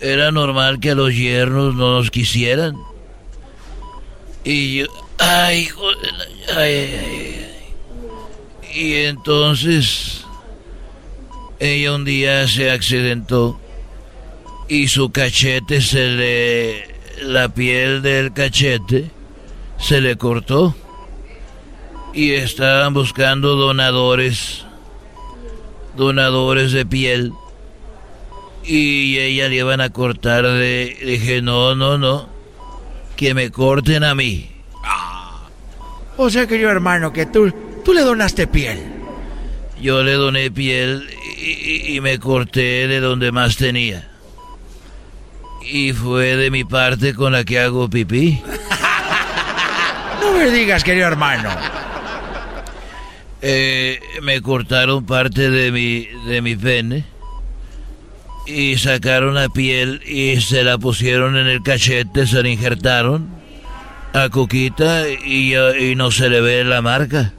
Era 0.01 0.31
normal 0.31 0.81
que 0.81 0.95
los 0.95 1.15
yernos 1.15 1.75
no 1.75 1.99
nos 1.99 2.11
quisieran. 2.11 2.77
Y 4.43 4.79
yo, 4.79 4.87
ay, 5.19 5.69
ay, 6.57 6.95
ay. 6.99 7.49
Y 8.75 8.95
entonces, 9.05 10.25
ella 11.61 11.95
un 11.95 12.07
día 12.07 12.49
se 12.49 12.71
accidentó 12.71 13.61
y 14.67 14.89
su 14.89 15.13
cachete 15.13 15.83
se 15.83 16.09
le, 16.09 16.95
la 17.23 17.51
piel 17.51 18.01
del 18.01 18.33
cachete 18.33 19.11
se 19.83 20.01
le 20.01 20.17
cortó. 20.17 20.75
Y 22.15 22.33
estaban 22.33 22.95
buscando 22.95 23.57
donadores, 23.57 24.65
donadores 25.97 26.73
de 26.73 26.87
piel 26.87 27.33
y 28.65 29.19
ella 29.19 29.49
le 29.49 29.57
iban 29.57 29.81
a 29.81 29.91
cortar 29.91 30.45
de... 30.45 30.97
Dije, 31.05 31.43
no, 31.43 31.75
no, 31.75 31.99
no. 31.99 32.29
Que 33.17 33.35
me 33.35 33.51
corten 33.51 34.05
a 34.05 34.15
mí. 34.15 34.51
O 36.17 36.31
sea, 36.31 36.47
querido 36.47 36.71
hermano, 36.71 37.13
que 37.13 37.27
tú, 37.27 37.53
tú 37.85 37.93
le 37.93 38.03
donaste 38.03 38.47
piel. 38.47 38.79
Yo 39.81 40.03
le 40.03 40.13
doné 40.13 40.51
piel 40.51 41.09
y, 41.39 41.97
y 41.97 42.01
me 42.01 42.19
corté 42.19 42.87
de 42.87 43.01
donde 43.01 43.33
más 43.33 43.57
tenía. 43.57 44.09
Y 45.63 45.93
fue 45.93 46.37
de 46.37 46.51
mi 46.51 46.65
parte 46.65 47.15
con 47.15 47.33
la 47.33 47.45
que 47.45 47.59
hago 47.59 47.89
pipí. 47.89 48.43
No 50.23 50.39
me 50.39 50.51
digas, 50.51 50.85
querido 50.85 51.09
hermano. 51.09 51.51
Eh, 53.41 54.01
me 54.23 54.41
cortaron 54.41 55.05
parte 55.05 55.51
de 55.51 55.73
mi, 55.73 56.07
de 56.27 56.41
mi 56.41 56.55
pene 56.55 57.05
y 58.47 58.79
sacaron 58.79 59.35
la 59.35 59.49
piel 59.49 60.01
y 60.07 60.41
se 60.41 60.63
la 60.63 60.79
pusieron 60.79 61.37
en 61.37 61.49
el 61.49 61.61
cachete, 61.63 62.29
se 62.29 62.41
la 62.41 62.49
injertaron 62.49 63.29
a 64.13 64.29
Coquita 64.29 65.09
y, 65.09 65.57
y 65.57 65.95
no 65.97 66.13
se 66.13 66.29
le 66.29 66.41
ve 66.41 66.63
la 66.63 66.83
marca. 66.83 67.33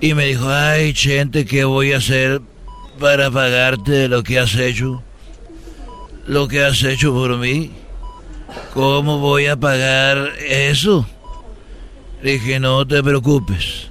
Y 0.00 0.14
me 0.14 0.26
dijo, 0.26 0.48
ay, 0.48 0.94
Chente, 0.94 1.44
¿qué 1.44 1.64
voy 1.64 1.92
a 1.92 1.98
hacer 1.98 2.40
para 2.98 3.30
pagarte 3.30 4.08
lo 4.08 4.22
que 4.22 4.38
has 4.38 4.54
hecho? 4.54 5.02
Lo 6.26 6.48
que 6.48 6.64
has 6.64 6.82
hecho 6.82 7.12
por 7.12 7.36
mí. 7.36 7.70
¿Cómo 8.72 9.18
voy 9.18 9.46
a 9.46 9.56
pagar 9.56 10.32
eso? 10.48 11.06
Le 12.22 12.32
dije, 12.32 12.60
no 12.60 12.86
te 12.86 13.02
preocupes. 13.02 13.88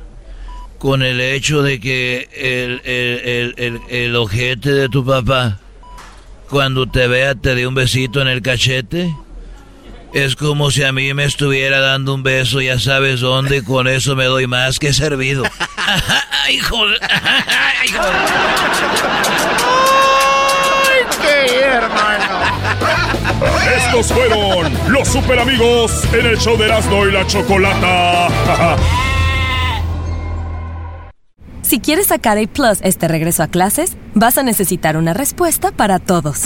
Con 0.77 1.03
el 1.03 1.21
hecho 1.21 1.61
de 1.61 1.79
que 1.79 2.29
el, 2.33 2.81
el, 2.83 3.53
el, 3.57 3.81
el 3.89 4.15
ojete 4.15 4.71
de 4.71 4.89
tu 4.89 5.05
papá 5.05 5.59
cuando 6.49 6.85
te 6.87 7.07
vea 7.07 7.35
te 7.35 7.55
dé 7.55 7.67
un 7.67 7.75
besito 7.75 8.21
en 8.21 8.27
el 8.27 8.41
cachete. 8.41 9.15
Es 10.13 10.35
como 10.35 10.71
si 10.71 10.83
a 10.83 10.91
mí 10.93 11.13
me 11.13 11.25
estuviera 11.25 11.79
dando 11.79 12.13
un 12.13 12.23
beso, 12.23 12.61
ya 12.61 12.79
sabes 12.79 13.19
dónde, 13.19 13.63
con 13.63 13.87
eso 13.87 14.15
me 14.15 14.25
doy 14.25 14.47
más 14.47 14.79
que 14.79 14.93
servido. 14.93 15.43
hijo, 16.49 16.85
¡Ay, 17.01 17.89
qué 21.21 21.59
hermano! 21.59 22.24
Estos 23.77 24.11
fueron 24.13 24.71
los 24.89 25.07
super 25.07 25.39
amigos 25.39 26.03
en 26.13 26.25
el 26.25 26.37
show 26.37 26.57
de 26.57 26.65
Erasmo 26.65 27.05
y 27.05 27.11
la 27.11 27.25
Chocolata. 27.25 28.27
Si 31.61 31.79
quieres 31.79 32.07
sacar 32.07 32.37
A 32.37 32.47
Plus 32.47 32.79
este 32.81 33.07
regreso 33.07 33.41
a 33.41 33.47
clases, 33.47 33.97
vas 34.13 34.37
a 34.37 34.43
necesitar 34.43 34.97
una 34.97 35.13
respuesta 35.13 35.71
para 35.71 35.99
todos. 35.99 36.43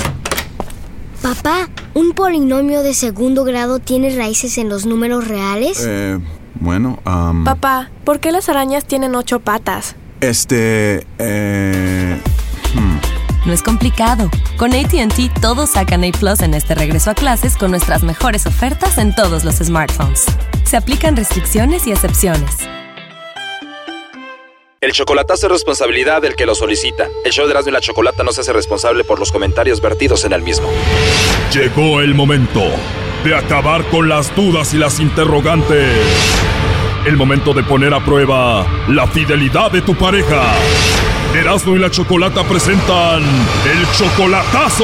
Papá, 1.21 1.67
¿un 1.93 2.13
polinomio 2.13 2.81
de 2.81 2.93
segundo 2.93 3.43
grado 3.43 3.79
tiene 3.79 4.15
raíces 4.15 4.57
en 4.57 4.69
los 4.69 4.85
números 4.85 5.27
reales? 5.27 5.85
Eh, 5.85 6.17
bueno, 6.55 6.99
um, 7.05 7.43
Papá, 7.43 7.89
¿por 8.05 8.21
qué 8.21 8.31
las 8.31 8.47
arañas 8.47 8.85
tienen 8.85 9.15
ocho 9.15 9.41
patas? 9.41 9.95
Este, 10.21 11.05
eh... 11.17 12.17
No 13.49 13.55
es 13.55 13.63
complicado. 13.63 14.29
Con 14.57 14.75
ATT 14.75 15.41
todos 15.41 15.71
sacan 15.71 16.03
A 16.03 16.11
Plus 16.11 16.41
en 16.41 16.53
este 16.53 16.75
regreso 16.75 17.09
a 17.09 17.15
clases 17.15 17.57
con 17.57 17.71
nuestras 17.71 18.03
mejores 18.03 18.45
ofertas 18.45 18.99
en 18.99 19.15
todos 19.15 19.43
los 19.43 19.55
smartphones. 19.55 20.25
Se 20.65 20.77
aplican 20.77 21.17
restricciones 21.17 21.87
y 21.87 21.91
excepciones. 21.91 22.57
El 24.81 24.91
chocolatazo 24.91 25.47
es 25.47 25.53
responsabilidad 25.53 26.21
del 26.21 26.35
que 26.35 26.45
lo 26.45 26.53
solicita. 26.53 27.07
El 27.25 27.31
show 27.31 27.47
de 27.47 27.53
Erasmo 27.53 27.71
y 27.71 27.73
la 27.73 27.81
Chocolata 27.81 28.23
no 28.23 28.31
se 28.31 28.41
hace 28.41 28.53
responsable 28.53 29.03
por 29.03 29.17
los 29.17 29.31
comentarios 29.31 29.81
vertidos 29.81 30.25
en 30.25 30.33
el 30.33 30.43
mismo. 30.43 30.69
Llegó 31.51 32.01
el 32.01 32.13
momento 32.13 32.61
de 33.23 33.35
acabar 33.35 33.83
con 33.85 34.07
las 34.07 34.35
dudas 34.35 34.75
y 34.75 34.77
las 34.77 34.99
interrogantes. 34.99 35.97
El 37.03 37.17
momento 37.17 37.55
de 37.55 37.63
poner 37.63 37.95
a 37.95 38.05
prueba 38.05 38.63
la 38.89 39.07
fidelidad 39.07 39.71
de 39.71 39.81
tu 39.81 39.95
pareja. 39.95 40.53
Erasmo 41.39 41.73
y 41.73 41.79
la 41.79 41.89
Chocolata 41.89 42.43
presentan 42.43 43.23
el 43.23 43.87
chocolatazo. 43.93 44.83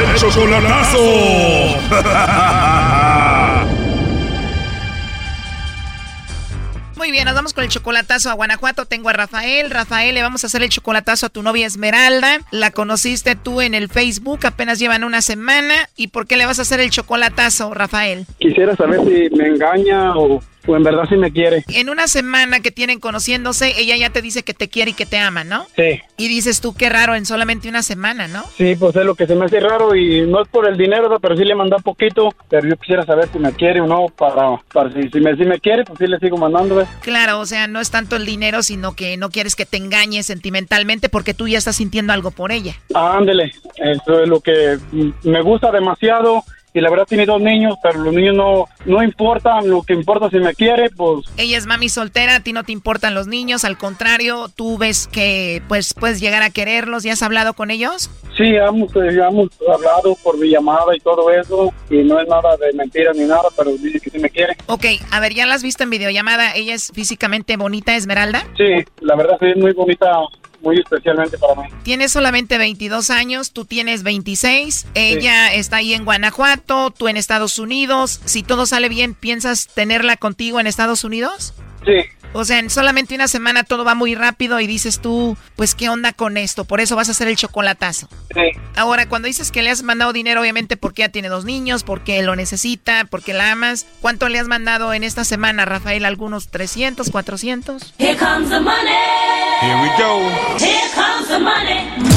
El 0.00 0.16
chocolatazo. 0.16 0.98
Muy 6.96 7.12
bien, 7.12 7.26
nos 7.26 7.34
vamos 7.34 7.54
con 7.54 7.62
el 7.62 7.70
chocolatazo 7.70 8.30
a 8.30 8.32
Guanajuato. 8.32 8.86
Tengo 8.86 9.10
a 9.10 9.12
Rafael. 9.12 9.70
Rafael, 9.70 10.16
le 10.16 10.22
vamos 10.22 10.42
a 10.42 10.48
hacer 10.48 10.64
el 10.64 10.70
chocolatazo 10.70 11.26
a 11.26 11.28
tu 11.28 11.44
novia 11.44 11.66
Esmeralda. 11.66 12.40
La 12.50 12.72
conociste 12.72 13.36
tú 13.36 13.60
en 13.60 13.74
el 13.74 13.88
Facebook, 13.88 14.40
apenas 14.44 14.80
llevan 14.80 15.04
una 15.04 15.22
semana. 15.22 15.88
¿Y 15.96 16.08
por 16.08 16.26
qué 16.26 16.36
le 16.36 16.46
vas 16.46 16.58
a 16.58 16.62
hacer 16.62 16.80
el 16.80 16.90
chocolatazo, 16.90 17.72
Rafael? 17.74 18.26
Quisiera 18.40 18.74
saber 18.74 19.02
si 19.04 19.30
me 19.36 19.46
engaña 19.46 20.16
o 20.16 20.42
o 20.66 20.76
en 20.76 20.82
verdad 20.82 21.04
sí 21.08 21.16
me 21.16 21.32
quiere. 21.32 21.64
En 21.68 21.88
una 21.88 22.08
semana 22.08 22.60
que 22.60 22.70
tienen 22.70 23.00
conociéndose, 23.00 23.74
ella 23.78 23.96
ya 23.96 24.10
te 24.10 24.22
dice 24.22 24.42
que 24.42 24.54
te 24.54 24.68
quiere 24.68 24.92
y 24.92 24.94
que 24.94 25.06
te 25.06 25.18
ama, 25.18 25.44
¿no? 25.44 25.66
Sí. 25.76 26.00
Y 26.16 26.28
dices 26.28 26.60
tú, 26.60 26.74
qué 26.74 26.88
raro, 26.88 27.14
en 27.14 27.26
solamente 27.26 27.68
una 27.68 27.82
semana, 27.82 28.28
¿no? 28.28 28.44
Sí, 28.56 28.76
pues 28.76 28.96
es 28.96 29.04
lo 29.04 29.14
que 29.14 29.26
se 29.26 29.34
me 29.34 29.46
hace 29.46 29.60
raro 29.60 29.94
y 29.94 30.26
no 30.26 30.42
es 30.42 30.48
por 30.48 30.66
el 30.66 30.76
dinero, 30.76 31.18
pero 31.20 31.36
sí 31.36 31.44
le 31.44 31.54
manda 31.54 31.78
poquito, 31.78 32.34
pero 32.48 32.68
yo 32.68 32.76
quisiera 32.76 33.04
saber 33.04 33.28
si 33.32 33.38
me 33.38 33.52
quiere 33.52 33.80
o 33.80 33.86
no, 33.86 34.06
para, 34.16 34.56
para 34.72 34.92
si, 34.92 35.08
si, 35.08 35.20
me, 35.20 35.36
si 35.36 35.44
me 35.44 35.60
quiere, 35.60 35.84
pues 35.84 35.98
sí 35.98 36.06
le 36.06 36.18
sigo 36.18 36.36
mandando. 36.36 36.76
¿ves? 36.76 36.88
Claro, 37.00 37.40
o 37.40 37.46
sea, 37.46 37.66
no 37.66 37.80
es 37.80 37.90
tanto 37.90 38.16
el 38.16 38.26
dinero, 38.26 38.62
sino 38.62 38.94
que 38.94 39.16
no 39.16 39.30
quieres 39.30 39.56
que 39.56 39.66
te 39.66 39.76
engañe 39.76 40.22
sentimentalmente 40.22 41.08
porque 41.08 41.34
tú 41.34 41.48
ya 41.48 41.58
estás 41.58 41.76
sintiendo 41.76 42.12
algo 42.12 42.30
por 42.30 42.52
ella. 42.52 42.74
Ah, 42.94 43.16
ándele, 43.18 43.52
eso 43.76 44.22
es 44.22 44.28
lo 44.28 44.40
que 44.40 44.78
me 45.22 45.42
gusta 45.42 45.70
demasiado 45.70 46.44
y 46.74 46.80
la 46.80 46.90
verdad 46.90 47.06
tiene 47.08 47.24
dos 47.24 47.40
niños, 47.40 47.76
pero 47.80 48.00
los 48.00 48.12
niños 48.12 48.34
no, 48.34 48.64
no 48.84 49.02
importan, 49.02 49.70
lo 49.70 49.82
que 49.82 49.94
importa 49.94 50.28
si 50.28 50.38
me 50.38 50.54
quiere, 50.54 50.90
pues... 50.90 51.24
Ella 51.36 51.56
es 51.56 51.66
mami 51.66 51.88
soltera, 51.88 52.36
a 52.36 52.40
ti 52.40 52.52
no 52.52 52.64
te 52.64 52.72
importan 52.72 53.14
los 53.14 53.28
niños, 53.28 53.64
al 53.64 53.78
contrario, 53.78 54.48
tú 54.54 54.76
ves 54.76 55.06
que 55.06 55.62
pues 55.68 55.94
puedes 55.94 56.20
llegar 56.20 56.42
a 56.42 56.50
quererlos, 56.50 57.04
¿ya 57.04 57.12
has 57.12 57.22
hablado 57.22 57.54
con 57.54 57.70
ellos? 57.70 58.10
Sí, 58.36 58.56
hemos, 58.56 58.92
ya 58.92 59.28
hemos 59.28 59.50
hablado 59.72 60.16
por 60.24 60.36
mi 60.36 60.50
llamada 60.50 60.96
y 60.96 60.98
todo 60.98 61.30
eso, 61.30 61.72
y 61.88 61.98
no 61.98 62.18
es 62.18 62.26
nada 62.26 62.56
de 62.56 62.72
mentira 62.72 63.12
ni 63.12 63.24
nada, 63.24 63.44
pero 63.56 63.70
dice 63.76 64.00
que 64.00 64.10
sí 64.10 64.18
me 64.18 64.28
quiere. 64.28 64.56
Ok, 64.66 64.86
a 65.12 65.20
ver, 65.20 65.32
¿ya 65.32 65.46
la 65.46 65.54
has 65.54 65.62
visto 65.62 65.84
en 65.84 65.90
videollamada? 65.90 66.56
¿Ella 66.56 66.74
es 66.74 66.90
físicamente 66.92 67.56
bonita, 67.56 67.94
Esmeralda? 67.94 68.44
Sí, 68.56 68.84
la 69.00 69.14
verdad 69.14 69.36
sí 69.38 69.46
es 69.46 69.56
muy 69.56 69.72
bonita 69.72 70.10
muy 70.64 70.78
especialmente 70.78 71.38
para 71.38 71.54
mí. 71.54 71.68
Tienes 71.84 72.10
solamente 72.10 72.58
22 72.58 73.10
años, 73.10 73.52
tú 73.52 73.64
tienes 73.64 74.02
26, 74.02 74.86
ella 74.94 75.50
sí. 75.50 75.58
está 75.58 75.76
ahí 75.76 75.94
en 75.94 76.04
Guanajuato, 76.04 76.90
tú 76.90 77.06
en 77.08 77.16
Estados 77.16 77.58
Unidos. 77.58 78.20
Si 78.24 78.42
todo 78.42 78.66
sale 78.66 78.88
bien, 78.88 79.14
¿piensas 79.14 79.68
tenerla 79.68 80.16
contigo 80.16 80.58
en 80.58 80.66
Estados 80.66 81.04
Unidos? 81.04 81.54
Sí. 81.84 82.08
O 82.34 82.44
sea, 82.44 82.58
en 82.58 82.68
solamente 82.68 83.14
una 83.14 83.28
semana 83.28 83.62
todo 83.62 83.84
va 83.84 83.94
muy 83.94 84.14
rápido 84.16 84.58
y 84.58 84.66
dices 84.66 85.00
tú, 85.00 85.36
pues, 85.56 85.74
¿qué 85.74 85.88
onda 85.88 86.12
con 86.12 86.36
esto? 86.36 86.64
Por 86.64 86.80
eso 86.80 86.96
vas 86.96 87.08
a 87.08 87.12
hacer 87.12 87.28
el 87.28 87.36
chocolatazo. 87.36 88.08
Sí. 88.34 88.60
Ahora, 88.76 89.08
cuando 89.08 89.26
dices 89.26 89.52
que 89.52 89.62
le 89.62 89.70
has 89.70 89.84
mandado 89.84 90.12
dinero, 90.12 90.40
obviamente 90.40 90.76
porque 90.76 91.02
ya 91.02 91.08
tiene 91.08 91.28
dos 91.28 91.44
niños, 91.44 91.84
porque 91.84 92.22
lo 92.22 92.34
necesita, 92.34 93.04
porque 93.08 93.32
la 93.32 93.52
amas. 93.52 93.86
¿Cuánto 94.00 94.28
le 94.28 94.40
has 94.40 94.48
mandado 94.48 94.92
en 94.92 95.04
esta 95.04 95.24
semana, 95.24 95.64
Rafael? 95.64 96.04
¿Algunos 96.04 96.48
300, 96.48 97.10
400? 97.10 97.94
Here 97.98 98.16
comes 98.16 98.50
the 98.50 98.60
money. 98.60 98.90
Here 99.60 99.80
we 99.80 99.88
go. 99.96 100.20
Here 100.58 100.90
comes 100.94 101.28
the 101.28 101.38
money. 101.38 102.13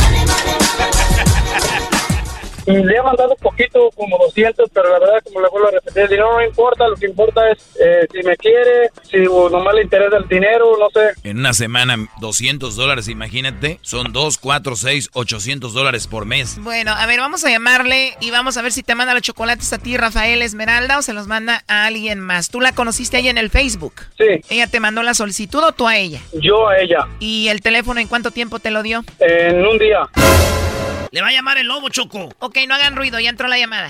Le 2.68 2.96
he 2.96 3.02
mandado 3.02 3.36
poquito, 3.38 3.90
como 3.96 4.18
200, 4.18 4.70
pero 4.74 4.92
la 4.92 5.00
verdad, 5.00 5.20
como 5.24 5.42
le 5.42 5.50
vuelvo 5.50 5.68
a 5.70 5.72
repetir, 5.72 6.04
el 6.04 6.10
dinero 6.10 6.34
no 6.34 6.44
importa, 6.46 6.88
lo 6.88 6.96
que 6.96 7.06
importa 7.06 7.50
es 7.52 7.58
eh, 7.80 8.08
si 8.12 8.22
me 8.24 8.36
quiere, 8.36 8.90
si 9.10 9.18
nomás 9.20 9.74
le 9.74 9.84
interesa 9.84 10.18
el 10.18 10.28
dinero, 10.28 10.78
no 10.78 10.90
sé. 10.90 11.14
En 11.24 11.40
una 11.40 11.54
semana, 11.54 11.96
200 12.20 12.76
dólares, 12.76 13.08
imagínate. 13.08 13.80
Son 13.82 14.12
2, 14.12 14.38
4, 14.38 14.76
6, 14.76 15.10
800 15.14 15.74
dólares 15.74 16.08
por 16.08 16.26
mes. 16.26 16.58
Bueno, 16.62 16.92
a 16.92 17.06
ver, 17.06 17.20
vamos 17.20 17.46
a 17.46 17.50
llamarle 17.50 18.16
y 18.20 18.32
vamos 18.32 18.58
a 18.58 18.62
ver 18.62 18.72
si 18.72 18.84
te 18.84 18.96
manda 18.96 19.14
los 19.14 19.24
chocolates 19.24 19.72
a 19.74 19.78
ti, 19.78 19.96
Rafael 19.98 20.42
Esmeralda, 20.42 20.98
o 20.98 21.02
se 21.02 21.14
los 21.14 21.28
manda 21.28 21.64
a 21.68 21.86
alguien 21.86 22.20
más. 22.20 22.50
¿Tú 22.50 22.60
la 22.62 22.74
conociste 22.74 23.18
ahí 23.18 23.30
en 23.30 23.38
el 23.38 23.50
Facebook? 23.50 23.94
Sí. 24.18 24.42
¿Ella 24.50 24.68
te 24.68 24.80
mandó 24.80 25.04
la 25.04 25.14
solicitud 25.14 25.64
o 25.64 25.72
tú 25.72 25.88
a 25.88 25.98
ella? 25.98 26.20
Yo 26.34 26.68
a 26.68 26.78
ella, 26.80 27.08
¿Y 27.20 27.48
el 27.48 27.62
teléfono 27.62 28.00
en 28.00 28.08
cuánto 28.08 28.32
tiempo 28.32 28.60
te 28.60 28.72
lo 28.72 28.84
dio? 28.84 29.04
en 29.20 29.66
un 29.66 29.78
día. 29.78 30.08
Le 31.12 31.22
va 31.22 31.30
a 31.30 31.32
llamar 31.32 31.58
el 31.58 31.68
lobo, 31.68 31.90
Choco. 31.90 32.30
Ok, 32.40 32.58
no 32.68 32.76
hagan 32.76 32.96
ruido, 32.96 33.20
ya 33.20 33.30
entró 33.30 33.48
la 33.48 33.58
llamada. 33.58 33.90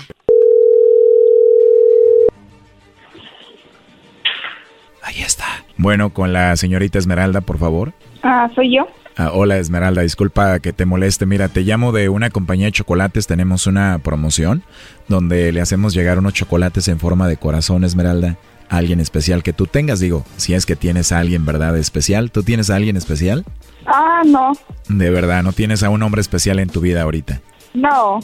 Ahí 5.02 5.22
está. 5.22 5.64
Bueno, 5.76 6.10
con 6.10 6.32
la 6.32 6.56
señorita 6.56 6.98
Esmeralda, 6.98 7.40
por 7.40 7.58
favor. 7.58 7.92
Ah, 8.22 8.48
soy 8.54 8.76
yo. 8.76 8.88
Ah, 9.16 9.30
hola 9.32 9.58
Esmeralda, 9.58 10.02
disculpa 10.02 10.60
que 10.60 10.72
te 10.72 10.84
moleste. 10.84 11.26
Mira, 11.26 11.48
te 11.48 11.62
llamo 11.62 11.90
de 11.92 12.08
una 12.08 12.30
compañía 12.30 12.66
de 12.66 12.72
chocolates. 12.72 13.26
Tenemos 13.26 13.66
una 13.66 13.98
promoción 13.98 14.62
donde 15.08 15.50
le 15.50 15.60
hacemos 15.60 15.94
llegar 15.94 16.18
unos 16.18 16.34
chocolates 16.34 16.86
en 16.88 17.00
forma 17.00 17.26
de 17.26 17.36
corazón, 17.36 17.82
Esmeralda. 17.84 18.36
A 18.68 18.76
alguien 18.76 19.00
especial 19.00 19.42
que 19.42 19.52
tú 19.52 19.66
tengas, 19.66 20.00
digo, 20.00 20.24
si 20.36 20.54
es 20.54 20.66
que 20.66 20.76
tienes 20.76 21.12
a 21.12 21.18
alguien, 21.18 21.46
¿verdad? 21.46 21.76
Especial. 21.76 22.30
¿Tú 22.30 22.42
tienes 22.42 22.70
a 22.70 22.76
alguien 22.76 22.96
especial? 22.96 23.44
Ah, 23.86 24.22
no. 24.26 24.52
De 24.88 25.10
verdad, 25.10 25.42
no 25.42 25.52
tienes 25.52 25.82
a 25.82 25.90
un 25.90 26.02
hombre 26.02 26.20
especial 26.20 26.58
en 26.58 26.68
tu 26.68 26.80
vida 26.80 27.02
ahorita. 27.02 27.40
No. 27.74 28.20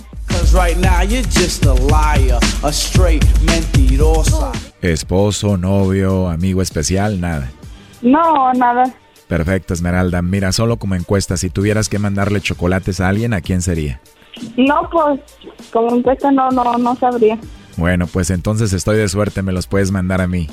right 0.52 0.76
now 0.76 1.02
you're 1.02 1.22
just 1.22 1.64
a 1.64 1.74
liar, 1.74 2.38
a 2.62 2.72
straight 2.72 3.24
mentirosa. 3.42 4.52
Esposo, 4.82 5.56
novio, 5.56 6.28
amigo 6.28 6.62
especial, 6.62 7.20
nada. 7.20 7.50
No, 8.02 8.52
nada. 8.52 8.94
Perfecto, 9.28 9.72
Esmeralda. 9.72 10.20
Mira, 10.22 10.52
solo 10.52 10.76
como 10.76 10.94
encuesta, 10.94 11.36
si 11.36 11.50
tuvieras 11.50 11.88
que 11.88 11.98
mandarle 11.98 12.40
chocolates 12.40 13.00
a 13.00 13.08
alguien, 13.08 13.32
¿a 13.32 13.40
quién 13.40 13.62
sería? 13.62 14.00
No, 14.56 14.88
pues, 14.90 15.20
como 15.72 15.96
encuesta 15.96 16.30
no, 16.30 16.50
no, 16.50 16.76
no 16.76 16.94
sabría. 16.96 17.38
Bueno, 17.76 18.06
pues 18.06 18.30
entonces 18.30 18.72
estoy 18.72 18.96
de 18.98 19.08
suerte, 19.08 19.42
me 19.42 19.52
los 19.52 19.66
puedes 19.66 19.90
mandar 19.90 20.20
a 20.20 20.26
mí. 20.28 20.48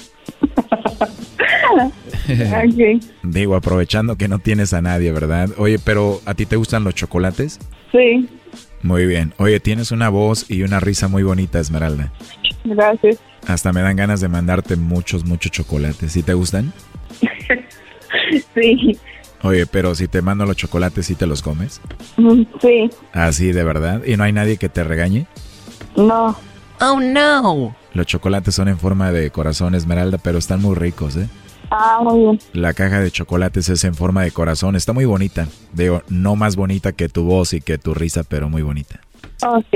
Ok. 1.74 3.04
Digo, 3.24 3.56
aprovechando 3.56 4.16
que 4.18 4.28
no 4.28 4.40
tienes 4.40 4.74
a 4.74 4.82
nadie, 4.82 5.12
¿verdad? 5.12 5.50
Oye, 5.58 5.80
pero 5.80 6.22
¿a 6.26 6.34
ti 6.34 6.46
te 6.46 6.56
gustan 6.56 6.84
los 6.84 6.96
chocolates? 6.96 7.60
Sí, 7.92 8.28
Muy 8.84 9.06
bien. 9.06 9.34
Oye, 9.38 9.60
tienes 9.60 9.92
una 9.92 10.10
voz 10.10 10.50
y 10.50 10.64
una 10.64 10.80
risa 10.80 11.08
muy 11.08 11.24
bonita, 11.24 11.60
Esmeralda. 11.60 12.12
gracias. 12.64 13.18
Hasta 13.48 13.74
me 13.74 13.82
dan 13.82 13.96
ganas 13.96 14.22
de 14.22 14.28
mandarte 14.28 14.76
muchos, 14.76 15.26
muchos 15.26 15.52
chocolates. 15.52 16.12
¿Sí 16.12 16.24
te 16.24 16.34
gustan? 16.34 16.74
Sí, 18.54 19.00
Oye, 19.42 19.66
pero 19.66 19.96
si 19.96 20.08
te 20.10 20.22
mando 20.22 20.46
los 20.46 20.58
chocolates, 20.58 21.06
¿sí 21.06 21.16
te 21.16 21.26
los 21.26 21.42
comes? 21.42 21.80
Mm, 22.18 22.44
sí, 22.62 22.90
Así, 23.14 23.54
de 23.54 23.64
verdad. 23.64 24.04
¿Y 24.06 24.18
no 24.18 24.24
hay 24.26 24.34
nadie 24.34 24.58
que 24.58 24.68
te 24.70 24.84
regañe? 24.84 25.28
no. 25.96 26.36
Oh, 26.82 27.00
no. 27.00 27.76
Los 27.94 28.08
chocolates 28.08 28.56
son 28.56 28.68
en 28.68 28.78
forma 28.80 29.12
de 29.12 29.30
corazón, 29.30 29.76
Esmeralda, 29.76 30.18
pero 30.18 30.40
están 30.40 30.62
muy 30.62 30.76
ricos, 30.76 31.16
¿eh? 31.16 31.30
Ah, 31.70 32.00
muy 32.04 32.20
bien. 32.20 32.40
La 32.54 32.74
caja 32.74 33.00
de 33.00 33.12
chocolates 33.12 33.70
es 33.70 33.84
en 33.84 33.96
forma 33.96 34.24
de 34.24 34.32
corazón. 34.32 34.76
Está 34.76 34.92
muy 34.92 35.06
bonita. 35.06 35.48
Digo, 35.74 36.02
no 36.10 36.36
más 36.36 36.56
bonita 36.56 36.92
que 36.92 37.08
tu 37.08 37.24
voz 37.24 37.54
y 37.54 37.62
que 37.62 37.78
tu 37.78 37.94
risa, 37.94 38.24
pero 38.28 38.50
muy 38.50 38.62
bonita. 38.62 39.00
Ok. 39.46 39.68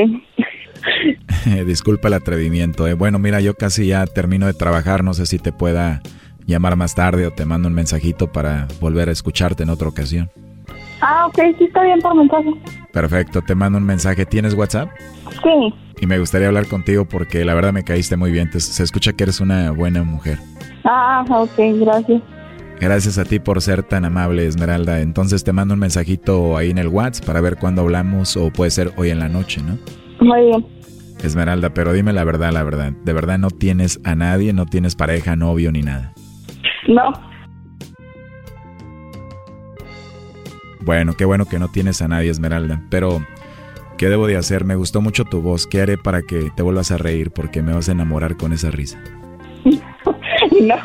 Disculpa 1.66 2.08
el 2.10 2.16
atrevimiento. 2.16 2.88
¿eh? 2.88 2.96
Bueno, 2.96 3.20
mira, 3.20 3.40
yo 3.40 3.54
casi 3.54 3.88
ya 3.88 4.06
termino 4.08 4.48
de 4.48 4.54
trabajar. 4.54 5.04
No 5.04 5.14
sé 5.14 5.26
si 5.26 5.40
te 5.40 5.54
pueda 5.54 6.02
llamar 6.46 6.76
más 6.76 6.96
tarde 6.96 7.28
o 7.28 7.32
te 7.32 7.46
mando 7.46 7.68
un 7.68 7.74
mensajito 7.74 8.32
para 8.32 8.68
volver 8.82 9.10
a 9.10 9.12
escucharte 9.12 9.64
en 9.64 9.70
otra 9.70 9.88
ocasión. 9.88 10.30
Ah, 11.02 11.28
ok, 11.28 11.40
sí 11.58 11.66
está 11.66 11.84
bien 11.84 12.00
por 12.00 12.16
mensaje. 12.16 12.50
Perfecto, 12.92 13.42
te 13.42 13.56
mando 13.56 13.78
un 13.78 13.86
mensaje. 13.86 14.26
¿Tienes 14.26 14.54
WhatsApp? 14.54 14.90
Sí. 15.44 15.74
Y 16.02 16.08
me 16.08 16.20
gustaría 16.20 16.48
hablar 16.48 16.68
contigo 16.68 17.06
porque 17.06 17.46
la 17.46 17.54
verdad 17.54 17.72
me 17.74 17.84
caíste 17.84 18.18
muy 18.18 18.32
bien. 18.32 18.50
Te- 18.50 18.60
se 18.60 18.84
escucha 18.84 19.14
que 19.14 19.24
eres 19.24 19.40
una 19.40 19.72
buena 19.72 20.04
mujer. 20.04 20.40
Ah, 20.84 21.24
ok, 21.30 21.52
gracias. 21.80 22.22
Gracias 22.80 23.18
a 23.18 23.24
ti 23.24 23.40
por 23.40 23.62
ser 23.62 23.84
tan 23.84 24.04
amable, 24.04 24.46
Esmeralda. 24.46 25.00
Entonces 25.00 25.44
te 25.46 25.54
mando 25.54 25.74
un 25.74 25.80
mensajito 25.80 26.58
ahí 26.58 26.70
en 26.72 26.78
el 26.78 26.90
WhatsApp 26.90 27.26
para 27.26 27.40
ver 27.42 27.56
cuándo 27.56 27.82
hablamos 27.84 28.36
o 28.36 28.52
puede 28.52 28.72
ser 28.72 28.92
hoy 28.98 29.10
en 29.12 29.20
la 29.20 29.30
noche, 29.30 29.62
¿no? 29.64 29.78
Muy 30.20 30.42
bien. 30.48 30.66
Esmeralda, 31.24 31.74
pero 31.74 31.94
dime 31.94 32.12
la 32.12 32.26
verdad, 32.26 32.52
la 32.52 32.64
verdad. 32.64 32.92
¿De 33.04 33.14
verdad 33.14 33.40
no 33.40 33.50
tienes 33.50 34.00
a 34.04 34.16
nadie, 34.16 34.52
no 34.52 34.66
tienes 34.66 34.96
pareja, 34.96 35.36
novio 35.38 35.72
ni 35.72 35.82
nada? 35.82 36.14
No. 36.90 37.14
Bueno, 40.82 41.14
qué 41.14 41.26
bueno 41.26 41.46
que 41.46 41.58
no 41.58 41.70
tienes 41.70 42.02
a 42.02 42.08
nadie, 42.08 42.30
Esmeralda. 42.30 42.82
Pero, 42.90 43.26
¿qué 43.98 44.10
debo 44.10 44.28
de 44.28 44.38
hacer? 44.38 44.66
Me 44.66 44.76
gustó 44.76 45.02
mucho 45.02 45.26
tu 45.26 45.42
voz. 45.42 45.68
¿Qué 45.68 45.82
haré 45.82 45.98
para 45.98 46.22
que 46.22 46.52
te 46.56 46.64
vuelvas 46.64 46.92
a 46.92 46.98
reír? 46.98 47.32
Porque 47.32 47.62
me 47.62 47.74
vas 47.74 47.90
a 47.90 47.94
enamorar 47.94 48.38
con 48.38 48.54
esa 48.54 48.72
risa. 48.72 49.02
No. 50.62 50.76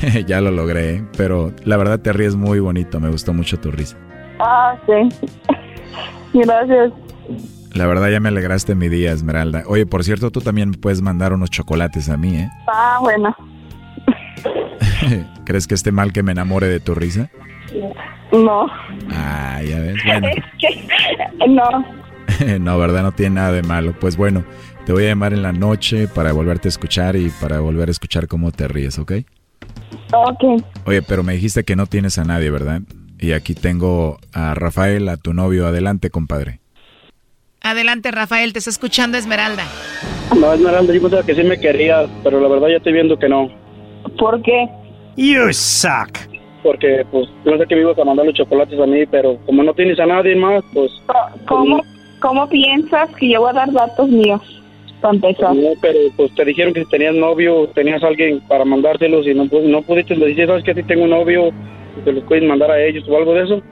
ya 0.26 0.40
lo 0.40 0.50
logré, 0.50 0.94
¿eh? 0.94 1.04
pero 1.16 1.52
la 1.64 1.76
verdad 1.76 2.00
te 2.00 2.12
ríes 2.12 2.34
muy 2.34 2.60
bonito. 2.60 2.98
Me 3.00 3.10
gustó 3.10 3.34
mucho 3.34 3.58
tu 3.58 3.70
risa. 3.70 3.96
Ah, 4.38 4.74
sí. 4.86 5.08
Gracias. 6.32 6.92
La 7.74 7.86
verdad 7.86 8.08
ya 8.10 8.20
me 8.20 8.28
alegraste 8.28 8.74
mi 8.74 8.88
día, 8.88 9.12
Esmeralda. 9.12 9.64
Oye, 9.66 9.86
por 9.86 10.02
cierto, 10.02 10.30
tú 10.30 10.40
también 10.40 10.72
puedes 10.72 11.02
mandar 11.02 11.32
unos 11.32 11.50
chocolates 11.50 12.08
a 12.08 12.16
mí, 12.16 12.36
¿eh? 12.36 12.50
Ah, 12.66 12.98
bueno. 13.00 13.34
¿Crees 15.44 15.66
que 15.66 15.74
esté 15.74 15.92
mal 15.92 16.12
que 16.12 16.22
me 16.22 16.32
enamore 16.32 16.68
de 16.68 16.80
tu 16.80 16.94
risa? 16.94 17.30
No. 18.32 18.66
Ah, 19.12 19.60
ya 19.62 19.78
ves. 19.80 19.96
Bueno, 20.04 20.28
Es 20.28 20.44
que 20.58 21.48
no. 21.48 22.58
no, 22.60 22.78
¿verdad? 22.78 23.02
No 23.02 23.12
tiene 23.12 23.36
nada 23.36 23.52
de 23.52 23.62
malo. 23.62 23.94
Pues 23.98 24.16
bueno, 24.16 24.44
te 24.86 24.92
voy 24.92 25.04
a 25.04 25.08
llamar 25.08 25.32
en 25.32 25.42
la 25.42 25.52
noche 25.52 26.08
para 26.08 26.32
volverte 26.32 26.68
a 26.68 26.70
escuchar 26.70 27.16
y 27.16 27.30
para 27.40 27.60
volver 27.60 27.88
a 27.88 27.92
escuchar 27.92 28.28
cómo 28.28 28.52
te 28.52 28.68
ríes, 28.68 28.98
¿ok? 28.98 29.12
Ok. 30.12 30.62
Oye, 30.86 31.02
pero 31.02 31.22
me 31.22 31.34
dijiste 31.34 31.64
que 31.64 31.76
no 31.76 31.86
tienes 31.86 32.18
a 32.18 32.24
nadie, 32.24 32.50
¿verdad? 32.50 32.82
Y 33.18 33.32
aquí 33.32 33.54
tengo 33.54 34.18
a 34.32 34.54
Rafael, 34.54 35.08
a 35.08 35.16
tu 35.16 35.34
novio. 35.34 35.66
Adelante, 35.66 36.10
compadre. 36.10 36.60
Adelante, 37.62 38.10
Rafael, 38.10 38.52
te 38.52 38.58
está 38.60 38.70
escuchando 38.70 39.18
Esmeralda. 39.18 39.64
No, 40.38 40.52
Esmeralda, 40.54 40.94
yo 40.94 41.02
pensaba 41.02 41.24
que 41.24 41.34
sí 41.34 41.42
me 41.42 41.60
quería, 41.60 42.06
pero 42.24 42.40
la 42.40 42.48
verdad 42.48 42.68
ya 42.68 42.76
estoy 42.76 42.94
viendo 42.94 43.18
que 43.18 43.28
no. 43.28 43.50
¿Por 44.18 44.40
qué? 44.42 44.66
You 45.16 45.52
suck. 45.52 46.29
Porque, 46.62 47.06
pues, 47.10 47.28
yo 47.44 47.56
sé 47.56 47.66
que 47.66 47.74
me 47.74 47.80
ibas 47.82 47.98
a 47.98 48.04
mandar 48.04 48.26
los 48.26 48.34
chocolates 48.34 48.78
a 48.78 48.86
mí, 48.86 49.06
pero 49.06 49.38
como 49.46 49.62
no 49.62 49.72
tienes 49.72 49.98
a 49.98 50.06
nadie 50.06 50.36
más, 50.36 50.62
pues... 50.74 50.90
¿Cómo, 51.46 51.82
¿Cómo 52.20 52.48
piensas 52.48 53.08
que 53.16 53.30
yo 53.30 53.40
voy 53.40 53.50
a 53.50 53.54
dar 53.54 53.72
datos 53.72 54.08
míos? 54.08 54.40
Para 55.00 55.14
empezar. 55.14 55.54
No, 55.54 55.70
pero 55.80 55.98
pues 56.16 56.34
te 56.34 56.44
dijeron 56.44 56.74
que 56.74 56.84
si 56.84 56.90
tenías 56.90 57.14
novio, 57.14 57.66
tenías 57.74 58.02
alguien 58.02 58.40
para 58.46 58.66
mandárselos 58.66 59.26
y 59.26 59.32
no, 59.32 59.44
pu- 59.44 59.62
no 59.62 59.80
pudiste 59.80 60.14
decir, 60.14 60.46
¿sabes 60.46 60.62
que 60.62 60.74
Si 60.74 60.82
tengo 60.82 61.04
un 61.04 61.10
novio, 61.10 61.48
y 61.98 62.00
te 62.04 62.12
los 62.12 62.22
puedes 62.24 62.44
mandar 62.46 62.70
a 62.70 62.84
ellos 62.84 63.04
o 63.08 63.16
algo 63.16 63.32
de 63.32 63.44
eso. 63.44 63.62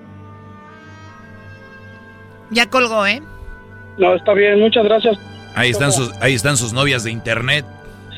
Ya 2.51 2.67
colgó, 2.71 3.07
¿eh? 3.07 3.21
No, 3.99 4.15
está 4.15 4.33
bien, 4.33 4.59
muchas 4.61 4.85
gracias. 4.85 5.19
Ahí 5.55 5.71
están 5.71 5.93
sus, 5.93 6.11
ahí 6.23 6.33
están 6.35 6.57
sus 6.57 6.73
novias 6.73 7.05
de 7.05 7.11
internet. 7.11 7.65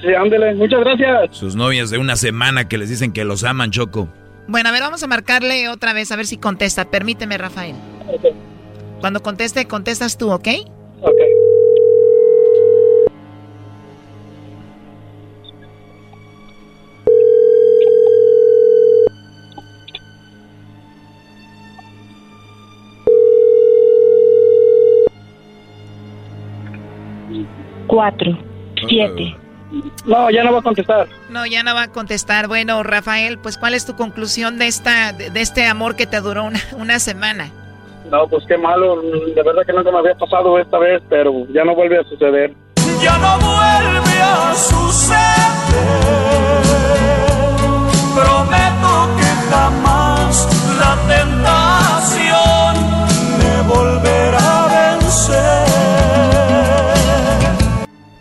Sí, 0.02 0.14
ándele, 0.14 0.54
muchas 0.54 0.80
gracias. 0.80 1.36
Sus 1.36 1.56
novias 1.56 1.90
de 1.90 1.98
una 1.98 2.14
semana 2.16 2.68
que 2.68 2.78
les 2.78 2.88
dicen 2.90 3.12
que 3.12 3.24
los 3.24 3.42
aman, 3.44 3.70
Choco. 3.70 4.08
Bueno, 4.48 4.68
a 4.68 4.72
ver, 4.72 4.80
vamos 4.82 5.02
a 5.02 5.06
marcarle 5.06 5.68
otra 5.68 5.92
vez 5.92 6.10
a 6.10 6.16
ver 6.16 6.26
si 6.26 6.36
contesta. 6.36 6.84
Permíteme, 6.84 7.38
Rafael. 7.38 7.76
Cuando 9.00 9.22
conteste, 9.22 9.66
contestas 9.66 10.18
tú, 10.18 10.30
¿ok? 10.30 10.48
Ok. 11.02 11.20
Cuatro, 27.86 28.38
siete, 28.88 29.36
No, 30.04 30.30
ya 30.30 30.42
no 30.44 30.52
va 30.52 30.58
a 30.58 30.62
contestar. 30.62 31.06
No, 31.28 31.46
ya 31.46 31.62
no 31.62 31.74
va 31.74 31.82
a 31.84 31.88
contestar. 31.88 32.48
Bueno, 32.48 32.82
Rafael, 32.82 33.38
pues 33.38 33.56
¿cuál 33.56 33.74
es 33.74 33.86
tu 33.86 33.94
conclusión 33.96 34.58
de 34.58 34.66
esta 34.66 35.12
de, 35.12 35.30
de 35.30 35.40
este 35.40 35.66
amor 35.66 35.96
que 35.96 36.06
te 36.06 36.20
duró 36.20 36.44
una, 36.44 36.60
una 36.76 36.98
semana? 36.98 37.50
No, 38.10 38.26
pues 38.26 38.44
qué 38.48 38.58
malo. 38.58 39.00
De 39.00 39.42
verdad 39.42 39.62
que 39.64 39.72
nunca 39.72 39.90
me 39.92 39.98
había 39.98 40.14
pasado 40.16 40.58
esta 40.58 40.78
vez, 40.78 41.00
pero 41.08 41.46
ya 41.52 41.64
no 41.64 41.74
vuelve 41.74 41.98
a 41.98 42.04
suceder. 42.04 42.52
Ya 43.00 43.16
no 43.18 43.38
vuelve 43.38 44.20
a 44.20 44.54
suceder. 44.54 45.20
Prometo 48.14 49.16
que 49.16 49.50
jamás 49.50 49.89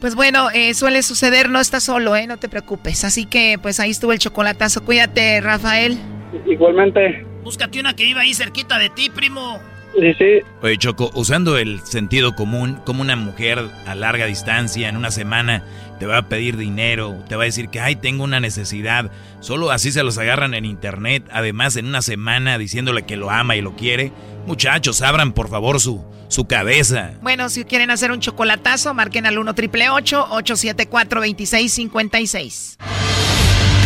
Pues 0.09 0.15
bueno, 0.15 0.49
eh, 0.49 0.73
suele 0.73 1.03
suceder, 1.03 1.51
no 1.51 1.59
estás 1.59 1.83
solo, 1.83 2.15
¿eh? 2.15 2.25
No 2.25 2.37
te 2.37 2.49
preocupes. 2.49 3.03
Así 3.03 3.25
que 3.25 3.59
pues 3.61 3.79
ahí 3.79 3.91
estuvo 3.91 4.11
el 4.11 4.17
chocolatazo. 4.17 4.83
Cuídate, 4.83 5.39
Rafael. 5.39 5.99
Igualmente. 6.47 7.23
Búscate 7.43 7.79
una 7.79 7.95
que 7.95 8.05
viva 8.05 8.21
ahí 8.21 8.33
cerquita 8.33 8.79
de 8.79 8.89
ti, 8.89 9.11
primo. 9.11 9.59
Sí, 9.93 10.11
sí. 10.17 10.39
Oye, 10.63 10.77
Choco, 10.77 11.11
usando 11.13 11.59
el 11.59 11.81
sentido 11.81 12.33
común, 12.33 12.79
como 12.87 13.01
una 13.01 13.15
mujer 13.15 13.59
a 13.85 13.93
larga 13.93 14.25
distancia 14.25 14.89
en 14.89 14.97
una 14.97 15.11
semana 15.11 15.63
te 15.99 16.07
va 16.07 16.17
a 16.17 16.27
pedir 16.27 16.57
dinero, 16.57 17.15
te 17.27 17.35
va 17.35 17.43
a 17.43 17.45
decir 17.45 17.69
que, 17.69 17.79
ay, 17.79 17.95
tengo 17.95 18.23
una 18.23 18.39
necesidad, 18.39 19.11
solo 19.41 19.69
así 19.69 19.91
se 19.91 20.01
los 20.01 20.17
agarran 20.17 20.55
en 20.55 20.65
internet, 20.65 21.23
además 21.31 21.75
en 21.75 21.85
una 21.85 22.01
semana 22.01 22.57
diciéndole 22.57 23.03
que 23.03 23.15
lo 23.15 23.29
ama 23.29 23.57
y 23.57 23.61
lo 23.61 23.75
quiere. 23.75 24.11
Muchachos, 24.47 25.03
abran 25.03 25.33
por 25.33 25.49
favor 25.49 25.79
su, 25.79 26.03
su 26.29 26.45
cabeza. 26.45 27.11
Bueno, 27.21 27.49
si 27.49 27.65
quieren 27.65 27.91
hacer 27.91 28.11
un 28.11 28.21
chocolatazo, 28.21 28.93
marquen 28.93 29.25
al 29.25 29.37
1 29.37 29.53
triple 29.55 29.89
874 29.89 31.19
2656. 31.19 32.77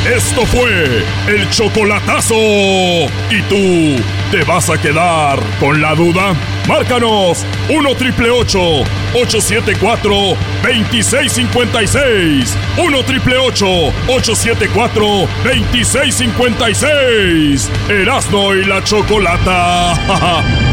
Esto 0.05 0.45
fue 0.45 1.03
el 1.27 1.49
chocolatazo. 1.49 2.35
¿Y 2.35 3.41
tú 3.47 3.55
te 4.31 4.43
vas 4.43 4.69
a 4.69 4.77
quedar 4.79 5.39
con 5.61 5.81
la 5.81 5.95
duda? 5.95 6.35
Márcanos 6.67 7.45
1 7.69 7.95
triple 7.95 8.29
874 8.29 10.35
2656. 10.61 12.57
1 12.77 13.03
triple 13.05 13.37
874 13.37 15.05
2656. 15.45 17.71
Erasno 17.87 18.53
y 18.55 18.65
la 18.65 18.83
chocolata. 18.83 20.63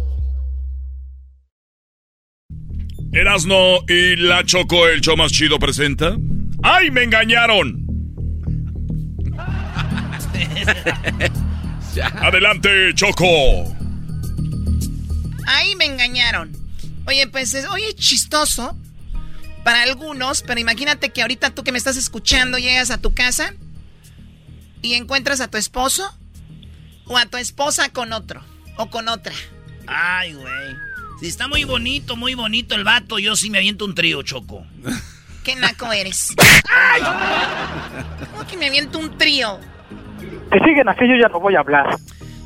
Erasno 3.13 3.79
y 3.87 4.15
la 4.15 4.43
Choco, 4.45 4.87
el 4.87 5.01
show 5.01 5.17
más 5.17 5.31
chido 5.31 5.59
presenta. 5.59 6.15
¡Ay, 6.63 6.91
me 6.91 7.03
engañaron! 7.03 7.85
Adelante, 12.21 12.69
Choco. 12.95 13.25
Ahí 15.47 15.75
me 15.75 15.85
engañaron. 15.85 16.51
Oye, 17.05 17.27
pues, 17.27 17.53
es- 17.53 17.67
oye, 17.67 17.93
chistoso 17.95 18.77
para 19.63 19.83
algunos, 19.83 20.41
pero 20.43 20.59
imagínate 20.59 21.09
que 21.09 21.21
ahorita 21.21 21.49
tú 21.51 21.63
que 21.63 21.71
me 21.71 21.77
estás 21.77 21.97
escuchando 21.97 22.57
llegas 22.57 22.91
a 22.91 22.97
tu 22.99 23.13
casa 23.13 23.53
y 24.81 24.93
encuentras 24.93 25.41
a 25.41 25.49
tu 25.49 25.57
esposo 25.57 26.17
o 27.05 27.17
a 27.17 27.25
tu 27.25 27.37
esposa 27.37 27.89
con 27.89 28.13
otro 28.13 28.41
o 28.77 28.89
con 28.89 29.07
otra. 29.09 29.33
Ay, 29.87 30.33
güey. 30.33 30.75
Si 31.21 31.27
está 31.27 31.47
muy 31.47 31.65
bonito, 31.65 32.15
muy 32.15 32.33
bonito 32.33 32.73
el 32.73 32.83
vato, 32.83 33.19
yo 33.19 33.35
sí 33.35 33.51
me 33.51 33.59
aviento 33.59 33.85
un 33.85 33.93
trío, 33.93 34.23
Choco. 34.23 34.65
¿Qué 35.43 35.55
naco 35.55 35.91
eres? 35.93 36.33
¡Ay! 36.67 37.03
¿Cómo 38.31 38.47
que 38.47 38.57
me 38.57 38.65
aviento 38.65 38.97
un 38.97 39.15
trío? 39.19 39.59
Que 40.51 40.57
siguen 40.65 40.89
así, 40.89 41.07
yo 41.07 41.15
ya 41.21 41.27
no 41.27 41.39
voy 41.39 41.55
a 41.55 41.59
hablar. 41.59 41.95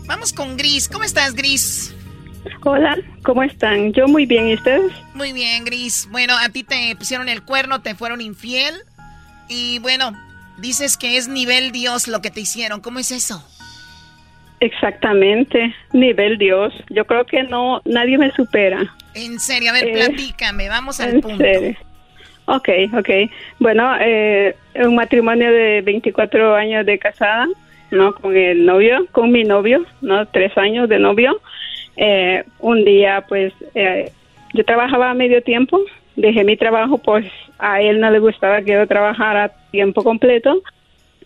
Vamos 0.07 0.33
con 0.33 0.57
Gris. 0.57 0.89
¿Cómo 0.89 1.05
estás, 1.05 1.35
Gris? 1.35 1.95
Hola, 2.65 2.97
¿cómo 3.23 3.43
están? 3.43 3.93
Yo 3.93 4.09
muy 4.09 4.25
bien, 4.25 4.49
¿y 4.49 4.55
ustedes? 4.55 4.91
Muy 5.13 5.31
bien, 5.31 5.63
Gris. 5.63 6.09
Bueno, 6.11 6.37
a 6.37 6.49
ti 6.49 6.65
te 6.65 6.97
pusieron 6.97 7.29
el 7.29 7.43
cuerno, 7.43 7.81
te 7.81 7.95
fueron 7.95 8.19
infiel. 8.19 8.75
Y 9.47 9.79
bueno, 9.79 10.11
dices 10.57 10.97
que 10.97 11.15
es 11.15 11.29
nivel 11.29 11.71
Dios 11.71 12.09
lo 12.09 12.21
que 12.21 12.29
te 12.29 12.41
hicieron. 12.41 12.81
¿Cómo 12.81 12.99
es 12.99 13.11
eso? 13.11 13.41
Exactamente, 14.59 15.73
nivel 15.93 16.37
Dios. 16.37 16.73
Yo 16.89 17.05
creo 17.05 17.25
que 17.25 17.43
no, 17.43 17.81
nadie 17.85 18.17
me 18.17 18.31
supera. 18.31 18.83
En 19.13 19.39
serio, 19.39 19.69
a 19.71 19.73
ver, 19.73 19.87
Eh, 19.87 19.93
platícame, 19.93 20.69
vamos 20.69 20.99
al 20.99 21.15
En 21.15 21.21
punto. 21.21 21.37
serio. 21.37 21.75
Ok, 22.45 22.69
ok. 22.97 23.09
Bueno, 23.59 23.95
eh, 23.99 24.55
un 24.75 24.95
matrimonio 24.95 25.51
de 25.51 25.81
24 25.81 26.55
años 26.55 26.85
de 26.85 26.99
casada, 26.99 27.47
¿no? 27.91 28.13
Con 28.13 28.35
el 28.35 28.65
novio, 28.65 29.07
con 29.11 29.31
mi 29.31 29.43
novio, 29.43 29.83
¿no? 30.01 30.25
Tres 30.27 30.55
años 30.57 30.87
de 30.87 30.99
novio. 30.99 31.39
Eh, 31.97 32.43
un 32.59 32.85
día, 32.85 33.25
pues, 33.27 33.53
eh, 33.73 34.11
yo 34.53 34.63
trabajaba 34.63 35.09
a 35.09 35.13
medio 35.13 35.41
tiempo, 35.41 35.81
dejé 36.15 36.43
mi 36.43 36.55
trabajo, 36.55 36.97
pues 36.97 37.25
a 37.57 37.81
él 37.81 37.99
no 37.99 38.11
le 38.11 38.19
gustaba 38.19 38.61
que 38.61 38.73
yo 38.73 38.87
trabajara 38.87 39.45
a 39.45 39.51
tiempo 39.71 40.03
completo. 40.03 40.61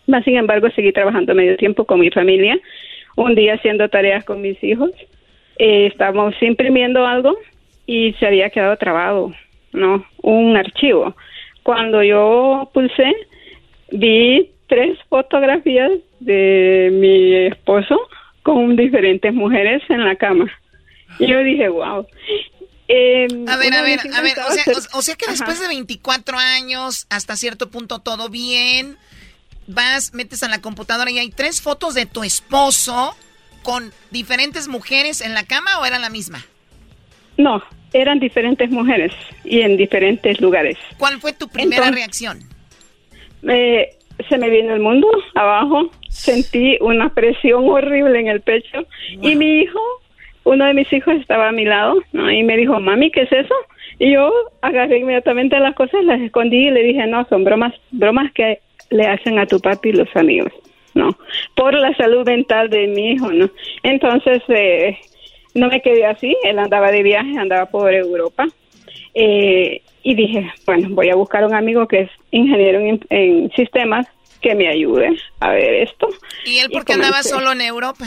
Mas, 0.08 0.24
sin 0.24 0.38
embargo, 0.38 0.70
seguí 0.72 0.92
trabajando 0.92 1.36
medio 1.36 1.58
tiempo 1.58 1.86
con 1.86 2.00
mi 2.00 2.10
familia. 2.10 2.58
Un 3.16 3.36
día 3.36 3.56
haciendo 3.56 3.90
tareas 3.90 4.24
con 4.24 4.42
mis 4.42 4.62
hijos. 4.64 4.92
Eh, 5.58 5.88
estábamos 5.88 6.34
imprimiendo 6.42 7.06
algo 7.06 7.38
y 7.86 8.14
se 8.14 8.28
había 8.28 8.50
quedado 8.50 8.78
trabado, 8.78 9.34
¿no? 9.74 10.06
Un 10.22 10.56
archivo. 10.56 11.16
Cuando 11.64 12.02
yo 12.04 12.70
pulsé, 12.74 13.14
vi 13.92 14.52
tres 14.68 14.98
fotografías 15.10 15.92
de 16.20 16.90
mi 16.94 17.36
esposo 17.48 18.00
con 18.44 18.76
diferentes 18.76 19.34
mujeres 19.34 19.82
en 19.90 20.06
la 20.06 20.16
cama. 20.16 20.50
Y 21.20 21.28
yo 21.28 21.44
dije, 21.44 21.68
wow. 21.68 22.08
Eh, 22.88 23.28
A 23.48 23.58
ver, 23.58 23.74
a 23.74 23.82
ver, 23.84 24.00
a 24.16 24.22
ver, 24.22 24.34
o 24.48 24.52
sea, 24.52 24.64
o, 24.74 25.00
o 25.00 25.02
sea 25.02 25.16
que 25.16 25.30
después 25.30 25.60
de 25.60 25.68
24 25.68 26.38
años, 26.38 27.06
hasta 27.10 27.36
cierto 27.36 27.70
punto 27.70 28.00
todo 28.00 28.30
bien, 28.30 28.98
vas, 29.70 30.14
metes 30.14 30.44
a 30.44 30.50
la 30.50 30.62
computadora 30.62 31.12
y 31.12 31.20
hay 31.20 31.30
tres 31.30 31.62
fotos 31.62 31.94
de 31.94 32.06
tu 32.06 32.24
esposo 32.24 33.16
con 33.64 33.92
diferentes 34.12 34.68
mujeres 34.68 35.22
en 35.22 35.34
la 35.34 35.44
cama 35.44 35.80
o 35.80 35.86
era 35.86 36.00
la 36.00 36.10
misma? 36.10 36.44
No, 37.38 37.64
eran 37.94 38.20
diferentes 38.20 38.70
mujeres 38.70 39.14
y 39.44 39.62
en 39.62 39.78
diferentes 39.78 40.42
lugares. 40.42 40.78
¿Cuál 40.98 41.20
fue 41.20 41.34
tu 41.34 41.48
primera 41.48 41.88
Entonces- 41.88 41.96
reacción? 41.96 42.40
Eh, 43.48 43.96
se 44.28 44.38
me 44.38 44.50
vino 44.50 44.74
el 44.74 44.82
mundo 44.82 45.08
abajo, 45.36 45.90
sentí 46.10 46.78
una 46.82 47.14
presión 47.14 47.70
horrible 47.70 48.20
en 48.20 48.28
el 48.28 48.42
pecho 48.42 48.86
y 49.22 49.36
mi 49.36 49.62
hijo, 49.62 49.80
uno 50.44 50.66
de 50.66 50.74
mis 50.74 50.92
hijos 50.92 51.16
estaba 51.16 51.48
a 51.50 51.52
mi 51.54 51.64
lado 51.64 51.96
¿no? 52.12 52.30
y 52.30 52.44
me 52.44 52.58
dijo, 52.58 52.80
mami, 52.80 53.12
¿qué 53.12 53.22
es 53.22 53.32
eso? 53.32 53.54
Y 53.98 54.14
yo 54.14 54.32
agarré 54.62 54.98
inmediatamente 55.00 55.58
las 55.60 55.76
cosas, 55.76 56.04
las 56.04 56.20
escondí 56.22 56.68
y 56.68 56.72
le 56.72 56.84
dije, 56.84 57.06
no, 57.08 57.26
son 57.30 57.44
bromas, 57.44 57.74
bromas 57.92 58.32
que 58.34 58.60
le 58.90 59.06
hacen 59.08 59.40
a 59.40 59.46
tu 59.46 59.60
papi 59.60 59.90
y 59.90 59.94
los 59.94 60.16
amigos, 60.16 60.52
¿no? 60.94 61.18
Por 61.56 61.74
la 61.76 61.94
salud 61.96 62.26
mental 62.26 62.70
de 62.70 62.88
mi 62.88 63.12
hijo, 63.12 63.32
¿no? 63.32 63.50
Entonces, 63.84 64.42
eh, 64.50 64.98
no 65.54 65.68
me 65.68 65.82
quedé 65.82 66.06
así, 66.06 66.36
él 66.44 66.60
andaba 66.60 66.92
de 66.92 67.04
viaje, 67.04 67.38
andaba 67.38 67.66
por 67.68 67.94
Europa. 67.94 68.48
Eh, 69.14 69.82
y 70.04 70.16
dije, 70.16 70.50
bueno, 70.66 70.88
voy 70.92 71.10
a 71.10 71.16
buscar 71.16 71.44
un 71.46 71.54
amigo 71.54 71.88
que 71.88 72.02
es 72.02 72.12
ingeniero 72.32 72.80
en, 72.80 73.00
en 73.10 73.52
sistemas 73.52 74.08
que 74.42 74.56
me 74.56 74.70
ayude 74.70 75.10
a 75.42 75.50
ver 75.52 75.74
esto. 75.76 76.08
¿Y 76.46 76.60
él 76.60 76.70
por 76.72 76.86
qué 76.86 76.94
andaba 76.94 77.22
solo 77.24 77.52
en 77.52 77.62
Europa? 77.62 78.06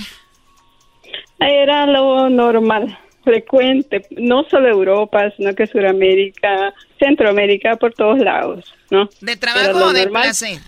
Era 1.39 1.87
lo 1.87 2.30
normal, 2.30 2.97
frecuente, 3.24 4.07
no 4.11 4.45
solo 4.45 4.68
Europa, 4.68 5.30
sino 5.37 5.55
que 5.55 5.66
Sudamérica, 5.66 6.72
Centroamérica, 6.99 7.76
por 7.76 7.93
todos 7.95 8.18
lados, 8.20 8.72
¿no? 8.91 9.09
¿De 9.20 9.37
trabajo 9.37 9.87
o 9.87 9.93
de 9.93 10.05
normal- 10.05 10.22
placer? 10.22 10.59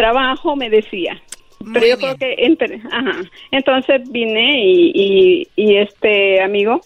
Trabajo, 0.00 0.56
me 0.56 0.70
decía. 0.70 1.20
Muy 1.60 1.74
Pero 1.74 1.86
yo 1.88 1.96
bien. 1.98 2.14
creo 2.16 2.16
que, 2.16 2.44
entre- 2.46 2.80
ajá. 2.90 3.16
Entonces 3.50 4.00
vine 4.10 4.64
y, 4.64 4.92
y, 4.94 5.48
y 5.56 5.76
este 5.76 6.40
amigo 6.42 6.80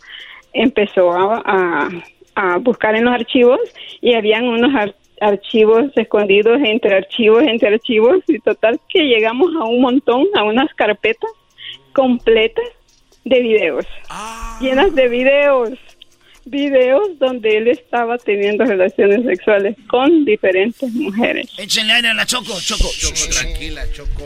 empezó 0.52 1.12
a, 1.12 1.40
a, 1.44 1.88
a 2.34 2.58
buscar 2.58 2.96
en 2.96 3.04
los 3.04 3.14
archivos 3.14 3.60
y 4.00 4.14
habían 4.14 4.48
unos 4.48 4.74
ar- 4.74 4.96
archivos 5.20 5.84
escondidos 5.94 6.58
entre 6.64 6.96
archivos, 6.96 7.44
entre 7.44 7.68
archivos 7.74 8.18
y 8.26 8.40
total 8.40 8.80
que 8.88 9.02
llegamos 9.04 9.54
a 9.60 9.62
un 9.64 9.80
montón, 9.80 10.24
a 10.34 10.42
unas 10.42 10.74
carpetas 10.74 11.30
completas 11.92 12.64
de 13.24 13.40
videos, 13.40 13.86
llenas 14.60 14.92
de 14.94 15.08
videos, 15.08 15.70
videos 16.46 17.18
donde 17.18 17.56
él 17.58 17.68
estaba 17.68 18.18
teniendo 18.18 18.64
relaciones 18.64 19.24
sexuales 19.24 19.76
con 19.88 20.24
diferentes 20.24 20.90
mujeres. 20.92 21.46
Échenle 21.58 21.92
aire 21.94 22.08
a 22.08 22.14
la 22.14 22.26
Choco, 22.26 22.58
Choco. 22.60 22.90
Choco, 22.98 23.28
tranquila, 23.30 23.82
Choco. 23.92 24.24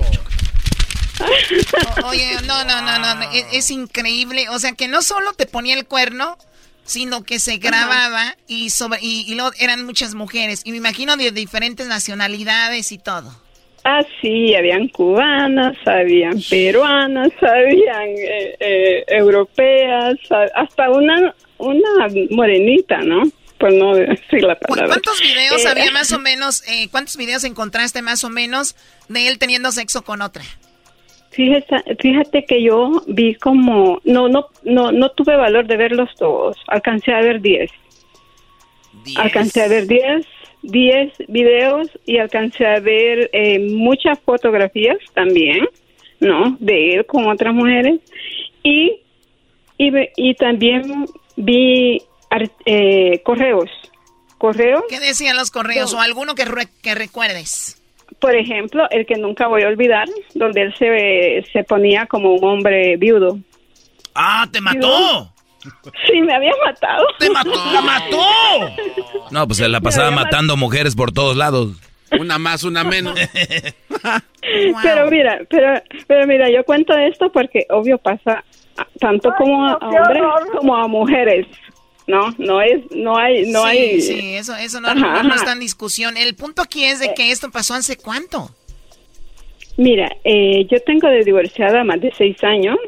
O- 2.03 2.07
Oye, 2.09 2.31
no, 2.47 2.65
no, 2.65 2.81
no, 2.83 2.99
no, 2.99 3.15
no, 3.17 3.33
es, 3.33 3.45
es 3.53 3.71
increíble. 3.71 4.49
O 4.51 4.59
sea, 4.59 4.73
que 4.73 4.89
no 4.89 5.03
solo 5.03 5.33
te 5.33 5.47
ponía 5.47 5.75
el 5.75 5.85
cuerno, 5.87 6.37
sino 6.85 7.25
que 7.25 7.39
se 7.39 7.57
grababa 7.59 8.37
y 8.47 8.71
sobre 8.71 8.99
y, 9.03 9.25
y 9.31 9.35
luego 9.35 9.51
eran 9.59 9.85
muchas 9.85 10.15
mujeres. 10.15 10.63
Y 10.65 10.71
me 10.71 10.77
imagino 10.79 11.17
de 11.17 11.31
diferentes 11.33 11.87
nacionalidades 11.89 12.93
y 12.93 12.99
todo. 12.99 13.33
Ah, 13.85 14.03
sí, 14.21 14.55
habían 14.55 14.89
cubanas, 14.89 15.77
habían 15.87 16.41
peruanas, 16.43 17.31
habían 17.41 18.09
eh, 18.09 18.57
eh, 18.61 19.05
europeas, 19.09 20.17
hasta 20.55 20.91
una, 20.91 21.35
una 21.59 22.09
morenita, 22.31 22.99
¿no? 23.03 23.23
Por 23.59 23.73
no 23.73 23.95
decir 23.97 24.43
la 24.43 24.59
palabra. 24.59 24.89
¿Cuántos 24.95 25.21
videos 25.21 25.65
Eh, 25.65 25.69
había 25.69 25.91
más 25.91 26.13
o 26.13 26.19
menos? 26.19 26.63
eh, 26.69 26.89
¿Cuántos 26.91 27.17
videos 27.17 27.45
encontraste 27.45 28.03
más 28.03 28.25
o 28.25 28.31
menos 28.31 28.77
de 29.09 29.29
él 29.29 29.39
teniendo 29.39 29.71
sexo 29.73 30.03
con 30.03 30.23
otra? 30.23 30.45
Fíjate, 31.31 31.77
fíjate 32.01 32.45
que 32.45 32.63
yo 32.63 33.03
vi 33.07 33.35
como, 33.35 34.01
no, 34.05 34.29
no, 34.29 34.49
no, 34.65 34.91
no 34.93 35.11
tuve 35.11 35.37
valor 35.37 35.67
de 35.67 35.77
verlos 35.77 36.11
todos. 36.19 36.57
Alcancé 36.67 37.13
a 37.13 37.21
ver 37.21 37.41
10. 37.41 37.71
Alcancé 39.17 39.63
a 39.63 39.69
ver 39.69 39.87
10, 39.87 40.27
10 40.63 41.13
videos 41.29 41.89
y 42.07 42.19
alcancé 42.19 42.67
a 42.67 42.81
ver 42.81 43.31
eh, 43.33 43.59
muchas 43.71 44.19
fotografías 44.21 44.99
también, 45.15 45.69
¿no? 46.21 46.57
De 46.59 46.95
él 46.95 47.07
con 47.07 47.27
otras 47.29 47.55
mujeres. 47.55 48.01
Y, 48.63 49.01
y, 49.79 49.91
y 50.17 50.35
también 50.35 51.07
vi 51.39 52.03
eh, 52.67 53.23
correos. 53.25 53.71
Correos. 54.37 54.83
¿Qué 54.89 55.01
decían 55.01 55.37
los 55.37 55.51
correos? 55.51 55.93
No. 55.93 55.99
¿O 55.99 56.03
alguno 56.03 56.35
que, 56.35 56.45
re- 56.45 56.69
que 56.83 56.95
recuerdes? 56.95 57.81
Por 58.21 58.37
ejemplo, 58.37 58.85
el 58.91 59.07
que 59.07 59.17
nunca 59.17 59.47
voy 59.49 59.63
a 59.63 59.69
olvidar, 59.69 60.09
donde 60.35 60.63
él 60.63 60.75
se, 60.79 61.45
se 61.53 61.65
ponía 61.65 62.07
como 62.07 62.35
un 62.35 62.45
hombre 62.45 62.97
viudo. 62.97 63.39
Ah, 64.15 64.47
te 64.53 64.61
mató. 64.61 65.33
Sí, 66.07 66.21
me 66.23 66.35
había 66.35 66.53
matado. 66.65 67.05
¡Te 67.19 67.29
mató! 67.31 67.73
¡La 67.73 67.81
mató! 67.81 68.27
No, 69.31 69.47
pues 69.47 69.59
se 69.59 69.69
la 69.69 69.81
pasaba 69.81 70.11
matando 70.11 70.57
mujeres 70.57 70.95
por 70.95 71.13
todos 71.13 71.37
lados. 71.37 71.73
Una 72.19 72.39
más, 72.39 72.63
una 72.65 72.85
menos. 72.85 73.19
Pero 74.83 75.11
mira, 75.11 75.41
pero, 75.51 75.83
pero 76.07 76.27
mira, 76.27 76.49
yo 76.51 76.65
cuento 76.65 76.97
esto 76.97 77.31
porque 77.31 77.67
obvio 77.69 77.99
pasa 77.99 78.45
tanto 79.01 79.33
como 79.37 79.65
a, 79.67 79.77
hombres 79.77 80.23
como 80.57 80.77
a 80.77 80.87
mujeres, 80.89 81.47
¿no? 82.07 82.35
No 82.39 82.61
es, 82.61 82.81
no 82.91 83.17
hay, 83.19 83.51
no 83.51 83.63
sí, 83.65 83.69
hay. 83.69 84.01
Sí, 84.01 84.35
eso, 84.37 84.57
eso 84.57 84.81
no, 84.81 84.89
Ajá, 84.89 85.23
no- 85.23 85.35
está 85.35 85.53
en 85.53 85.61
discusión. 85.61 86.17
El 86.17 86.35
punto 86.35 86.63
aquí 86.63 86.85
es 86.85 87.01
de 87.01 87.15
que 87.15 87.31
esto 87.31 87.51
pasó 87.51 87.75
hace 87.75 87.97
cuánto. 87.97 88.51
Mira, 89.77 90.11
eh, 90.25 90.67
yo 90.71 90.81
tengo 90.83 91.09
de 91.09 91.23
divorciada 91.25 91.85
más 91.85 92.01
de 92.01 92.13
seis 92.17 92.43
años 92.43 92.79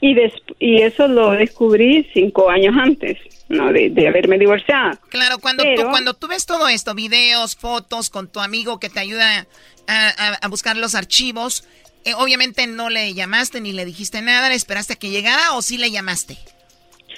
y 0.00 0.14
des- 0.14 0.32
y 0.58 0.82
eso 0.82 1.06
lo 1.06 1.30
descubrí 1.32 2.08
cinco 2.12 2.50
años 2.50 2.74
antes, 2.76 3.16
¿no? 3.48 3.72
De, 3.72 3.90
de 3.90 4.08
haberme 4.08 4.36
divorciado. 4.38 4.98
Claro, 5.08 5.38
cuando, 5.38 5.62
tú, 5.62 5.68
Pero- 5.76 5.90
cuando 5.90 6.14
tú 6.14 6.26
ves 6.26 6.46
todo 6.46 6.66
esto, 6.68 6.94
videos, 6.94 7.54
fotos 7.54 8.10
con 8.10 8.26
tu 8.28 8.40
amigo 8.40 8.80
que 8.80 8.90
te 8.90 8.98
ayuda 8.98 9.46
a, 9.86 10.08
a- 10.08 10.34
a 10.42 10.48
buscar 10.48 10.76
los 10.76 10.94
archivos, 10.96 11.64
eh, 12.04 12.14
obviamente 12.14 12.66
no 12.66 12.90
le 12.90 13.12
llamaste 13.14 13.60
ni 13.60 13.72
le 13.72 13.84
dijiste 13.84 14.22
nada, 14.22 14.48
le 14.48 14.54
esperaste 14.54 14.94
a 14.94 14.96
que 14.96 15.10
llegara 15.10 15.52
o 15.54 15.62
sí 15.62 15.78
le 15.78 15.90
llamaste. 15.90 16.38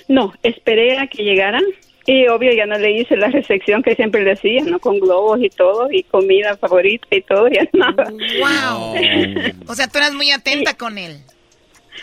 No, 0.09 0.33
esperé 0.43 0.99
a 0.99 1.07
que 1.07 1.22
llegaran 1.22 1.62
y 2.07 2.26
obvio 2.26 2.53
ya 2.53 2.66
no 2.66 2.78
le 2.78 2.91
hice 2.93 3.16
la 3.16 3.28
recepción 3.30 3.83
que 3.83 3.95
siempre 3.95 4.24
le 4.24 4.33
hacía, 4.33 4.64
¿no? 4.64 4.78
Con 4.78 4.99
globos 4.99 5.41
y 5.43 5.51
todo 5.51 5.91
y 5.91 6.03
comida 6.03 6.57
favorita 6.57 7.07
y 7.11 7.22
todo, 7.22 7.49
ya 7.49 7.68
nada. 7.72 8.11
¡Wow! 8.11 8.97
O 9.68 9.74
sea, 9.74 9.89
tú 9.89 9.99
eras 9.99 10.14
muy 10.14 10.30
atenta 10.30 10.74
con 10.74 10.99
él. 10.99 11.18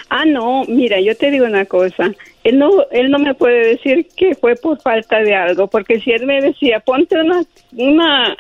Ah, 0.10 0.26
no, 0.26 0.64
mira, 0.68 1.00
yo 1.02 1.16
te 1.16 1.32
digo 1.32 1.46
una 1.46 1.66
cosa. 1.66 2.12
Él 2.44 2.58
no, 2.58 2.86
él 2.92 3.12
no 3.12 3.20
me 3.20 3.34
puede 3.34 3.76
decir 3.76 4.08
que 4.16 4.36
fue 4.36 4.56
por 4.56 4.82
falta 4.82 5.20
de 5.20 5.36
algo, 5.36 5.68
porque 5.68 6.00
si 6.00 6.12
él 6.12 6.26
me 6.26 6.42
decía, 6.42 6.80
ponte 6.80 7.20
una, 7.20 7.44
una, 7.74 8.38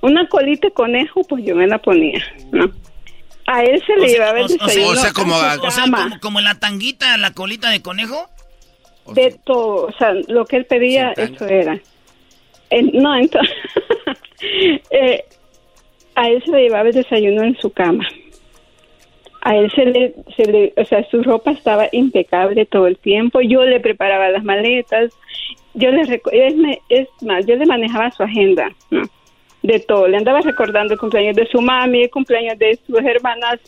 una 0.00 0.28
colita 0.28 0.68
de 0.68 0.72
conejo, 0.72 1.22
pues 1.24 1.44
yo 1.44 1.54
me 1.54 1.66
la 1.66 1.78
ponía, 1.78 2.22
¿no? 2.50 2.72
A 3.46 3.62
él 3.64 3.82
se 3.86 3.96
le 3.96 4.08
llevaba 4.08 4.40
el 4.40 4.46
desayuno. 4.48 4.88
o 4.90 4.94
sea, 4.96 5.10
a 5.10 5.12
como, 5.12 5.34
su 5.34 5.66
o 5.66 5.70
sea, 5.70 5.84
cama. 5.84 6.18
como, 6.20 6.40
la 6.40 6.54
tanguita, 6.58 7.16
la 7.18 7.32
colita 7.32 7.70
de 7.70 7.82
conejo. 7.82 8.28
de 9.14 9.36
todo, 9.44 9.86
o 9.86 9.92
sea, 9.98 10.12
lo 10.28 10.44
que 10.46 10.56
él 10.56 10.66
pedía, 10.66 11.12
eso 11.16 11.46
era. 11.46 11.78
Eh, 12.70 12.82
no, 12.94 13.16
entonces, 13.16 13.54
eh, 14.90 15.24
a 16.14 16.28
él 16.28 16.42
se 16.44 16.50
le 16.50 16.62
llevaba 16.62 16.88
el 16.88 16.94
desayuno 16.94 17.42
en 17.42 17.56
su 17.58 17.70
cama. 17.70 18.06
A 19.42 19.56
él 19.56 19.70
se 19.74 19.84
le, 19.86 20.14
se 20.36 20.44
le, 20.44 20.72
o 20.76 20.84
sea, 20.84 21.04
su 21.10 21.22
ropa 21.22 21.50
estaba 21.50 21.88
impecable 21.90 22.64
todo 22.64 22.86
el 22.86 22.96
tiempo. 22.96 23.40
Yo 23.40 23.64
le 23.64 23.80
preparaba 23.80 24.28
las 24.28 24.44
maletas. 24.44 25.12
Yo 25.74 25.90
le, 25.90 26.02
es, 26.32 26.56
me- 26.56 26.80
es 26.88 27.08
más, 27.22 27.44
yo 27.46 27.56
le 27.56 27.66
manejaba 27.66 28.10
su 28.12 28.22
agenda, 28.22 28.70
¿no? 28.90 29.02
De 29.62 29.78
todo. 29.80 30.08
Le 30.08 30.16
andaba 30.16 30.40
recordando 30.40 30.94
el 30.94 31.00
cumpleaños 31.00 31.36
de 31.36 31.46
su 31.46 31.60
mami, 31.60 32.02
el 32.02 32.10
cumpleaños 32.10 32.58
de 32.58 32.78
sus 32.86 32.98
hermanas, 33.00 33.60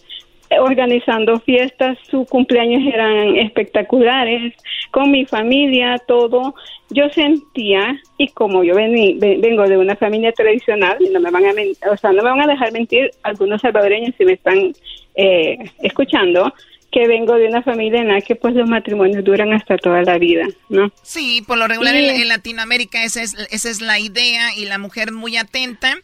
eh, 0.51 0.59
organizando 0.59 1.39
fiestas. 1.41 1.97
Sus 2.11 2.29
cumpleaños 2.29 2.83
eran 2.93 3.37
espectaculares, 3.37 4.55
con 4.91 5.11
mi 5.11 5.25
familia, 5.25 5.97
todo. 6.07 6.55
Yo 6.91 7.09
sentía, 7.11 7.97
y 8.19 8.29
como 8.29 8.63
yo 8.65 8.75
vení- 8.75 9.19
ve- 9.19 9.39
vengo 9.41 9.67
de 9.69 9.79
una 9.79 9.97
familia 9.97 10.33
tradicional, 10.33 10.97
y 11.01 11.09
no 11.11 11.21
me 11.21 11.31
van 11.31 11.45
a, 11.47 11.53
o 11.91 11.97
sea, 11.97 12.13
no 12.13 12.23
me 12.23 12.31
van 12.31 12.43
a 12.43 12.47
dejar 12.53 12.73
mentir 12.73 13.11
algunos 13.23 13.61
salvadoreños 13.61 14.15
si 14.19 14.25
me 14.25 14.33
están 14.33 14.73
eh, 15.17 15.59
escuchando, 15.81 16.53
que 16.95 17.09
vengo 17.09 17.35
de 17.35 17.49
una 17.49 17.61
familia 17.63 18.01
en 18.01 18.09
la 18.09 18.21
que 18.21 18.37
pues 18.37 18.55
los 18.55 18.69
matrimonios 18.69 19.25
duran 19.25 19.53
hasta 19.53 19.77
toda 19.79 20.03
la 20.03 20.17
vida, 20.17 20.47
¿no? 20.69 20.93
Sí, 21.03 21.43
por 21.45 21.59
lo 21.59 21.67
regular 21.67 21.93
Sí. 21.95 22.05
en, 22.07 22.21
en 22.23 22.29
Latinoamérica 22.29 23.03
esa 23.03 23.21
es, 23.23 23.35
esa 23.51 23.69
es 23.69 23.81
la 23.81 23.99
idea 23.99 24.55
y 24.57 24.67
la 24.67 24.79
mujer 24.79 25.11
muy 25.13 25.37
atenta 25.37 25.97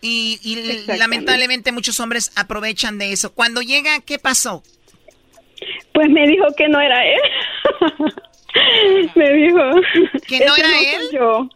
y, 0.00 0.38
lamentablemente 0.86 1.72
muchos 1.72 1.98
hombres 1.98 2.30
aprovechan 2.36 2.96
de 2.98 3.10
eso. 3.12 3.32
Cuando 3.34 3.60
llega, 3.60 3.98
¿qué 4.06 4.20
pasó? 4.20 4.62
Pues 5.92 6.08
me 6.10 6.28
dijo 6.28 6.44
que 6.56 6.68
no 6.68 6.80
era 6.80 7.04
él. 7.04 7.20
me 9.16 9.32
dijo 9.32 9.58
¿Que 10.28 10.38
no 10.40 10.52
"Ese 10.54 10.60
era 10.60 10.80
él? 10.80 11.02
yo. 11.12 11.48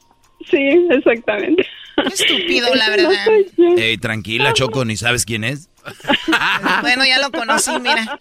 Sí, 0.50 0.68
exactamente. 0.90 1.64
Qué 1.96 2.08
estúpido, 2.14 2.74
la 2.74 2.86
no 2.86 2.90
verdad. 3.10 3.26
Ey, 3.76 3.98
tranquila, 3.98 4.52
Choco, 4.54 4.84
ni 4.84 4.96
sabes 4.96 5.24
quién 5.24 5.44
es. 5.44 5.68
Bueno, 6.80 7.04
ya 7.04 7.18
lo 7.18 7.30
conocí, 7.30 7.70
mira. 7.80 8.18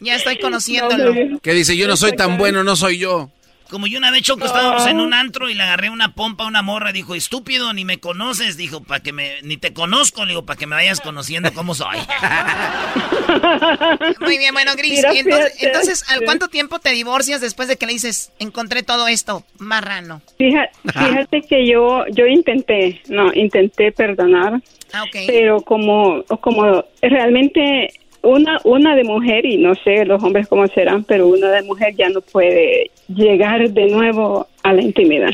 Ya 0.00 0.16
estoy 0.16 0.38
conociéndolo. 0.38 1.40
Que 1.40 1.52
dice, 1.52 1.76
yo 1.76 1.86
no 1.86 1.96
soy 1.96 2.14
tan 2.14 2.38
bueno, 2.38 2.64
no 2.64 2.76
soy 2.76 2.98
yo. 2.98 3.30
Como 3.70 3.86
yo 3.88 3.98
una 3.98 4.12
vez, 4.12 4.22
Choco, 4.22 4.46
estábamos 4.46 4.86
en 4.86 5.00
un 5.00 5.12
antro 5.12 5.50
y 5.50 5.54
le 5.54 5.64
agarré 5.64 5.90
una 5.90 6.14
pompa 6.14 6.44
a 6.44 6.46
una 6.46 6.62
morra. 6.62 6.92
Dijo, 6.92 7.16
estúpido, 7.16 7.72
ni 7.72 7.84
me 7.84 7.98
conoces. 7.98 8.56
Dijo, 8.56 8.84
para 8.84 9.00
que 9.00 9.12
me... 9.12 9.42
Ni 9.42 9.56
te 9.56 9.72
conozco, 9.72 10.24
le 10.24 10.30
digo, 10.30 10.46
para 10.46 10.56
que 10.56 10.68
me 10.68 10.76
vayas 10.76 11.00
conociendo 11.00 11.52
cómo 11.52 11.74
soy. 11.74 11.96
Muy 14.20 14.38
bien, 14.38 14.54
bueno, 14.54 14.70
Gris. 14.76 14.98
Mira, 14.98 15.10
entonces, 15.12 15.52
fíjate. 15.54 15.66
entonces, 15.66 16.04
¿al 16.10 16.20
cuánto 16.24 16.46
tiempo 16.48 16.78
te 16.78 16.90
divorcias 16.90 17.40
después 17.40 17.66
de 17.66 17.76
que 17.76 17.86
le 17.86 17.94
dices, 17.94 18.30
encontré 18.38 18.84
todo 18.84 19.08
esto, 19.08 19.44
marrano? 19.58 20.22
Fíjate, 20.38 20.70
fíjate 20.84 21.42
que 21.42 21.66
yo 21.66 22.04
yo 22.12 22.26
intenté, 22.26 23.02
no, 23.08 23.32
intenté 23.34 23.90
perdonar, 23.90 24.62
Ah, 24.96 25.04
pero 25.26 25.60
como 25.60 26.22
como 26.40 26.84
realmente 27.02 27.92
una 28.22 28.58
una 28.64 28.96
de 28.96 29.04
mujer 29.04 29.44
y 29.44 29.58
no 29.58 29.74
sé 29.74 30.04
los 30.04 30.22
hombres 30.22 30.48
cómo 30.48 30.66
serán, 30.68 31.04
pero 31.04 31.28
una 31.28 31.50
de 31.50 31.62
mujer 31.62 31.94
ya 31.96 32.08
no 32.08 32.20
puede 32.20 32.90
llegar 33.08 33.70
de 33.70 33.86
nuevo 33.86 34.46
a 34.62 34.72
la 34.72 34.82
intimidad. 34.82 35.30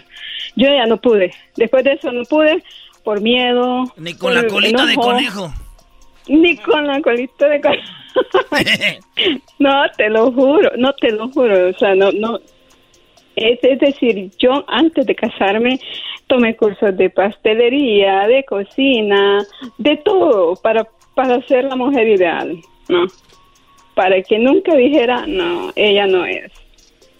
Yo 0.56 0.68
ya 0.68 0.86
no 0.86 0.96
pude. 0.96 1.32
Después 1.56 1.84
de 1.84 1.92
eso 1.92 2.10
no 2.12 2.24
pude 2.24 2.62
por 3.04 3.20
miedo. 3.20 3.84
Ni 3.96 4.14
con 4.14 4.34
la 4.34 4.46
colita 4.46 4.84
de 4.84 4.94
conejo. 4.96 5.52
Ni 6.28 6.56
con 6.56 6.86
la 6.86 7.00
colita 7.00 7.48
de 7.48 7.60
conejo. 7.60 7.92
no, 9.58 9.82
te 9.96 10.10
lo 10.10 10.32
juro, 10.32 10.72
no 10.76 10.92
te 10.94 11.12
lo 11.12 11.28
juro, 11.28 11.70
o 11.70 11.72
sea, 11.78 11.94
no 11.94 12.10
no 12.12 12.38
Es, 13.36 13.58
es 13.62 13.78
decir, 13.78 14.30
yo 14.38 14.64
antes 14.68 15.06
de 15.06 15.14
casarme 15.14 15.80
tomé 16.26 16.54
cursos 16.56 16.96
de 16.96 17.10
pastelería, 17.10 18.26
de 18.26 18.44
cocina, 18.44 19.44
de 19.78 19.96
todo 19.98 20.56
para, 20.56 20.86
para 21.14 21.40
ser 21.46 21.64
la 21.64 21.76
mujer 21.76 22.08
ideal, 22.08 22.58
¿no? 22.88 23.06
Para 23.94 24.22
que 24.22 24.38
nunca 24.38 24.74
dijera, 24.74 25.26
no, 25.26 25.72
ella 25.76 26.06
no 26.06 26.24
es. 26.24 26.50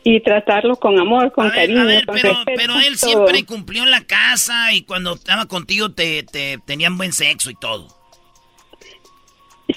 Y 0.05 0.21
tratarlo 0.21 0.77
con 0.77 0.99
amor, 0.99 1.31
con 1.33 1.49
cariño, 1.51 1.85
con 2.07 2.15
Pero, 2.17 2.31
respeto. 2.31 2.43
pero 2.57 2.75
él 2.81 2.99
todo. 2.99 3.11
siempre 3.11 3.45
cumplió 3.45 3.85
en 3.85 3.91
la 3.91 4.05
casa 4.05 4.73
y 4.73 4.83
cuando 4.83 5.15
estaba 5.15 5.47
contigo 5.47 5.93
te, 5.93 6.25
te 6.25 6.59
tenían 6.67 6.97
buen 6.99 7.13
sexo 7.13 7.51
y 7.51 7.55
todo. 7.55 7.87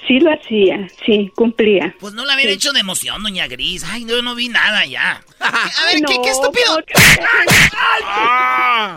Sí 0.08 0.20
lo 0.20 0.32
hacía, 0.32 0.88
sí, 1.06 1.32
cumplía. 1.36 1.96
Pues 2.00 2.14
no 2.14 2.26
la 2.26 2.34
habían 2.34 2.50
Sí. 2.50 2.54
hecho 2.56 2.74
de 2.74 2.80
emoción, 2.82 3.24
doña 3.24 3.48
Gris. 3.48 3.84
Ay, 3.84 4.06
no, 4.06 4.22
no 4.22 4.36
vi 4.36 4.50
nada 4.50 4.86
ya. 4.86 5.24
A 5.40 5.86
ver, 5.88 6.02
¿qué, 6.06 6.16
No, 6.16 6.22
qué 6.22 6.30
estúpido? 6.30 6.76
¿cómo 6.76 6.84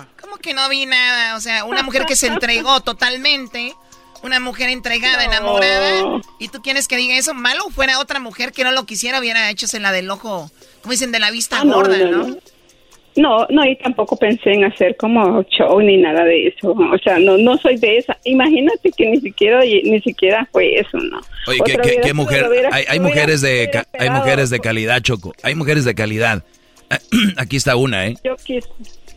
¿Cómo 0.21 0.37
que 0.37 0.55
no 0.55 0.69
vi 0.69 0.87
nada? 0.87 1.37
O 1.37 1.41
sea, 1.41 1.65
una 1.65 1.83
mujer 1.83 2.05
que 2.05 2.17
se 2.17 2.27
entregó 2.27 2.81
totalmente. 2.81 3.75
Una 4.23 4.41
mujer 4.41 4.69
entregada, 4.69 5.25
enamorada. 5.25 6.21
¿Y 6.41 6.49
tú 6.49 6.61
quieres 6.61 6.89
que 6.89 6.97
diga 6.97 7.17
eso? 7.17 7.35
Malo 7.35 7.71
fuera 7.71 8.01
otra 8.01 8.19
mujer 8.19 8.53
que 8.53 8.65
no 8.65 8.73
lo 8.73 8.85
quisiera, 8.85 9.21
hubiera 9.21 9.49
hecho 9.49 9.67
la 9.79 9.93
del 9.93 10.11
ojo, 10.11 10.51
como 10.83 10.91
dicen, 10.93 11.13
de 11.13 11.21
la 11.21 11.31
vista 11.31 11.61
Ah, 11.61 11.65
gorda, 11.65 11.97
no, 11.99 12.27
¿no? 12.27 12.37
No. 13.19 13.47
No, 13.51 13.65
y 13.65 13.77
tampoco 13.77 14.17
pensé 14.17 14.53
en 14.53 14.65
hacer 14.65 14.97
como 14.97 15.43
show 15.45 15.81
ni 15.81 15.97
nada 15.99 16.25
de 16.25 16.49
eso. 16.49 16.71
O 16.73 16.99
sea, 16.99 17.19
no, 17.19 17.37
no 17.37 17.57
soy 17.59 17.77
de 17.77 17.99
esa. 17.99 18.17
Imagínate 18.25 18.91
que 18.97 19.07
ni 19.07 19.21
siquiera, 19.21 19.61
ni 19.61 20.01
siquiera 20.01 20.49
fue 20.53 20.79
eso, 20.79 20.97
¿no? 20.99 21.21
Oye, 21.47 21.61
¿qué, 22.03 22.15
mujer? 22.15 22.47
hubiera- 22.49 22.71
hay, 22.73 22.85
hay 22.89 22.99
lo 22.99 23.05
hubiera- 23.05 23.21
mujeres 23.21 23.41
de 23.43 23.65
hubiera 23.69 23.85
hay 23.99 24.11
mujeres 24.11 24.51
de 24.51 24.59
calidad, 24.61 25.01
Choco. 25.03 25.33
Hay 25.43 25.55
mujeres 25.55 25.85
de 25.85 25.95
calidad. 25.95 26.43
Aquí 27.37 27.57
está 27.57 27.77
una, 27.77 28.07
¿eh? 28.07 28.15
Yo 28.25 28.35
quise, 28.37 28.67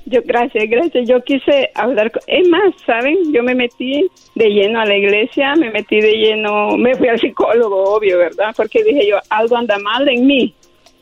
yo, 0.06 0.20
gracias, 0.26 0.66
gracias. 0.70 1.08
Yo 1.08 1.24
quise 1.24 1.70
hablar 1.74 2.12
con, 2.12 2.22
es 2.28 2.48
más, 2.50 2.74
¿saben? 2.86 3.16
Yo 3.34 3.44
me 3.44 3.56
metí 3.56 4.06
de 4.36 4.50
lleno 4.50 4.82
a 4.82 4.86
la 4.86 4.98
iglesia, 4.98 5.56
me 5.56 5.70
metí 5.72 6.02
de 6.02 6.12
lleno, 6.14 6.76
me 6.78 6.96
fui 6.96 7.08
al 7.08 7.20
psicólogo, 7.20 7.96
obvio, 7.96 8.18
¿verdad? 8.18 8.54
Porque 8.58 8.84
dije 8.84 9.08
yo, 9.08 9.18
algo 9.30 9.56
anda 9.56 9.78
mal 9.80 10.08
en 10.10 10.28
mí, 10.28 10.54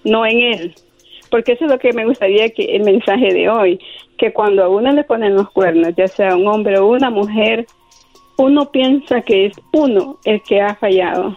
no 0.04 0.26
en 0.28 0.42
él. 0.42 0.76
Porque 1.30 1.54
eso 1.54 1.66
es 1.66 1.72
lo 1.72 1.80
que 1.80 1.94
me 1.94 2.06
gustaría 2.06 2.50
que 2.50 2.76
el 2.76 2.84
mensaje 2.84 3.34
de 3.34 3.50
hoy, 3.50 3.80
que 4.18 4.34
cuando 4.34 4.64
a 4.64 4.70
uno 4.70 4.92
le 4.92 5.04
ponen 5.04 5.36
los 5.36 5.50
cuernos, 5.52 5.94
ya 5.96 6.08
sea 6.08 6.36
un 6.36 6.48
hombre 6.48 6.80
o 6.80 6.88
una 6.88 7.10
mujer, 7.10 7.68
uno 8.38 8.72
piensa 8.72 9.22
que 9.22 9.48
es 9.48 9.54
uno 9.74 10.18
el 10.24 10.42
que 10.44 10.62
ha 10.62 10.76
fallado, 10.76 11.36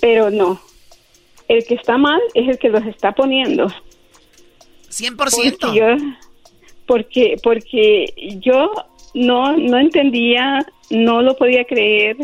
pero 0.00 0.30
no. 0.30 0.60
El 1.48 1.64
que 1.64 1.74
está 1.74 1.98
mal 1.98 2.20
es 2.32 2.48
el 2.48 2.58
que 2.58 2.70
los 2.70 2.84
está 2.86 3.12
poniendo. 3.12 3.66
100%. 4.88 5.16
Porque 5.16 5.78
yo, 5.78 5.86
porque, 6.86 7.36
porque 7.42 8.14
yo 8.40 8.70
no, 9.14 9.56
no 9.56 9.78
entendía, 9.78 10.64
no 10.90 11.22
lo 11.22 11.36
podía 11.36 11.64
creer, 11.64 12.16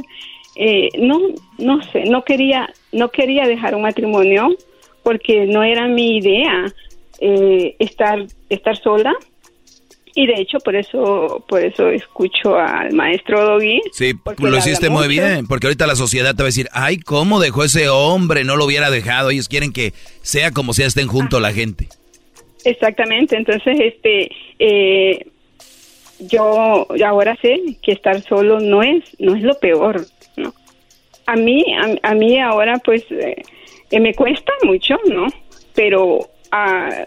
eh, 0.57 0.89
no, 0.99 1.21
no 1.59 1.83
sé, 1.91 2.05
no 2.05 2.25
quería, 2.25 2.73
no 2.93 3.11
quería 3.11 3.47
dejar 3.47 3.75
un 3.75 3.83
matrimonio 3.83 4.49
porque 5.03 5.47
no 5.47 5.63
era 5.63 5.87
mi 5.87 6.19
idea 6.19 6.73
eh, 7.21 7.77
estar, 7.79 8.27
estar 8.49 8.77
sola. 8.77 9.15
Y 10.13 10.27
de 10.27 10.35
hecho 10.41 10.59
por 10.59 10.75
eso, 10.75 11.45
por 11.49 11.65
eso 11.65 11.89
escucho 11.89 12.57
al 12.57 12.93
maestro 12.93 13.45
Doggy. 13.45 13.81
Sí, 13.93 14.13
lo 14.39 14.57
hiciste 14.59 14.91
muy 14.91 15.07
bien, 15.07 15.47
porque 15.47 15.69
ahorita 15.69 15.87
la 15.87 15.95
sociedad 15.95 16.35
te 16.35 16.43
va 16.43 16.47
a 16.47 16.53
decir, 16.53 16.69
ay, 16.73 16.99
¿cómo 16.99 17.39
dejó 17.39 17.63
ese 17.63 17.89
hombre? 17.89 18.43
No 18.43 18.57
lo 18.57 18.65
hubiera 18.65 18.91
dejado. 18.91 19.31
Ellos 19.31 19.49
quieren 19.49 19.73
que 19.73 19.93
sea 20.23 20.51
como 20.51 20.75
sea, 20.75 20.89
estén 20.89 21.07
juntos 21.07 21.41
la 21.41 21.53
gente. 21.53 21.89
Exactamente, 22.65 23.37
entonces 23.37 23.79
este 23.81 24.31
eh, 24.59 25.27
yo 26.19 26.87
ahora 27.07 27.37
sé 27.41 27.59
que 27.83 27.93
estar 27.93 28.21
solo 28.23 28.61
no 28.61 28.83
es 28.83 29.05
no 29.19 29.35
es 29.35 29.43
lo 29.43 29.59
peor, 29.59 30.05
¿no? 30.37 30.53
A 31.27 31.37
mí 31.37 31.65
a, 31.75 32.11
a 32.11 32.15
mí 32.15 32.39
ahora 32.39 32.79
pues 32.85 33.05
eh, 33.11 33.43
eh, 33.91 34.01
me 34.01 34.15
cuesta 34.15 34.53
mucho, 34.65 34.97
¿no? 35.07 35.27
Pero 35.75 36.29
ah, 36.53 37.07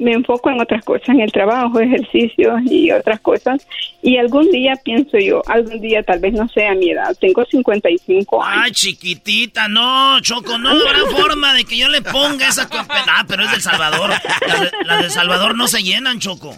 me 0.00 0.12
enfoco 0.14 0.50
en 0.50 0.60
otras 0.60 0.82
cosas, 0.82 1.10
en 1.10 1.20
el 1.20 1.30
trabajo, 1.30 1.78
ejercicios 1.78 2.60
y 2.64 2.90
otras 2.90 3.20
cosas. 3.20 3.66
Y 4.02 4.16
algún 4.16 4.50
día 4.50 4.74
pienso 4.82 5.18
yo, 5.18 5.42
algún 5.46 5.78
día 5.80 6.02
tal 6.02 6.20
vez 6.20 6.32
no 6.32 6.48
sea 6.48 6.74
mi 6.74 6.90
edad, 6.90 7.14
tengo 7.20 7.44
55 7.44 8.42
años. 8.42 8.62
Ay, 8.64 8.72
chiquitita, 8.72 9.68
no, 9.68 10.18
Choco, 10.20 10.56
no 10.58 10.70
habrá 10.70 11.00
forma 11.10 11.52
de 11.52 11.64
que 11.64 11.76
yo 11.76 11.88
le 11.90 12.00
ponga 12.00 12.48
esa 12.48 12.66
copa. 12.66 13.04
Ah, 13.08 13.24
pero 13.28 13.44
es 13.44 13.50
del 13.50 13.60
Salvador. 13.60 14.10
Las 14.10 14.60
de, 14.60 14.70
las 14.84 15.02
de 15.02 15.10
Salvador 15.10 15.54
no 15.54 15.68
se 15.68 15.82
llenan, 15.82 16.18
Choco. 16.18 16.56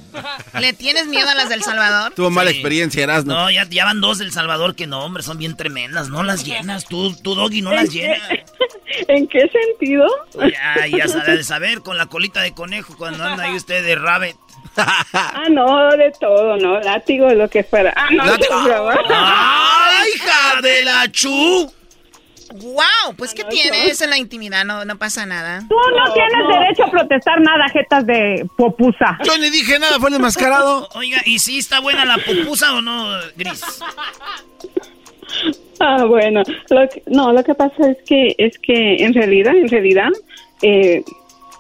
¿Le 0.61 0.73
tienes 0.73 1.09
miedo 1.09 1.29
a 1.29 1.35
las 1.35 1.49
del 1.49 1.63
Salvador? 1.63 2.13
Tuvo 2.15 2.31
mala 2.31 2.51
experiencia, 2.51 3.03
Erasmo. 3.03 3.33
No, 3.33 3.51
ya, 3.51 3.67
ya 3.69 3.85
van 3.85 4.01
dos 4.01 4.19
del 4.19 4.31
Salvador 4.31 4.77
que 4.77 4.87
no, 4.87 5.05
hombre, 5.05 5.25
son 5.25 5.39
bien 5.39 5.57
tremendas. 5.57 6.09
No 6.09 6.23
las 6.23 6.45
llenas, 6.45 6.85
tú, 6.85 7.13
tú 7.17 7.35
Doggy, 7.35 7.61
no 7.61 7.73
las 7.73 7.93
llenas. 7.93 8.21
¿En 9.09 9.27
qué 9.27 9.49
sentido? 9.49 10.07
Ya, 10.35 10.87
ya 10.87 11.09
sabe 11.09 11.39
de 11.39 11.45
saber, 11.45 11.81
con 11.81 11.97
la 11.97 12.07
colita 12.07 12.41
de 12.43 12.53
conejo 12.53 12.97
cuando 12.97 13.25
anda 13.33 13.45
ahí 13.45 13.57
usted 13.57 13.85
de 13.85 13.97
rabbit. 13.97 14.37
Ah, 14.75 15.45
no, 15.51 15.91
de 15.97 16.11
todo, 16.19 16.57
¿no? 16.57 16.81
Látigo, 16.81 17.29
lo 17.35 17.49
que 17.51 17.63
fuera. 17.63 17.93
Ah, 17.95 18.09
no, 18.11 18.25
Látigo. 18.25 18.55
¡Ay, 19.11 20.09
hija 20.15 20.61
de 20.63 20.85
la 20.85 21.13
chu! 21.13 21.71
¡Wow! 22.55 23.15
Pues, 23.17 23.35
¿qué 23.35 23.45
tienes 23.45 24.01
en 24.01 24.11
la 24.11 24.19
intimidad? 24.19 24.65
No, 24.65 24.85
no 24.85 24.97
pasa 24.97 25.27
nada. 25.27 25.63
Tú 25.69 25.75
no, 25.75 26.13
tienes 26.13 26.49
derecho 26.49 26.85
a 26.85 26.91
protestar 26.91 27.41
nada, 27.41 27.69
jetas 27.73 28.07
de 28.07 28.47
popusa. 28.57 29.19
Yo 29.25 29.37
ni 29.39 29.51
dije 29.51 29.79
nada, 29.79 29.99
fue 29.99 30.09
el 30.11 30.17
enmascarado. 30.17 30.89
Oiga, 30.95 31.19
¿y 31.27 31.39
si 31.39 31.59
está 31.59 31.81
buena 31.81 32.05
la 32.05 32.17
pupusa 32.19 32.75
o 32.75 32.81
no, 32.83 33.11
Gris? 33.37 33.63
Ah, 35.81 36.05
bueno, 36.05 36.43
lo 36.71 36.89
que- 36.89 37.03
no, 37.07 37.33
lo 37.33 37.43
que 37.43 37.55
pasa 37.55 37.91
es 37.91 37.97
que 38.07 38.37
es 38.39 38.57
que 38.59 39.03
en 39.03 39.13
realidad, 39.15 39.53
en 39.57 39.69
realidad, 39.69 40.11
eh, 40.63 41.03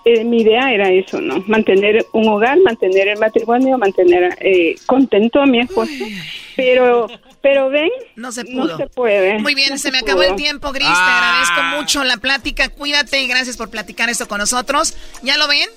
eh, 0.05 0.25
mi 0.25 0.43
idea 0.43 0.73
era 0.73 0.91
eso, 0.91 1.21
¿no? 1.21 1.43
Mantener 1.47 2.07
un 2.13 2.29
hogar, 2.29 2.59
mantener 2.61 3.09
el 3.09 3.19
matrimonio, 3.19 3.79
mantener 3.79 4.37
eh, 4.41 4.75
contento 4.87 5.41
a 5.41 5.47
mi 5.47 5.61
esposo, 5.61 5.93
pero, 6.57 7.09
pero 7.41 7.71
ven, 7.71 7.91
no 8.17 8.33
se 8.33 8.45
no 8.45 8.77
se 8.77 8.87
puede. 8.87 9.39
Muy 9.39 9.55
bien, 9.55 9.71
no 9.71 9.79
se 9.79 9.91
me 9.91 10.01
pudo. 10.01 10.13
acabó 10.13 10.23
el 10.23 10.37
tiempo, 10.37 10.73
Gris. 10.73 10.87
Te 10.89 10.93
Ah. 10.95 11.41
agradezco 11.45 11.77
mucho 11.81 12.05
la 12.05 12.17
plática. 12.17 12.69
Cuídate 12.69 13.21
y 13.23 13.27
gracias 13.29 13.57
por 13.57 13.71
platicar 13.71 14.09
esto 14.11 14.27
con 14.29 14.39
nosotros. 14.39 14.95
¿Ya 15.23 15.37
lo 15.37 15.47
ven? 15.49 15.69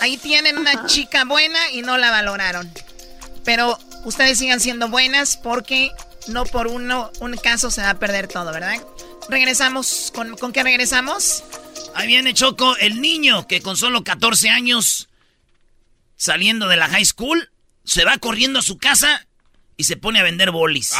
Ahí 0.00 0.16
tienen 0.16 0.58
una 0.58 0.86
chica 0.86 1.24
buena 1.24 1.58
y 1.72 1.82
no 1.82 1.98
la 1.98 2.10
valoraron. 2.10 2.70
Pero 3.44 3.76
ustedes 4.04 4.38
sigan 4.38 4.60
siendo 4.60 4.88
buenas 4.88 5.36
porque 5.36 5.90
no 6.28 6.44
por 6.44 6.66
uno, 6.66 7.10
un 7.20 7.36
caso 7.36 7.70
se 7.70 7.80
va 7.80 7.90
a 7.90 7.98
perder 7.98 8.28
todo, 8.28 8.52
¿verdad? 8.52 8.74
Regresamos. 9.28 10.12
¿Con, 10.14 10.36
¿con 10.36 10.52
qué 10.52 10.62
regresamos? 10.62 11.42
Ahí 11.98 12.06
viene 12.06 12.32
Choco, 12.32 12.76
el 12.76 13.00
niño 13.00 13.48
que 13.48 13.60
con 13.60 13.76
solo 13.76 14.04
14 14.04 14.50
años, 14.50 15.08
saliendo 16.14 16.68
de 16.68 16.76
la 16.76 16.86
high 16.86 17.04
school, 17.04 17.50
se 17.82 18.04
va 18.04 18.18
corriendo 18.18 18.60
a 18.60 18.62
su 18.62 18.78
casa 18.78 19.26
y 19.76 19.82
se 19.82 19.96
pone 19.96 20.20
a 20.20 20.22
vender 20.22 20.52
bolis. 20.52 20.94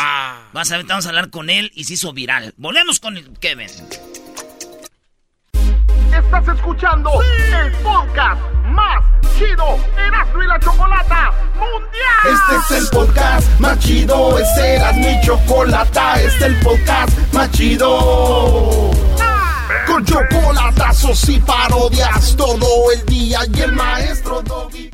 Vas 0.53 0.72
a 0.72 0.76
ver, 0.76 0.86
vamos 0.86 1.07
a 1.07 1.11
hablar 1.11 1.30
con 1.30 1.51
él 1.51 1.70
y 1.76 1.84
se 1.84 1.94
hizo 1.94 2.12
viral. 2.12 2.53
Volvemos 2.57 2.99
con 2.99 3.16
el 3.16 3.32
Kevin. 3.38 3.70
Estás 6.12 6.48
escuchando 6.56 7.12
el 7.23 7.73
podcast 7.74 8.43
más 8.64 9.05
chido 9.39 9.78
Erasmo 9.97 10.43
y 10.43 10.47
la 10.48 10.59
Chocolata 10.59 11.32
Mundial. 11.55 12.59
Este 12.59 12.74
es 12.74 12.82
el 12.82 12.89
podcast 12.90 13.60
más 13.60 13.78
chido, 13.78 14.36
es 14.36 14.48
Erasmo 14.59 15.09
y 15.09 15.24
Chocolata, 15.24 16.20
este 16.20 16.39
es 16.39 16.43
el 16.43 16.56
podcast 16.59 17.16
más 17.32 17.52
chido. 17.52 18.90
Con 19.89 20.05
chocolatazos 20.05 21.28
y 21.31 21.40
parodias 21.40 22.36
todo 22.36 22.93
el 22.93 23.06
día 23.06 23.40
y 23.52 23.60
el 23.62 23.73
maestro 23.73 24.43
Doggy. 24.43 24.90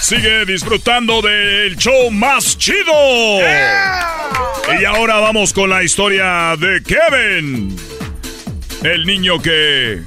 Sigue 0.00 0.44
disfrutando 0.44 1.22
del 1.22 1.76
show 1.76 2.10
más 2.10 2.58
chido. 2.58 2.92
Y 4.78 4.84
ahora 4.84 5.20
vamos 5.20 5.52
con 5.52 5.70
la 5.70 5.84
historia 5.84 6.56
de 6.58 6.82
Kevin. 6.82 7.76
El 8.82 9.06
niño 9.06 9.40
que 9.40 10.02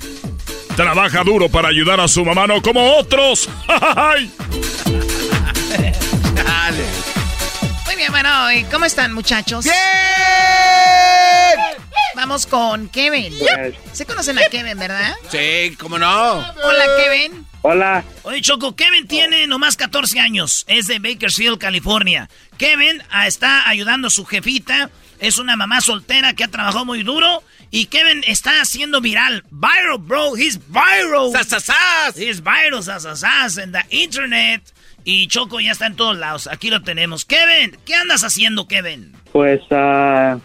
trabaja 0.76 1.24
duro 1.24 1.48
para 1.48 1.70
ayudar 1.70 2.02
a 2.02 2.10
su 2.10 2.26
mamá, 2.26 2.48
no 2.48 2.62
como 2.62 2.98
otros. 2.98 3.50
¡Ay! 3.68 4.30
Bueno, 8.16 8.50
¿y 8.54 8.64
¿cómo 8.72 8.86
están, 8.86 9.12
muchachos? 9.12 9.66
¡Bien! 9.66 9.76
Vamos 12.16 12.46
con 12.46 12.88
Kevin. 12.88 13.34
Se 13.92 14.06
conocen 14.06 14.40
a 14.40 14.44
Kevin, 14.50 14.80
¿verdad? 14.80 15.14
Sí, 15.30 15.76
¿cómo 15.78 16.00
no? 16.00 16.36
Hola, 16.36 16.86
Kevin. 16.96 17.46
Hola. 17.62 18.06
Oye, 18.24 18.40
Choco, 18.40 18.74
Kevin 18.74 19.06
tiene 19.06 19.48
nomás 19.48 19.76
14 19.76 20.18
años. 20.22 20.64
Es 20.70 20.88
de 20.88 21.00
Bakersfield, 21.00 21.58
California. 21.58 22.30
Kevin 22.58 23.04
ah, 23.10 23.28
está 23.28 23.68
ayudando 23.68 24.08
a 24.08 24.12
su 24.12 24.24
jefita. 24.24 24.90
Es 25.20 25.38
una 25.38 25.58
mamá 25.58 25.82
soltera 25.82 26.32
que 26.36 26.46
ha 26.46 26.48
trabajado 26.48 26.86
muy 26.86 27.04
duro 27.04 27.44
Y 27.70 27.88
Kevin 27.88 28.24
está 28.28 28.62
haciendo 28.62 29.02
viral. 29.02 29.44
Viral, 29.52 29.98
bro. 30.00 30.38
He's 30.38 30.58
viral. 30.70 31.34
¡Sasasas! 31.34 32.16
He's 32.16 32.42
viral, 32.42 32.82
sasasas, 32.82 33.58
en 33.58 33.74
the 33.74 33.84
internet. 33.90 34.62
Y 35.06 35.28
Choco 35.28 35.60
ya 35.62 35.72
está 35.72 35.86
en 35.86 35.96
todos 35.96 36.18
lados. 36.18 36.48
Aquí 36.52 36.70
lo 36.70 36.82
tenemos. 36.82 37.24
Kevin, 37.26 37.78
¿qué 37.86 37.94
andas 37.96 38.24
haciendo, 38.24 38.68
Kevin? 38.68 39.14
Pues, 39.32 39.62
ah, 39.72 40.38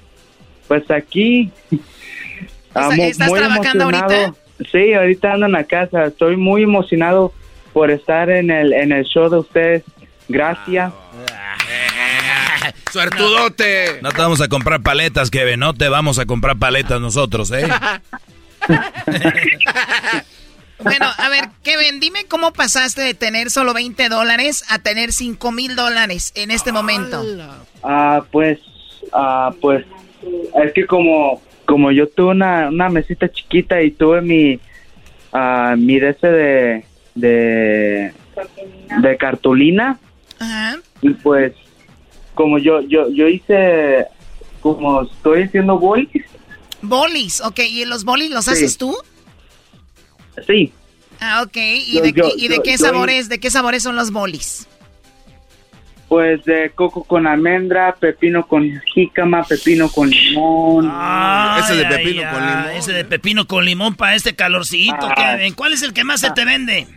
pues 0.69 0.89
aquí. 0.91 1.51
mu- 1.71 1.81
¿Estás 3.03 3.29
muy 3.29 3.39
trabajando 3.41 3.85
emocionado. 3.89 4.15
ahorita? 4.27 4.39
Sí, 4.71 4.93
ahorita 4.93 5.33
ando 5.33 5.47
en 5.47 5.53
la 5.53 5.65
casa. 5.65 6.05
Estoy 6.05 6.37
muy 6.37 6.63
emocionado 6.63 7.33
por 7.73 7.91
estar 7.91 8.29
en 8.31 8.51
el, 8.51 8.73
en 8.75 8.93
el 8.93 9.05
show 9.07 9.31
de 9.31 9.39
ustedes. 9.39 9.83
Gracias. 10.29 10.93
¡Suertudote! 12.93 14.01
No 14.03 14.11
te 14.11 14.19
vamos 14.19 14.41
a 14.43 14.49
comprar 14.49 14.83
paletas, 14.83 15.31
Kevin. 15.31 15.61
No 15.61 15.73
te 15.73 15.89
vamos 15.89 16.19
a 16.19 16.27
comprar 16.27 16.57
paletas 16.59 17.01
nosotros, 17.01 17.51
¿eh? 17.53 17.67
Bueno, 20.83 21.07
a 21.17 21.29
ver, 21.29 21.49
Kevin, 21.63 22.01
dime 22.01 22.25
cómo 22.27 22.53
pasaste 22.53 23.03
de 23.03 23.15
tener 23.15 23.51
solo 23.51 23.75
20 23.75 24.09
dólares 24.09 24.65
a 24.69 24.79
tener 24.79 25.13
5 25.13 25.53
mil 25.53 25.77
dólares 25.77 26.33
en 26.35 26.51
este 26.51 26.73
momento. 26.73 27.23
Ah, 27.83 28.23
pues, 28.31 28.59
ah, 29.13 29.53
pues, 29.61 29.85
es 30.65 30.73
que 30.73 30.87
como, 30.87 31.41
como 31.67 31.91
yo 31.93 32.09
tuve 32.09 32.31
una, 32.31 32.69
una 32.69 32.89
mesita 32.89 33.31
chiquita 33.31 33.83
y 33.83 33.91
tuve 33.91 34.21
mi, 34.23 34.61
ah, 35.33 35.75
mi 35.77 35.99
de 36.01 36.09
ese 36.11 36.27
de, 36.27 36.85
de, 37.15 38.13
de 39.03 39.17
cartulina 39.19 39.99
Ajá. 40.39 40.79
y 41.03 41.11
pues, 41.11 41.53
como 42.35 42.59
yo, 42.59 42.81
yo, 42.83 43.11
yo 43.11 43.29
hice, 43.29 44.07
como 44.61 45.03
estoy 45.03 45.43
haciendo 45.43 45.79
bolis, 45.79 46.09
Bolis, 46.83 47.43
ok. 47.43 47.59
¿Y 47.69 47.85
los 47.85 48.05
bolis 48.05 48.31
los 48.31 48.47
Sí. 48.47 48.53
haces 48.53 48.79
tú? 48.79 48.97
Sí, 50.47 50.73
Ah, 51.23 51.43
ok. 51.43 51.57
¿Y 51.57 51.97
Yo- 51.97 52.03
de, 52.03 52.13
yo- 52.13 52.31
y 52.35 52.49
de 52.49 52.57
yo- 52.57 52.63
qué 52.63 52.73
yo- 52.73 52.79
sabores, 52.79 53.29
de 53.29 53.39
qué 53.39 53.51
sabores 53.51 53.83
son 53.83 53.95
los 53.97 54.11
bolis? 54.11 54.67
pues 56.09 56.43
de 56.45 56.71
coco 56.75 57.05
con 57.05 57.29
almendra, 57.29 57.95
pepino 57.95 58.45
con 58.49 58.69
jícama, 58.93 59.45
pepino 59.45 59.89
con 59.89 60.11
limón. 60.11 60.91
Ay, 60.93 61.61
ese 61.63 61.77
de 61.77 61.85
pepino 61.85 62.23
ay, 62.27 62.35
con 62.35 62.47
limón. 62.47 62.71
Ese 62.71 62.93
de 62.93 63.05
pepino 63.05 63.47
con 63.47 63.65
limón 63.65 63.95
para 63.95 64.17
este 64.17 64.35
calorcito, 64.35 64.97
Ah. 65.09 65.15
Kevin. 65.37 65.55
¿Cuál 65.55 65.73
es 65.75 65.83
el 65.83 65.93
que 65.93 66.03
más 66.03 66.21
se 66.21 66.31
te 66.33 66.45
vende? 66.45 66.89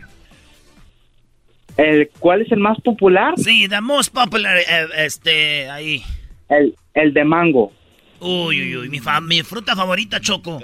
El, 1.76 2.08
¿Cuál 2.18 2.42
es 2.42 2.50
el 2.52 2.58
más 2.58 2.80
popular? 2.80 3.34
Sí, 3.36 3.68
the 3.68 3.80
most 3.80 4.12
popular, 4.12 4.56
eh, 4.58 4.86
este, 4.98 5.68
ahí. 5.70 6.02
El, 6.48 6.74
el 6.94 7.12
de 7.14 7.24
mango. 7.24 7.72
Uy, 8.20 8.62
uy, 8.62 8.76
uy, 8.76 8.88
mi, 8.88 9.00
fa- 9.00 9.20
mi 9.20 9.42
fruta 9.42 9.74
favorita, 9.76 10.20
Choco. 10.20 10.60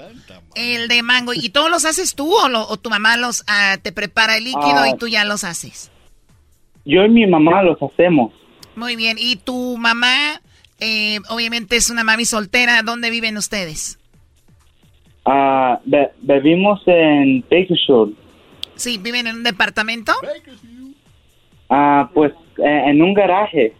El 0.55 0.87
de 0.87 1.03
mango. 1.03 1.33
¿Y 1.33 1.49
todos 1.49 1.69
los 1.69 1.85
haces 1.85 2.15
tú 2.15 2.33
o, 2.33 2.49
lo- 2.49 2.67
o 2.67 2.77
tu 2.77 2.89
mamá 2.89 3.17
los 3.17 3.43
ah, 3.47 3.77
te 3.81 3.91
prepara 3.91 4.37
el 4.37 4.45
líquido 4.45 4.79
Ah. 4.79 4.89
y 4.89 4.97
tú 4.97 5.07
ya 5.07 5.23
los 5.25 5.43
haces? 5.43 5.91
Yo 6.85 7.03
y 7.05 7.09
mi 7.09 7.27
mamá 7.27 7.61
los 7.63 7.77
hacemos. 7.81 8.33
Muy 8.75 8.95
bien. 8.95 9.17
¿Y 9.19 9.35
tu 9.35 9.77
mamá, 9.77 10.41
eh, 10.79 11.19
obviamente 11.29 11.75
es 11.75 11.89
una 11.89 12.03
mami 12.03 12.25
soltera, 12.25 12.81
¿dónde 12.83 13.09
viven 13.11 13.37
ustedes? 13.37 13.99
Ah, 15.25 15.79
be- 15.85 16.09
bebimos 16.21 16.81
en 16.87 17.41
Bakersfield. 17.41 18.15
Sí, 18.75 18.97
viven 18.97 19.27
en 19.27 19.35
un 19.37 19.43
departamento. 19.43 20.13
Ah, 21.69 22.09
pues 22.13 22.31
eh, 22.57 22.83
en 22.87 23.01
un 23.01 23.13
garaje. 23.13 23.73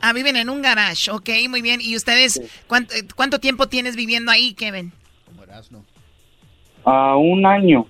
Ah, 0.00 0.12
viven 0.12 0.36
en 0.36 0.48
un 0.48 0.62
garage, 0.62 1.10
ok, 1.10 1.28
muy 1.48 1.62
bien. 1.62 1.80
¿Y 1.80 1.96
ustedes 1.96 2.40
cuánto, 2.66 2.94
eh, 2.94 3.06
cuánto 3.14 3.40
tiempo 3.40 3.68
tienes 3.68 3.96
viviendo 3.96 4.30
ahí, 4.30 4.54
Kevin? 4.54 4.92
Ah, 6.84 7.16
un 7.16 7.44
año. 7.44 7.86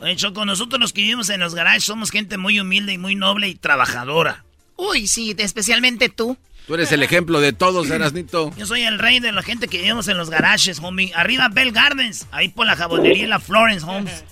Oye, 0.00 0.16
Choco, 0.16 0.44
nosotros 0.44 0.80
los 0.80 0.92
que 0.92 1.02
vivimos 1.02 1.30
en 1.30 1.40
los 1.40 1.54
garages 1.54 1.84
somos 1.84 2.10
gente 2.10 2.36
muy 2.36 2.60
humilde 2.60 2.92
y 2.92 2.98
muy 2.98 3.14
noble 3.14 3.48
y 3.48 3.54
trabajadora. 3.54 4.44
Uy, 4.76 5.06
sí, 5.06 5.34
especialmente 5.38 6.08
tú. 6.08 6.36
Tú 6.66 6.74
eres 6.74 6.90
el 6.90 7.02
ejemplo 7.02 7.40
de 7.40 7.52
todos, 7.52 7.88
Erasnito. 7.90 8.52
Yo 8.56 8.66
soy 8.66 8.82
el 8.82 8.98
rey 8.98 9.20
de 9.20 9.30
la 9.30 9.42
gente 9.42 9.68
que 9.68 9.78
vivimos 9.78 10.08
en 10.08 10.18
los 10.18 10.30
garages, 10.30 10.80
homie. 10.80 11.12
Arriba 11.14 11.48
Bell 11.48 11.70
Gardens, 11.70 12.26
ahí 12.32 12.48
por 12.48 12.66
la 12.66 12.74
jabonería 12.74 13.22
y 13.24 13.26
la 13.26 13.38
Florence 13.38 13.86
Homes. 13.86 14.24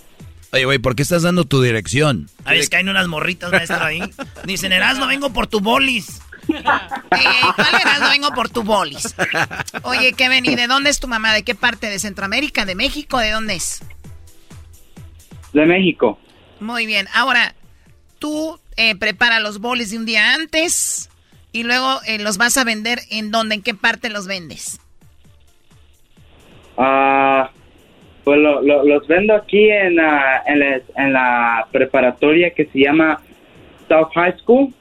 Oye, 0.53 0.65
güey, 0.65 0.79
¿por 0.79 0.97
qué 0.97 1.03
estás 1.03 1.23
dando 1.23 1.45
tu 1.45 1.63
dirección? 1.63 2.29
Ahí 2.45 2.59
es 2.59 2.69
que 2.69 2.77
hay 2.77 2.85
unas 2.85 3.09
morritas, 3.09 3.51
maestro, 3.51 3.83
ahí. 3.83 4.01
Dicen, 4.45 4.73
Erasmo, 4.73 5.07
vengo 5.07 5.33
por 5.33 5.47
tu 5.47 5.61
bolis. 5.61 6.21
Eh, 7.15 7.41
¿Cuál 7.55 7.75
eras? 7.81 8.01
No 8.01 8.09
vengo 8.11 8.31
por 8.33 8.49
tu 8.49 8.63
bolis. 8.65 9.15
Oye, 9.85 10.13
Kevin, 10.15 10.45
¿y 10.47 10.57
de 10.57 10.67
dónde 10.67 10.91
es 10.91 10.99
tu 10.99 11.07
mamá? 11.07 11.33
¿De 11.33 11.45
qué 11.45 11.55
parte? 11.55 11.89
¿De 11.89 11.99
Centroamérica? 12.01 12.65
¿De 12.65 12.75
México? 12.75 13.19
¿De 13.19 13.31
dónde 13.31 13.55
es? 13.55 13.83
De 15.53 15.65
México. 15.65 16.19
Muy 16.59 16.87
bien. 16.87 17.07
Ahora, 17.15 17.55
tú 18.19 18.59
eh, 18.77 18.97
preparas 18.97 19.41
los 19.43 19.61
bolis 19.61 19.93
de 19.93 19.99
un 19.99 20.07
día 20.07 20.35
antes 20.35 21.09
y 21.53 21.63
luego 21.63 22.01
eh, 22.07 22.19
los 22.19 22.37
vas 22.37 22.57
a 22.57 22.65
vender 22.65 22.99
en 23.11 23.31
dónde, 23.31 23.55
en 23.55 23.63
qué 23.63 23.75
parte 23.75 24.11
los 24.11 24.27
vendes. 24.27 24.81
Ah, 26.77 27.51
pues 28.25 28.39
lo- 28.39 28.61
lo- 28.63 28.85
los 28.85 29.07
vendo 29.07 29.35
aquí 29.37 29.71
en, 29.71 29.97
la- 29.97 30.43
en, 30.47 30.59
la, 30.61 30.81
en 30.97 31.13
la 31.13 31.69
preparatoria 31.71 32.51
que 32.53 32.67
se 32.67 32.81
llama 32.81 33.21
South 33.89 34.09
High 34.15 34.37
School. 34.41 34.75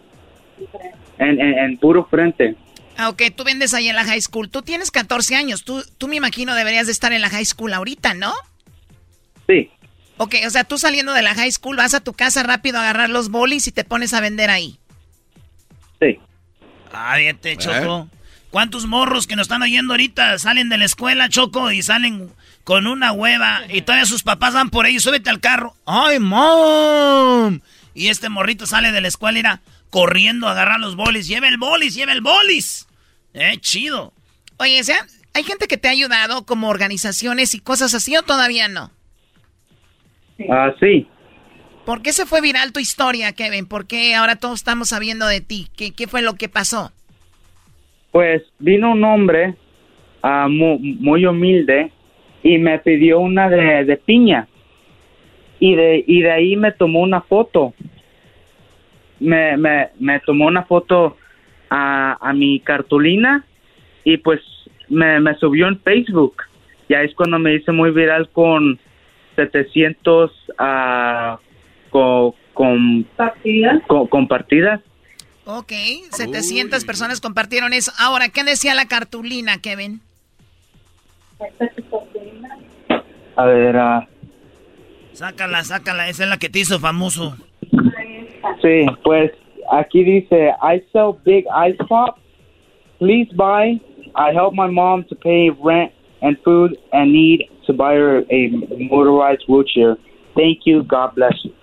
En, 1.23 1.39
en, 1.39 1.57
en 1.57 1.77
puro 1.77 2.05
frente. 2.05 2.55
Ah, 2.97 3.09
ok, 3.09 3.23
tú 3.35 3.43
vendes 3.43 3.73
ahí 3.73 3.89
en 3.89 3.95
la 3.95 4.03
high 4.03 4.21
school. 4.21 4.49
Tú 4.49 4.61
tienes 4.61 4.91
14 4.91 5.35
años. 5.35 5.63
Tú, 5.63 5.83
tú 5.97 6.07
me 6.07 6.15
imagino 6.15 6.53
deberías 6.53 6.85
de 6.85 6.91
estar 6.91 7.11
en 7.13 7.21
la 7.21 7.29
high 7.29 7.45
school 7.45 7.73
ahorita, 7.73 8.13
¿no? 8.13 8.33
Sí. 9.47 9.69
Ok, 10.17 10.35
o 10.45 10.49
sea, 10.49 10.63
tú 10.63 10.77
saliendo 10.77 11.13
de 11.13 11.23
la 11.23 11.33
high 11.33 11.51
school 11.51 11.75
vas 11.75 11.93
a 11.93 12.01
tu 12.01 12.13
casa 12.13 12.43
rápido 12.43 12.77
a 12.77 12.81
agarrar 12.81 13.09
los 13.09 13.29
bolis 13.29 13.67
y 13.67 13.71
te 13.71 13.83
pones 13.83 14.13
a 14.13 14.21
vender 14.21 14.49
ahí. 14.49 14.77
Sí. 15.99 16.19
Ah, 16.91 17.15
fíjate, 17.17 17.57
Choco. 17.57 18.09
¿Cuántos 18.51 18.85
morros 18.85 19.25
que 19.25 19.35
nos 19.35 19.45
están 19.45 19.63
oyendo 19.63 19.93
ahorita 19.93 20.37
salen 20.37 20.69
de 20.69 20.77
la 20.77 20.85
escuela, 20.85 21.27
Choco, 21.27 21.71
y 21.71 21.81
salen 21.81 22.29
con 22.63 22.85
una 22.85 23.11
hueva 23.11 23.61
y 23.67 23.81
todavía 23.81 24.05
sus 24.05 24.21
papás 24.21 24.53
van 24.53 24.69
por 24.69 24.85
ahí, 24.85 24.99
súbete 24.99 25.31
al 25.31 25.39
carro. 25.39 25.75
¡Ay, 25.87 26.19
mom! 26.19 27.59
Y 27.95 28.09
este 28.09 28.29
morrito 28.29 28.67
sale 28.67 28.91
de 28.91 29.01
la 29.01 29.07
escuela 29.07 29.37
y 29.37 29.41
irá 29.41 29.61
corriendo 29.93 30.47
a 30.47 30.51
agarrar 30.53 30.79
los 30.79 30.95
bolis. 30.95 31.27
¡Lleva 31.27 31.47
el 31.47 31.59
bolis, 31.59 31.93
lleva 31.93 32.13
el 32.13 32.21
bolis! 32.21 32.87
¡Eh, 33.35 33.57
chido! 33.59 34.11
Oye, 34.57 34.81
o 34.81 34.83
sea, 34.83 34.97
¿hay 35.35 35.43
gente 35.43 35.67
que 35.67 35.77
te 35.77 35.87
ha 35.87 35.91
ayudado 35.91 36.47
como 36.47 36.67
organizaciones 36.69 37.53
y 37.53 37.59
cosas 37.59 37.93
así 37.93 38.17
o 38.17 38.23
todavía 38.23 38.67
no? 38.67 38.89
Ah, 40.49 40.73
sí. 40.79 41.07
¿Por 41.85 42.01
qué 42.01 42.11
se 42.11 42.25
fue 42.25 42.41
viral 42.41 42.71
tu 42.73 42.79
historia, 42.79 43.33
Kevin? 43.33 43.67
¿Por 43.67 43.85
qué 43.85 44.15
ahora 44.15 44.35
todos 44.35 44.55
estamos 44.55 44.89
sabiendo 44.89 45.27
de 45.27 45.41
ti? 45.41 45.67
¿Qué, 45.77 45.91
qué 45.91 46.07
fue 46.07 46.23
lo 46.23 46.33
que 46.33 46.49
pasó? 46.49 46.91
Pues 48.11 48.41
vino 48.57 48.93
un 48.93 49.03
hombre 49.03 49.55
ah, 50.23 50.47
mu- 50.49 50.79
muy, 50.79 51.23
humilde 51.27 51.91
y 52.41 52.57
me 52.57 52.79
pidió 52.79 53.19
una 53.19 53.47
de, 53.47 53.85
de 53.85 53.97
piña. 53.97 54.47
Y 55.59 55.75
de, 55.75 56.03
y 56.07 56.21
de 56.21 56.31
ahí 56.31 56.55
me 56.55 56.71
tomó 56.71 57.01
una 57.01 57.21
foto. 57.21 57.75
Me, 59.23 59.57
me, 59.57 59.89
me 59.99 60.19
tomó 60.19 60.47
una 60.47 60.63
foto 60.63 61.17
a, 61.69 62.17
a 62.21 62.33
mi 62.33 62.59
cartulina 62.59 63.43
y 64.03 64.17
pues 64.17 64.41
me, 64.89 65.19
me 65.19 65.33
subió 65.35 65.67
en 65.67 65.79
Facebook. 65.79 66.35
Ya 66.89 67.01
es 67.01 67.13
cuando 67.15 67.39
me 67.39 67.55
hice 67.55 67.71
muy 67.71 67.91
viral 67.91 68.29
con 68.29 68.79
700 69.35 70.31
ah, 70.59 71.39
co- 71.89 72.35
con, 72.53 73.07
co- 73.87 74.07
compartidas. 74.09 74.81
Ok, 75.45 75.71
700 76.11 76.85
personas 76.85 77.19
compartieron 77.21 77.73
eso. 77.73 77.91
Ahora, 77.97 78.29
¿qué 78.29 78.43
decía 78.43 78.73
la 78.75 78.87
cartulina, 78.87 79.57
Kevin? 79.59 80.01
A 83.35 83.45
ver, 83.45 83.77
ah, 83.77 84.07
Sácala, 85.13 85.63
sácala, 85.63 86.09
esa 86.09 86.23
es 86.23 86.29
la 86.29 86.37
que 86.37 86.49
te 86.49 86.59
hizo 86.59 86.79
famoso. 86.79 87.37
Sí, 88.61 88.85
pues 89.03 89.31
aquí 89.71 90.03
dice, 90.03 90.51
I 90.61 90.83
sell 90.91 91.19
big 91.23 91.45
ice 91.47 91.77
pop. 91.87 92.17
Please 92.99 93.31
buy. 93.35 93.79
I 94.15 94.31
help 94.33 94.53
my 94.53 94.67
mom 94.67 95.05
to 95.09 95.15
pay 95.15 95.49
rent 95.49 95.91
and 96.21 96.37
food 96.43 96.77
and 96.91 97.11
need 97.11 97.49
to 97.65 97.73
buy 97.73 97.95
her 97.95 98.23
a 98.29 98.49
motorized 98.89 99.43
wheelchair. 99.47 99.97
Thank 100.35 100.65
you. 100.65 100.83
God 100.83 101.15
bless 101.15 101.33
you. 101.43 101.53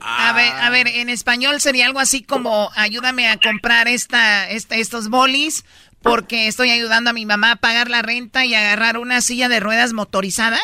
A 0.00 0.32
ver, 0.32 0.52
a 0.62 0.70
ver, 0.70 0.86
en 0.88 1.10
español 1.10 1.60
sería 1.60 1.86
algo 1.86 1.98
así 1.98 2.22
como 2.22 2.70
ayúdame 2.76 3.28
a 3.28 3.36
comprar 3.36 3.88
esta, 3.88 4.48
esta, 4.48 4.76
estos 4.76 5.10
bolis 5.10 5.64
porque 6.02 6.46
estoy 6.46 6.70
ayudando 6.70 7.10
a 7.10 7.12
mi 7.12 7.26
mamá 7.26 7.52
a 7.52 7.56
pagar 7.56 7.90
la 7.90 8.00
renta 8.00 8.46
y 8.46 8.54
agarrar 8.54 8.96
una 8.96 9.20
silla 9.20 9.48
de 9.48 9.60
ruedas 9.60 9.92
motorizada. 9.92 10.58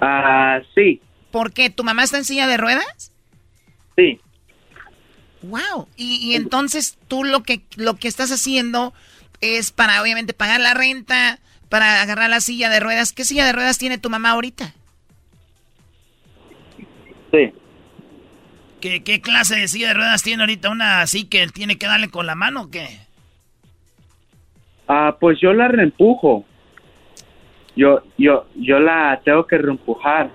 Ah, 0.00 0.60
sí, 0.74 1.02
¿Por 1.30 1.52
qué? 1.52 1.68
¿Tu 1.68 1.82
mamá 1.82 2.04
está 2.04 2.16
en 2.18 2.24
silla 2.24 2.46
de 2.46 2.56
ruedas? 2.56 3.12
sí. 3.96 4.20
Wow. 5.44 5.88
Y, 5.96 6.16
y 6.16 6.34
entonces 6.34 6.98
tú 7.08 7.24
lo 7.24 7.42
que 7.42 7.62
lo 7.76 7.96
que 7.96 8.08
estás 8.08 8.30
haciendo 8.30 8.94
es 9.40 9.72
para 9.72 10.00
obviamente 10.02 10.32
pagar 10.32 10.60
la 10.60 10.74
renta, 10.74 11.38
para 11.68 12.02
agarrar 12.02 12.30
la 12.30 12.40
silla 12.40 12.70
de 12.70 12.80
ruedas. 12.80 13.12
¿Qué 13.12 13.24
silla 13.24 13.44
de 13.44 13.52
ruedas 13.52 13.78
tiene 13.78 13.98
tu 13.98 14.10
mamá 14.10 14.30
ahorita? 14.30 14.74
Sí. 17.32 17.52
¿Qué, 18.80 19.02
qué 19.02 19.20
clase 19.20 19.56
de 19.56 19.68
silla 19.68 19.88
de 19.88 19.94
ruedas 19.94 20.22
tiene 20.22 20.42
ahorita? 20.42 20.70
¿Una 20.70 21.00
así 21.00 21.24
que 21.24 21.46
tiene 21.48 21.78
que 21.78 21.86
darle 21.86 22.08
con 22.08 22.26
la 22.26 22.34
mano 22.34 22.62
o 22.62 22.70
qué? 22.70 23.00
Ah, 24.86 25.16
pues 25.18 25.38
yo 25.40 25.52
la 25.52 25.68
reempujo. 25.68 26.44
Yo, 27.76 28.02
yo, 28.18 28.46
yo 28.54 28.78
la 28.78 29.20
tengo 29.24 29.46
que 29.46 29.58
reempujar. 29.58 30.30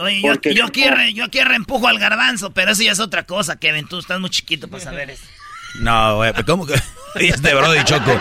Oye, 0.00 0.20
yo, 0.22 0.32
Porque- 0.32 0.54
yo, 0.54 0.64
aquí, 0.66 0.88
re- 0.88 1.12
yo 1.14 1.24
aquí 1.24 1.40
reempujo 1.42 1.86
al 1.88 1.98
garbanzo, 1.98 2.50
pero 2.52 2.72
eso 2.72 2.82
ya 2.82 2.92
es 2.92 3.00
otra 3.00 3.24
cosa, 3.24 3.56
Kevin. 3.58 3.86
Tú 3.88 3.98
estás 3.98 4.20
muy 4.20 4.30
chiquito 4.30 4.68
para 4.68 4.82
saber 4.82 5.10
eso. 5.10 5.24
No, 5.80 6.16
güey, 6.16 6.32
pero 6.32 6.44
¿cómo 6.46 6.66
que? 6.66 6.74
Este 7.16 7.54
Brody 7.54 7.84
Choco. 7.84 8.18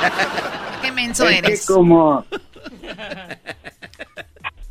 Qué 0.81 0.91
menso 0.91 1.27
Es 1.29 1.41
que 1.41 1.47
eres. 1.47 1.65
como, 1.65 2.25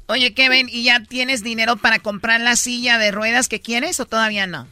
Oye, 0.08 0.34
Kevin, 0.34 0.68
¿y 0.70 0.82
ya 0.84 1.00
tienes 1.04 1.42
dinero 1.42 1.76
para 1.76 2.00
comprar 2.00 2.40
la 2.40 2.56
silla 2.56 2.98
de 2.98 3.12
ruedas 3.12 3.48
que 3.48 3.60
quieres 3.60 4.00
o 4.00 4.06
todavía 4.06 4.46
no? 4.46 4.66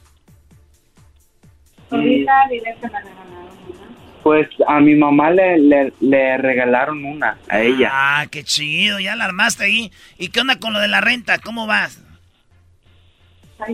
pues 4.22 4.48
a 4.66 4.80
mi 4.80 4.94
mamá 4.94 5.30
le, 5.30 5.58
le, 5.58 5.92
le 6.00 6.36
regalaron 6.36 7.04
una, 7.04 7.38
a 7.48 7.60
ella. 7.60 7.88
Ah, 7.92 8.26
qué 8.30 8.44
chido, 8.44 9.00
ya 9.00 9.16
la 9.16 9.24
armaste 9.24 9.64
ahí. 9.64 9.90
¿Y 10.18 10.28
qué 10.28 10.40
onda 10.40 10.58
con 10.58 10.72
lo 10.74 10.80
de 10.80 10.88
la 10.88 11.00
renta? 11.00 11.38
¿Cómo 11.38 11.66
vas? 11.66 12.00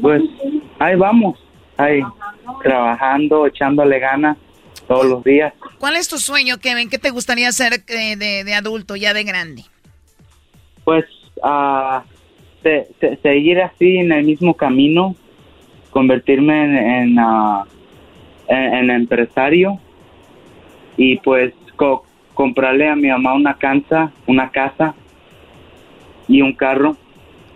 Pues 0.01 0.23
ahí 0.79 0.97
vamos, 0.97 1.39
ahí, 1.77 2.01
trabajando, 2.63 3.47
echándole 3.47 3.99
ganas 3.99 4.37
todos 4.89 5.07
los 5.07 5.25
días. 5.25 5.53
¿Cuál 5.79 5.97
es 5.97 6.09
tu 6.09 6.19
sueño, 6.19 6.59
Kevin? 6.59 6.89
¿Qué 6.89 6.99
te 6.99 7.11
gustaría 7.11 7.49
hacer 7.49 7.85
eh, 7.89 8.17
de, 8.17 8.45
de 8.45 8.55
adulto, 8.55 8.97
ya 8.97 9.13
de 9.15 9.25
grande? 9.25 9.65
Pues 10.85 11.05
se- 12.63 12.89
se- 13.01 13.17
seguir 13.23 13.61
así 13.61 13.97
en 13.99 14.13
el 14.13 14.25
mismo 14.25 14.55
camino, 14.55 15.15
convertirme 15.91 16.65
en, 16.65 16.77
en, 16.77 17.19
ah, 17.19 17.65
en- 18.49 18.75
en 18.75 18.91
empresario 18.91 19.79
y 20.97 21.19
pues 21.19 21.53
co- 21.77 22.05
comprarle 22.35 22.89
a 22.89 22.97
mi 22.97 23.09
mamá 23.09 23.35
una 23.35 23.55
casa, 23.55 24.11
una 24.27 24.51
casa 24.51 24.95
y 26.29 26.41
un 26.43 26.53
carro. 26.55 26.97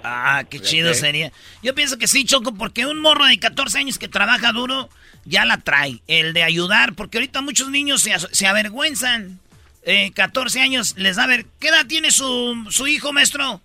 Ah, 0.05 0.45
qué 0.49 0.61
chido 0.61 0.95
sería. 0.95 1.33
Yo 1.63 1.75
pienso 1.75 1.99
que 1.99 2.07
sí, 2.07 2.25
Choco, 2.25 2.55
porque 2.55 2.87
un 2.87 3.01
morro 3.01 3.27
de 3.27 3.39
14 3.39 3.79
años 3.79 3.99
que 3.99 4.09
trabaja 4.09 4.53
duro 4.53 4.89
ya 5.25 5.45
la 5.45 5.59
trae. 5.59 6.01
El 6.07 6.33
de 6.33 6.43
ayudar, 6.43 6.95
porque 6.95 7.19
ahorita 7.19 7.43
muchos 7.43 7.71
niños 7.71 8.03
se, 8.03 8.13
se 8.33 8.47
avergüenzan. 8.47 9.41
Eh, 9.85 10.13
14 10.15 10.61
años 10.61 10.95
les 10.97 11.17
da 11.17 11.27
ver. 11.27 11.47
¿Qué 11.61 11.69
edad 11.69 11.87
tiene 11.87 12.11
su, 12.11 12.67
su 12.71 12.87
hijo, 12.87 13.13
maestro? 13.13 13.61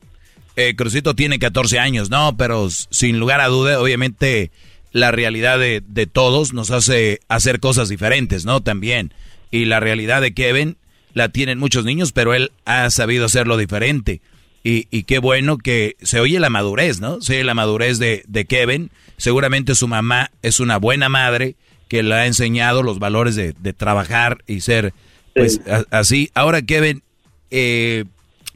Eh, 0.56 0.76
Crucito 0.76 1.16
tiene 1.16 1.40
14 1.40 1.80
años, 1.80 2.10
no, 2.10 2.38
pero 2.38 2.70
sin 2.70 3.20
lugar 3.20 3.42
a 3.42 3.48
duda, 3.48 3.80
obviamente 3.80 4.52
la 4.92 5.12
realidad 5.12 5.58
de, 5.58 5.82
de 5.86 6.06
todos 6.06 6.54
nos 6.54 6.70
hace 6.70 7.20
hacer 7.28 7.60
cosas 7.60 7.90
diferentes, 7.90 8.46
¿no? 8.46 8.62
También. 8.62 9.14
Y 9.50 9.66
la 9.66 9.80
realidad 9.80 10.22
de 10.22 10.34
Kevin 10.34 10.78
la 11.14 11.30
tienen 11.30 11.58
muchos 11.58 11.86
niños, 11.86 12.12
pero 12.12 12.34
él 12.34 12.52
ha 12.66 12.90
sabido 12.92 13.26
hacerlo 13.26 13.58
diferente. 13.58 14.22
Y, 14.64 14.88
y 14.92 15.04
qué 15.04 15.20
bueno 15.20 15.58
que 15.58 15.96
se 16.02 16.20
oye 16.22 16.40
la 16.40 16.50
madurez, 16.50 17.02
¿no? 17.02 17.20
Se 17.22 17.34
oye 17.34 17.44
la 17.44 17.54
madurez 17.54 18.00
de, 18.00 18.24
de 18.28 18.46
Kevin. 18.46 18.92
Seguramente 19.18 19.76
su 19.76 19.88
mamá 19.90 20.32
es 20.42 20.60
una 20.62 20.78
buena 20.78 21.10
madre 21.10 21.56
que 21.90 22.02
le 22.02 22.16
ha 22.16 22.26
enseñado 22.26 22.82
los 22.82 22.98
valores 23.00 23.36
de, 23.36 23.54
de 23.60 23.74
trabajar 23.74 24.38
y 24.48 24.62
ser, 24.62 24.94
pues, 25.36 25.62
a- 25.68 25.84
así. 26.00 26.30
Ahora, 26.34 26.62
Kevin, 26.62 27.04
eh, 27.52 28.06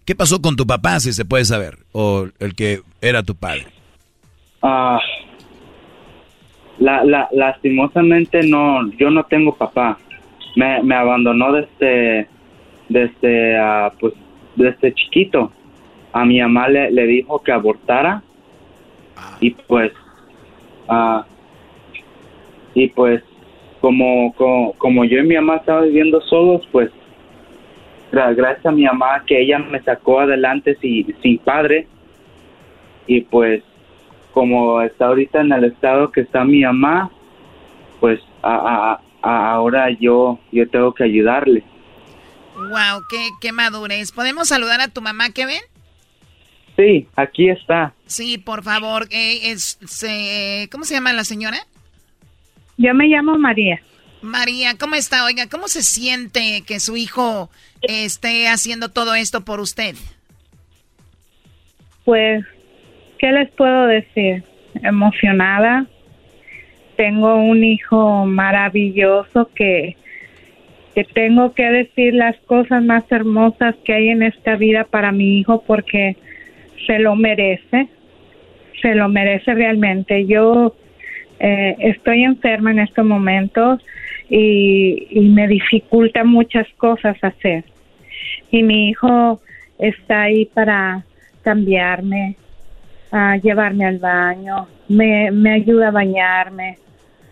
¿qué 0.06 0.16
pasó 0.16 0.42
con 0.42 0.56
tu 0.56 0.66
papá, 0.66 1.00
si 1.02 1.12
se 1.12 1.26
puede 1.26 1.44
saber? 1.46 1.78
O 1.92 2.28
el 2.40 2.56
que 2.56 2.82
era 3.02 3.22
tu 3.24 3.36
padre. 3.36 3.66
Ah, 4.62 5.00
la, 6.80 7.04
la, 7.04 7.28
lastimosamente 7.34 8.42
no, 8.48 8.92
yo 8.98 9.10
no 9.10 9.24
tengo 9.26 9.56
papá. 9.56 9.98
Me, 10.56 10.82
me 10.84 10.96
abandonó 10.96 11.52
desde, 11.54 12.28
desde, 12.90 13.58
ah, 13.60 13.92
pues, 14.00 14.14
desde 14.56 14.94
chiquito. 14.94 15.52
A 16.20 16.26
mi 16.26 16.42
mamá 16.42 16.68
le, 16.68 16.90
le 16.92 17.06
dijo 17.06 17.42
que 17.44 17.52
abortara 17.52 18.24
y 19.40 19.52
pues, 19.52 19.92
ah, 20.90 21.26
y 22.74 22.88
pues, 22.88 23.22
como, 23.82 24.34
como, 24.34 24.74
como 24.74 25.06
yo 25.06 25.20
y 25.20 25.24
mi 25.24 25.36
mamá 25.36 25.58
estaba 25.58 25.82
viviendo 25.82 26.20
solos, 26.22 26.68
pues, 26.72 26.90
gra- 28.12 28.34
gracias 28.36 28.66
a 28.66 28.72
mi 28.72 28.84
mamá 28.86 29.24
que 29.28 29.40
ella 29.42 29.60
me 29.60 29.82
sacó 29.84 30.20
adelante 30.22 30.76
sin, 30.82 31.16
sin 31.22 31.38
padre 31.38 31.88
y 33.06 33.22
pues 33.22 33.64
como 34.34 34.82
está 34.82 35.08
ahorita 35.08 35.42
en 35.42 35.52
el 35.52 35.66
estado 35.66 36.12
que 36.12 36.22
está 36.22 36.44
mi 36.44 36.62
mamá, 36.62 37.12
pues 38.00 38.20
a, 38.42 38.56
a- 38.56 39.02
a- 39.22 39.52
ahora 39.52 39.90
yo 39.92 40.40
yo 40.52 40.68
tengo 40.70 40.94
que 40.94 41.04
ayudarle. 41.04 41.64
Wow, 42.56 43.04
qué, 43.10 43.30
qué 43.40 43.52
madurez. 43.52 44.12
¿Podemos 44.12 44.48
saludar 44.48 44.82
a 44.82 44.88
tu 44.88 45.02
mamá, 45.02 45.30
Kevin? 45.32 45.62
Sí, 46.78 47.08
aquí 47.16 47.50
está. 47.50 47.94
Sí, 48.06 48.38
por 48.38 48.64
favor. 48.64 49.08
Eh, 49.10 49.52
es, 49.52 49.80
se- 49.88 50.70
¿Cómo 50.72 50.84
se 50.86 50.94
llama 50.94 51.12
la 51.12 51.24
señora? 51.24 51.58
Yo 52.78 52.94
me 52.94 53.08
llamo 53.08 53.38
María. 53.38 53.82
María, 54.22 54.76
¿cómo 54.80 54.96
está? 54.96 55.26
Oiga, 55.26 55.48
¿cómo 55.50 55.68
se 55.68 55.82
siente 55.84 56.62
que 56.66 56.80
su 56.80 56.96
hijo 56.96 57.50
esté 57.82 58.48
haciendo 58.48 58.90
todo 58.90 59.16
esto 59.16 59.44
por 59.44 59.60
usted? 59.60 59.96
Pues, 62.06 62.46
¿qué 63.20 63.32
les 63.32 63.50
puedo 63.52 63.88
decir? 63.88 64.44
Emocionada. 64.84 65.88
Tengo 66.96 67.36
un 67.36 67.64
hijo 67.64 68.26
maravilloso 68.26 69.50
que, 69.56 69.98
que 70.96 71.04
tengo 71.04 71.54
que 71.54 71.64
decir 71.64 72.14
las 72.14 72.36
cosas 72.48 72.84
más 72.84 73.04
hermosas 73.12 73.76
que 73.84 73.94
hay 73.94 74.10
en 74.10 74.24
esta 74.24 74.56
vida 74.56 74.84
para 74.86 75.12
mi 75.12 75.40
hijo 75.40 75.64
porque 75.66 76.18
se 76.88 76.98
lo 77.00 77.16
merece. 77.16 77.90
Se 78.82 78.96
lo 78.96 79.10
merece 79.10 79.54
realmente. 79.54 80.26
Yo 80.26 80.76
eh, 81.40 81.76
estoy 81.80 82.24
enferma 82.24 82.72
en 82.72 82.80
estos 82.80 83.06
momentos 83.06 83.82
y, 84.30 85.30
me 85.36 85.48
dificulta 85.48 86.24
muchas 86.24 86.68
cosas 86.78 87.18
hacer. 87.22 87.64
Y 88.50 88.64
mi 88.64 88.90
hijo 88.90 89.40
está 89.78 90.24
ahí 90.24 90.46
para 90.46 91.04
cambiarme, 91.44 92.36
a 93.12 93.38
llevarme 93.38 93.86
al 93.86 94.00
baño, 94.00 94.68
me, 94.88 95.32
me 95.32 95.54
ayuda 95.54 95.90
a 95.90 95.92
bañarme, 95.92 96.78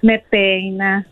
me 0.01 0.19
peina, 0.19 1.05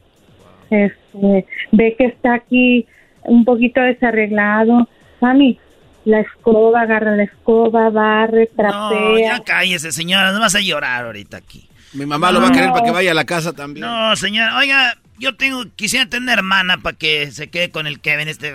este, 0.70 1.45
ve 1.72 1.95
que 1.98 2.06
está 2.06 2.36
aquí 2.36 2.86
un 3.24 3.44
poquito 3.44 3.82
desarreglado. 3.82 4.88
Mami, 5.20 5.57
la 6.05 6.19
escoba, 6.21 6.81
agarra 6.81 7.15
la 7.15 7.23
escoba, 7.23 7.89
barre, 7.89 8.49
No, 8.57 8.89
trapea. 8.89 9.38
ya 9.38 9.43
cállese, 9.43 9.91
señora. 9.91 10.31
No 10.31 10.39
vas 10.39 10.55
a 10.55 10.59
llorar 10.61 11.05
ahorita 11.05 11.38
aquí. 11.38 11.67
Mi 11.93 12.05
mamá 12.05 12.31
lo 12.31 12.41
va 12.41 12.47
a 12.47 12.51
querer 12.51 12.71
para 12.71 12.84
que 12.84 12.91
vaya 12.91 13.11
a 13.11 13.15
la 13.15 13.25
casa 13.25 13.53
también. 13.53 13.85
No, 13.85 14.15
señora. 14.15 14.57
Oiga, 14.57 14.95
yo 15.19 15.35
tengo, 15.35 15.63
quisiera 15.75 16.07
tener 16.07 16.23
una 16.23 16.34
hermana 16.34 16.77
para 16.77 16.97
que 16.97 17.30
se 17.31 17.49
quede 17.49 17.69
con 17.69 17.85
el 17.88 17.99
Kevin, 17.99 18.27
este 18.27 18.51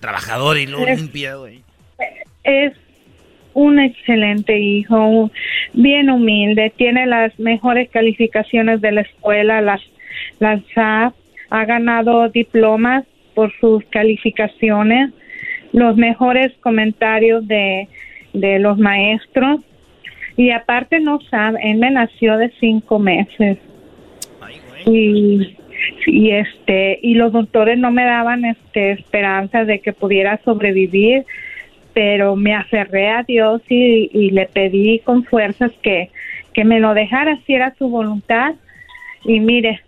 trabajador 0.00 0.58
y 0.58 0.66
lo 0.66 0.78
Es- 0.86 0.98
limpia, 0.98 1.34
güey. 1.36 1.62
es 2.44 2.72
un 3.54 3.78
excelente 3.78 4.58
hijo, 4.58 5.30
bien 5.72 6.10
humilde, 6.10 6.72
tiene 6.76 7.06
las 7.06 7.38
mejores 7.38 7.88
calificaciones 7.90 8.80
de 8.80 8.92
la 8.92 9.00
escuela, 9.02 9.60
las, 9.62 9.80
las 10.40 10.60
ha, 10.76 11.12
ha 11.50 11.64
ganado 11.64 12.28
diplomas 12.28 13.04
por 13.34 13.52
sus 13.58 13.82
calificaciones, 13.86 15.10
los 15.76 15.96
mejores 15.96 16.52
comentarios 16.60 17.46
de, 17.46 17.88
de 18.32 18.58
los 18.58 18.78
maestros. 18.78 19.60
Y 20.36 20.50
aparte 20.50 20.98
no 21.00 21.20
sabe, 21.30 21.60
él 21.62 21.78
me 21.78 21.90
nació 21.90 22.36
de 22.36 22.50
cinco 22.58 22.98
meses. 22.98 23.58
Y 24.84 25.56
y 26.06 26.30
este 26.30 26.98
y 27.02 27.14
los 27.14 27.32
doctores 27.32 27.78
no 27.78 27.90
me 27.90 28.04
daban 28.04 28.44
este 28.46 28.92
esperanza 28.92 29.64
de 29.64 29.80
que 29.80 29.92
pudiera 29.92 30.40
sobrevivir 30.42 31.26
pero 31.96 32.36
me 32.36 32.54
aferré 32.54 33.08
a 33.08 33.22
Dios 33.22 33.62
y, 33.70 34.10
y 34.12 34.30
le 34.30 34.44
pedí 34.46 34.98
con 34.98 35.24
fuerzas 35.24 35.72
que, 35.82 36.10
que 36.52 36.62
me 36.62 36.78
lo 36.78 36.92
dejara 36.92 37.38
si 37.46 37.54
era 37.54 37.74
su 37.78 37.88
voluntad. 37.88 38.54
Y 39.24 39.40
mire 39.40 39.80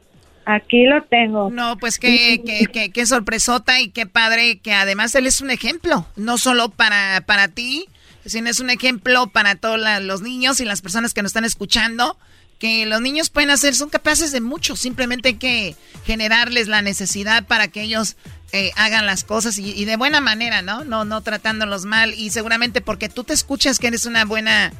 aquí 0.49 0.87
lo 0.87 1.03
tengo 1.05 1.51
No, 1.51 1.77
pues 1.77 1.99
qué, 1.99 2.41
qué, 2.45 2.66
qué, 2.73 2.91
qué 2.91 3.07
sorpresota 3.07 3.81
y 3.81 3.91
qué 3.91 4.07
padre 4.07 4.59
que 4.59 4.73
además 4.73 5.15
él 5.15 5.27
es 5.27 5.41
un 5.41 5.51
ejemplo, 5.51 6.07
no 6.16 6.39
solo 6.39 6.70
para, 6.70 7.23
para 7.27 7.49
ti, 7.49 7.87
sino 8.25 8.49
es 8.49 8.59
un 8.61 8.70
ejemplo 8.70 9.29
para 9.29 9.57
todos 9.57 9.79
los 10.03 10.23
niños 10.23 10.61
y 10.61 10.65
las 10.65 10.81
personas 10.81 11.12
que 11.12 11.23
nos 11.23 11.31
están 11.31 11.45
escuchando, 11.45 12.16
que 12.59 12.87
los 12.87 13.01
niños 13.01 13.31
pueden 13.31 13.51
hacer, 13.51 13.75
son 13.75 13.91
capaces 13.91 14.33
de 14.33 14.41
mucho, 14.41 14.75
simplemente 14.75 15.29
hay 15.29 15.35
que 15.35 15.77
generarles 16.05 16.66
la 16.66 16.83
necesidad 16.83 17.47
para 17.47 17.69
que 17.69 17.83
ellos 17.83 18.16
eh, 18.53 18.73
hagan 18.77 19.07
las 19.07 19.25
cosas 19.25 19.59
y, 19.59 19.85
de 19.85 19.97
buena 19.97 20.20
manera, 20.23 20.62
¿no? 20.62 20.83
No, 20.85 21.05
no 21.05 21.20
tratándolos 21.20 21.85
mal 21.85 22.15
y 22.15 22.31
seguramente 22.31 22.81
porque 22.81 23.11
tú 23.11 23.23
te 23.23 23.35
escuchas 23.35 23.79
que 23.79 23.89
eres 23.89 24.07
una 24.07 24.25
buena 24.25 24.73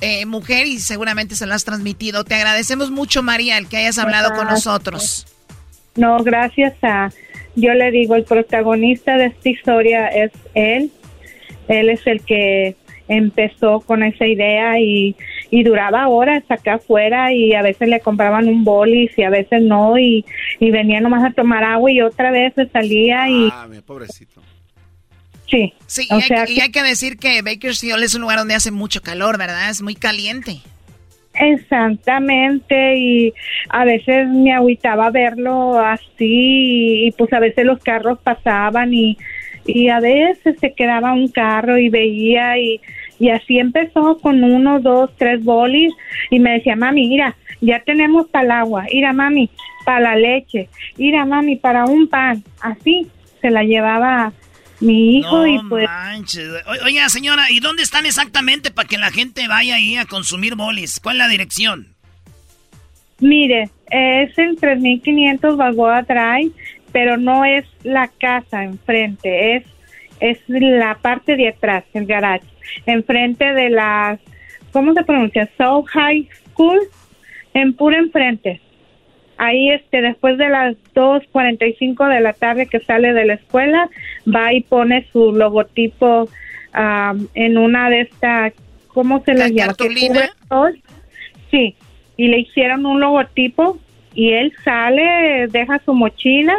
eh, 0.00 0.26
mujer 0.26 0.66
y 0.66 0.78
seguramente 0.78 1.34
se 1.34 1.46
lo 1.46 1.54
has 1.54 1.64
transmitido. 1.64 2.24
Te 2.24 2.34
agradecemos 2.34 2.90
mucho, 2.90 3.22
María, 3.22 3.58
el 3.58 3.68
que 3.68 3.78
hayas 3.78 3.98
hablado 3.98 4.34
con 4.34 4.46
nosotros. 4.46 5.26
No, 5.96 6.18
gracias 6.22 6.74
a, 6.82 7.10
yo 7.54 7.72
le 7.72 7.90
digo, 7.90 8.14
el 8.14 8.24
protagonista 8.24 9.16
de 9.16 9.26
esta 9.26 9.48
historia 9.48 10.08
es 10.08 10.32
él. 10.54 10.90
Él 11.68 11.88
es 11.88 12.06
el 12.06 12.20
que 12.22 12.76
empezó 13.08 13.80
con 13.80 14.02
esa 14.02 14.26
idea 14.26 14.78
y, 14.80 15.16
y 15.50 15.62
duraba 15.62 16.08
horas 16.08 16.44
acá 16.48 16.74
afuera 16.74 17.32
y 17.32 17.54
a 17.54 17.62
veces 17.62 17.88
le 17.88 18.00
compraban 18.00 18.48
un 18.48 18.64
bolis 18.64 19.16
y 19.16 19.22
a 19.22 19.30
veces 19.30 19.62
no 19.62 19.98
y, 19.98 20.24
y 20.58 20.70
venía 20.70 21.00
nomás 21.00 21.24
a 21.24 21.32
tomar 21.32 21.64
agua 21.64 21.90
y 21.90 22.02
otra 22.02 22.30
vez 22.30 22.54
se 22.54 22.68
salía 22.68 23.28
y... 23.28 23.48
Ah, 23.52 23.66
mi 23.68 23.80
pobrecito. 23.80 24.42
Sí. 25.48 25.72
Sí, 25.86 26.08
y 26.10 26.14
hay, 26.14 26.54
y 26.54 26.60
hay, 26.60 26.70
que 26.70 26.82
decir 26.82 27.18
que 27.18 27.40
Bakersfield 27.42 28.02
es 28.02 28.14
un 28.14 28.22
lugar 28.22 28.38
donde 28.38 28.54
hace 28.54 28.70
mucho 28.70 29.00
calor, 29.00 29.38
¿verdad? 29.38 29.70
Es 29.70 29.80
muy 29.80 29.94
caliente. 29.94 30.60
Exactamente, 31.38 32.96
y 32.96 33.34
a 33.68 33.84
veces 33.84 34.28
me 34.28 34.54
agüitaba 34.54 35.10
verlo 35.10 35.78
así, 35.78 37.06
y, 37.06 37.12
pues 37.12 37.32
a 37.32 37.40
veces 37.40 37.66
los 37.66 37.82
carros 37.82 38.18
pasaban 38.20 38.94
y, 38.94 39.18
y 39.66 39.88
a 39.88 40.00
veces 40.00 40.56
se 40.58 40.72
quedaba 40.72 41.12
un 41.12 41.28
carro 41.28 41.78
y 41.78 41.90
veía 41.90 42.58
y, 42.58 42.80
y 43.18 43.30
así 43.30 43.58
empezó 43.58 44.16
con 44.18 44.42
uno, 44.42 44.80
dos, 44.80 45.10
tres 45.18 45.44
bolis 45.44 45.92
y 46.30 46.38
me 46.38 46.52
decía, 46.52 46.74
mami, 46.74 47.06
mira, 47.06 47.36
ya 47.60 47.80
tenemos 47.80 48.28
para 48.28 48.44
el 48.44 48.50
agua, 48.52 48.86
mira, 48.90 49.12
mami, 49.12 49.50
para 49.84 50.00
la 50.00 50.16
leche, 50.16 50.68
mira, 50.96 51.26
mami, 51.26 51.56
para 51.56 51.84
un 51.84 52.08
pan, 52.08 52.42
así 52.60 53.08
se 53.42 53.50
la 53.50 53.62
llevaba 53.62 54.32
mi 54.80 55.18
hijo 55.18 55.46
y 55.46 55.58
pues... 55.68 55.88
Manches. 55.88 56.48
oiga, 56.84 57.08
señora, 57.08 57.50
¿y 57.50 57.60
dónde 57.60 57.82
están 57.82 58.06
exactamente 58.06 58.70
para 58.70 58.88
que 58.88 58.98
la 58.98 59.10
gente 59.10 59.48
vaya 59.48 59.76
ahí 59.76 59.96
a 59.96 60.04
consumir 60.04 60.54
bolis? 60.54 61.00
¿Cuál 61.00 61.16
es 61.16 61.18
la 61.18 61.28
dirección? 61.28 61.94
Mire, 63.20 63.70
es 63.90 64.36
el 64.38 64.56
3500 64.56 65.56
Balboa 65.56 66.02
Drive, 66.02 66.52
pero 66.92 67.16
no 67.16 67.44
es 67.44 67.64
la 67.82 68.08
casa 68.08 68.64
enfrente, 68.64 69.56
es, 69.56 69.64
es 70.20 70.38
la 70.46 70.96
parte 70.96 71.36
de 71.36 71.48
atrás, 71.48 71.84
el 71.94 72.06
garage, 72.06 72.46
enfrente 72.84 73.52
de 73.52 73.70
las, 73.70 74.20
¿cómo 74.72 74.92
se 74.92 75.02
pronuncia? 75.04 75.48
South 75.56 75.86
High 75.86 76.28
School, 76.52 76.80
en 77.54 77.72
pura 77.72 77.98
enfrente 77.98 78.60
ahí 79.38 79.70
este 79.70 80.02
después 80.02 80.38
de 80.38 80.48
las 80.48 80.76
2.45 80.94 82.08
de 82.08 82.20
la 82.20 82.32
tarde 82.32 82.66
que 82.66 82.80
sale 82.80 83.12
de 83.12 83.24
la 83.24 83.34
escuela 83.34 83.88
va 84.26 84.52
y 84.52 84.62
pone 84.62 85.06
su 85.12 85.32
logotipo 85.32 86.28
en 87.34 87.58
una 87.58 87.90
de 87.90 88.02
estas 88.02 88.52
¿cómo 88.88 89.22
se 89.24 89.34
le 89.34 89.52
llama? 89.52 89.74
Sí, 91.50 91.74
y 92.16 92.28
le 92.28 92.40
hicieron 92.40 92.86
un 92.86 93.00
logotipo 93.00 93.78
y 94.14 94.32
él 94.32 94.52
sale, 94.64 95.46
deja 95.48 95.80
su 95.84 95.94
mochila 95.94 96.56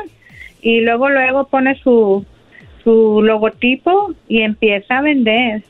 y 0.62 0.82
luego 0.82 1.10
luego 1.10 1.48
pone 1.48 1.76
su 1.76 2.26
su 2.84 3.22
logotipo 3.22 4.14
y 4.28 4.42
empieza 4.42 5.00
a 5.00 5.02
vender 5.02 5.64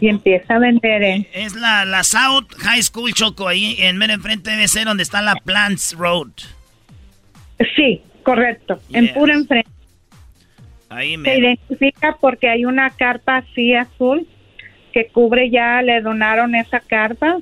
y 0.00 0.08
empieza 0.08 0.56
a 0.56 0.58
vender. 0.58 1.02
¿eh? 1.02 1.28
Es 1.32 1.54
la, 1.54 1.84
la 1.84 2.04
South 2.04 2.52
High 2.58 2.82
School 2.82 3.12
Choco, 3.12 3.48
ahí 3.48 3.76
en 3.78 3.96
medio 3.96 4.14
enfrente 4.14 4.50
debe 4.50 4.68
ser 4.68 4.86
donde 4.86 5.02
está 5.02 5.22
la 5.22 5.36
Plants 5.36 5.94
Road. 5.96 6.30
Sí, 7.76 8.02
correcto, 8.22 8.80
en 8.92 9.12
pura 9.12 9.34
enfrente. 9.34 9.70
Ahí 10.88 11.16
me... 11.16 11.30
Se 11.30 11.38
identifica 11.38 12.16
porque 12.20 12.48
hay 12.48 12.64
una 12.64 12.90
carpa 12.90 13.38
así 13.38 13.74
azul 13.74 14.26
que 14.92 15.06
cubre 15.06 15.50
ya, 15.50 15.82
le 15.82 16.00
donaron 16.00 16.54
esa 16.54 16.80
carpa 16.80 17.38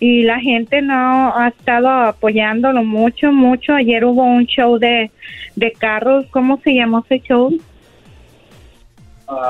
y 0.00 0.22
la 0.22 0.40
gente 0.40 0.82
no 0.82 1.36
ha 1.36 1.48
estado 1.48 1.88
apoyándolo 1.88 2.82
mucho, 2.82 3.30
mucho. 3.30 3.74
Ayer 3.74 4.04
hubo 4.04 4.24
un 4.24 4.46
show 4.46 4.78
de, 4.78 5.10
de 5.54 5.72
carros, 5.72 6.26
¿cómo 6.30 6.60
se 6.64 6.74
llamó 6.74 7.04
ese 7.04 7.20
show? 7.20 7.56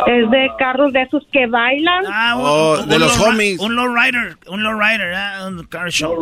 Es 0.07 0.31
de 0.31 0.51
carros 0.59 0.93
de 0.93 1.03
esos 1.03 1.27
que 1.33 1.47
bailan. 1.47 2.05
Ah, 2.09 2.35
oh, 2.39 2.83
de 2.83 2.99
los 2.99 3.19
homies. 3.19 3.59
Un 3.61 3.77
lowrider, 3.77 4.37
un 4.49 4.63
lowrider, 4.63 5.15
ah, 5.15 5.47
un 5.47 5.65
car 5.65 5.91
show. 5.91 6.17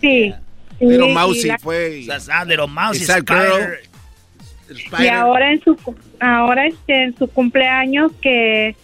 Sí. 0.00 0.34
Little 0.80 1.14
Mousy 1.14 1.50
fue. 1.60 2.04
Ah, 2.30 2.44
Little 2.44 2.66
Mousy, 2.66 3.04
Spider. 3.04 3.80
Y 4.98 5.08
ahora 5.08 5.52
en 5.52 5.62
su 5.62 5.76
ahora 6.20 6.66
este 6.66 7.04
en 7.04 7.16
su 7.16 7.28
cumpleaños 7.28 8.12
que 8.22 8.74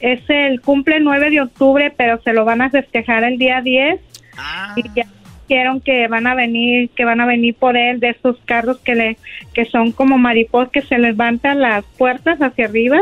es 0.00 0.20
el 0.28 0.60
cumple 0.60 1.00
9 1.00 1.30
de 1.30 1.40
octubre, 1.42 1.92
pero 1.96 2.20
se 2.22 2.32
lo 2.32 2.44
van 2.44 2.62
a 2.62 2.70
festejar 2.70 3.24
el 3.24 3.36
día 3.38 3.60
10. 3.60 4.00
Ah. 4.36 4.74
Y 4.76 4.82
ya 4.94 5.06
dijeron 5.48 5.80
que 5.80 6.06
van 6.08 6.26
a 6.26 6.34
venir, 6.34 6.90
que 6.90 7.04
van 7.04 7.20
a 7.20 7.26
venir 7.26 7.54
por 7.54 7.76
él 7.76 8.00
de 8.00 8.10
esos 8.10 8.36
carros 8.44 8.78
que 8.78 8.94
le 8.94 9.16
que 9.54 9.64
son 9.64 9.92
como 9.92 10.18
mariposas 10.18 10.70
que 10.70 10.82
se 10.82 10.98
levantan 10.98 11.60
las 11.60 11.84
puertas 11.96 12.40
hacia 12.40 12.66
arriba. 12.66 13.00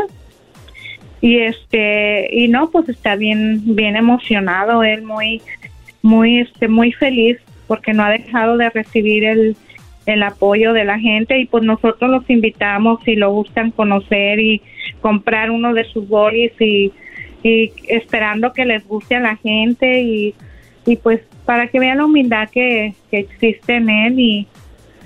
Y 1.19 1.39
este 1.39 2.29
y 2.31 2.47
no, 2.47 2.69
pues 2.69 2.87
está 2.89 3.15
bien 3.15 3.75
bien 3.75 3.95
emocionado 3.95 4.83
él 4.83 5.01
muy 5.03 5.41
muy 6.01 6.39
este 6.39 6.67
muy 6.67 6.91
feliz 6.93 7.37
porque 7.67 7.93
no 7.93 8.03
ha 8.03 8.11
dejado 8.11 8.55
de 8.57 8.69
recibir 8.69 9.25
el 9.25 9.57
el 10.05 10.23
apoyo 10.23 10.71
de 10.71 10.85
la 10.85 10.99
gente 10.99 11.37
y 11.37 11.45
pues 11.45 11.63
nosotros 11.65 12.09
los 12.09 12.29
invitamos 12.29 13.03
si 13.03 13.15
lo 13.15 13.31
gustan 13.31 13.71
conocer 13.71 14.39
y 14.39 14.61
comprar 15.01 15.51
uno 15.51 15.73
de 15.73 15.83
sus 15.83 16.07
bolis 16.07 16.53
y, 16.61 16.93
y 17.43 17.73
esperando 17.89 18.53
que 18.53 18.63
les 18.63 18.87
guste 18.87 19.15
a 19.15 19.19
la 19.19 19.35
gente 19.35 20.01
y, 20.01 20.33
y 20.85 20.95
pues 20.95 21.19
para 21.47 21.69
que 21.69 21.79
vean 21.79 21.97
la 21.97 22.05
humildad 22.05 22.49
que, 22.51 22.93
existe 23.09 23.77
en 23.77 23.89
él 23.89 24.19
y, 24.19 24.47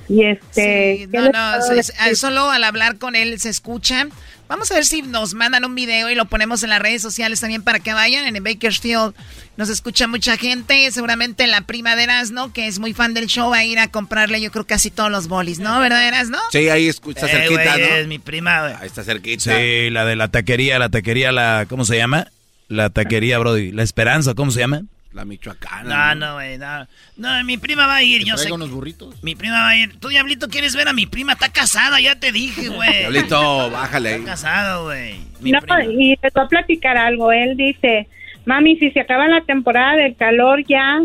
y 0.09 0.26
este... 0.26 1.07
no, 1.13 1.30
no, 1.30 2.15
solo 2.15 2.49
al 2.49 2.63
hablar 2.63 2.97
con 2.97 3.15
él 3.15 3.39
se 3.39 3.49
escucha. 3.49 4.07
Vamos 4.49 4.72
a 4.72 4.73
ver 4.73 4.85
si 4.85 5.03
nos 5.03 5.35
mandan 5.35 5.63
un 5.63 5.76
video 5.76 6.09
y 6.09 6.15
lo 6.15 6.26
ponemos 6.26 6.63
en 6.63 6.72
las 6.72 6.81
redes 6.81 7.01
sociales 7.01 7.39
también 7.39 7.61
para 7.61 7.80
que 7.80 7.93
vayan. 7.93 8.26
En 8.26 8.35
el 8.35 8.41
Bakersfield 8.41 9.13
nos 9.55 9.69
escucha 9.69 10.07
mucha 10.07 10.35
gente. 10.35 10.89
Seguramente 10.91 11.45
la 11.45 11.61
prima 11.61 11.95
de 11.95 12.03
Erasno, 12.03 12.51
que 12.51 12.65
es 12.65 12.80
muy 12.80 12.93
fan 12.93 13.13
del 13.13 13.27
show, 13.27 13.51
va 13.51 13.59
a 13.59 13.63
ir 13.63 13.77
a 13.77 13.89
comprarle 13.89 14.41
yo 14.41 14.51
creo 14.51 14.65
casi 14.65 14.89
todos 14.89 15.11
los 15.11 15.27
bolis, 15.27 15.59
¿no? 15.59 15.80
¿Verdad, 15.80 16.05
Erasno? 16.05 16.39
Sí, 16.51 16.68
ahí 16.69 16.88
está 16.88 17.11
eh, 17.11 17.30
cerquita, 17.30 17.77
¿no? 17.77 17.85
Es 17.85 18.07
mi 18.07 18.18
prima, 18.18 18.65
Ahí 18.80 18.88
está 18.88 19.03
cerquita. 19.03 19.55
Sí, 19.55 19.91
la 19.91 20.05
de 20.05 20.15
la 20.15 20.30
taquería, 20.30 20.80
la 20.80 20.89
taquería, 20.89 21.31
la... 21.31 21.68
¿Cómo 21.69 21.85
se 21.85 21.95
llama? 21.95 22.27
La 22.68 22.89
taquería, 22.89 23.38
Brody. 23.38 23.72
La 23.72 23.84
Esperanza, 23.84 24.34
¿cómo 24.34 24.51
se 24.51 24.59
llama? 24.59 24.81
La 25.13 25.25
Michoacana. 25.25 26.15
No, 26.15 26.27
no, 26.27 26.33
güey, 26.35 26.57
no. 26.57 26.88
No, 27.17 27.43
mi 27.43 27.57
prima 27.57 27.85
va 27.85 27.97
a 27.97 28.03
ir, 28.03 28.23
yo 28.23 28.38
sé. 28.38 28.51
unos 28.51 28.71
burritos? 28.71 29.21
Mi 29.23 29.35
prima 29.35 29.59
va 29.59 29.69
a 29.69 29.77
ir. 29.77 29.99
Tú, 29.99 30.07
Diablito, 30.07 30.47
¿quieres 30.47 30.75
ver 30.75 30.88
a 30.88 30.93
mi 30.93 31.05
prima? 31.05 31.33
Está 31.33 31.49
casada, 31.49 31.99
ya 31.99 32.17
te 32.19 32.31
dije, 32.31 32.69
güey. 32.69 32.99
Diablito, 32.99 33.69
bájale 33.71 34.09
ahí. 34.09 34.15
Está 34.19 34.31
casada, 34.31 34.81
güey. 34.83 35.19
No, 35.41 35.59
y 35.91 36.15
te 36.15 36.29
voy 36.33 36.45
a 36.45 36.47
platicar 36.47 36.97
algo. 36.97 37.31
Él 37.33 37.57
dice, 37.57 38.07
mami, 38.45 38.77
si 38.77 38.91
se 38.91 39.01
acaba 39.01 39.27
la 39.27 39.41
temporada 39.41 39.97
del 39.97 40.15
calor 40.15 40.63
ya, 40.65 41.01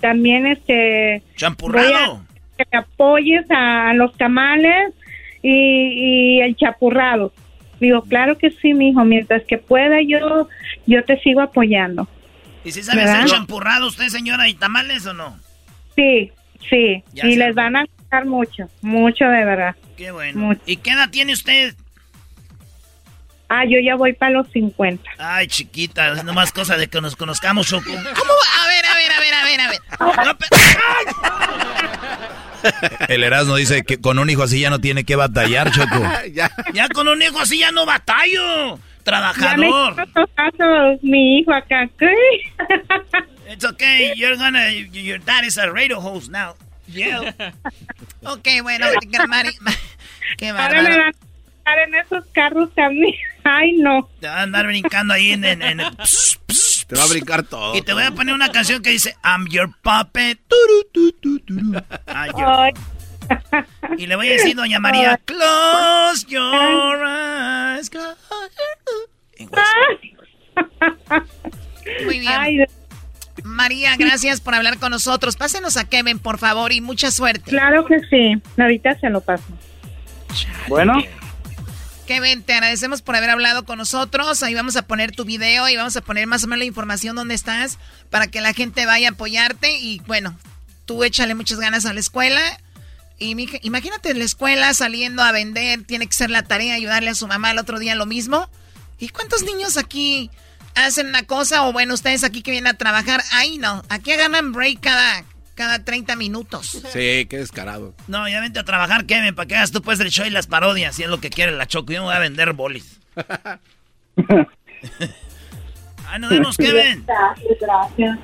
también 0.00 0.46
este... 0.46 1.22
Champurrado. 1.36 2.24
que 2.56 2.76
apoyes 2.76 3.44
a 3.50 3.92
los 3.94 4.16
tamales 4.16 4.94
y, 5.42 6.38
y 6.38 6.40
el 6.40 6.56
chapurrado. 6.56 7.32
Digo, 7.80 8.02
claro 8.02 8.38
que 8.38 8.50
sí, 8.50 8.72
mijo, 8.72 9.04
mientras 9.04 9.42
que 9.42 9.58
pueda 9.58 10.00
yo, 10.00 10.48
yo 10.86 11.04
te 11.04 11.18
sigo 11.20 11.40
apoyando. 11.40 12.08
¿Y 12.64 12.72
si 12.72 12.82
sabe 12.82 13.02
hacer 13.02 13.26
champurrado 13.26 13.88
usted, 13.88 14.08
señora, 14.08 14.48
y 14.48 14.54
tamales 14.54 15.06
o 15.06 15.14
no? 15.14 15.38
Sí, 15.96 16.32
sí. 16.68 17.02
y 17.14 17.36
les 17.36 17.54
van 17.54 17.76
a 17.76 17.84
gustar 17.84 18.24
mucho, 18.26 18.68
mucho 18.80 19.24
de 19.24 19.44
verdad. 19.44 19.76
Qué 19.96 20.10
bueno. 20.10 20.54
¿Y 20.66 20.76
qué 20.76 20.90
edad 20.90 21.10
tiene 21.10 21.32
usted? 21.32 21.74
Ah, 23.48 23.64
yo 23.66 23.78
ya 23.84 23.96
voy 23.96 24.14
para 24.14 24.32
los 24.32 24.48
50. 24.50 25.10
Ay, 25.18 25.46
chiquita, 25.46 26.12
es 26.12 26.24
nomás 26.24 26.52
cosa 26.52 26.78
de 26.78 26.88
que 26.88 27.00
nos 27.02 27.16
conozcamos, 27.16 27.66
Choco. 27.66 27.84
¿Cómo? 27.84 28.02
A 28.02 28.66
ver, 28.66 28.86
a 28.86 28.94
ver, 28.94 29.12
a 29.12 29.20
ver, 29.20 29.34
a 29.34 29.44
ver, 29.44 29.60
a 29.60 29.68
ver. 29.68 29.80
El 33.08 33.24
Erasmo 33.24 33.56
dice 33.56 33.82
que 33.82 34.00
con 34.00 34.18
un 34.18 34.30
hijo 34.30 34.44
así 34.44 34.60
ya 34.60 34.70
no 34.70 34.80
tiene 34.80 35.04
que 35.04 35.16
batallar, 35.16 35.70
Choco. 35.70 36.02
ya. 36.32 36.50
ya 36.72 36.88
con 36.88 37.08
un 37.08 37.20
hijo 37.20 37.40
así 37.40 37.58
ya 37.58 37.72
no 37.72 37.84
batallo. 37.84 38.78
Trabajador. 39.02 39.96
Ya 39.96 40.98
mi 41.02 41.38
hijo 41.38 41.52
acá. 41.52 41.88
It's 43.50 43.64
okay. 43.64 44.14
You're 44.16 44.36
gonna. 44.36 44.70
Your 44.70 45.18
dad 45.18 45.44
is 45.44 45.58
a 45.58 45.70
radio 45.70 46.00
host 46.00 46.30
now. 46.30 46.54
Yeah. 46.86 47.32
ok, 48.24 48.46
bueno, 48.62 48.86
Mari, 49.28 49.50
qué 50.38 50.48
Ahora 50.50 50.82
me 50.82 50.98
van 50.98 51.14
a 51.64 51.82
en 51.84 51.94
esos 51.94 52.24
carros 52.32 52.74
también. 52.74 53.14
Ay, 53.44 53.72
no. 53.74 54.08
Te 54.20 54.26
van 54.26 54.38
a 54.38 54.42
andar 54.42 54.66
brincando 54.66 55.14
ahí 55.14 55.32
en, 55.32 55.44
en, 55.44 55.62
en 55.62 55.80
el 55.80 55.96
Te 56.86 56.96
va 56.96 57.04
a 57.04 57.06
brincar 57.06 57.44
todo. 57.44 57.76
Y 57.76 57.82
te 57.82 57.92
voy 57.92 58.02
a 58.02 58.10
poner 58.10 58.34
una 58.34 58.50
canción 58.50 58.82
que 58.82 58.90
dice 58.90 59.16
I'm 59.24 59.46
your 59.48 59.70
puppet. 59.82 60.40
Y 63.98 64.06
le 64.06 64.16
voy 64.16 64.28
a 64.28 64.32
decir, 64.32 64.56
doña 64.56 64.80
María, 64.80 65.18
close 65.24 66.26
your 66.28 67.04
eyes. 67.06 67.90
close 67.90 68.16
Muy 72.04 72.20
bien. 72.20 72.66
María, 73.44 73.96
gracias 73.96 74.40
por 74.40 74.54
hablar 74.54 74.78
con 74.78 74.90
nosotros. 74.90 75.36
Pásenos 75.36 75.76
a 75.76 75.84
Kevin, 75.84 76.18
por 76.18 76.38
favor, 76.38 76.72
y 76.72 76.80
mucha 76.80 77.10
suerte. 77.10 77.50
Claro 77.50 77.84
que 77.86 77.98
sí. 78.10 78.40
Ahorita 78.56 78.98
se 78.98 79.10
lo 79.10 79.20
paso. 79.20 79.44
Bueno, 80.68 81.02
Kevin, 82.06 82.42
te 82.42 82.54
agradecemos 82.54 83.02
por 83.02 83.16
haber 83.16 83.30
hablado 83.30 83.64
con 83.64 83.78
nosotros. 83.78 84.42
Ahí 84.42 84.54
vamos 84.54 84.76
a 84.76 84.82
poner 84.82 85.12
tu 85.12 85.24
video 85.24 85.68
y 85.68 85.76
vamos 85.76 85.96
a 85.96 86.00
poner 86.00 86.26
más 86.26 86.44
o 86.44 86.46
menos 86.46 86.60
la 86.60 86.64
información 86.64 87.16
donde 87.16 87.34
estás 87.34 87.78
para 88.10 88.26
que 88.26 88.40
la 88.40 88.52
gente 88.52 88.86
vaya 88.86 89.08
a 89.08 89.12
apoyarte. 89.12 89.78
Y 89.78 90.00
bueno, 90.06 90.36
tú 90.84 91.04
échale 91.04 91.34
muchas 91.34 91.60
ganas 91.60 91.86
a 91.86 91.92
la 91.92 92.00
escuela. 92.00 92.40
Y 93.22 93.36
imagínate 93.62 94.10
en 94.10 94.18
la 94.18 94.24
escuela 94.24 94.74
saliendo 94.74 95.22
a 95.22 95.32
vender, 95.32 95.84
tiene 95.84 96.06
que 96.06 96.12
ser 96.14 96.30
la 96.30 96.42
tarea, 96.42 96.74
ayudarle 96.74 97.10
a 97.10 97.14
su 97.14 97.26
mamá 97.26 97.50
el 97.52 97.58
otro 97.58 97.78
día 97.78 97.94
lo 97.94 98.06
mismo. 98.06 98.48
¿Y 98.98 99.08
cuántos 99.08 99.42
niños 99.44 99.76
aquí 99.76 100.30
hacen 100.74 101.06
una 101.08 101.22
cosa? 101.24 101.64
O 101.66 101.72
bueno, 101.72 101.94
ustedes 101.94 102.24
aquí 102.24 102.42
que 102.42 102.50
vienen 102.50 102.74
a 102.74 102.78
trabajar, 102.78 103.22
ahí 103.32 103.58
no. 103.58 103.82
Aquí 103.88 104.14
ganan 104.16 104.52
break 104.52 104.80
cada, 104.80 105.24
cada 105.54 105.84
30 105.84 106.16
minutos. 106.16 106.66
Sí, 106.92 107.26
qué 107.28 107.38
descarado. 107.38 107.94
No, 108.08 108.28
ya 108.28 108.40
vente 108.40 108.58
a 108.60 108.64
trabajar, 108.64 109.06
Kevin, 109.06 109.34
para 109.34 109.46
que 109.46 109.56
hagas 109.56 109.72
tú 109.72 109.82
pues 109.82 109.98
el 110.00 110.10
show 110.10 110.26
y 110.26 110.30
las 110.30 110.46
parodias, 110.46 110.94
si 110.96 111.02
es 111.04 111.08
lo 111.08 111.20
que 111.20 111.30
quiere 111.30 111.52
la 111.52 111.66
Choco. 111.66 111.92
Yo 111.92 112.00
me 112.00 112.06
voy 112.06 112.14
a 112.16 112.18
vender 112.20 112.52
bolis. 112.52 112.98
Ahí 116.08 116.20
nos 116.20 116.30
vemos, 116.30 116.56
Kevin. 116.56 117.04
Gracias, 117.06 117.58
gracias. 117.60 118.18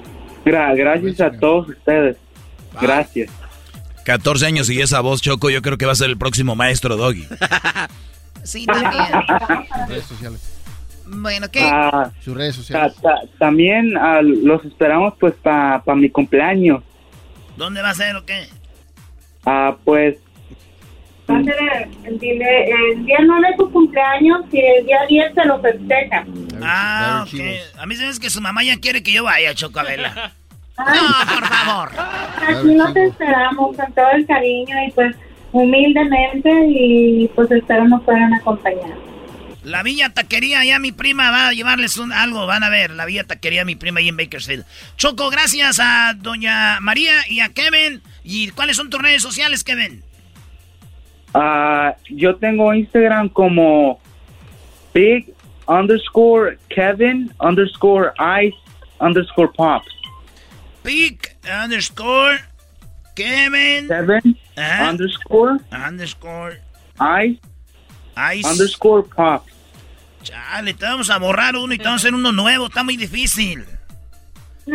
gra- 0.44 0.76
gracias 0.76 1.20
a 1.20 1.30
todos 1.38 1.68
ustedes. 1.70 2.16
Gracias. 2.80 3.30
14 4.09 4.47
años 4.47 4.70
y 4.70 4.80
esa 4.80 5.01
voz, 5.01 5.20
Choco, 5.20 5.51
yo 5.51 5.60
creo 5.60 5.76
que 5.76 5.85
va 5.85 5.93
a 5.93 5.94
ser 5.94 6.09
el 6.09 6.16
próximo 6.16 6.56
maestro 6.56 6.97
Doggy. 6.97 7.26
Sí, 8.43 8.64
también. 8.64 9.05
Redes 9.89 10.06
sociales. 10.06 10.59
Bueno, 11.06 11.51
¿qué? 11.51 11.60
Ah, 11.70 12.10
Sus 12.24 12.35
redes 12.35 12.56
sociales. 12.56 12.94
ta- 13.02 13.20
también 13.39 13.94
ah, 13.98 14.22
los 14.22 14.64
esperamos 14.64 15.12
pues 15.20 15.35
para 15.43 15.82
mi 15.94 16.09
cumpleaños. 16.09 16.82
¿Dónde 17.59 17.82
va 17.82 17.90
a 17.90 17.94
ser 17.94 18.16
o 18.16 18.24
qué? 18.24 18.47
Ah, 19.44 19.76
pues 19.85 20.16
Va 21.30 21.36
a 21.36 21.44
ser 21.44 21.56
el, 22.06 22.10
el 22.10 22.18
día 23.05 23.18
9 23.22 23.48
de 23.51 23.56
tu 23.59 23.70
cumpleaños 23.70 24.40
y 24.51 24.60
el 24.60 24.86
día 24.86 25.01
10 25.06 25.35
se 25.35 25.44
lo 25.44 25.60
festeja. 25.60 26.24
Ah, 26.62 27.26
ok. 27.26 27.40
A 27.78 27.85
mí 27.85 27.97
se 27.97 28.06
hace 28.06 28.18
que 28.20 28.30
su 28.30 28.40
mamá 28.40 28.64
ya 28.64 28.78
quiere 28.78 29.02
que 29.02 29.12
yo 29.12 29.24
vaya, 29.24 29.55
Choco, 29.55 29.80
a 29.80 29.82
verla. 29.82 30.32
No, 30.78 31.34
por 31.34 31.46
favor. 31.46 31.90
Aquí 32.46 32.74
nos 32.74 32.94
esperamos 32.96 33.76
con 33.76 33.92
todo 33.92 34.10
el 34.14 34.26
cariño 34.26 34.76
y 34.86 34.90
pues 34.92 35.16
humildemente 35.52 36.50
y 36.68 37.28
pues 37.34 37.50
espero 37.50 37.88
nos 37.88 38.02
puedan 38.02 38.32
acompañar. 38.34 38.96
La 39.64 39.82
Villa 39.82 40.14
Taquería, 40.14 40.64
ya 40.64 40.78
mi 40.78 40.92
prima 40.92 41.30
va 41.30 41.48
a 41.48 41.52
llevarles 41.52 41.98
un, 41.98 42.12
algo, 42.12 42.46
van 42.46 42.62
a 42.64 42.70
ver. 42.70 42.90
La 42.92 43.05
Villa 43.05 43.24
Taquería, 43.24 43.64
mi 43.64 43.74
prima 43.74 44.00
ahí 44.00 44.09
en 44.09 44.16
Bakersfield. 44.16 44.64
Choco, 44.96 45.28
gracias 45.30 45.78
a 45.80 46.14
doña 46.16 46.80
María 46.80 47.12
y 47.28 47.40
a 47.40 47.48
Kevin. 47.50 48.00
¿Y 48.24 48.50
cuáles 48.50 48.76
son 48.76 48.88
tus 48.88 49.02
redes 49.02 49.22
sociales, 49.22 49.64
Kevin? 49.64 50.02
ah, 51.34 51.94
yo 52.09 52.36
tengo 52.36 52.72
Instagram 52.72 53.28
como 53.28 54.00
big 54.94 55.32
underscore 55.66 56.59
Kevin 56.68 57.30
underscore 57.40 58.12
ice 58.18 58.56
underscore 59.00 59.52
pop. 59.52 59.82
Pic 60.82 61.36
underscore 61.64 62.38
Kevin 63.14 63.88
Kevin 63.88 64.38
Ajá. 64.56 64.90
underscore 64.90 65.59
underscore 65.70 66.60
ice 67.20 67.40
Ice. 68.34 68.48
underscore 68.48 69.05
pop. 69.14 69.46
Chale, 70.22 70.74
te 70.74 70.84
vamos 70.84 71.09
a 71.10 71.18
borrar 71.18 71.55
uno 71.56 71.72
y 71.72 71.78
te 71.78 71.84
vamos 71.84 72.02
a 72.02 72.09
hacer 72.09 72.14
uno 72.14 72.32
nuevo. 72.32 72.66
Está 72.66 72.82
muy 72.82 72.96
difícil. 72.96 73.64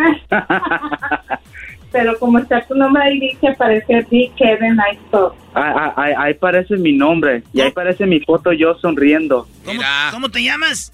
Pero 1.92 2.18
como 2.18 2.40
está 2.40 2.66
tu 2.66 2.74
nombre 2.74 3.04
ahí 3.04 3.20
dice, 3.20 3.50
aparece 3.50 4.06
Big 4.10 4.34
Kevin 4.36 4.80
Ice 4.94 5.02
Pop. 5.12 5.36
Ahí, 5.54 5.92
ahí- 5.96 6.14
ahí 6.18 6.34
aparece 6.34 6.76
mi 6.78 6.94
nombre 6.94 7.44
y 7.54 7.62
ahí 7.62 7.68
aparece 7.70 8.06
mi 8.08 8.20
foto 8.22 8.52
yo 8.54 8.76
sonriendo. 8.80 9.48
¿Cómo, 9.64 9.82
cómo 10.12 10.30
te 10.30 10.42
llamas? 10.44 10.92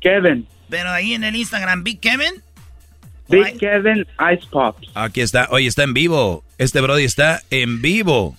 Kevin. 0.00 0.46
Pero 0.68 0.90
ahí 0.90 1.14
en 1.14 1.24
el 1.24 1.36
Instagram, 1.36 1.82
Big 1.84 2.00
Kevin. 2.00 2.42
Big 3.28 3.58
Kevin 3.58 4.06
Ice 4.32 4.46
Pops. 4.50 4.88
Aquí 4.94 5.20
está. 5.20 5.48
Oye, 5.50 5.66
está 5.66 5.84
en 5.84 5.94
vivo. 5.94 6.44
Este 6.58 6.80
Brody 6.80 7.04
está 7.04 7.42
en 7.50 7.80
vivo. 7.80 8.36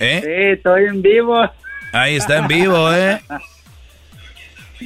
¿Eh? 0.00 0.20
Sí, 0.22 0.30
estoy 0.58 0.84
en 0.84 1.02
vivo. 1.02 1.48
Ahí 1.92 2.16
está 2.16 2.38
en 2.38 2.48
vivo, 2.48 2.92
¿eh? 2.92 3.20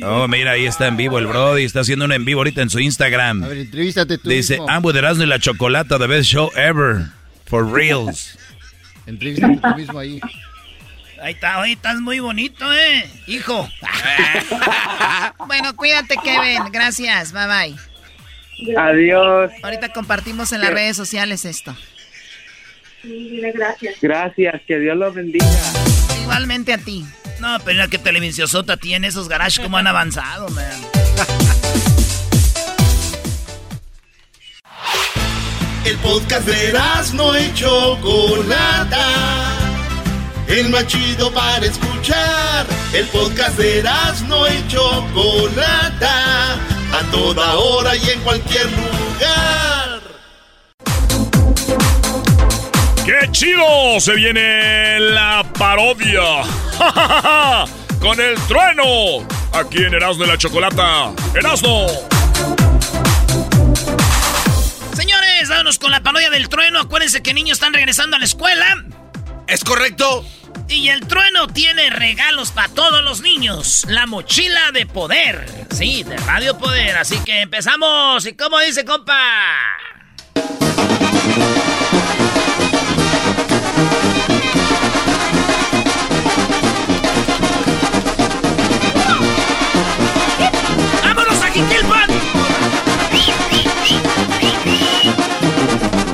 Oh, 0.05 0.29
mira, 0.29 0.53
ahí 0.53 0.67
está 0.67 0.87
en 0.87 0.97
vivo 0.97 1.19
el 1.19 1.27
Brody. 1.27 1.65
Está 1.65 1.81
haciendo 1.81 2.05
un 2.05 2.13
en 2.13 2.25
vivo 2.25 2.41
ahorita 2.41 2.63
en 2.63 2.71
su 2.71 2.79
Instagram. 2.79 3.43
A 3.43 3.49
ver, 3.49 3.59
entrevístate 3.59 4.19
tú 4.19 4.29
Dice, 4.29 4.55
mismo. 4.55 4.69
I'm 4.69 4.85
with 4.85 4.95
Erasmo 4.97 5.25
y 5.25 5.27
la 5.27 5.39
Chocolata, 5.41 5.99
the 5.99 6.07
best 6.07 6.31
show 6.31 6.51
ever. 6.55 7.07
For 7.47 7.67
reals. 7.67 8.39
Entrevístate 9.07 9.57
tú 9.57 9.75
mismo 9.77 9.99
ahí. 9.99 10.21
Ahí 11.21 11.33
está, 11.35 11.59
oye, 11.61 11.73
estás 11.73 12.01
muy 12.01 12.21
bonito, 12.21 12.73
¿eh? 12.73 13.11
Hijo. 13.27 13.69
Bueno, 15.47 15.75
cuídate, 15.75 16.15
Kevin. 16.23 16.71
Gracias. 16.71 17.33
Bye 17.33 17.47
bye. 17.47 17.90
Adiós. 18.77 19.51
Ahorita 19.63 19.93
compartimos 19.93 20.53
en 20.53 20.61
las 20.61 20.71
redes 20.71 20.97
sociales 20.97 21.45
esto. 21.45 21.77
Dile 23.03 23.53
gracias. 23.53 23.97
Gracias, 24.01 24.61
que 24.67 24.79
Dios 24.79 24.97
los 24.97 25.15
bendiga. 25.15 25.47
Igualmente 26.23 26.73
a 26.73 26.79
ti. 26.79 27.05
No, 27.41 27.57
pero 27.61 27.77
mira 27.77 27.89
qué 27.89 27.99
televisiosota 27.99 28.77
tiene 28.77 29.07
esos 29.07 29.29
garages, 29.29 29.61
cómo 29.61 29.79
han 29.79 29.87
avanzado, 29.87 30.49
man. 30.51 30.67
El 35.85 35.97
podcast 35.97 36.47
de 36.47 36.75
no 37.15 37.39
y 37.39 37.53
Chocolata. 37.55 38.99
El 40.51 40.69
más 40.69 40.85
chido 40.89 41.33
para 41.33 41.65
escuchar. 41.65 42.67
El 42.93 43.07
podcast 43.07 43.57
de 43.57 43.85
no 44.27 44.49
y 44.49 44.67
Chocolata. 44.67 46.55
A 46.93 47.11
toda 47.13 47.55
hora 47.55 47.95
y 47.95 48.11
en 48.11 48.21
cualquier 48.23 48.67
lugar. 48.67 50.01
¡Qué 53.07 53.31
chido! 53.31 54.01
Se 54.01 54.13
viene 54.15 54.99
la 54.99 55.45
parodia. 55.57 56.43
¡Ja, 56.79 56.93
ja, 56.93 57.09
ja, 57.09 57.23
ja! 57.23 57.65
Con 58.01 58.21
el 58.21 58.35
trueno. 58.49 59.25
Aquí 59.53 59.85
en 59.85 59.95
Erasmo 59.95 60.25
de 60.25 60.33
la 60.33 60.37
Chocolata. 60.37 61.13
¡Erasmo! 61.33 61.87
Señores, 64.97 65.49
vámonos 65.49 65.79
con 65.79 65.93
la 65.93 66.03
parodia 66.03 66.29
del 66.29 66.49
trueno. 66.49 66.81
Acuérdense 66.81 67.23
que 67.23 67.35
niños 67.35 67.59
están 67.59 67.73
regresando 67.73 68.17
a 68.17 68.19
la 68.19 68.25
escuela. 68.25 68.85
¿Es 69.47 69.63
correcto? 69.63 70.25
Y 70.71 70.89
el 70.89 71.01
trueno 71.09 71.49
tiene 71.49 71.91
regalos 71.91 72.53
para 72.53 72.69
todos 72.69 73.03
los 73.03 73.23
niños. 73.23 73.85
La 73.89 74.07
mochila 74.07 74.71
de 74.73 74.87
poder. 74.87 75.45
Sí, 75.75 76.05
de 76.05 76.17
Radio 76.19 76.57
Poder. 76.59 76.97
Así 76.97 77.19
que 77.25 77.41
empezamos. 77.41 78.25
¿Y 78.25 78.35
cómo 78.35 78.57
dice, 78.61 78.85
compa? 78.85 79.19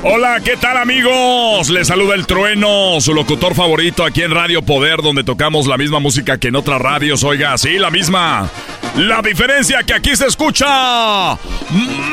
Hola, 0.09 0.41
¿qué 0.41 0.57
tal 0.57 0.77
amigos? 0.77 1.69
Les 1.69 1.89
saluda 1.89 2.15
el 2.15 2.29
trueno, 2.29 3.01
su 3.01 3.13
locutor 3.13 3.57
favorito 3.57 4.05
aquí 4.05 4.23
en 4.23 4.31
Radio 4.31 4.63
Poder, 4.63 5.03
donde 5.03 5.25
tocamos 5.25 5.67
la 5.67 5.77
misma 5.77 5.99
música 5.99 6.39
que 6.39 6.47
en 6.47 6.55
otras 6.55 6.81
radios. 6.81 7.25
Oiga, 7.25 7.59
sí, 7.59 7.77
la 7.77 7.91
misma. 7.91 8.49
La 8.95 9.21
diferencia 9.21 9.83
que 9.83 9.95
aquí 9.95 10.15
se 10.15 10.27
escucha 10.27 11.37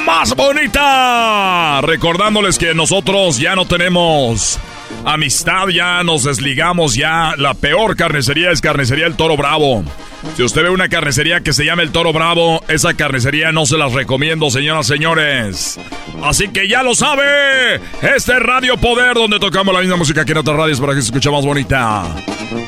más 0.08 0.36
bonita. 0.36 1.82
Recordándoles 1.84 2.58
que 2.58 2.74
nosotros 2.74 3.38
ya 3.38 3.56
no 3.56 3.68
tenemos 3.68 4.58
amistad, 5.06 5.68
ya 5.68 6.04
nos 6.04 6.24
desligamos, 6.24 6.96
ya 6.96 7.34
la 7.38 7.54
peor 7.54 7.96
carnicería 7.96 8.52
es 8.52 8.62
carnicería 8.62 9.06
El 9.06 9.16
Toro 9.16 9.38
Bravo. 9.38 9.84
Si 10.38 10.44
usted 10.44 10.64
ve 10.64 10.70
una 10.70 10.90
carnicería 10.90 11.42
que 11.42 11.54
se 11.54 11.66
llama 11.66 11.82
El 11.82 11.92
Toro 11.92 12.14
Bravo, 12.14 12.64
esa 12.68 12.94
carnicería 12.94 13.52
no 13.52 13.66
se 13.66 13.78
las 13.78 13.94
recomiendo, 13.94 14.50
señoras 14.50 14.88
señores. 14.88 15.80
Así 16.24 16.48
que 16.48 16.68
ya 16.68 16.82
lo 16.82 16.96
sabe, 16.96 17.76
este 18.02 18.34
es 18.34 18.40
Radio 18.40 18.78
Poder, 18.78 19.16
donde 19.16 19.40
tocamos 19.40 19.74
la 19.74 19.82
misma 19.82 19.98
música 19.98 20.24
que 20.26 20.32
en 20.32 20.40
otras 20.40 20.58
radios 20.58 20.80
para 20.80 20.94
que 20.94 21.02
se 21.02 21.08
escuche 21.08 21.30
más 21.30 21.46
bonita. 21.46 22.06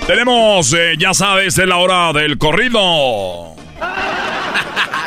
Tenemos, 0.06 0.74
eh, 0.74 0.96
ya 1.00 1.14
sabes, 1.14 1.58
es 1.58 1.68
la 1.68 1.78
hora 1.78 2.12
del 2.14 2.38
corrido. 2.38 3.56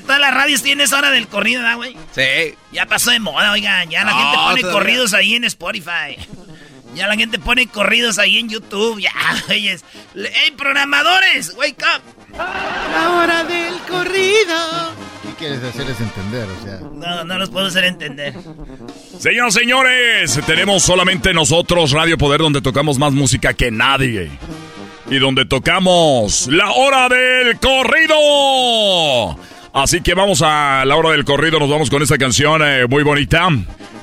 Todas 0.00 0.20
las 0.20 0.34
radios 0.34 0.62
tienen 0.62 0.84
esa 0.84 0.98
hora 0.98 1.10
del 1.10 1.28
corrido, 1.28 1.62
¿verdad, 1.62 1.76
güey? 1.76 1.96
Sí. 2.14 2.54
Ya 2.72 2.86
pasó 2.86 3.10
de 3.10 3.20
moda, 3.20 3.52
oigan. 3.52 3.88
Ya 3.90 4.04
la 4.04 4.10
No, 4.12 4.16
gente 4.18 4.36
pone 4.36 4.60
todavía. 4.60 4.72
corridos 4.72 5.14
ahí 5.14 5.34
en 5.34 5.44
Spotify. 5.44 6.16
Ya 6.94 7.06
la 7.06 7.16
gente 7.16 7.38
pone 7.38 7.66
corridos 7.66 8.18
ahí 8.18 8.38
en 8.38 8.48
YouTube. 8.48 9.00
Ya, 9.00 9.12
güeyes. 9.46 9.84
¡Ey, 10.14 10.50
programadores! 10.56 11.54
¡Wake 11.56 11.84
up! 11.84 12.02
La 12.36 13.10
hora 13.12 13.44
del 13.44 13.74
corrido. 13.88 14.92
¿Qué 15.22 15.34
quieres 15.38 15.62
hacerles 15.62 16.00
entender? 16.00 16.46
O 16.48 16.62
sea, 16.64 16.80
No, 16.92 17.24
no 17.24 17.38
los 17.38 17.50
puedo 17.50 17.66
hacer 17.66 17.84
entender. 17.84 18.34
Señoras 19.18 19.56
y 19.56 19.58
señores, 19.60 20.40
tenemos 20.46 20.82
solamente 20.82 21.32
nosotros 21.34 21.90
Radio 21.92 22.16
Poder 22.18 22.40
donde 22.40 22.60
tocamos 22.62 22.98
más 22.98 23.12
música 23.12 23.52
que 23.54 23.70
nadie. 23.70 24.30
Y 25.10 25.18
donde 25.18 25.44
tocamos 25.46 26.48
la 26.48 26.70
hora 26.72 27.08
del 27.08 27.58
corrido. 27.58 29.38
Así 29.78 30.00
que 30.00 30.14
vamos 30.14 30.42
a 30.42 30.84
la 30.84 30.96
hora 30.96 31.10
del 31.10 31.24
corrido, 31.24 31.60
nos 31.60 31.70
vamos 31.70 31.88
con 31.88 32.02
esta 32.02 32.18
canción 32.18 32.62
eh, 32.64 32.86
muy 32.88 33.04
bonita. 33.04 33.48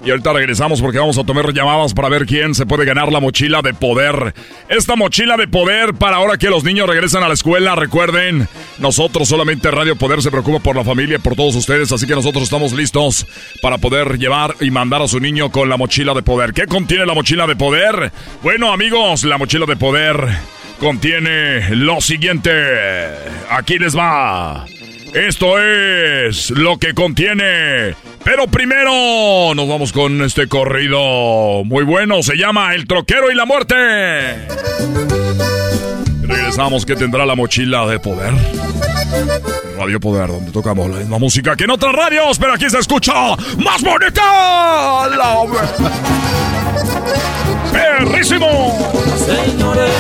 Y 0.06 0.10
ahorita 0.10 0.31
regresamos 0.31 0.81
porque 0.81 0.99
vamos 0.99 1.18
a 1.18 1.26
tomar 1.26 1.52
llamadas 1.52 1.93
para 1.93 2.07
ver 2.07 2.26
quién 2.26 2.56
se 2.56 2.65
puede 2.65 2.85
ganar 2.85 3.11
la 3.11 3.19
mochila 3.19 3.61
de 3.61 3.73
poder. 3.73 4.34
Esta 4.69 4.95
mochila 4.95 5.35
de 5.35 5.49
poder 5.49 5.93
para 5.95 6.15
ahora 6.15 6.38
que 6.38 6.49
los 6.49 6.64
niños 6.64 6.88
regresan 6.88 7.23
a 7.23 7.27
la 7.27 7.34
escuela. 7.34 7.76
Recuerden, 7.76 8.47
nosotros 8.80 9.27
solamente 9.27 9.69
Radio 9.69 9.97
Poder 9.97 10.22
se 10.22 10.31
preocupa 10.31 10.60
por 10.60 10.77
la 10.77 10.85
familia 10.85 11.19
por 11.19 11.35
todos 11.35 11.56
ustedes. 11.56 11.91
Así 11.91 12.07
que 12.07 12.15
nosotros 12.15 12.43
estamos 12.43 12.72
listos 12.72 13.27
para 13.61 13.77
poder 13.77 14.18
llevar 14.18 14.56
y 14.61 14.72
mandar 14.72 15.02
a 15.02 15.10
su 15.10 15.19
niño 15.19 15.52
con 15.52 15.68
la 15.68 15.76
mochila 15.76 16.14
de 16.14 16.23
poder. 16.23 16.53
¿Qué 16.53 16.68
contiene 16.68 17.06
la 17.06 17.15
mochila 17.15 17.47
de 17.47 17.56
poder? 17.57 18.14
Bueno 18.43 18.72
amigos, 18.72 19.26
la 19.26 19.38
mochila 19.38 19.65
de 19.65 19.76
poder 19.76 20.26
contiene 20.80 21.76
lo 21.76 21.99
siguiente. 21.99 22.52
Aquí 23.49 23.77
les 23.77 23.97
va. 23.97 24.65
Esto 25.16 25.58
es 25.58 26.50
lo 26.50 26.78
que 26.78 26.94
contiene. 26.94 27.96
Pero 28.26 28.48
primero 28.48 29.56
nos 29.56 29.66
vamos 29.66 29.94
con 29.94 30.22
este 30.22 30.50
corrido 30.50 31.64
muy 31.64 31.86
bueno. 31.86 32.22
Se 32.22 32.36
llama 32.36 32.76
El 32.76 32.86
Troquero 32.86 33.32
y 33.32 33.36
la 33.36 33.46
Muerte. 33.46 33.76
Regresamos 36.22 36.86
que 36.86 36.98
tendrá 36.98 37.26
la 37.26 37.34
mochila 37.34 37.88
de 37.88 37.98
poder. 37.98 38.34
Radio 39.78 40.02
Poder, 40.02 40.28
donde 40.28 40.52
tocamos 40.52 40.90
la 40.90 40.98
misma 40.98 41.18
música 41.18 41.56
que 41.56 41.64
en 41.64 41.72
otras 41.72 41.94
radios, 41.94 42.38
pero 42.38 42.54
aquí 42.54 42.70
se 42.70 42.80
escucha 42.80 43.14
más 43.64 43.82
bonita. 43.82 45.08
La... 45.16 45.38
¡Perrísimo! 47.72 48.92
Señores, 49.26 49.92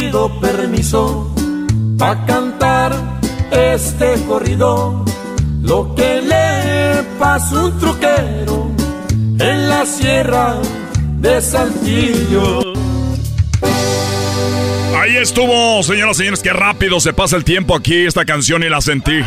pido 0.00 0.40
permiso 0.40 1.34
para 1.98 2.24
cantar 2.24 3.15
este 3.50 4.14
corrido. 4.26 5.04
Lo 5.62 5.94
que 5.94 6.22
le 6.22 7.02
pasó 7.18 7.66
un 7.66 7.78
truquero 7.78 8.70
en 9.38 9.68
la 9.68 9.84
sierra 9.84 10.56
de 11.18 11.40
Saltillo. 11.40 12.60
Ahí 14.96 15.16
estuvo, 15.16 15.82
señoras 15.82 16.16
y 16.16 16.18
señores, 16.20 16.42
qué 16.42 16.52
rápido 16.52 17.00
se 17.00 17.12
pasa 17.12 17.36
el 17.36 17.44
tiempo 17.44 17.74
aquí, 17.74 18.06
esta 18.06 18.24
canción 18.24 18.62
y 18.62 18.68
la 18.68 18.80
sentí. 18.80 19.22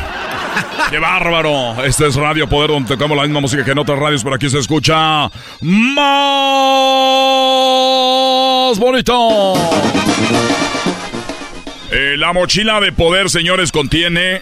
¡Qué 0.89 0.97
bárbaro! 0.97 1.83
Este 1.85 2.07
es 2.07 2.15
Radio 2.15 2.49
Poder, 2.49 2.71
donde 2.71 2.87
tocamos 2.87 3.15
la 3.15 3.23
misma 3.23 3.39
música 3.41 3.63
que 3.63 3.71
en 3.71 3.77
otras 3.77 3.99
radios, 3.99 4.23
pero 4.23 4.35
aquí 4.35 4.49
se 4.49 4.57
escucha 4.57 5.29
más 5.61 5.99
bonito. 8.79 9.53
Eh, 11.91 12.16
la 12.18 12.34
mochila 12.34 12.80
de 12.80 12.91
poder, 12.91 13.30
señores, 13.30 13.72
contiene 13.72 14.41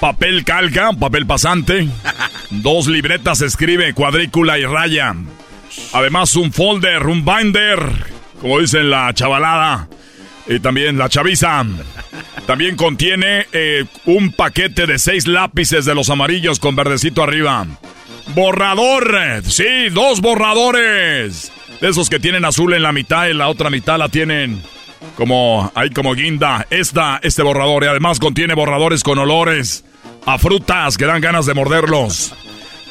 papel 0.00 0.44
calca, 0.44 0.92
papel 0.92 1.26
pasante, 1.26 1.88
dos 2.50 2.86
libretas 2.86 3.42
escribe, 3.42 3.92
cuadrícula 3.92 4.58
y 4.58 4.64
raya. 4.64 5.14
Además, 5.92 6.36
un 6.36 6.52
folder, 6.52 7.06
un 7.06 7.24
binder, 7.24 7.78
como 8.40 8.60
dicen 8.60 8.90
la 8.90 9.12
chavalada. 9.12 9.88
Y 10.46 10.60
también 10.60 10.98
la 10.98 11.08
chaviza. 11.08 11.64
También 12.46 12.76
contiene 12.76 13.46
eh, 13.52 13.86
un 14.04 14.30
paquete 14.32 14.86
de 14.86 14.98
seis 14.98 15.26
lápices 15.26 15.86
de 15.86 15.94
los 15.94 16.10
amarillos 16.10 16.58
con 16.58 16.76
verdecito 16.76 17.22
arriba. 17.22 17.66
Borrador. 18.34 19.42
Sí, 19.44 19.88
dos 19.90 20.20
borradores. 20.20 21.50
De 21.80 21.88
esos 21.88 22.10
que 22.10 22.20
tienen 22.20 22.44
azul 22.44 22.74
en 22.74 22.82
la 22.82 22.92
mitad 22.92 23.26
y 23.26 23.34
la 23.34 23.48
otra 23.48 23.70
mitad 23.70 23.98
la 23.98 24.10
tienen 24.10 24.62
como 25.16 25.70
hay 25.74 25.90
como 25.90 26.14
guinda. 26.14 26.66
Esta, 26.70 27.20
este 27.22 27.42
borrador. 27.42 27.84
Y 27.84 27.86
además 27.86 28.18
contiene 28.18 28.54
borradores 28.54 29.02
con 29.02 29.18
olores 29.18 29.84
a 30.26 30.38
frutas 30.38 30.96
que 30.96 31.06
dan 31.06 31.20
ganas 31.20 31.46
de 31.46 31.54
morderlos. 31.54 32.34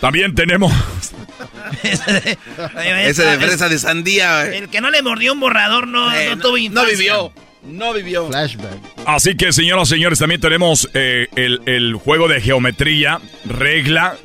También 0.01 0.35
tenemos... 0.35 0.71
Ese 1.83 3.23
de 3.25 3.37
fresa 3.39 3.69
de 3.69 3.79
sandía. 3.79 4.45
eh. 4.47 4.57
El 4.59 4.69
que 4.69 4.81
no 4.81 4.89
le 4.91 5.01
mordió 5.01 5.33
un 5.33 5.39
borrador 5.39 5.87
no, 5.87 6.13
Eh, 6.13 6.35
no 6.35 6.41
tuvo 6.41 6.57
no 6.69 6.85
vivió. 6.85 7.33
No 7.63 7.93
vivió. 7.93 8.27
flashback. 8.27 8.77
Así 9.05 9.35
que, 9.37 9.53
señoras 9.53 9.87
y 9.89 9.95
señores, 9.95 10.19
también 10.19 10.41
tenemos 10.41 10.89
eh, 10.93 11.27
el, 11.35 11.61
el 11.65 11.93
juego 11.95 12.27
de 12.27 12.41
geometría, 12.41 13.19
regla, 13.45 14.17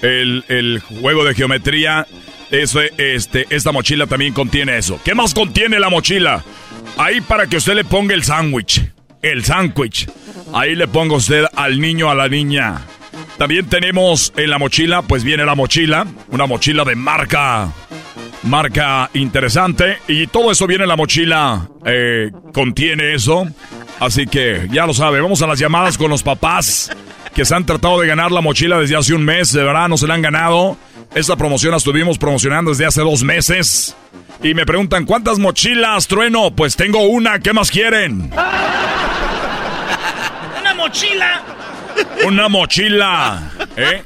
el, 0.00 0.44
el 0.48 0.80
juego 0.80 1.24
de 1.24 1.34
geometría. 1.34 2.06
Eso, 2.52 2.80
este, 2.98 3.46
esta 3.50 3.72
mochila 3.72 4.06
también 4.06 4.32
contiene 4.32 4.78
eso. 4.78 5.00
¿Qué 5.04 5.14
más 5.14 5.34
contiene 5.34 5.80
la 5.80 5.88
mochila? 5.88 6.44
Ahí 6.98 7.20
para 7.20 7.48
que 7.48 7.56
usted 7.56 7.74
le 7.74 7.84
ponga 7.84 8.14
el 8.14 8.22
sándwich. 8.22 8.82
El 9.22 9.44
sándwich. 9.44 10.08
Ahí 10.52 10.76
le 10.76 10.86
ponga 10.86 11.16
usted 11.16 11.46
al 11.56 11.80
niño, 11.80 12.10
a 12.10 12.14
la 12.14 12.28
niña. 12.28 12.82
También 13.38 13.66
tenemos 13.66 14.32
en 14.36 14.50
la 14.50 14.58
mochila, 14.58 15.02
pues 15.02 15.24
viene 15.24 15.44
la 15.44 15.54
mochila, 15.54 16.06
una 16.30 16.46
mochila 16.46 16.84
de 16.84 16.94
marca 16.94 17.72
marca 18.42 19.08
interesante 19.14 19.98
y 20.08 20.26
todo 20.26 20.50
eso 20.50 20.66
viene 20.66 20.84
en 20.84 20.88
la 20.88 20.96
mochila, 20.96 21.68
eh, 21.84 22.30
contiene 22.52 23.14
eso. 23.14 23.46
Así 24.00 24.26
que 24.26 24.68
ya 24.70 24.86
lo 24.86 24.94
sabe, 24.94 25.20
vamos 25.20 25.42
a 25.42 25.46
las 25.46 25.58
llamadas 25.58 25.96
con 25.96 26.10
los 26.10 26.22
papás 26.22 26.90
que 27.34 27.44
se 27.44 27.54
han 27.54 27.64
tratado 27.64 28.00
de 28.00 28.06
ganar 28.06 28.32
la 28.32 28.40
mochila 28.40 28.78
desde 28.78 28.96
hace 28.96 29.14
un 29.14 29.24
mes, 29.24 29.52
de 29.52 29.62
verdad 29.62 29.88
no 29.88 29.96
se 29.96 30.06
la 30.06 30.14
han 30.14 30.22
ganado. 30.22 30.76
Esta 31.14 31.36
promoción 31.36 31.72
la 31.72 31.76
estuvimos 31.76 32.16
promocionando 32.16 32.70
desde 32.70 32.86
hace 32.86 33.02
dos 33.02 33.22
meses. 33.22 33.94
Y 34.42 34.54
me 34.54 34.64
preguntan, 34.64 35.04
¿cuántas 35.04 35.38
mochilas, 35.38 36.08
trueno? 36.08 36.50
Pues 36.50 36.74
tengo 36.74 37.02
una, 37.02 37.38
¿qué 37.38 37.52
más 37.52 37.70
quieren? 37.70 38.30
¡Una 40.60 40.74
mochila! 40.74 41.42
Una 42.26 42.48
mochila, 42.48 43.42
¿eh? 43.76 44.02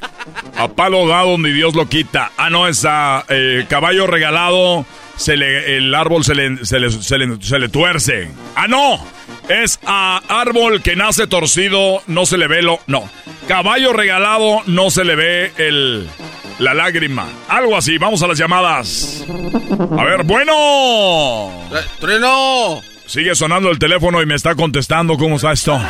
A 0.56 0.66
palo 0.66 1.06
dado 1.06 1.30
donde 1.32 1.52
Dios 1.52 1.76
lo 1.76 1.88
quita. 1.88 2.32
Ah, 2.36 2.50
no, 2.50 2.66
es 2.66 2.84
a 2.84 3.24
eh, 3.28 3.64
caballo 3.68 4.08
regalado, 4.08 4.84
se 5.16 5.36
le, 5.36 5.76
el 5.76 5.94
árbol 5.94 6.24
se 6.24 6.34
le, 6.34 6.64
se, 6.64 6.78
le, 6.80 6.90
se 6.90 7.58
le- 7.58 7.68
tuerce. 7.68 8.30
Ah, 8.54 8.68
no, 8.68 9.04
es 9.48 9.78
a 9.86 10.20
árbol 10.28 10.82
que 10.82 10.96
nace 10.96 11.26
torcido, 11.26 12.02
no 12.06 12.26
se 12.26 12.38
le 12.38 12.46
ve 12.48 12.62
lo... 12.62 12.78
No, 12.86 13.08
caballo 13.48 13.92
regalado, 13.92 14.62
no 14.66 14.90
se 14.90 15.04
le 15.04 15.16
ve 15.16 15.52
el... 15.58 16.08
La 16.58 16.72
lágrima. 16.72 17.26
Algo 17.48 17.76
así, 17.76 17.98
vamos 17.98 18.22
a 18.22 18.26
las 18.28 18.38
llamadas. 18.38 19.24
A 19.98 20.04
ver, 20.04 20.22
bueno. 20.24 21.50
¡Trueno! 22.00 22.80
Sigue 23.06 23.34
sonando 23.34 23.70
el 23.70 23.78
teléfono 23.78 24.20
y 24.20 24.26
me 24.26 24.34
está 24.34 24.54
contestando 24.54 25.16
cómo 25.16 25.36
está 25.36 25.52
esto. 25.52 25.80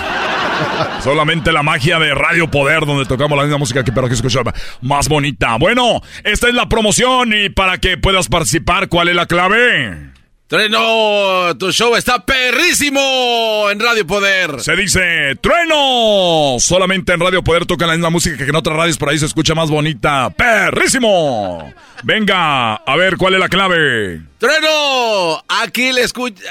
Solamente 1.02 1.52
la 1.52 1.62
magia 1.62 1.98
de 1.98 2.14
Radio 2.14 2.50
Poder, 2.50 2.84
donde 2.84 3.06
tocamos 3.06 3.36
la 3.36 3.44
misma 3.44 3.58
música 3.58 3.84
que 3.84 3.92
pero 3.92 4.08
que 4.08 4.14
escuchaba 4.14 4.52
más 4.82 5.08
bonita. 5.08 5.56
Bueno, 5.56 6.02
esta 6.24 6.48
es 6.48 6.54
la 6.54 6.68
promoción 6.68 7.32
y 7.32 7.48
para 7.48 7.78
que 7.78 7.96
puedas 7.96 8.28
participar, 8.28 8.88
¿cuál 8.88 9.08
es 9.08 9.16
la 9.16 9.26
clave? 9.26 10.15
¡Trueno! 10.48 11.56
Tu 11.58 11.72
show 11.72 11.96
está 11.96 12.24
perrísimo 12.24 13.66
en 13.68 13.80
Radio 13.80 14.06
Poder. 14.06 14.60
Se 14.60 14.76
dice 14.76 15.34
trueno. 15.40 16.58
Solamente 16.60 17.12
en 17.12 17.18
Radio 17.18 17.42
Poder 17.42 17.66
tocan 17.66 17.88
la 17.88 17.94
misma 17.94 18.10
música 18.10 18.36
que 18.36 18.44
en 18.44 18.54
otras 18.54 18.76
radios, 18.76 18.96
por 18.96 19.08
ahí 19.08 19.18
se 19.18 19.26
escucha 19.26 19.56
más 19.56 19.70
bonita. 19.70 20.30
¡Perrísimo! 20.30 21.74
Venga, 22.04 22.76
a 22.76 22.96
ver 22.96 23.16
cuál 23.16 23.34
es 23.34 23.40
la 23.40 23.48
clave. 23.48 24.20
¡Trueno! 24.38 25.42
Aquí 25.48 25.92
le 25.92 26.02
escucha, 26.02 26.44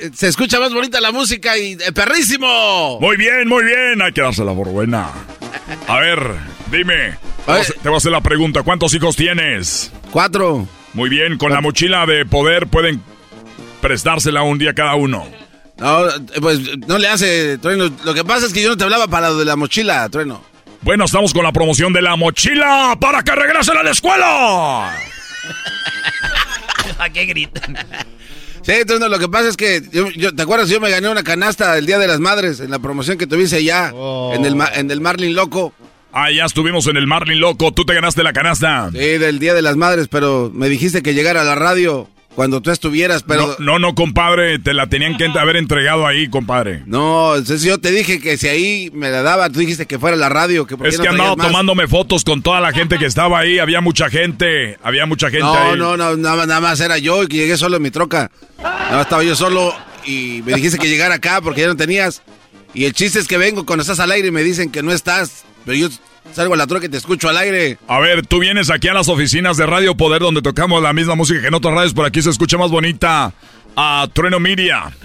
eh, 0.00 0.10
se 0.14 0.28
escucha 0.28 0.58
más 0.58 0.72
bonita 0.72 0.98
la 0.98 1.12
música 1.12 1.58
y 1.58 1.72
eh, 1.72 1.92
perrísimo. 1.92 2.98
Muy 2.98 3.18
bien, 3.18 3.46
muy 3.46 3.62
bien. 3.62 4.00
Hay 4.00 4.12
que 4.12 4.22
dársela 4.22 4.54
por 4.54 4.68
buena. 4.68 5.10
A 5.86 5.98
ver, 5.98 6.18
dime. 6.70 7.18
A 7.46 7.60
te 7.60 7.88
voy 7.90 7.94
a 7.94 7.98
hacer 7.98 8.12
la 8.12 8.22
pregunta. 8.22 8.62
¿Cuántos 8.62 8.94
hijos 8.94 9.16
tienes? 9.16 9.92
Cuatro. 10.12 10.66
Muy 10.94 11.10
bien, 11.10 11.36
con 11.36 11.52
la 11.52 11.60
mochila 11.60 12.06
de 12.06 12.24
poder 12.24 12.66
pueden 12.68 13.02
prestársela 13.80 14.42
un 14.42 14.58
día 14.58 14.74
cada 14.74 14.94
uno. 14.94 15.26
No, 15.78 16.04
pues 16.40 16.60
no 16.88 16.98
le 16.98 17.08
hace, 17.08 17.58
Trueno. 17.58 17.90
Lo 18.04 18.14
que 18.14 18.24
pasa 18.24 18.46
es 18.46 18.52
que 18.52 18.62
yo 18.62 18.70
no 18.70 18.76
te 18.76 18.84
hablaba 18.84 19.06
para 19.06 19.30
lo 19.30 19.38
de 19.38 19.44
la 19.44 19.56
mochila, 19.56 20.08
Trueno. 20.08 20.42
Bueno, 20.82 21.04
estamos 21.04 21.32
con 21.32 21.44
la 21.44 21.52
promoción 21.52 21.92
de 21.92 22.02
la 22.02 22.16
mochila 22.16 22.96
para 23.00 23.22
que 23.22 23.32
regresen 23.34 23.76
a 23.76 23.82
la 23.82 23.90
escuela. 23.90 24.96
¿A 26.98 27.10
qué 27.10 27.26
gritan? 27.26 27.76
Sí, 28.62 28.72
entonces 28.72 29.08
lo 29.08 29.18
que 29.18 29.28
pasa 29.28 29.48
es 29.48 29.56
que, 29.56 29.82
yo, 29.92 30.08
yo- 30.10 30.34
¿te 30.34 30.42
acuerdas? 30.42 30.68
Yo 30.68 30.80
me 30.80 30.90
gané 30.90 31.08
una 31.08 31.22
canasta 31.22 31.76
el 31.78 31.86
Día 31.86 31.98
de 31.98 32.06
las 32.08 32.20
Madres 32.20 32.60
en 32.60 32.70
la 32.70 32.78
promoción 32.78 33.16
que 33.18 33.26
tuviste 33.26 33.56
allá, 33.56 33.92
en, 34.34 34.44
el, 34.44 34.56
en 34.74 34.90
el 34.90 35.00
Marlin 35.00 35.34
Loco. 35.34 35.72
Ah, 36.12 36.30
ya 36.30 36.44
estuvimos 36.44 36.86
en 36.86 36.96
el 36.96 37.06
Marlin 37.06 37.40
Loco. 37.40 37.72
Tú 37.72 37.84
te 37.84 37.94
ganaste 37.94 38.22
la 38.22 38.32
canasta. 38.32 38.90
Sí, 38.92 38.98
del 38.98 39.38
Día 39.38 39.54
de 39.54 39.62
las 39.62 39.76
Madres, 39.76 40.08
pero 40.10 40.50
me 40.52 40.68
dijiste 40.68 41.02
que 41.02 41.14
llegara 41.14 41.42
a 41.42 41.44
la 41.44 41.54
radio 41.54 42.08
cuando 42.34 42.60
tú 42.60 42.70
estuvieras, 42.70 43.24
pero... 43.24 43.56
No, 43.58 43.72
no, 43.72 43.78
no, 43.78 43.94
compadre. 43.94 44.58
Te 44.58 44.72
la 44.72 44.86
tenían 44.86 45.16
que 45.16 45.26
haber 45.26 45.56
entregado 45.56 46.06
ahí, 46.06 46.28
compadre. 46.28 46.82
No, 46.86 47.34
entonces 47.34 47.62
yo 47.62 47.78
te 47.78 47.90
dije 47.90 48.20
que 48.20 48.36
si 48.36 48.46
ahí 48.48 48.90
me 48.94 49.10
la 49.10 49.22
daba, 49.22 49.50
tú 49.50 49.58
dijiste 49.60 49.86
que 49.86 49.98
fuera 49.98 50.16
la 50.16 50.28
radio, 50.28 50.66
que 50.66 50.74
Es 50.84 50.98
no 50.98 51.02
que 51.02 51.08
andaba 51.08 51.34
tomándome 51.36 51.88
fotos 51.88 52.22
con 52.24 52.42
toda 52.42 52.60
la 52.60 52.72
gente 52.72 52.98
que 52.98 53.06
estaba 53.06 53.40
ahí. 53.40 53.58
Había 53.58 53.80
mucha 53.80 54.08
gente. 54.08 54.78
Había 54.82 55.06
mucha 55.06 55.30
gente 55.30 55.42
No, 55.42 55.52
ahí. 55.54 55.78
no, 55.78 55.96
no, 55.96 56.16
nada, 56.16 56.46
nada 56.46 56.60
más 56.60 56.78
era 56.80 56.98
yo 56.98 57.24
y 57.24 57.26
que 57.26 57.38
llegué 57.38 57.56
solo 57.56 57.76
en 57.76 57.82
mi 57.82 57.90
troca. 57.90 58.30
Nada 58.62 58.90
más 58.92 59.00
estaba 59.02 59.24
yo 59.24 59.34
solo 59.34 59.74
y 60.06 60.42
me 60.44 60.54
dijiste 60.54 60.78
que 60.78 60.88
llegara 60.88 61.16
acá 61.16 61.40
porque 61.40 61.62
ya 61.62 61.66
no 61.66 61.76
tenías. 61.76 62.22
Y 62.74 62.84
el 62.84 62.92
chiste 62.92 63.18
es 63.18 63.26
que 63.26 63.38
vengo 63.38 63.66
cuando 63.66 63.80
estás 63.82 63.98
al 63.98 64.12
aire 64.12 64.28
y 64.28 64.30
me 64.30 64.42
dicen 64.44 64.70
que 64.70 64.82
no 64.82 64.92
estás, 64.92 65.44
pero 65.64 65.76
yo 65.76 65.88
salgo 66.32 66.54
a 66.54 66.56
la 66.56 66.66
troca 66.66 66.86
y 66.86 66.88
te 66.88 66.96
escucho 66.96 67.28
al 67.28 67.36
aire. 67.36 67.78
A 67.88 67.98
ver, 68.00 68.26
tú 68.26 68.38
vienes 68.38 68.70
aquí 68.70 68.88
a 68.88 68.94
las 68.94 69.08
oficinas 69.08 69.56
de 69.56 69.66
Radio 69.66 69.96
Poder 69.96 70.22
donde 70.22 70.42
tocamos 70.42 70.82
la 70.82 70.92
misma 70.92 71.14
música 71.14 71.40
que 71.40 71.48
en 71.48 71.54
otras 71.54 71.74
radios. 71.74 71.94
Por 71.94 72.06
aquí 72.06 72.22
se 72.22 72.30
escucha 72.30 72.56
más 72.58 72.70
bonita 72.70 73.32
a 73.76 74.08
Trueno 74.12 74.40
Media. 74.40 74.92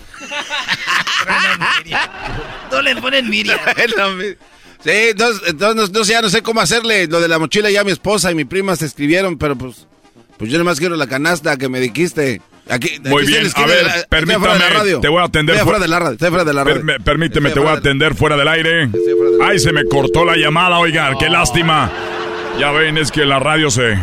No 2.72 2.82
le 2.82 2.96
ponen 2.96 3.30
Miriam. 3.30 3.60
Sí, 4.84 4.92
entonces, 4.92 5.42
entonces 5.48 5.92
no, 5.92 6.00
no 6.00 6.04
sé, 6.04 6.12
ya 6.12 6.22
no 6.22 6.30
sé 6.30 6.42
cómo 6.42 6.60
hacerle. 6.60 7.08
Lo 7.08 7.22
de 7.22 7.30
la 7.30 7.40
mochila 7.40 7.72
ya 7.72 7.86
mi 7.86 7.92
esposa 7.92 8.30
y 8.32 8.36
mi 8.36 8.44
prima 8.44 8.76
se 8.76 8.86
escribieron, 8.86 9.38
pero 9.38 9.56
pues, 9.56 9.88
pues 10.38 10.52
yo 10.52 10.58
nomás 10.58 10.78
quiero 10.78 10.98
la 10.98 11.08
canasta 11.08 11.56
que 11.56 11.70
me 11.70 11.80
dijiste. 11.80 12.42
Aquí, 12.70 12.98
Muy 13.04 13.24
aquí 13.24 13.32
bien, 13.34 13.48
a 13.56 13.66
ver, 13.66 13.86
la- 13.86 13.98
de 13.98 14.06
permítame, 14.08 14.70
radio. 14.70 15.00
te 15.02 15.10
voy 15.10 15.22
a 15.22 15.26
atender. 15.26 15.56
Estoy 15.56 15.66
fu- 15.66 15.70
afuera 15.76 15.84
de 15.84 15.88
la 15.90 16.00
radio, 16.00 16.12
estoy 16.14 16.28
afuera 16.28 16.46
de 16.46 16.54
la 16.54 16.64
radio. 16.64 16.82
Perme- 16.82 17.04
permíteme, 17.04 17.50
te 17.52 17.60
voy 17.60 17.70
a 17.70 17.74
atender 17.74 18.16
fuera 18.16 18.38
del 18.38 18.48
aire. 18.48 18.90
Ay, 19.44 19.60
se 19.60 19.74
me 19.74 19.84
cortó 19.86 20.24
la 20.24 20.38
llamada, 20.38 20.78
oigan, 20.80 21.18
qué 21.18 21.30
lástima. 21.30 21.92
Ya 22.58 22.72
ven, 22.72 22.98
es 22.98 23.12
que 23.12 23.26
la 23.26 23.40
radio 23.40 23.70
se... 23.70 23.98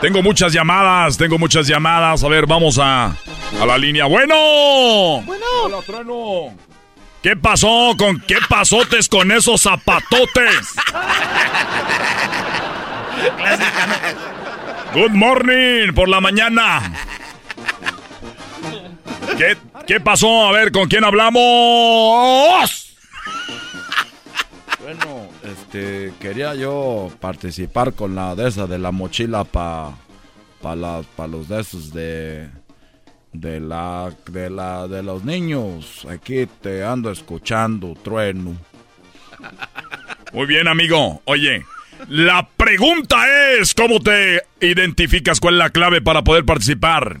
Tengo 0.00 0.22
muchas 0.22 0.52
llamadas, 0.52 1.16
tengo 1.18 1.38
muchas 1.38 1.66
llamadas. 1.68 2.24
A 2.24 2.28
ver, 2.28 2.46
vamos 2.46 2.78
a, 2.80 3.14
a 3.60 3.66
la 3.66 3.78
línea. 3.78 4.06
Bueno. 4.06 4.34
Bueno. 5.24 5.44
Hola, 5.64 5.76
Trueno. 5.86 6.56
¿Qué 7.22 7.36
pasó 7.36 7.94
con 7.96 8.18
qué 8.20 8.36
pasotes 8.48 9.08
con 9.08 9.30
esos 9.30 9.62
zapatotes? 9.62 10.74
Good 14.94 15.10
morning 15.12 15.92
por 15.94 16.08
la 16.08 16.20
mañana. 16.20 16.92
¿Qué, 19.36 19.56
qué 19.86 20.00
pasó? 20.00 20.46
A 20.46 20.52
ver, 20.52 20.72
¿con 20.72 20.88
quién 20.88 21.04
hablamos? 21.04 21.42
Bueno, 24.82 25.28
este, 25.44 26.12
quería 26.20 26.54
yo 26.54 27.10
participar 27.20 27.94
con 27.94 28.14
la 28.14 28.34
de 28.34 28.48
esa 28.48 28.66
de 28.66 28.78
la 28.78 28.90
mochila 28.90 29.44
para 29.44 29.92
pa 30.60 31.26
los 31.26 31.48
de 31.48 31.60
esos 31.60 31.92
de 31.92 32.48
de 33.32 33.60
la 33.60 34.12
de 34.26 34.50
la 34.50 34.88
de 34.88 35.02
los 35.02 35.24
niños. 35.24 36.06
Aquí 36.10 36.46
te 36.60 36.84
ando 36.84 37.10
escuchando, 37.10 37.94
trueno. 38.02 38.56
Muy 40.32 40.46
bien, 40.46 40.68
amigo. 40.68 41.22
Oye, 41.24 41.64
la 42.08 42.46
pregunta 42.56 43.24
es 43.54 43.74
¿cómo 43.74 44.00
te 44.00 44.42
identificas? 44.60 45.40
¿Cuál 45.40 45.54
es 45.54 45.58
la 45.58 45.70
clave 45.70 46.00
para 46.00 46.22
poder 46.22 46.44
participar? 46.44 47.20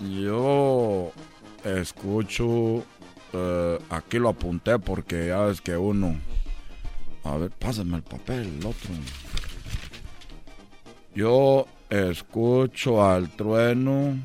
Yo 0.00 1.12
escucho, 1.64 2.84
eh, 3.32 3.78
aquí 3.90 4.18
lo 4.18 4.28
apunté 4.28 4.78
porque 4.78 5.28
ya 5.28 5.42
ves 5.42 5.60
que 5.60 5.76
uno... 5.76 6.16
A 7.24 7.36
ver, 7.36 7.50
pásame 7.50 7.96
el 7.96 8.02
papel, 8.02 8.58
el 8.58 8.66
otro. 8.66 8.90
Yo 11.14 11.66
escucho 11.90 13.04
al 13.04 13.28
trueno 13.30 14.16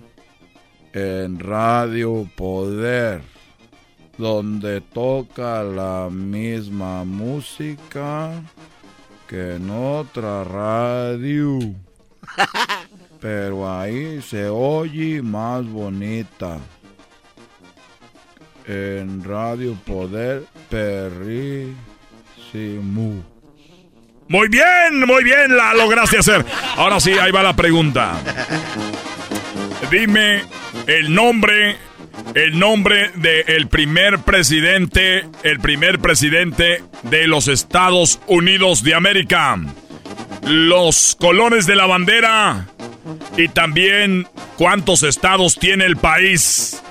en 0.93 1.39
Radio 1.39 2.29
Poder, 2.35 3.21
donde 4.17 4.79
toca 4.81 5.63
la 5.63 6.09
misma 6.11 7.03
música 7.03 8.41
que 9.27 9.55
en 9.55 9.69
otra 9.71 10.43
radio. 10.43 11.57
Pero 13.23 13.71
ahí 13.71 14.21
se 14.21 14.49
oye 14.49 15.21
más 15.21 15.65
bonita. 15.65 16.57
En 18.67 19.23
Radio 19.23 19.75
Poder 19.85 20.43
Perrísimo. 20.69 21.73
Muy 24.27 24.49
bien, 24.49 25.05
muy 25.07 25.23
bien, 25.23 25.55
la 25.55 25.73
lograste 25.73 26.17
hacer. 26.17 26.43
Ahora 26.75 26.99
sí, 26.99 27.13
ahí 27.13 27.31
va 27.31 27.43
la 27.43 27.55
pregunta. 27.55 28.19
Dime 29.89 30.43
el 30.85 31.15
nombre, 31.15 31.77
el 32.35 32.59
nombre 32.59 33.11
del 33.15 33.69
primer 33.69 34.19
presidente, 34.19 35.29
el 35.43 35.61
primer 35.61 35.99
presidente 35.99 36.83
de 37.03 37.27
los 37.27 37.47
Estados 37.47 38.19
Unidos 38.27 38.83
de 38.83 38.95
América. 38.95 39.57
Los 40.45 41.15
colores 41.17 41.65
de 41.65 41.77
la 41.77 41.85
bandera 41.85 42.67
y 43.37 43.47
también 43.49 44.27
cuántos 44.57 45.03
estados 45.03 45.55
tiene 45.55 45.85
el 45.85 45.97
país. 45.97 46.81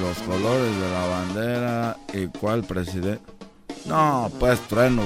Los 0.00 0.18
colores 0.26 0.74
de 0.80 0.90
la 0.90 1.06
bandera 1.06 1.96
y 2.12 2.26
cuál 2.38 2.64
presidente. 2.64 3.20
No, 3.84 4.30
pues 4.40 4.60
trueno. 4.68 5.02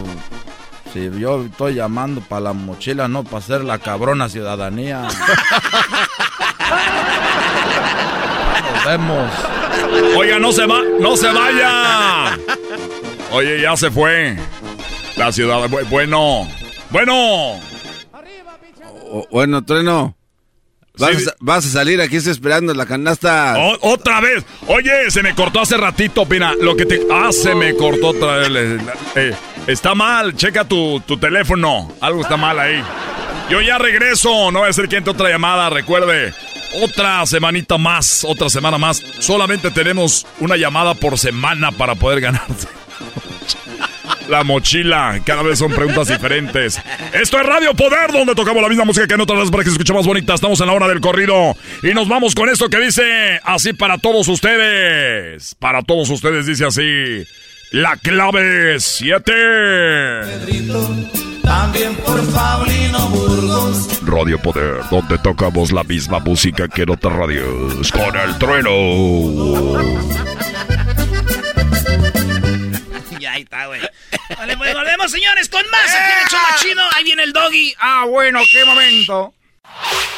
Si 0.93 1.11
yo 1.19 1.45
estoy 1.45 1.75
llamando 1.75 2.21
para 2.23 2.41
la 2.43 2.53
mochila, 2.55 3.09
no 3.09 3.25
para 3.25 3.39
hacer 3.39 3.65
la 3.65 3.79
cabrona 3.79 4.29
ciudadanía. 4.29 5.03
Nos 8.75 8.85
vemos. 8.85 9.31
Oiga, 10.17 10.39
no 10.39 10.53
se 10.53 10.67
va, 10.67 10.81
no 11.01 11.17
se 11.17 11.27
vaya. 11.33 12.39
Oye, 13.33 13.61
ya 13.61 13.77
se 13.77 13.91
fue. 13.91 14.37
La 15.17 15.33
ciudad, 15.33 15.59
bu- 15.69 15.87
bueno, 15.89 16.49
bueno. 16.91 17.61
O- 19.09 19.27
bueno, 19.31 19.65
Trueno. 19.65 20.17
Vas, 20.99 21.17
Sí. 21.19 21.29
a, 21.29 21.35
vas 21.41 21.67
a 21.67 21.69
salir 21.69 22.01
aquí, 22.01 22.17
estoy 22.17 22.33
esperando 22.33 22.73
la 22.73 22.87
canasta. 22.87 23.55
O- 23.59 23.93
otra 23.93 24.21
vez. 24.21 24.45
Oye, 24.67 25.11
se 25.11 25.23
me 25.23 25.35
cortó 25.35 25.61
hace 25.61 25.77
ratito, 25.77 26.25
mira, 26.25 26.55
lo 26.59 26.75
que 26.75 26.87
te... 26.87 27.07
Ah, 27.13 27.31
se 27.33 27.55
me 27.55 27.75
cortó 27.77 28.09
otra 28.09 28.37
vez. 28.37 28.81
eh, 29.15 29.35
está 29.67 29.95
mal, 29.95 30.35
checa 30.37 30.65
tu, 30.65 31.01
tu 31.01 31.19
teléfono. 31.19 31.93
Algo 32.01 32.23
está 32.23 32.39
mal 32.39 32.59
ahí. 32.59 32.83
Yo 33.51 33.61
ya 33.61 33.77
regreso, 33.79 34.51
no 34.51 34.61
va 34.61 34.69
a 34.69 34.73
ser 34.73 34.89
que 34.89 34.97
entre 34.97 35.13
otra 35.13 35.29
llamada, 35.29 35.69
recuerde. 35.69 36.33
Otra 36.83 37.25
semanita 37.27 37.77
más, 37.79 38.25
otra 38.25 38.49
semana 38.49 38.79
más. 38.79 39.03
Solamente 39.21 39.71
tenemos 39.71 40.27
una 40.41 40.57
llamada 40.57 40.95
por 40.95 41.19
semana 41.19 41.73
para 41.73 41.95
poder 41.95 42.21
ganarse. 42.23 42.69
la 44.29 44.45
mochila. 44.45 45.21
Cada 45.25 45.43
vez 45.43 45.59
son 45.59 45.73
preguntas 45.73 46.09
diferentes. 46.09 46.81
Esto 47.13 47.41
es 47.41 47.47
Radio 47.47 47.75
Poder, 47.75 48.13
donde 48.13 48.35
tocamos 48.35 48.63
la 48.63 48.69
misma 48.69 48.85
música 48.85 49.07
que 49.07 49.15
en 49.15 49.21
otras 49.21 49.51
para 49.51 49.63
que 49.63 49.71
se 49.71 49.75
escuche 49.75 49.93
más 49.93 50.07
bonita. 50.07 50.35
Estamos 50.35 50.61
en 50.61 50.67
la 50.67 50.73
hora 50.73 50.89
del 50.89 51.01
corrido. 51.01 51.57
Y 51.83 51.95
nos 51.95 52.09
vamos 52.09 52.35
con 52.35 52.49
esto 52.49 52.69
que 52.69 52.79
dice 52.79 53.41
así 53.45 53.73
para 53.73 53.99
todos 53.99 54.29
ustedes. 54.29 55.55
Para 55.55 55.83
todos 55.83 56.11
ustedes 56.11 56.47
dice 56.47 56.67
así. 56.67 57.25
La 57.73 57.97
clave 57.97 58.79
7. 58.79 59.33
También 61.43 61.95
por 61.97 62.25
Paulino 62.33 63.09
Burgos. 63.09 64.01
Radio 64.05 64.39
Poder, 64.39 64.83
donde 64.91 65.19
tocamos 65.19 65.73
la 65.73 65.85
misma 65.85 66.21
música 66.21 66.69
que 66.69 66.83
en 66.83 66.91
otras 66.91 67.15
radios. 67.15 67.93
Con 67.93 68.17
el 68.17 68.39
trueno. 68.39 68.71
ya 73.21 73.33
ahí 73.33 73.43
está, 73.43 73.67
güey. 73.67 73.81
Señores, 75.09 75.49
con 75.49 75.63
más 75.71 75.95
aquí 75.95 76.13
en 76.13 76.19
el 76.19 76.61
chido. 76.61 76.83
Ahí 76.95 77.05
viene 77.05 77.23
el 77.23 77.33
doggy. 77.33 77.75
Ah, 77.79 78.05
bueno, 78.09 78.41
qué 78.51 78.65
momento. 78.65 79.33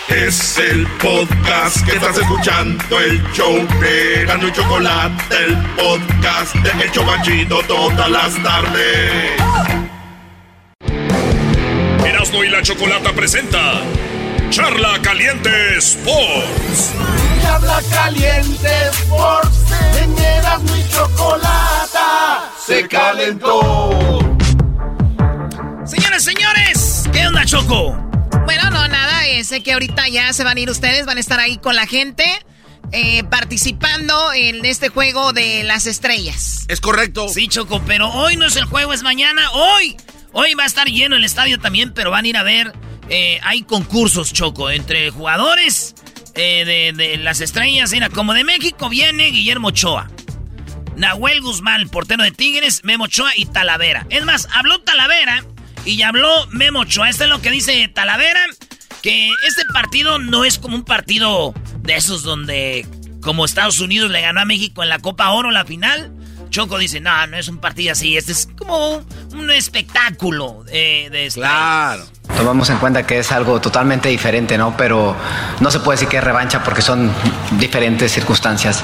Es 0.08 0.56
el 0.56 0.86
podcast 0.98 1.84
que 1.84 1.96
estás 1.96 2.16
escuchando, 2.16 2.98
el 2.98 3.22
show 3.32 3.54
de 3.80 4.24
Gano 4.24 4.48
y 4.48 4.52
Chocolate, 4.52 5.36
el 5.44 5.56
podcast 5.76 6.54
de 6.54 6.84
El 6.84 6.92
Chocachito 6.92 7.62
todas 7.64 8.10
las 8.10 8.42
tardes. 8.42 9.32
Erasmo 12.06 12.42
y 12.42 12.48
la 12.48 12.62
Chocolata 12.62 13.12
presenta 13.12 13.82
Charla 14.48 14.98
Caliente 15.02 15.76
Sports. 15.76 16.94
Charla 17.42 17.82
Caliente 17.90 18.70
Sports. 18.92 19.72
En 20.00 20.18
Erasmo 20.18 20.76
y 20.76 20.88
Chocolata 20.88 22.50
se 22.64 22.88
calentó. 22.88 24.37
Señores, 26.18 26.24
señores, 26.24 27.04
¿qué 27.12 27.26
onda, 27.28 27.44
Choco? 27.44 27.92
Bueno, 28.44 28.70
no, 28.70 28.88
nada, 28.88 29.26
eh, 29.28 29.44
sé 29.44 29.62
que 29.62 29.72
ahorita 29.72 30.08
ya 30.08 30.32
se 30.32 30.42
van 30.42 30.56
a 30.56 30.60
ir 30.60 30.68
ustedes, 30.68 31.06
van 31.06 31.16
a 31.16 31.20
estar 31.20 31.38
ahí 31.38 31.58
con 31.58 31.76
la 31.76 31.86
gente. 31.86 32.24
eh, 32.90 33.22
participando 33.24 34.32
en 34.32 34.64
este 34.64 34.88
juego 34.88 35.32
de 35.34 35.62
las 35.62 35.86
estrellas. 35.86 36.64
Es 36.68 36.80
correcto. 36.80 37.28
Sí, 37.28 37.46
Choco, 37.46 37.82
pero 37.86 38.08
hoy 38.10 38.36
no 38.36 38.46
es 38.46 38.56
el 38.56 38.64
juego, 38.64 38.92
es 38.94 39.02
mañana. 39.02 39.50
Hoy, 39.52 39.96
hoy 40.32 40.54
va 40.54 40.64
a 40.64 40.66
estar 40.66 40.88
lleno 40.88 41.14
el 41.14 41.22
estadio 41.24 41.60
también, 41.60 41.92
pero 41.94 42.10
van 42.10 42.24
a 42.24 42.28
ir 42.28 42.36
a 42.36 42.42
ver. 42.42 42.72
eh, 43.10 43.38
hay 43.44 43.62
concursos, 43.62 44.32
Choco, 44.32 44.70
entre 44.70 45.10
jugadores 45.10 45.94
eh, 46.34 46.64
de, 46.64 46.92
de 46.94 47.16
las 47.18 47.40
estrellas. 47.42 47.92
Mira, 47.92 48.08
como 48.08 48.32
de 48.34 48.42
México 48.42 48.88
viene 48.88 49.26
Guillermo 49.26 49.68
Ochoa. 49.68 50.10
Nahuel 50.96 51.42
Guzmán, 51.42 51.88
portero 51.90 52.24
de 52.24 52.32
Tigres, 52.32 52.80
Memo 52.84 53.04
Ochoa 53.04 53.30
y 53.36 53.44
Talavera. 53.46 54.06
Es 54.10 54.24
más, 54.24 54.48
habló 54.52 54.80
Talavera 54.80 55.44
y 55.84 55.96
ya 55.96 56.08
habló 56.08 56.46
Memo 56.48 56.80
Ochoa. 56.80 57.08
Esto 57.08 57.24
es 57.24 57.30
lo 57.30 57.40
que 57.40 57.50
dice 57.50 57.88
Talavera, 57.88 58.40
que 59.02 59.30
este 59.46 59.62
partido 59.72 60.18
no 60.18 60.44
es 60.44 60.58
como 60.58 60.76
un 60.76 60.84
partido 60.84 61.54
de 61.80 61.96
esos 61.96 62.22
donde, 62.22 62.86
como 63.22 63.44
Estados 63.44 63.80
Unidos 63.80 64.10
le 64.10 64.20
ganó 64.20 64.40
a 64.40 64.44
México 64.44 64.82
en 64.82 64.88
la 64.88 64.98
Copa 64.98 65.30
Oro 65.30 65.50
la 65.50 65.64
final. 65.64 66.12
Choco 66.50 66.78
dice, 66.78 67.00
no, 67.00 67.26
no 67.26 67.36
es 67.36 67.48
un 67.48 67.58
partido 67.58 67.92
así, 67.92 68.16
este 68.16 68.32
es 68.32 68.48
como 68.56 69.04
un 69.32 69.50
espectáculo 69.50 70.64
de, 70.64 71.08
de 71.10 71.30
Claro. 71.32 72.06
Tomamos 72.36 72.70
en 72.70 72.78
cuenta 72.78 73.04
que 73.04 73.18
es 73.18 73.32
algo 73.32 73.60
totalmente 73.60 74.08
diferente, 74.08 74.56
¿no? 74.56 74.76
Pero 74.76 75.16
no 75.60 75.70
se 75.72 75.80
puede 75.80 75.96
decir 75.96 76.08
que 76.08 76.18
es 76.18 76.24
revancha 76.24 76.62
porque 76.62 76.82
son 76.82 77.12
diferentes 77.52 78.12
circunstancias. 78.12 78.80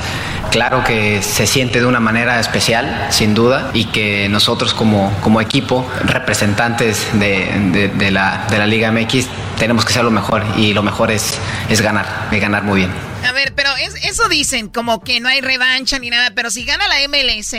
Claro 0.50 0.82
que 0.82 1.22
se 1.22 1.46
siente 1.46 1.78
de 1.80 1.86
una 1.86 2.00
manera 2.00 2.40
especial, 2.40 3.06
sin 3.10 3.32
duda, 3.34 3.70
y 3.72 3.86
que 3.86 4.28
nosotros 4.28 4.74
como, 4.74 5.12
como 5.20 5.40
equipo, 5.40 5.88
representantes 6.04 7.06
de, 7.12 7.46
de- 7.72 7.88
de 7.88 8.10
la, 8.10 8.44
de 8.50 8.58
la 8.58 8.66
Liga 8.66 8.90
MX, 8.90 9.26
tenemos 9.58 9.84
que 9.84 9.92
ser 9.92 10.02
lo 10.04 10.10
mejor 10.10 10.44
y 10.56 10.74
lo 10.74 10.82
mejor 10.82 11.10
es, 11.12 11.38
es 11.68 11.80
ganar, 11.80 12.28
y 12.32 12.38
ganar 12.40 12.64
muy 12.64 12.80
bien. 12.80 12.92
A 13.28 13.32
ver, 13.32 13.52
pero 13.54 13.70
es- 13.76 13.94
eso 14.04 14.28
dicen, 14.28 14.68
como 14.68 15.02
que 15.04 15.20
no 15.20 15.28
hay 15.28 15.40
revancha 15.40 15.98
ni 16.00 16.10
nada, 16.10 16.32
pero 16.34 16.50
si 16.50 16.64
gana 16.64 16.88
la 16.88 16.96
MLS, 17.08 17.52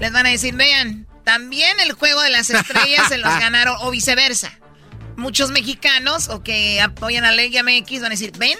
les 0.00 0.12
van 0.12 0.26
a 0.26 0.30
decir, 0.30 0.54
vean, 0.54 1.06
también 1.24 1.78
el 1.80 1.92
juego 1.92 2.20
de 2.22 2.30
las 2.30 2.50
estrellas 2.50 3.06
se 3.08 3.18
los 3.18 3.30
ganaron, 3.40 3.76
o 3.80 3.90
viceversa. 3.92 4.50
Muchos 5.20 5.50
mexicanos 5.50 6.28
o 6.30 6.42
que 6.42 6.80
apoyan 6.80 7.24
a 7.24 7.32
la 7.32 7.42
Liga 7.42 7.62
MX 7.62 8.00
van 8.00 8.06
a 8.06 8.10
decir, 8.10 8.32
ven, 8.38 8.56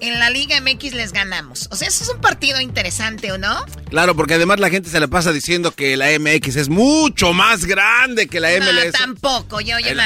en 0.00 0.18
la 0.18 0.30
Liga 0.30 0.60
MX 0.60 0.94
les 0.94 1.12
ganamos. 1.12 1.68
O 1.70 1.76
sea, 1.76 1.86
eso 1.86 2.02
es 2.02 2.10
un 2.10 2.20
partido 2.20 2.60
interesante, 2.60 3.30
¿o 3.30 3.38
no? 3.38 3.64
Claro, 3.88 4.16
porque 4.16 4.34
además 4.34 4.58
la 4.58 4.68
gente 4.68 4.90
se 4.90 4.98
la 4.98 5.06
pasa 5.06 5.32
diciendo 5.32 5.70
que 5.70 5.96
la 5.96 6.06
MX 6.18 6.56
es 6.56 6.68
mucho 6.68 7.32
más 7.32 7.66
grande 7.66 8.26
que 8.26 8.40
la 8.40 8.50
No, 8.58 8.64
MLS. 8.64 8.92
tampoco, 8.98 9.60
yo, 9.60 9.78
yo. 9.78 9.86
Es 9.90 9.96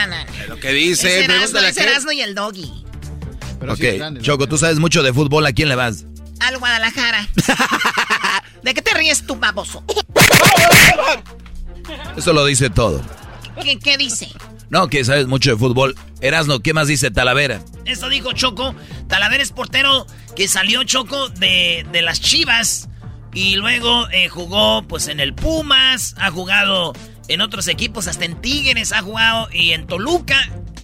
lo 0.49 0.61
que 0.61 0.73
dice. 0.73 1.21
Es 1.21 1.25
Erasmo, 1.25 1.59
es. 1.61 1.77
Erasmo 1.79 2.13
y 2.13 2.21
el 2.21 2.35
Doggy. 2.35 2.85
ok, 3.67 4.21
Choco, 4.21 4.47
tú 4.47 4.59
sabes 4.59 4.79
mucho 4.79 5.03
de 5.03 5.15
fútbol, 5.15 5.47
¿a 5.47 5.53
quién 5.55 5.71
le 5.71 5.77
vas? 5.77 6.05
Al 6.41 6.59
Guadalajara. 6.59 7.27
¿De 8.63 8.75
qué 8.75 8.83
te 8.83 8.93
ríes 8.93 9.27
tú, 9.27 9.37
baboso? 9.37 9.83
Eso 12.19 12.35
lo 12.35 12.45
dice 12.45 12.69
todo. 12.69 13.01
¿Qué, 13.63 13.79
qué 13.79 13.97
dice? 13.97 14.29
No, 14.71 14.89
que 14.89 15.05
sabes 15.05 15.27
mucho 15.27 15.51
de 15.51 15.57
fútbol. 15.57 15.95
Erasno, 16.21 16.61
¿qué 16.61 16.75
más 16.75 16.89
dice 16.89 17.11
Talavera? 17.11 17.61
Eso 17.85 18.09
dijo 18.09 18.33
Choco. 18.33 18.75
Talavera 19.09 19.43
es 19.43 19.53
portero 19.53 20.07
que 20.35 20.49
salió 20.49 20.83
Choco 20.85 21.29
de, 21.29 21.87
de 21.93 22.03
las 22.03 22.21
Chivas. 22.21 22.89
Y 23.33 23.57
luego 23.57 24.09
eh, 24.11 24.29
jugó 24.29 24.83
pues 24.83 25.09
en 25.09 25.21
el 25.21 25.35
Pumas. 25.35 26.15
Ha 26.19 26.31
jugado 26.31 26.95
en 27.29 27.41
otros 27.43 27.69
equipos, 27.69 28.07
hasta 28.09 28.25
en 28.25 28.41
Tigres 28.41 28.93
ha 28.93 29.03
jugado. 29.03 29.49
Y 29.53 29.73
en 29.73 29.87
Toluca. 29.87 30.37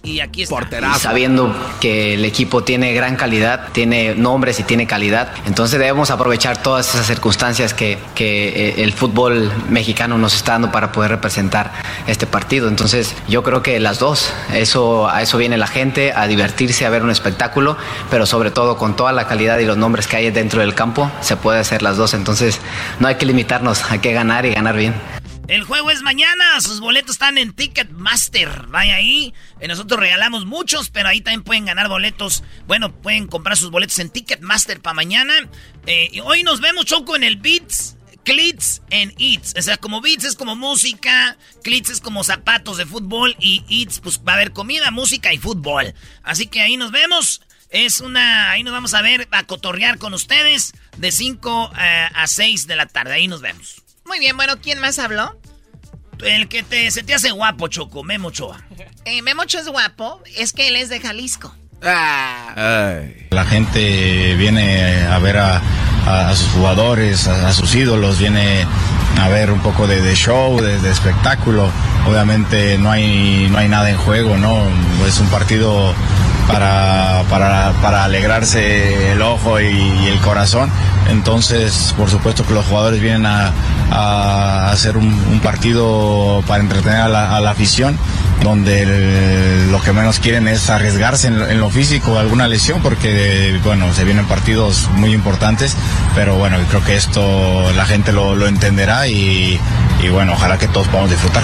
Y 0.05 0.19
aquí 0.19 0.43
está. 0.43 0.59
Y 0.81 0.99
sabiendo 0.99 1.55
que 1.79 2.15
el 2.15 2.25
equipo 2.25 2.61
tiene 2.61 2.93
gran 2.93 3.15
calidad, 3.15 3.69
tiene 3.71 4.15
nombres 4.15 4.59
y 4.59 4.63
tiene 4.63 4.85
calidad, 4.85 5.31
entonces 5.45 5.79
debemos 5.79 6.11
aprovechar 6.11 6.61
todas 6.61 6.93
esas 6.93 7.07
circunstancias 7.07 7.73
que, 7.73 7.97
que, 8.13 8.49
eh, 8.49 8.83
el 8.83 8.91
fútbol 8.91 9.49
mexicano 9.69 10.17
nos 10.17 10.35
está 10.35 10.51
dando 10.53 10.73
para 10.73 10.91
poder 10.91 11.11
representar 11.11 11.71
este 12.05 12.27
partido. 12.27 12.67
Entonces 12.67 13.15
yo 13.29 13.43
creo 13.43 13.63
que 13.63 13.79
las 13.79 13.99
dos, 13.99 14.33
eso, 14.53 15.07
a 15.07 15.21
eso 15.21 15.37
viene 15.37 15.57
la 15.57 15.67
gente, 15.67 16.11
a 16.11 16.27
divertirse, 16.27 16.85
a 16.85 16.89
ver 16.89 17.01
un 17.01 17.09
espectáculo, 17.09 17.77
pero 18.11 18.25
sobre 18.25 18.51
todo 18.51 18.75
con 18.75 18.97
toda 18.97 19.13
la 19.13 19.25
calidad 19.25 19.59
y 19.59 19.65
los 19.65 19.77
nombres 19.77 20.07
que 20.07 20.17
hay 20.17 20.31
dentro 20.31 20.59
del 20.59 20.75
campo, 20.75 21.09
se 21.21 21.37
puede 21.37 21.59
hacer 21.59 21.81
las 21.81 21.95
dos. 21.95 22.13
Entonces 22.13 22.59
no 22.99 23.07
hay 23.07 23.15
que 23.15 23.25
limitarnos, 23.25 23.89
hay 23.89 23.99
que 23.99 24.11
ganar 24.11 24.45
y 24.45 24.53
ganar 24.53 24.75
bien. 24.75 25.22
El 25.47 25.63
juego 25.63 25.91
es 25.91 26.01
mañana. 26.01 26.61
Sus 26.61 26.79
boletos 26.79 27.15
están 27.15 27.37
en 27.37 27.53
Ticketmaster. 27.53 28.67
Vaya 28.67 28.95
ahí. 28.95 29.33
Eh, 29.59 29.67
Nosotros 29.67 29.99
regalamos 29.99 30.45
muchos, 30.45 30.89
pero 30.89 31.09
ahí 31.09 31.19
también 31.21 31.43
pueden 31.43 31.65
ganar 31.65 31.89
boletos. 31.89 32.43
Bueno, 32.65 32.93
pueden 33.01 33.27
comprar 33.27 33.57
sus 33.57 33.69
boletos 33.69 33.99
en 33.99 34.09
Ticketmaster 34.09 34.81
para 34.81 34.93
mañana. 34.93 35.33
Eh, 35.85 36.09
hoy 36.23 36.43
nos 36.43 36.61
vemos, 36.61 36.85
Choco, 36.85 37.15
en 37.15 37.23
el 37.23 37.37
Beats. 37.37 37.97
Clits 38.23 38.81
and 38.89 39.13
Eats. 39.19 39.53
O 39.57 39.61
sea, 39.61 39.75
como 39.75 39.99
Beats 39.99 40.23
es 40.23 40.35
como 40.35 40.55
música, 40.55 41.37
Clits 41.61 41.89
es 41.89 41.99
como 41.99 42.23
zapatos 42.23 42.77
de 42.77 42.85
fútbol 42.85 43.35
y 43.37 43.65
Eats, 43.69 43.99
pues 43.99 44.21
va 44.25 44.31
a 44.31 44.35
haber 44.35 44.53
comida, 44.53 44.91
música 44.91 45.33
y 45.33 45.37
fútbol. 45.37 45.93
Así 46.23 46.47
que 46.47 46.61
ahí 46.61 46.77
nos 46.77 46.91
vemos. 46.91 47.41
Es 47.69 47.99
una. 47.99 48.51
Ahí 48.51 48.63
nos 48.63 48.71
vamos 48.71 48.93
a 48.93 49.01
ver, 49.01 49.27
a 49.31 49.43
cotorrear 49.43 49.97
con 49.97 50.13
ustedes 50.13 50.73
de 50.95 51.11
5 51.11 51.71
a 51.75 52.25
6 52.25 52.65
de 52.67 52.75
la 52.77 52.85
tarde. 52.85 53.13
Ahí 53.13 53.27
nos 53.27 53.41
vemos. 53.41 53.82
Muy 54.05 54.19
bien, 54.19 54.35
bueno, 54.37 54.53
¿quién 54.61 54.79
más 54.79 54.99
habló? 54.99 55.37
El 56.23 56.47
que 56.47 56.63
te, 56.63 56.89
se 56.91 57.03
te 57.03 57.13
hace 57.13 57.31
guapo, 57.31 57.67
Choco, 57.67 58.03
Memo 58.03 58.29
Ochoa. 58.29 58.61
Eh, 59.05 59.21
Memocho 59.21 59.59
es 59.59 59.67
guapo, 59.67 60.21
es 60.37 60.53
que 60.53 60.67
él 60.69 60.75
es 60.77 60.89
de 60.89 60.99
Jalisco. 60.99 61.53
La 63.31 63.45
gente 63.45 64.35
viene 64.35 65.03
a 65.05 65.19
ver 65.19 65.37
a, 65.37 65.57
a- 66.05 66.29
a 66.29 66.35
sus 66.35 66.47
jugadores, 66.49 67.27
a, 67.27 67.49
a 67.49 67.53
sus 67.53 67.75
ídolos, 67.75 68.19
viene 68.19 68.65
a 69.19 69.27
ver 69.27 69.51
un 69.51 69.59
poco 69.61 69.85
de, 69.87 70.01
de 70.01 70.15
show, 70.15 70.61
de, 70.61 70.79
de 70.79 70.91
espectáculo. 70.91 71.69
Obviamente 72.07 72.77
no 72.77 72.89
hay, 72.91 73.47
no 73.49 73.57
hay 73.57 73.67
nada 73.67 73.89
en 73.89 73.97
juego, 73.97 74.37
¿no? 74.37 74.65
Es 75.05 75.19
un 75.19 75.27
partido 75.27 75.93
para, 76.47 77.23
para, 77.29 77.71
para 77.81 78.03
alegrarse 78.05 79.11
el 79.11 79.21
ojo 79.21 79.59
y, 79.59 80.07
el 80.07 80.19
corazón. 80.19 80.69
Entonces, 81.09 81.93
por 81.97 82.09
supuesto 82.09 82.45
que 82.45 82.53
los 82.53 82.65
jugadores 82.65 83.01
vienen 83.01 83.25
a, 83.25 83.51
a 83.91 84.71
hacer 84.71 84.97
un, 84.97 85.13
partido 85.43 86.43
para 86.47 86.63
entretener 86.63 87.01
a 87.01 87.09
la, 87.09 87.49
afición, 87.51 87.97
donde 88.41 88.83
el- 88.83 89.71
lo 89.71 89.81
que 89.81 89.91
menos 89.91 90.19
quieren 90.19 90.47
es 90.47 90.69
arriesgarse 90.69 91.27
en 91.27 91.59
lo 91.59 91.69
físico, 91.69 92.17
alguna 92.19 92.47
lesión, 92.47 92.81
porque, 92.81 93.59
bueno, 93.63 93.93
se 93.93 94.03
vienen 94.05 94.25
partidos 94.25 94.87
muy 94.95 95.13
importantes, 95.13 95.75
pero 96.15 96.35
bueno, 96.35 96.57
creo 96.69 96.83
que 96.83 96.95
esto 96.95 97.71
la 97.75 97.85
gente 97.85 98.13
lo, 98.13 98.35
lo 98.35 98.47
entenderá 98.47 99.07
y, 99.07 99.59
y 100.01 100.09
bueno, 100.09 100.33
ojalá 100.33 100.57
que 100.57 100.67
todos 100.67 100.87
podamos 100.87 101.09
disfrutar. 101.11 101.43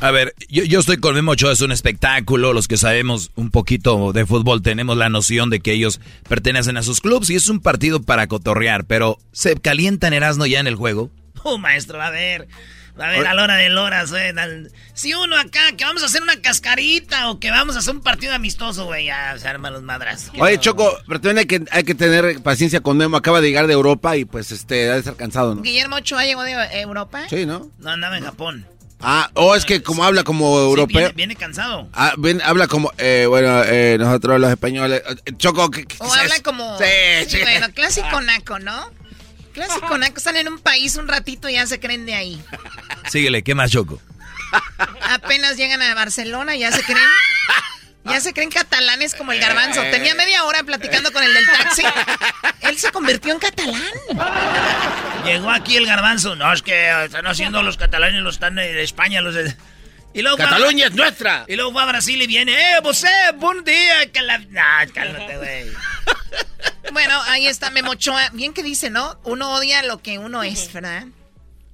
A 0.00 0.10
ver, 0.12 0.34
yo, 0.48 0.64
yo 0.64 0.80
estoy 0.80 0.96
con 0.96 1.14
Memo 1.14 1.32
Ochoa, 1.32 1.52
es 1.52 1.60
un 1.60 1.72
espectáculo. 1.72 2.54
Los 2.54 2.68
que 2.68 2.78
sabemos 2.78 3.32
un 3.34 3.50
poquito 3.50 4.12
de 4.12 4.24
fútbol 4.24 4.62
tenemos 4.62 4.96
la 4.96 5.10
noción 5.10 5.50
de 5.50 5.60
que 5.60 5.72
ellos 5.72 6.00
pertenecen 6.26 6.78
a 6.78 6.82
sus 6.82 7.02
clubes 7.02 7.28
y 7.28 7.34
es 7.34 7.48
un 7.50 7.60
partido 7.60 8.00
para 8.00 8.26
cotorrear, 8.26 8.86
pero 8.86 9.18
¿se 9.32 9.56
calientan 9.56 10.14
Erasmo 10.14 10.46
ya 10.46 10.60
en 10.60 10.66
el 10.66 10.76
juego? 10.76 11.10
Oh, 11.42 11.56
maestro, 11.56 12.02
a 12.02 12.10
ver. 12.10 12.48
A 12.98 13.08
ver, 13.08 13.26
a 13.26 13.32
la 13.32 13.44
hora 13.44 13.56
de 13.56 13.74
horas, 13.74 14.10
güey. 14.10 14.30
Si 14.92 15.14
uno 15.14 15.38
acá, 15.38 15.60
que 15.74 15.86
vamos 15.86 16.02
a 16.02 16.06
hacer 16.06 16.22
una 16.22 16.38
cascarita 16.42 17.30
o 17.30 17.40
que 17.40 17.50
vamos 17.50 17.76
a 17.76 17.78
hacer 17.78 17.94
un 17.94 18.02
partido 18.02 18.34
amistoso, 18.34 18.84
güey, 18.84 19.06
ya 19.06 19.38
se 19.38 19.48
arman 19.48 19.72
los 19.72 19.82
madras. 19.82 20.30
Oye, 20.38 20.58
Choco, 20.58 20.98
pero 21.06 21.18
también 21.18 21.38
hay 21.38 21.46
que, 21.46 21.64
hay 21.70 21.84
que 21.84 21.94
tener 21.94 22.42
paciencia 22.42 22.80
con 22.80 22.98
Memo. 22.98 23.16
Acaba 23.16 23.40
de 23.40 23.48
llegar 23.48 23.68
de 23.68 23.72
Europa 23.72 24.18
y 24.18 24.26
pues 24.26 24.52
este, 24.52 24.90
ha 24.90 24.94
de 24.94 24.98
estar 24.98 25.16
cansado, 25.16 25.54
¿no? 25.54 25.62
Guillermo 25.62 25.96
Ochoa 25.96 26.26
llegó 26.26 26.42
de 26.42 26.52
Europa. 26.80 27.22
Sí, 27.30 27.46
¿no? 27.46 27.70
No, 27.78 27.88
andaba 27.88 28.18
en 28.18 28.24
Japón. 28.24 28.66
Ah, 29.02 29.30
o 29.34 29.54
es 29.54 29.64
que 29.64 29.82
como 29.82 30.04
habla 30.04 30.24
como 30.24 30.58
europeo. 30.58 31.12
viene, 31.14 31.34
cansado. 31.34 31.88
Ah, 31.94 32.14
habla 32.44 32.66
como, 32.66 32.92
eh, 32.98 33.26
bueno, 33.28 33.62
eh, 33.64 33.96
nosotros 33.98 34.38
los 34.40 34.50
españoles. 34.50 35.02
Eh, 35.24 35.32
Choco, 35.36 35.70
¿qué, 35.70 35.86
O 35.98 36.12
habla 36.12 36.40
como. 36.42 36.78
Sí, 36.78 36.84
sí, 37.28 37.38
bueno, 37.40 37.68
clásico 37.72 38.20
naco, 38.20 38.58
¿no? 38.58 38.90
Clásico 39.52 39.96
naco, 39.98 40.18
están 40.18 40.36
en 40.36 40.48
un 40.48 40.58
país 40.58 40.96
un 40.96 41.08
ratito 41.08 41.48
y 41.48 41.54
ya 41.54 41.66
se 41.66 41.80
creen 41.80 42.06
de 42.06 42.14
ahí. 42.14 42.42
Síguele, 43.10 43.42
¿qué 43.42 43.54
más, 43.54 43.70
Choco? 43.70 44.00
Apenas 45.02 45.56
llegan 45.56 45.80
a 45.82 45.94
Barcelona, 45.94 46.56
ya 46.56 46.70
se 46.70 46.82
creen. 46.82 46.98
Ya 48.04 48.20
se 48.20 48.32
creen 48.32 48.50
catalanes 48.50 49.14
como 49.14 49.32
el 49.32 49.40
garbanzo. 49.40 49.82
Tenía 49.82 50.14
media 50.14 50.44
hora 50.44 50.62
platicando 50.62 51.12
con 51.12 51.22
el 51.22 51.34
del 51.34 51.46
taxi. 51.46 51.82
Él 52.62 52.78
se 52.78 52.90
convirtió 52.90 53.32
en 53.32 53.38
catalán. 53.38 53.92
Llegó 55.24 55.50
aquí 55.50 55.76
el 55.76 55.86
garbanzo. 55.86 56.34
No, 56.34 56.52
es 56.52 56.62
que 56.62 57.04
están 57.04 57.26
haciendo 57.26 57.62
los 57.62 57.76
catalanes, 57.76 58.22
los 58.22 58.34
están 58.34 58.58
en 58.58 58.78
España, 58.78 59.20
los 59.20 59.34
de... 59.34 59.54
Y 60.12 60.22
luego 60.22 60.38
Cataluña 60.38 60.86
es 60.86 60.94
nuestra. 60.94 61.44
Y 61.46 61.54
luego 61.54 61.72
va 61.72 61.84
a 61.84 61.86
Brasil 61.86 62.20
y 62.20 62.26
viene, 62.26 62.52
eh, 62.52 62.80
vos, 62.82 63.04
buen 63.36 63.62
día. 63.62 64.10
Que 64.12 64.22
la... 64.22 64.38
Nah, 64.38 64.86
cálmate, 64.92 65.36
güey. 65.36 65.66
bueno, 66.92 67.20
ahí 67.28 67.46
está 67.46 67.70
Memochoa. 67.70 68.30
Bien 68.32 68.52
que 68.52 68.64
dice, 68.64 68.90
¿no? 68.90 69.20
Uno 69.22 69.52
odia 69.52 69.84
lo 69.84 70.02
que 70.02 70.18
uno 70.18 70.42
es, 70.42 70.72
¿verdad? 70.72 71.04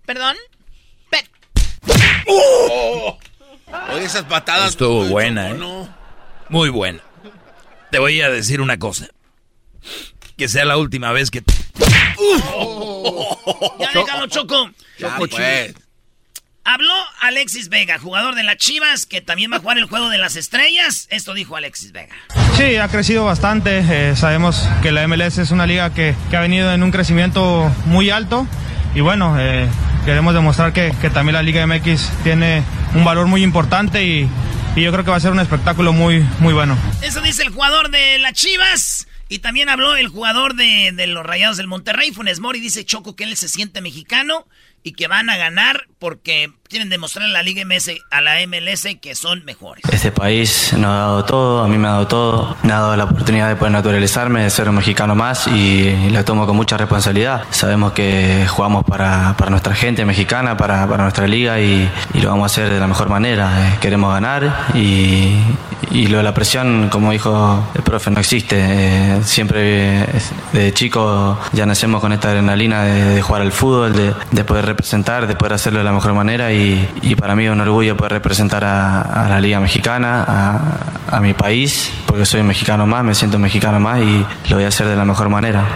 ¿Perdón? 0.06 0.36
¡Oh! 2.28 3.18
Oye, 3.92 4.06
esas 4.06 4.24
patadas. 4.24 4.70
Estuvo 4.72 5.06
buena, 5.06 5.52
¿eh? 5.52 5.60
Muy 6.50 6.70
buena. 6.70 7.02
Te 7.92 8.00
voy 8.00 8.22
a 8.22 8.30
decir 8.30 8.62
una 8.62 8.80
cosa. 8.80 9.08
Que 10.38 10.48
sea 10.48 10.66
la 10.66 10.78
última 10.78 11.12
vez 11.12 11.30
que. 11.32 11.44
Ya 13.80 13.92
déjalo, 13.94 14.28
Choco. 14.28 14.70
Choco, 14.98 15.28
pues. 15.30 15.76
Habló 16.66 16.94
Alexis 17.20 17.68
Vega, 17.68 18.00
jugador 18.00 18.36
de 18.36 18.44
las 18.44 18.56
Chivas, 18.56 19.06
que 19.06 19.20
también 19.20 19.52
va 19.52 19.58
a 19.58 19.60
jugar 19.60 19.78
el 19.78 19.84
juego 19.84 20.08
de 20.08 20.18
las 20.18 20.38
estrellas. 20.38 21.08
Esto 21.10 21.34
dijo 21.34 21.58
Alexis 21.58 21.92
Vega. 21.92 22.16
Sí, 22.56 22.78
ha 22.78 22.88
crecido 22.88 23.26
bastante. 23.26 23.84
Eh, 23.90 24.16
sabemos 24.16 24.70
que 24.82 24.94
la 24.94 25.06
MLS 25.06 25.40
es 25.40 25.52
una 25.52 25.66
liga 25.66 25.94
que, 25.94 26.16
ha 26.32 26.40
venido 26.40 26.72
en 26.72 26.82
un 26.82 26.92
crecimiento 26.92 27.70
muy 27.86 28.12
alto. 28.12 28.48
Y 28.96 29.02
bueno, 29.02 29.36
eh, 29.42 29.68
queremos 30.06 30.34
demostrar 30.34 30.72
que, 30.72 30.94
también 31.14 31.34
la 31.34 31.44
Liga 31.44 31.68
MX 31.68 32.10
tiene 32.24 32.64
un 32.96 33.04
valor 33.04 33.28
muy 33.28 33.44
importante 33.44 34.06
y, 34.06 34.30
yo 34.78 34.92
creo 34.92 35.04
que 35.04 35.12
va 35.12 35.18
a 35.18 35.20
ser 35.20 35.32
un 35.32 35.40
espectáculo 35.40 35.92
muy, 35.92 36.26
muy 36.40 36.54
bueno. 36.54 36.78
Eso 37.02 37.20
dice 37.22 37.44
el 37.44 37.50
jugador 37.50 37.90
de 37.90 38.20
las 38.20 38.34
Chivas. 38.34 39.08
Y 39.28 39.40
también 39.40 39.68
habló 39.68 39.96
el 39.96 40.08
jugador 40.08 40.56
de, 40.56 40.92
de 40.94 41.08
los 41.08 41.26
Rayados 41.26 41.58
del 41.58 41.68
Monterrey, 41.68 42.12
Funes 42.12 42.40
Mori, 42.40 42.60
dice 42.60 42.86
Choco 42.86 43.16
que 43.16 43.24
él 43.24 43.36
se 43.36 43.50
siente 43.50 43.82
mexicano 43.82 44.46
y 44.84 44.94
que 44.94 45.08
van 45.08 45.30
a 45.30 45.38
ganar 45.38 45.88
porque 46.00 46.52
quieren 46.74 46.90
demostrar 46.90 47.28
a 47.28 47.30
la 47.30 47.44
Liga 47.44 47.64
MS, 47.66 47.92
a 48.10 48.20
la 48.20 48.38
MLS 48.48 48.88
que 49.00 49.14
son 49.14 49.46
mejores. 49.46 49.84
Este 49.92 50.12
país 50.12 50.74
nos 50.74 50.88
ha 50.88 50.98
dado 51.02 51.24
todo, 51.24 51.64
a 51.64 51.68
mí 51.68 51.78
me 51.78 51.88
ha 51.88 51.92
dado 51.92 52.08
todo, 52.08 52.58
me 52.64 52.74
ha 52.74 52.80
dado 52.80 52.96
la 52.96 53.04
oportunidad 53.04 53.48
de 53.48 53.56
poder 53.56 53.74
naturalizarme, 53.74 54.42
de 54.42 54.50
ser 54.50 54.70
un 54.70 54.76
mexicano 54.78 55.14
más 55.14 55.46
y 55.46 56.10
la 56.10 56.26
tomo 56.26 56.48
con 56.48 56.56
mucha 56.56 56.76
responsabilidad. 56.76 57.44
Sabemos 57.52 57.92
que 57.92 58.48
jugamos 58.50 58.86
para, 58.86 59.36
nuestra 59.52 59.76
gente 59.76 60.04
mexicana, 60.04 60.58
para, 60.58 60.88
nuestra 60.88 61.28
liga 61.28 61.60
y, 61.60 61.88
lo 62.16 62.30
vamos 62.30 62.44
a 62.44 62.46
hacer 62.48 62.74
de 62.74 62.80
la 62.80 62.88
mejor 62.88 63.08
manera. 63.08 63.52
Eh, 63.68 63.78
queremos 63.80 64.12
ganar 64.12 64.72
y, 64.74 65.38
lo 65.92 66.18
de 66.18 66.24
la 66.24 66.34
presión, 66.34 66.90
como 66.90 67.12
dijo 67.12 67.68
el 67.76 67.84
profe, 67.84 68.10
no 68.10 68.20
existe. 68.20 68.56
Eh, 68.58 69.22
siempre 69.24 70.08
de 70.54 70.74
chico 70.74 71.38
ya 71.52 71.68
nacemos 71.68 72.02
con 72.02 72.14
esta 72.14 72.30
adrenalina 72.30 72.82
de, 72.82 73.22
jugar 73.22 73.44
al 73.44 73.52
fútbol, 73.52 73.94
de 73.94 74.44
poder 74.44 74.66
representar, 74.66 75.28
de 75.28 75.36
poder 75.36 75.54
hacerlo 75.54 75.78
de 75.80 75.86
la 75.86 75.92
mejor 75.92 76.16
manera 76.16 76.52
y 76.52 76.63
y, 77.02 77.16
para 77.16 77.36
mí 77.36 77.46
es 77.46 77.52
un 77.52 77.62
orgullo 77.62 77.96
poder 77.98 78.14
representar 78.14 78.64
a, 78.64 79.28
la 79.30 79.40
Liga 79.40 79.60
Mexicana, 79.60 80.24
a, 81.08 81.20
mi 81.20 81.34
país, 81.34 81.92
porque 82.06 82.26
soy 82.26 82.44
mexicano 82.44 82.88
más, 82.88 83.04
me 83.04 83.16
siento 83.16 83.38
mexicano 83.40 83.80
más 83.80 84.02
y 84.02 84.26
lo 84.50 84.56
voy 84.56 84.66
a 84.66 84.70
hacer 84.70 84.88
de 84.88 84.96
la 84.96 85.06
mejor 85.06 85.30
manera. 85.30 85.68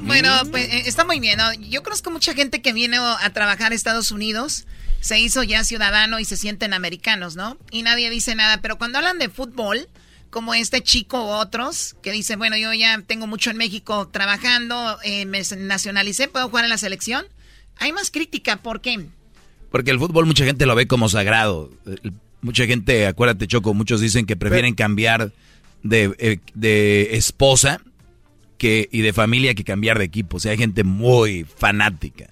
Bueno, 0.00 0.30
pues 0.50 0.64
eh, 0.64 0.82
está 0.86 1.04
muy 1.04 1.20
bien. 1.20 1.38
Yo 1.70 1.82
conozco 1.82 2.10
mucha 2.10 2.34
gente 2.34 2.62
que 2.62 2.72
viene 2.72 2.98
a 2.98 3.30
trabajar 3.30 3.72
a 3.72 3.74
Estados 3.74 4.10
Unidos, 4.10 4.66
se 5.00 5.18
hizo 5.18 5.42
ya 5.42 5.64
ciudadano 5.64 6.18
y 6.18 6.24
se 6.24 6.36
sienten 6.36 6.72
americanos, 6.72 7.36
¿no? 7.36 7.58
Y 7.70 7.82
nadie 7.82 8.10
dice 8.10 8.34
nada, 8.34 8.58
pero 8.62 8.78
cuando 8.78 8.98
hablan 8.98 9.18
de 9.18 9.28
fútbol, 9.28 9.88
como 10.30 10.54
este 10.54 10.82
chico 10.82 11.24
u 11.24 11.28
otros, 11.28 11.94
que 12.02 12.10
dicen, 12.10 12.38
bueno, 12.38 12.56
yo 12.56 12.72
ya 12.72 13.00
tengo 13.06 13.26
mucho 13.26 13.50
en 13.50 13.56
México 13.56 14.08
trabajando, 14.08 14.98
eh, 15.04 15.26
me 15.26 15.42
nacionalicé, 15.58 16.26
puedo 16.28 16.48
jugar 16.48 16.64
en 16.64 16.70
la 16.70 16.78
selección, 16.78 17.26
hay 17.76 17.92
más 17.92 18.10
crítica, 18.10 18.56
¿por 18.56 18.80
qué? 18.80 19.06
Porque 19.74 19.90
el 19.90 19.98
fútbol 19.98 20.24
mucha 20.24 20.44
gente 20.44 20.66
lo 20.66 20.76
ve 20.76 20.86
como 20.86 21.08
sagrado. 21.08 21.68
Mucha 22.42 22.64
gente, 22.64 23.08
acuérdate 23.08 23.48
Choco, 23.48 23.74
muchos 23.74 24.00
dicen 24.00 24.24
que 24.24 24.36
prefieren 24.36 24.76
cambiar 24.76 25.32
eh, 25.90 26.38
de, 26.54 27.16
esposa 27.16 27.80
que, 28.56 28.88
y 28.92 29.00
de 29.00 29.12
familia 29.12 29.52
que 29.56 29.64
cambiar 29.64 29.98
de 29.98 30.04
equipo. 30.04 30.36
O 30.36 30.40
sea, 30.40 30.52
hay 30.52 30.58
gente 30.58 30.84
muy 30.84 31.42
fanática. 31.42 32.30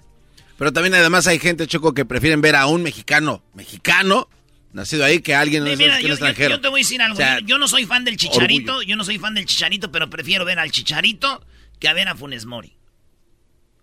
Pero 0.57 0.71
también 0.71 0.93
además 0.95 1.27
hay 1.27 1.37
gente, 1.37 1.67
Choco, 1.67 1.93
que 1.93 2.05
prefieren 2.05 2.39
ver 2.39 2.55
a 2.55 2.65
un 2.65 2.81
mexicano, 2.81 3.43
mexicano, 3.53 4.29
nacido 4.71 5.03
ahí, 5.03 5.19
que 5.19 5.35
a 5.35 5.41
alguien 5.41 5.67
extranjero. 5.67 6.51
Yo, 6.51 6.61
te 6.61 6.69
voy 6.69 6.79
a 6.79 6.83
decir 6.83 7.01
algo. 7.01 7.19
yo 7.45 7.57
no 7.57 7.67
soy 7.67 7.85
fan 7.85 8.05
del 8.05 8.15
Chicharito, 8.15 8.83
yo 8.83 8.95
no 8.95 9.03
soy 9.03 9.19
fan 9.19 9.33
del 9.33 9.47
Chicharito, 9.47 9.91
pero 9.91 10.09
prefiero 10.09 10.45
ver 10.45 10.59
al 10.59 10.71
Chicharito 10.71 11.45
que 11.77 11.89
a 11.89 11.93
ver 11.93 12.07
a 12.07 12.15
Funes 12.15 12.45
Mori. 12.45 12.71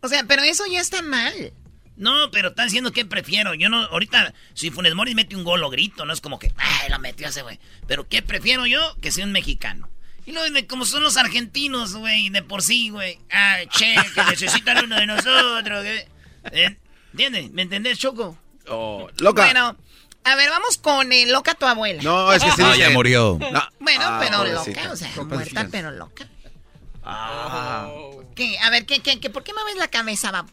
O 0.01 0.09
sea, 0.09 0.25
pero 0.27 0.45
eso 0.45 0.65
ya 0.73 0.81
está 0.81 1.03
mal. 1.03 1.53
No, 2.01 2.31
pero 2.31 2.49
están 2.49 2.67
diciendo 2.67 2.93
que 2.93 3.05
prefiero. 3.05 3.53
Yo 3.53 3.69
no, 3.69 3.85
ahorita, 3.85 4.33
si 4.55 4.71
Funes 4.71 4.95
Mori 4.95 5.15
mete 5.15 5.37
un 5.37 5.45
gol 5.45 5.63
o 5.63 5.69
grito, 5.69 6.07
no 6.07 6.15
es 6.15 6.23
como 6.23 6.39
que, 6.39 6.51
ay, 6.57 6.89
lo 6.89 6.99
metió 6.99 7.29
ese 7.29 7.43
güey. 7.43 7.61
Pero 7.87 8.09
¿qué 8.09 8.23
prefiero 8.23 8.65
yo? 8.65 8.97
Que 9.03 9.13
sea 9.13 9.27
un 9.27 9.33
mexicano. 9.33 9.87
Y 10.25 10.33
luego, 10.33 10.57
como 10.67 10.87
son 10.87 11.03
los 11.03 11.19
argentinos, 11.19 11.95
güey, 11.95 12.31
de 12.31 12.43
por 12.43 12.63
sí, 12.63 12.89
güey. 12.89 13.19
Ah, 13.31 13.59
che, 13.69 13.95
que 14.15 14.25
necesitan 14.25 14.83
uno 14.83 14.97
de 14.97 15.07
nosotros. 15.07 15.85
¿Eh? 15.85 16.79
¿Entiendes? 17.13 17.51
¿Me 17.51 17.63
entendés, 17.63 17.99
Choco? 17.99 18.39
Oh, 18.67 19.07
loca. 19.19 19.45
Bueno, 19.45 19.77
a 20.25 20.35
ver, 20.37 20.49
vamos 20.49 20.79
con 20.79 21.13
eh, 21.13 21.27
loca 21.27 21.53
tu 21.53 21.67
abuela. 21.67 22.03
No, 22.03 22.33
es 22.33 22.43
que 22.43 22.51
se 22.51 22.63
no, 22.63 22.75
ya 22.77 22.89
murió. 22.89 23.35
Bueno, 23.79 24.05
ah, 24.07 24.19
pero 24.19 24.47
loca, 24.47 24.91
o 24.91 24.97
sea, 24.97 25.11
muerta, 25.23 25.69
pero 25.71 25.91
loca. 25.91 26.27
Ah. 27.05 27.91
¿Qué? 28.35 28.59
A 28.61 28.71
ver, 28.71 28.87
¿qué, 28.87 29.01
qué, 29.01 29.21
qué, 29.21 29.29
¿por 29.29 29.45
qué 29.45 29.53
me 29.53 29.63
ves 29.65 29.77
la 29.77 29.89
cabeza, 29.89 30.31
vamos? 30.31 30.53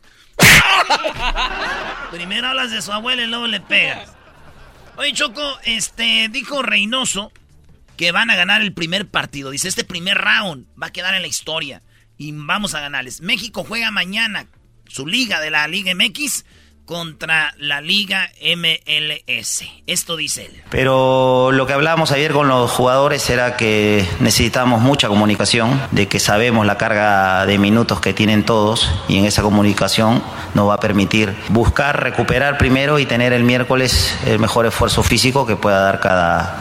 Primero 2.11 2.47
hablas 2.47 2.71
de 2.71 2.81
su 2.81 2.91
abuela 2.91 3.23
y 3.23 3.27
luego 3.27 3.47
le 3.47 3.59
pegas. 3.59 4.09
Oye, 4.97 5.13
Choco, 5.13 5.59
este, 5.63 6.29
dijo 6.29 6.61
Reynoso 6.61 7.31
que 7.97 8.11
van 8.11 8.29
a 8.29 8.35
ganar 8.35 8.61
el 8.61 8.73
primer 8.73 9.07
partido. 9.07 9.49
Dice, 9.51 9.67
este 9.67 9.83
primer 9.83 10.17
round 10.17 10.67
va 10.81 10.87
a 10.87 10.91
quedar 10.91 11.13
en 11.15 11.21
la 11.21 11.27
historia. 11.27 11.81
Y 12.17 12.31
vamos 12.31 12.73
a 12.73 12.79
ganarles. 12.79 13.21
México 13.21 13.63
juega 13.63 13.91
mañana 13.91 14.47
su 14.87 15.05
liga 15.05 15.39
de 15.39 15.51
la 15.51 15.67
Liga 15.67 15.93
MX 15.93 16.45
contra 16.87 17.53
la 17.57 17.81
Liga 17.81 18.31
MLS. 18.55 19.65
Esto 19.85 20.15
dice 20.15 20.45
él. 20.45 20.63
Pero 20.71 21.51
lo 21.51 21.67
que 21.67 21.73
hablábamos 21.73 22.11
ayer 22.13 22.31
con 22.31 22.47
los 22.47 22.71
jugadores 22.71 23.29
era 23.29 23.57
que 23.57 24.07
necesitamos 24.21 24.81
mucha 24.81 25.09
comunicación, 25.09 25.79
de 25.91 26.07
que 26.07 26.19
sabemos 26.19 26.65
la 26.65 26.77
carga 26.77 27.45
de 27.45 27.57
minutos 27.59 27.99
que 27.99 28.13
tienen 28.13 28.45
todos 28.45 28.89
y 29.09 29.17
en 29.17 29.25
esa 29.25 29.41
comunicación 29.41 30.23
nos 30.55 30.69
va 30.69 30.75
a 30.75 30.79
permitir 30.79 31.35
buscar, 31.49 32.01
recuperar 32.01 32.57
primero 32.57 32.99
y 32.99 33.05
tener 33.05 33.33
el 33.33 33.43
miércoles 33.43 34.17
el 34.25 34.39
mejor 34.39 34.65
esfuerzo 34.65 35.03
físico 35.03 35.45
que 35.45 35.57
pueda 35.57 35.81
dar 35.81 35.99
cada 35.99 36.57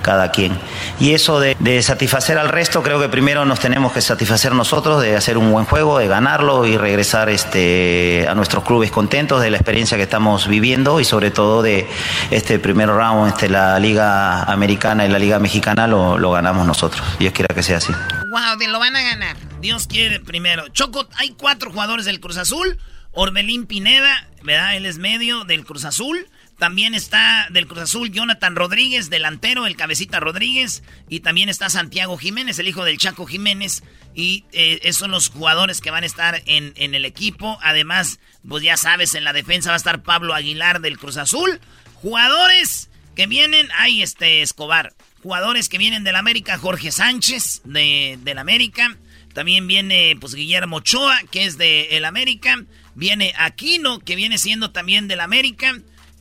cada 0.00 0.30
quien. 0.30 0.58
Y 0.98 1.12
eso 1.12 1.40
de, 1.40 1.82
satisfacer 1.82 2.38
al 2.38 2.48
resto, 2.48 2.82
creo 2.82 3.00
que 3.00 3.08
primero 3.08 3.44
nos 3.44 3.60
tenemos 3.60 3.92
que 3.92 4.00
satisfacer 4.00 4.54
nosotros, 4.54 5.02
de 5.02 5.16
hacer 5.16 5.38
un 5.38 5.50
buen 5.50 5.64
juego, 5.64 5.98
de 5.98 6.08
ganarlo 6.08 6.66
y 6.66 6.76
regresar 6.76 7.28
este, 7.28 8.26
a 8.28 8.34
nuestros 8.34 8.64
clubes 8.64 8.90
contentos 8.90 9.40
de 9.40 9.50
la 9.50 9.56
experiencia 9.56 9.96
que 9.96 10.04
estamos 10.04 10.48
viviendo 10.48 11.00
y 11.00 11.04
sobre 11.04 11.30
todo 11.30 11.62
de 11.62 11.88
este 12.30 12.58
primer 12.58 12.88
round, 12.88 13.28
este, 13.32 13.48
la 13.48 13.78
Liga 13.78 14.42
Americana 14.44 15.06
y 15.06 15.08
la 15.08 15.18
Liga 15.18 15.38
Mexicana 15.38 15.86
lo, 15.86 16.18
lo 16.18 16.32
ganamos 16.32 16.66
nosotros. 16.66 17.02
Dios 17.18 17.32
quiera 17.32 17.54
que 17.54 17.62
sea 17.62 17.78
así. 17.78 17.92
Wow, 18.30 18.68
lo 18.68 18.78
van 18.78 18.96
a 18.96 19.02
ganar. 19.02 19.36
Dios 19.60 19.86
quiere 19.86 20.20
primero. 20.20 20.68
Choco, 20.68 21.08
hay 21.16 21.30
cuatro 21.30 21.70
jugadores 21.70 22.04
del 22.04 22.20
Cruz 22.20 22.36
Azul. 22.36 22.78
Orbelín 23.12 23.66
Pineda, 23.66 24.28
¿verdad? 24.42 24.76
Él 24.76 24.86
es 24.86 24.98
medio 24.98 25.44
del 25.44 25.64
Cruz 25.64 25.84
Azul. 25.84 26.28
También 26.60 26.94
está 26.94 27.48
del 27.50 27.66
Cruz 27.66 27.80
Azul 27.80 28.12
Jonathan 28.12 28.54
Rodríguez, 28.54 29.08
delantero, 29.08 29.66
el 29.66 29.76
cabecita 29.76 30.20
Rodríguez. 30.20 30.82
Y 31.08 31.20
también 31.20 31.48
está 31.48 31.70
Santiago 31.70 32.18
Jiménez, 32.18 32.58
el 32.58 32.68
hijo 32.68 32.84
del 32.84 32.98
Chaco 32.98 33.24
Jiménez. 33.24 33.82
Y 34.14 34.44
eh, 34.52 34.78
esos 34.82 34.98
son 34.98 35.10
los 35.10 35.30
jugadores 35.30 35.80
que 35.80 35.90
van 35.90 36.02
a 36.02 36.06
estar 36.06 36.42
en, 36.44 36.74
en 36.76 36.94
el 36.94 37.06
equipo. 37.06 37.58
Además, 37.62 38.20
pues 38.46 38.62
ya 38.62 38.76
sabes, 38.76 39.14
en 39.14 39.24
la 39.24 39.32
defensa 39.32 39.70
va 39.70 39.76
a 39.76 39.78
estar 39.78 40.02
Pablo 40.02 40.34
Aguilar 40.34 40.82
del 40.82 40.98
Cruz 40.98 41.16
Azul. 41.16 41.60
Jugadores 41.94 42.90
que 43.16 43.26
vienen, 43.26 43.70
ahí 43.78 44.02
este 44.02 44.42
Escobar. 44.42 44.92
Jugadores 45.22 45.70
que 45.70 45.78
vienen 45.78 46.04
del 46.04 46.16
América, 46.16 46.58
Jorge 46.58 46.92
Sánchez 46.92 47.62
de, 47.64 48.18
del 48.20 48.36
América. 48.36 48.98
También 49.32 49.66
viene 49.66 50.14
pues 50.20 50.34
Guillermo 50.34 50.76
Ochoa, 50.76 51.22
que 51.30 51.46
es 51.46 51.56
de 51.56 51.96
el 51.96 52.04
América. 52.04 52.62
Viene 52.94 53.32
Aquino, 53.38 54.00
que 54.00 54.14
viene 54.14 54.36
siendo 54.36 54.72
también 54.72 55.08
del 55.08 55.20
América. 55.20 55.72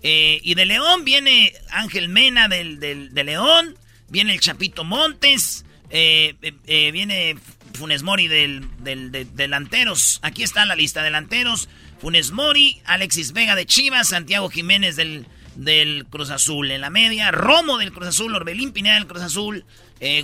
Eh, 0.02 0.40
y 0.44 0.56
de 0.56 0.66
León 0.66 1.04
viene 1.04 1.54
Ángel 1.70 2.10
Mena 2.10 2.48
del, 2.48 2.80
de 2.80 3.24
León. 3.24 3.78
Viene 4.10 4.34
el 4.34 4.40
Chapito 4.40 4.84
Montes. 4.84 5.66
Eh, 5.90 6.36
eh, 6.68 6.92
viene 6.92 7.38
Funes 7.74 8.04
Mori 8.04 8.28
del, 8.28 8.66
del 8.80 9.12
de, 9.12 9.26
delanteros. 9.26 10.20
Aquí 10.22 10.44
está 10.44 10.66
la 10.66 10.76
lista. 10.76 11.04
Delanteros. 11.04 11.70
Funes 12.00 12.32
Mori, 12.32 12.82
Alexis 12.86 13.34
Vega 13.34 13.56
de 13.56 13.66
Chivas, 13.66 14.08
Santiago 14.08 14.50
Jiménez 14.50 14.96
del, 14.96 15.28
del 15.56 16.06
Cruz 16.10 16.30
Azul 16.30 16.72
en 16.72 16.82
la 16.82 16.90
media, 16.90 17.32
Romo 17.32 17.78
del 17.78 17.92
Cruz 17.92 18.08
Azul, 18.08 18.34
Orbelín 18.34 18.72
Pineda 18.72 18.96
del 18.96 19.08
Cruz 19.08 19.22
Azul, 19.22 19.66
eh, 20.00 20.24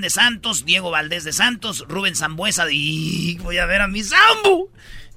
de 0.00 0.10
Santos, 0.10 0.64
Diego 0.64 0.90
Valdés 0.90 1.24
de 1.24 1.32
Santos, 1.32 1.84
Rubén 1.88 2.14
Zambuesa 2.14 2.64
de... 2.64 3.36
voy 3.42 3.58
a 3.58 3.66
ver 3.66 3.82
a 3.82 3.88
mi 3.88 4.02
Zambu. 4.04 4.70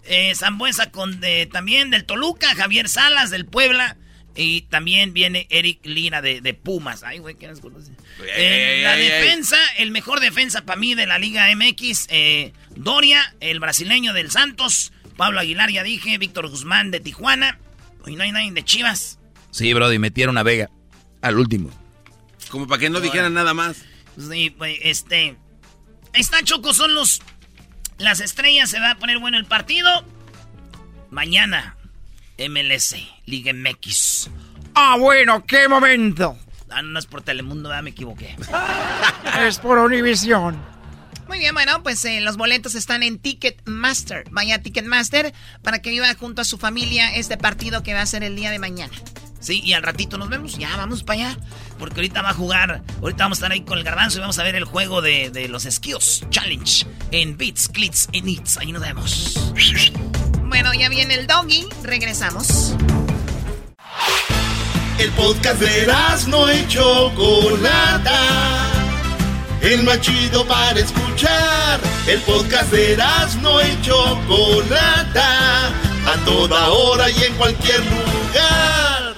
Eh, 0.09 0.33
Zambuesa 0.35 0.89
con, 0.91 1.21
también 1.51 1.91
del 1.91 2.03
Toluca, 2.03 2.55
Javier 2.55 2.89
Salas 2.89 3.29
del 3.29 3.45
Puebla. 3.45 3.95
Y 4.35 4.61
también 4.63 5.13
viene 5.13 5.47
Eric 5.49 5.85
Lira 5.85 6.21
de, 6.21 6.53
Pumas. 6.53 7.03
Ay, 7.03 7.19
güey, 7.19 7.35
¿qué 7.35 7.47
nos 7.47 7.59
conoce? 7.59 7.91
la 8.17 8.95
defensa, 8.95 9.57
el 9.77 9.91
mejor 9.91 10.19
defensa 10.19 10.65
para 10.65 10.79
mí 10.79 10.95
de 10.95 11.05
la 11.05 11.19
Liga 11.19 11.47
MX, 11.53 12.07
eh, 12.09 12.53
Doria, 12.75 13.35
el 13.39 13.59
brasileño 13.59 14.13
del 14.13 14.31
Santos, 14.31 14.93
Pablo 15.17 15.39
Aguilar, 15.39 15.69
ya 15.71 15.83
dije, 15.83 16.17
Víctor 16.17 16.47
Guzmán 16.47 16.89
de 16.89 16.99
Tijuana. 16.99 17.59
Hoy 18.05 18.15
no 18.15 18.23
hay 18.23 18.31
nadie 18.31 18.51
de 18.51 18.63
Chivas. 18.63 19.19
Sí, 19.51 19.73
Brody, 19.73 19.99
metieron 19.99 20.37
a 20.37 20.43
Vega 20.43 20.69
al 21.21 21.37
último. 21.37 21.69
Como 22.49 22.65
para 22.65 22.79
que 22.79 22.89
no 22.89 23.01
dijeran 23.01 23.33
nada 23.33 23.53
más. 23.53 23.83
Sí, 24.17 24.49
pues, 24.51 24.79
este. 24.83 25.37
Ahí 26.13 26.21
está, 26.21 26.41
Choco, 26.43 26.73
son 26.73 26.93
los. 26.93 27.21
Las 27.99 28.21
estrellas, 28.21 28.69
se 28.69 28.79
va 28.79 28.91
a 28.91 28.95
poner 28.95 29.19
bueno 29.19 29.37
el 29.37 29.45
partido. 29.45 30.05
Mañana, 31.09 31.75
MLS, 32.37 32.95
Liga 33.25 33.53
MX. 33.53 34.29
Ah, 34.73 34.95
bueno, 34.97 35.45
qué 35.45 35.67
momento. 35.67 36.37
Ah, 36.69 36.81
no 36.81 36.97
es 36.97 37.05
por 37.05 37.21
Telemundo, 37.21 37.69
ya 37.69 37.81
me 37.81 37.89
equivoqué. 37.89 38.35
es 39.41 39.59
por 39.59 39.77
Univision. 39.79 40.57
Muy 41.27 41.39
bien, 41.39 41.53
bueno, 41.53 41.83
pues 41.83 42.03
eh, 42.05 42.21
los 42.21 42.37
boletos 42.37 42.73
están 42.75 43.03
en 43.03 43.19
Ticketmaster. 43.19 44.23
Vaya 44.31 44.55
a 44.55 44.59
Ticketmaster 44.59 45.33
para 45.61 45.79
que 45.79 45.89
viva 45.89 46.13
junto 46.15 46.41
a 46.41 46.45
su 46.45 46.57
familia 46.57 47.13
este 47.15 47.37
partido 47.37 47.83
que 47.83 47.93
va 47.93 48.01
a 48.01 48.05
ser 48.05 48.23
el 48.23 48.35
día 48.35 48.49
de 48.49 48.59
mañana. 48.59 48.93
Sí, 49.39 49.61
y 49.63 49.73
al 49.73 49.83
ratito 49.83 50.17
nos 50.17 50.29
vemos. 50.29 50.57
Ya, 50.57 50.75
vamos 50.75 51.03
para 51.03 51.29
allá. 51.29 51.37
Porque 51.77 51.95
ahorita 51.95 52.21
va 52.21 52.31
a 52.31 52.33
jugar. 52.33 52.81
Ahorita 53.01 53.23
vamos 53.23 53.37
a 53.37 53.39
estar 53.39 53.51
ahí 53.51 53.61
con 53.61 53.77
el 53.77 53.83
garbanzo 53.83 54.17
y 54.17 54.21
vamos 54.21 54.37
a 54.39 54.43
ver 54.43 54.55
el 54.55 54.65
juego 54.65 55.01
de, 55.01 55.47
los 55.49 55.63
Skills 55.63 56.25
Challenge 56.29 56.85
en 57.11 57.37
Beats, 57.37 57.69
Clits 57.69 58.09
y 58.11 58.21
Nits. 58.21 58.57
Ahí 58.57 58.71
nos 58.71 58.81
vemos. 58.81 59.39
Bueno, 60.43 60.73
ya 60.73 60.89
viene 60.89 61.15
el 61.15 61.27
doggy. 61.27 61.67
Regresamos. 61.83 62.75
El 64.97 65.11
podcast 65.11 65.61
de 65.61 65.87
no 66.27 66.49
hecho 66.49 67.11
Chocolata. 67.15 68.67
El 69.61 69.83
más 69.83 70.01
chido 70.01 70.45
para 70.45 70.79
escuchar. 70.79 71.79
El 72.07 72.19
podcast 72.21 72.71
de 72.71 72.97
no 73.41 73.61
hecho 73.61 74.19
Chocolata. 74.27 75.67
A 76.05 76.25
toda 76.25 76.69
hora 76.69 77.09
y 77.09 77.23
en 77.23 77.33
cualquier 77.35 77.79
lugar. 77.85 79.08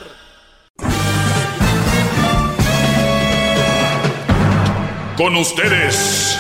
Con 5.22 5.36
ustedes. 5.36 6.36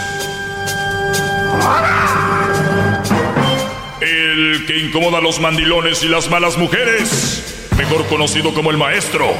El 4.01 4.65
que 4.65 4.79
incomoda 4.79 5.19
a 5.19 5.21
los 5.21 5.39
mandilones 5.39 6.01
y 6.01 6.07
las 6.07 6.31
malas 6.31 6.57
mujeres, 6.57 7.69
mejor 7.77 8.07
conocido 8.07 8.55
como 8.55 8.71
el 8.71 8.77
maestro. 8.77 9.35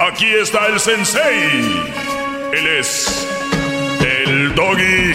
Aquí 0.00 0.24
está 0.24 0.68
el 0.68 0.80
sensei. 0.80 1.84
Él 2.54 2.66
es 2.80 3.28
el 4.00 4.54
doggy. 4.54 5.12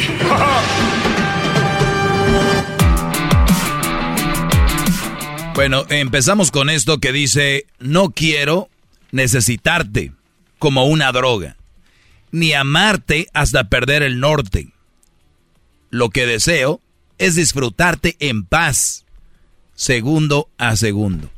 bueno, 5.55 5.83
empezamos 5.89 6.51
con 6.51 6.69
esto 6.69 6.99
que 6.99 7.11
dice, 7.11 7.65
no 7.79 8.11
quiero 8.11 8.69
necesitarte 9.09 10.11
como 10.59 10.85
una 10.85 11.11
droga 11.11 11.56
ni 12.37 12.53
amarte 12.53 13.27
hasta 13.33 13.69
perder 13.69 14.03
el 14.03 14.19
norte. 14.19 14.69
Lo 15.89 16.09
que 16.09 16.25
deseo 16.25 16.81
es 17.17 17.35
disfrutarte 17.35 18.15
en 18.19 18.43
paz, 18.45 19.05
segundo 19.75 20.49
a 20.57 20.75
segundo. 20.75 21.29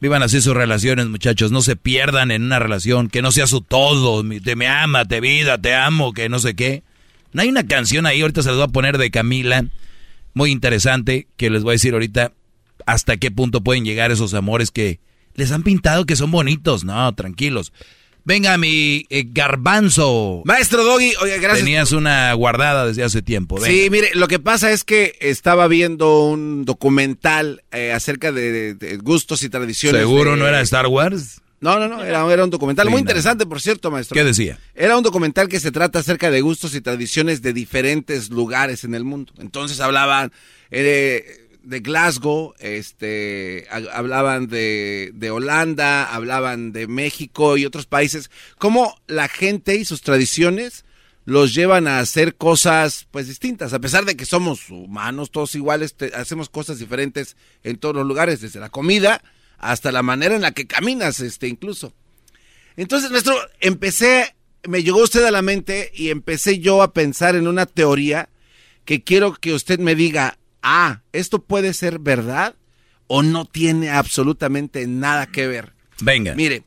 Vivan 0.00 0.22
así 0.22 0.40
sus 0.40 0.54
relaciones, 0.54 1.08
muchachos. 1.08 1.50
No 1.50 1.60
se 1.60 1.74
pierdan 1.74 2.30
en 2.30 2.44
una 2.44 2.58
relación, 2.58 3.08
que 3.08 3.22
no 3.22 3.32
sea 3.32 3.46
su 3.46 3.62
todo. 3.62 4.22
Te 4.44 4.54
me 4.54 4.68
ama, 4.68 5.04
te 5.06 5.20
vida, 5.20 5.58
te 5.58 5.74
amo, 5.74 6.12
que 6.12 6.28
no 6.28 6.38
sé 6.38 6.54
qué. 6.54 6.84
No 7.32 7.42
hay 7.42 7.48
una 7.48 7.66
canción 7.66 8.06
ahí, 8.06 8.20
ahorita 8.20 8.42
se 8.42 8.50
les 8.50 8.56
voy 8.56 8.64
a 8.64 8.68
poner 8.68 8.96
de 8.96 9.10
Camila, 9.10 9.64
muy 10.34 10.50
interesante, 10.50 11.26
que 11.36 11.50
les 11.50 11.62
voy 11.62 11.72
a 11.72 11.72
decir 11.72 11.94
ahorita 11.94 12.32
hasta 12.86 13.16
qué 13.16 13.30
punto 13.30 13.62
pueden 13.62 13.84
llegar 13.84 14.10
esos 14.10 14.34
amores 14.34 14.70
que 14.70 15.00
les 15.34 15.52
han 15.52 15.62
pintado 15.62 16.06
que 16.06 16.16
son 16.16 16.30
bonitos. 16.30 16.84
No, 16.84 17.12
tranquilos. 17.14 17.72
Venga, 18.28 18.58
mi 18.58 19.06
eh, 19.08 19.24
garbanzo. 19.26 20.42
Maestro 20.44 20.84
Doggy, 20.84 21.14
oye, 21.22 21.38
gracias. 21.38 21.64
Tenías 21.64 21.92
una 21.92 22.30
guardada 22.34 22.86
desde 22.86 23.02
hace 23.02 23.22
tiempo. 23.22 23.58
Sí, 23.58 23.88
mire, 23.90 24.10
lo 24.12 24.28
que 24.28 24.38
pasa 24.38 24.70
es 24.70 24.84
que 24.84 25.16
estaba 25.20 25.66
viendo 25.66 26.24
un 26.26 26.66
documental 26.66 27.62
eh, 27.72 27.90
acerca 27.90 28.30
de, 28.30 28.98
gustos 29.02 29.42
y 29.44 29.48
tradiciones. 29.48 30.02
¿Seguro 30.02 30.36
no 30.36 30.46
era 30.46 30.60
Star 30.60 30.88
Wars? 30.88 31.40
No, 31.62 31.78
no, 31.78 31.88
no, 31.88 32.04
era, 32.04 32.44
un 32.44 32.50
documental 32.50 32.90
muy 32.90 33.00
interesante, 33.00 33.46
por 33.46 33.62
cierto, 33.62 33.90
maestro. 33.90 34.14
¿Qué 34.14 34.24
decía? 34.24 34.58
Era 34.74 34.98
un 34.98 35.02
documental 35.02 35.48
que 35.48 35.58
se 35.58 35.72
trata 35.72 36.00
acerca 36.00 36.30
de 36.30 36.42
gustos 36.42 36.74
y 36.74 36.82
tradiciones 36.82 37.40
de 37.40 37.54
diferentes 37.54 38.28
lugares 38.28 38.84
en 38.84 38.94
el 38.94 39.04
mundo. 39.04 39.32
Entonces 39.38 39.80
hablaban... 39.80 40.32
Eh, 40.70 41.47
de 41.62 41.80
Glasgow, 41.80 42.54
este, 42.58 43.66
hablaban 43.70 44.46
de, 44.48 45.10
de, 45.14 45.30
Holanda, 45.30 46.12
hablaban 46.12 46.72
de 46.72 46.86
México 46.86 47.56
y 47.56 47.66
otros 47.66 47.86
países, 47.86 48.30
cómo 48.58 48.98
la 49.06 49.28
gente 49.28 49.76
y 49.76 49.84
sus 49.84 50.02
tradiciones 50.02 50.84
los 51.24 51.54
llevan 51.54 51.88
a 51.88 51.98
hacer 51.98 52.36
cosas 52.36 53.06
pues 53.10 53.28
distintas, 53.28 53.74
a 53.74 53.80
pesar 53.80 54.06
de 54.06 54.16
que 54.16 54.24
somos 54.24 54.70
humanos, 54.70 55.30
todos 55.30 55.54
iguales, 55.54 55.94
hacemos 56.14 56.48
cosas 56.48 56.78
diferentes 56.78 57.36
en 57.62 57.76
todos 57.76 57.94
los 57.94 58.06
lugares, 58.06 58.40
desde 58.40 58.60
la 58.60 58.70
comida 58.70 59.22
hasta 59.58 59.92
la 59.92 60.02
manera 60.02 60.34
en 60.34 60.42
la 60.42 60.52
que 60.52 60.66
caminas, 60.66 61.20
este, 61.20 61.48
incluso. 61.48 61.92
Entonces, 62.76 63.10
nuestro, 63.10 63.36
empecé, 63.60 64.36
me 64.66 64.82
llegó 64.82 65.02
usted 65.02 65.24
a 65.24 65.30
la 65.30 65.42
mente 65.42 65.90
y 65.94 66.10
empecé 66.10 66.60
yo 66.60 66.80
a 66.80 66.92
pensar 66.92 67.34
en 67.36 67.48
una 67.48 67.66
teoría 67.66 68.28
que 68.84 69.02
quiero 69.02 69.34
que 69.34 69.52
usted 69.52 69.78
me 69.80 69.94
diga, 69.94 70.37
ah, 70.62 71.02
esto 71.12 71.42
puede 71.42 71.72
ser 71.72 71.98
verdad 71.98 72.54
o 73.06 73.22
no 73.22 73.44
tiene 73.44 73.90
absolutamente 73.90 74.86
nada 74.86 75.26
que 75.26 75.46
ver. 75.46 75.72
Venga. 76.00 76.34
Mire, 76.34 76.64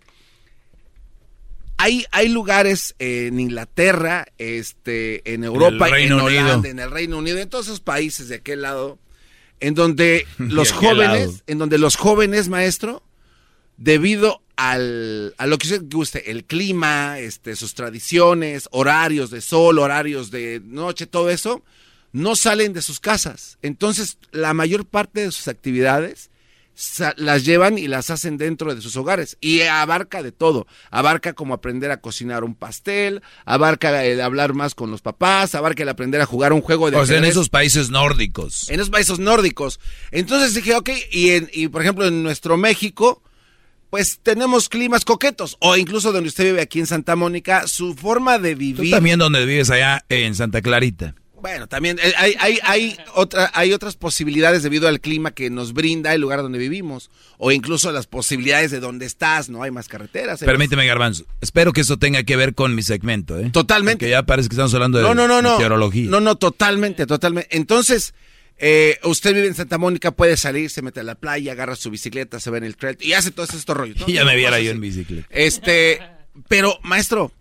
hay, 1.78 2.06
hay 2.12 2.30
lugares 2.30 2.96
en 3.00 3.40
Inglaterra, 3.40 4.28
este, 4.38 5.34
en 5.34 5.44
Europa, 5.44 5.90
en, 5.98 6.12
Holanda, 6.14 6.70
en 6.70 6.80
el 6.80 6.92
Reino 6.92 7.18
Unido, 7.18 7.40
en 7.40 7.50
todos 7.50 7.66
esos 7.66 7.80
países 7.80 8.28
de 8.28 8.36
aquel 8.36 8.62
lado, 8.62 9.00
en 9.60 9.74
donde 9.74 10.28
los 10.38 10.72
jóvenes, 10.72 11.44
en 11.48 11.58
donde 11.58 11.78
los 11.78 11.96
jóvenes, 11.96 12.50
maestro, 12.50 13.04
debido 13.78 14.44
al, 14.58 15.34
a 15.40 15.48
lo 15.48 15.58
que 15.58 15.68
usted 15.68 15.84
guste, 15.90 16.30
el 16.30 16.44
clima, 16.44 17.18
este, 17.18 17.56
sus 17.56 17.74
tradiciones, 17.74 18.68
horarios 18.72 19.32
de 19.32 19.42
sol, 19.42 19.80
horarios 19.80 20.30
de 20.30 20.62
noche, 20.64 21.08
todo 21.08 21.32
eso, 21.32 21.64
no 22.14 22.36
salen 22.36 22.74
de 22.74 22.82
sus 22.82 23.00
casas. 23.00 23.58
Entonces, 23.62 24.18
la 24.32 24.54
mayor 24.54 24.86
parte 24.86 25.22
de 25.22 25.32
sus 25.32 25.48
actividades 25.48 26.30
las 27.18 27.46
llevan 27.46 27.78
y 27.78 27.88
las 27.88 28.10
hacen 28.10 28.38
dentro 28.38 28.74
de 28.74 28.82
sus 28.82 28.96
hogares. 28.96 29.38
Y 29.40 29.62
abarca 29.62 30.24
de 30.24 30.32
todo. 30.32 30.66
Abarca 30.90 31.34
como 31.34 31.54
aprender 31.54 31.92
a 31.92 31.98
cocinar 32.02 32.44
un 32.44 32.56
pastel, 32.56 33.22
abarca 33.46 34.04
el 34.06 34.20
hablar 34.22 34.54
más 34.54 34.74
con 34.74 34.90
los 34.90 35.02
papás, 35.02 35.54
abarca 35.54 35.84
el 35.84 35.90
aprender 35.90 36.22
a 36.22 36.26
jugar 36.26 36.54
un 36.54 36.62
juego 36.62 36.90
de 36.90 36.98
O 36.98 37.06
sea, 37.06 37.18
en 37.18 37.26
esos 37.26 37.50
países 37.50 37.90
nórdicos. 37.92 38.68
En 38.70 38.76
esos 38.80 38.90
países 38.90 39.20
nórdicos. 39.20 39.80
Entonces 40.12 40.54
dije, 40.56 40.74
ok, 40.76 40.90
y, 41.12 41.32
en- 41.32 41.50
y 41.54 41.68
por 41.68 41.82
ejemplo 41.82 42.08
en 42.08 42.24
nuestro 42.24 42.58
México, 42.58 43.22
pues 43.92 44.20
tenemos 44.24 44.68
climas 44.70 45.06
coquetos. 45.06 45.58
O 45.60 45.76
incluso 45.78 46.12
donde 46.12 46.30
usted 46.30 46.46
vive 46.46 46.62
aquí 46.62 46.80
en 46.80 46.88
Santa 46.88 47.16
Mónica, 47.16 47.68
su 47.68 47.94
forma 47.94 48.40
de 48.40 48.54
Tú 48.54 48.60
vivir... 48.60 48.92
también 48.92 49.20
donde 49.20 49.46
vives 49.46 49.70
allá 49.70 50.04
en 50.10 50.34
Santa 50.34 50.62
Clarita. 50.62 51.14
Bueno, 51.42 51.68
también 51.68 51.98
eh, 52.02 52.14
hay, 52.18 52.36
hay, 52.40 52.60
hay, 52.64 52.98
otra, 53.16 53.50
hay 53.54 53.74
otras 53.74 53.96
posibilidades 53.96 54.64
debido 54.64 54.88
al 54.88 55.00
clima 55.02 55.32
que 55.32 55.50
nos 55.50 55.74
brinda 55.74 56.14
el 56.14 56.22
lugar 56.22 56.42
donde 56.42 56.60
vivimos. 56.60 57.10
O 57.38 57.52
incluso 57.52 57.92
las 57.92 58.06
posibilidades 58.08 58.70
de 58.72 58.80
donde 58.80 59.06
estás, 59.06 59.50
¿no? 59.50 59.64
Hay 59.64 59.72
más 59.72 59.88
carreteras. 59.88 60.42
hay 60.42 60.46
más- 60.46 60.52
Permíteme, 60.54 60.86
Garbanzo. 60.86 61.26
Espero 61.42 61.74
que 61.74 61.82
eso 61.82 61.98
tenga 61.98 62.24
que 62.24 62.36
ver 62.36 62.54
con 62.54 62.76
mi 62.76 62.84
segmento, 62.84 63.40
¿eh? 63.40 63.50
Totalmente. 63.52 64.06
Que 64.06 64.12
ya 64.12 64.24
parece 64.24 64.50
que 64.50 64.54
estamos 64.54 64.74
hablando 64.74 65.00
de 65.00 65.04
No, 65.04 65.16
no, 65.16 65.28
no, 65.28 65.42
no. 65.42 65.54
meteorología. 65.54 66.10
No, 66.10 66.20
no, 66.20 66.36
totalmente, 66.36 67.06
totalmente. 67.08 67.56
Entonces, 67.58 68.14
eh, 68.60 69.00
usted 69.04 69.34
vive 69.34 69.48
en 69.48 69.56
Santa 69.56 69.80
Mónica, 69.80 70.12
puede 70.12 70.38
salir, 70.38 70.70
se 70.70 70.84
mete 70.84 71.00
a 71.00 71.04
la 71.04 71.16
playa, 71.16 71.54
agarra 71.54 71.76
su 71.76 71.90
bicicleta, 71.90 72.40
se 72.40 72.52
va 72.52 72.60
en 72.60 72.64
el 72.66 72.78
trail 72.78 72.98
y 73.02 73.14
hace 73.14 73.32
todos 73.32 73.54
estos 73.56 73.76
rollos. 73.76 73.98
¿no? 74.02 74.06
Y 74.08 74.14
ya 74.14 74.26
me 74.26 74.36
viera 74.36 74.60
yo 74.60 74.70
así. 74.70 74.76
en 74.76 74.82
bicicleta. 74.82 75.28
Este, 75.32 76.00
pero, 76.48 76.78
maestro, 76.84 77.32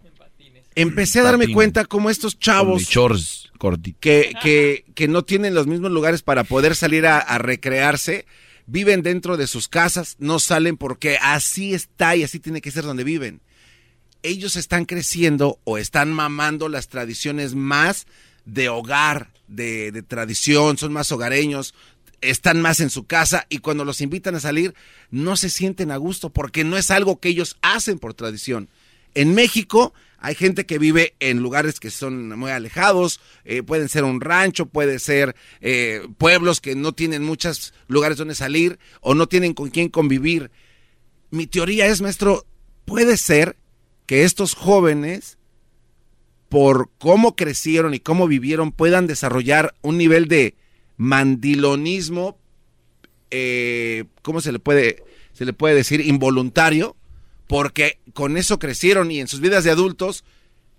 empecé 0.81 1.21
a 1.21 1.25
darme 1.25 1.53
cuenta 1.53 1.85
cómo 1.85 2.11
estos 2.11 2.39
chavos 2.39 2.83
shorts 2.83 3.51
que, 4.01 4.33
que, 4.43 4.85
que 4.95 5.09
no 5.09 5.25
tienen 5.25 5.55
los 5.55 5.67
mismos 5.67 5.91
lugares 5.91 6.23
para 6.23 6.45
poder 6.45 6.75
salir 6.75 7.07
a, 7.07 7.19
a 7.19 7.39
recrearse, 7.39 8.27
viven 8.67 9.03
dentro 9.03 9.37
de 9.37 9.47
sus 9.47 9.69
casas, 9.69 10.17
no 10.19 10.39
salen 10.39 10.77
porque 10.77 11.19
así 11.21 11.75
está 11.75 12.17
y 12.17 12.23
así 12.23 12.41
tiene 12.41 12.61
que 12.61 12.71
ser 12.71 12.85
donde 12.85 13.05
viven. 13.05 13.41
Ellos 14.23 14.57
están 14.57 14.85
creciendo 14.85 15.59
o 15.65 15.79
están 15.79 16.13
mamando 16.13 16.69
las 16.69 16.89
tradiciones 16.89 17.55
más 17.55 18.07
de 18.45 18.69
hogar, 18.69 19.31
de, 19.49 19.93
de 19.93 20.03
tradición, 20.03 20.79
son 20.79 20.93
más 20.93 21.11
hogareños, 21.13 21.75
están 22.21 22.61
más 22.61 22.81
en 22.81 22.91
su 22.91 23.05
casa 23.05 23.47
y 23.49 23.59
cuando 23.59 23.85
los 23.85 24.01
invitan 24.01 24.35
a 24.35 24.41
salir 24.41 24.75
no 25.11 25.37
se 25.37 25.49
sienten 25.51 25.91
a 25.91 25.97
gusto 25.97 26.31
porque 26.31 26.65
no 26.65 26.77
es 26.77 26.91
algo 26.91 27.19
que 27.19 27.31
ellos 27.31 27.57
hacen 27.63 27.99
por 27.99 28.15
tradición. 28.15 28.69
En 29.15 29.35
México 29.35 29.93
hay 30.21 30.35
gente 30.35 30.67
que 30.67 30.79
vive 30.79 31.15
en 31.19 31.39
lugares 31.39 31.81
que 31.81 31.91
son 31.91 32.39
muy 32.39 32.51
alejados, 32.51 33.21
eh, 33.45 33.63
pueden 33.63 33.89
ser 33.89 34.05
un 34.05 34.21
rancho, 34.21 34.67
puede 34.67 34.99
ser 34.99 35.35
eh, 35.63 36.07
pueblos 36.19 36.61
que 36.61 36.77
no 36.77 36.93
tienen 36.93 37.25
muchos 37.25 37.73
lugares 37.89 38.19
donde 38.19 38.35
salir 38.35 38.79
o 39.01 39.15
no 39.15 39.27
tienen 39.27 39.55
con 39.55 39.71
quién 39.71 39.89
convivir. 39.89 40.51
Mi 41.31 41.47
teoría 41.47 41.87
es, 41.87 42.03
maestro, 42.03 42.45
puede 42.85 43.17
ser 43.17 43.57
que 44.05 44.25
estos 44.25 44.55
jóvenes, 44.55 45.39
por 46.51 46.91
cómo 46.99 47.35
crecieron 47.35 47.95
y 47.95 48.01
cómo 48.01 48.29
vivieron, 48.29 48.73
puedan 48.73 49.07
desarrollar 49.07 49.75
un 49.81 49.97
nivel 49.97 50.29
de 50.29 50.55
mandilonismo, 50.99 52.37
eh, 53.31 54.05
¿cómo 54.21 54.43
se 54.43 54.53
le 54.53 54.59
puede, 54.59 55.03
se 55.33 55.47
le 55.47 55.55
puede 55.55 55.77
decir? 55.77 56.03
Involuntario, 56.03 56.95
porque 57.51 57.99
con 58.15 58.37
eso 58.37 58.61
crecieron 58.61 59.11
y 59.11 59.19
en 59.19 59.27
sus 59.27 59.41
vidas 59.41 59.65
de 59.65 59.73
adultos 59.73 60.23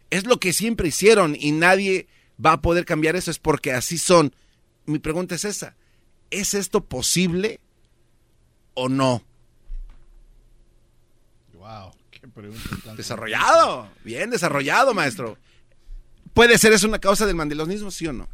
es 0.10 0.26
lo 0.26 0.40
que 0.40 0.54
siempre 0.54 0.88
hicieron 0.88 1.36
y 1.38 1.52
nadie 1.52 2.08
va 2.44 2.54
a 2.54 2.62
poder 2.62 2.86
cambiar 2.86 3.18
eso, 3.18 3.30
es 3.30 3.40
porque 3.40 3.74
así 3.74 3.98
son. 3.98 4.34
Mi 4.86 4.98
pregunta 4.98 5.36
es 5.36 5.44
esa, 5.44 5.76
¿es 6.30 6.54
esto 6.54 6.86
posible 6.86 7.60
o 8.74 8.88
no? 8.88 9.22
Wow, 11.56 11.92
qué 12.10 12.26
pregunta 12.30 12.70
tan 12.86 12.96
Desarrollado, 12.96 13.90
bien 14.06 14.30
desarrollado, 14.30 14.94
maestro. 14.94 15.38
¿Puede 16.34 16.58
ser 16.58 16.72
eso 16.72 16.88
una 16.88 17.00
causa 17.00 17.26
del 17.26 17.36
mandilonismo, 17.36 17.92
sí 17.92 18.08
o 18.08 18.14
no? 18.14 18.30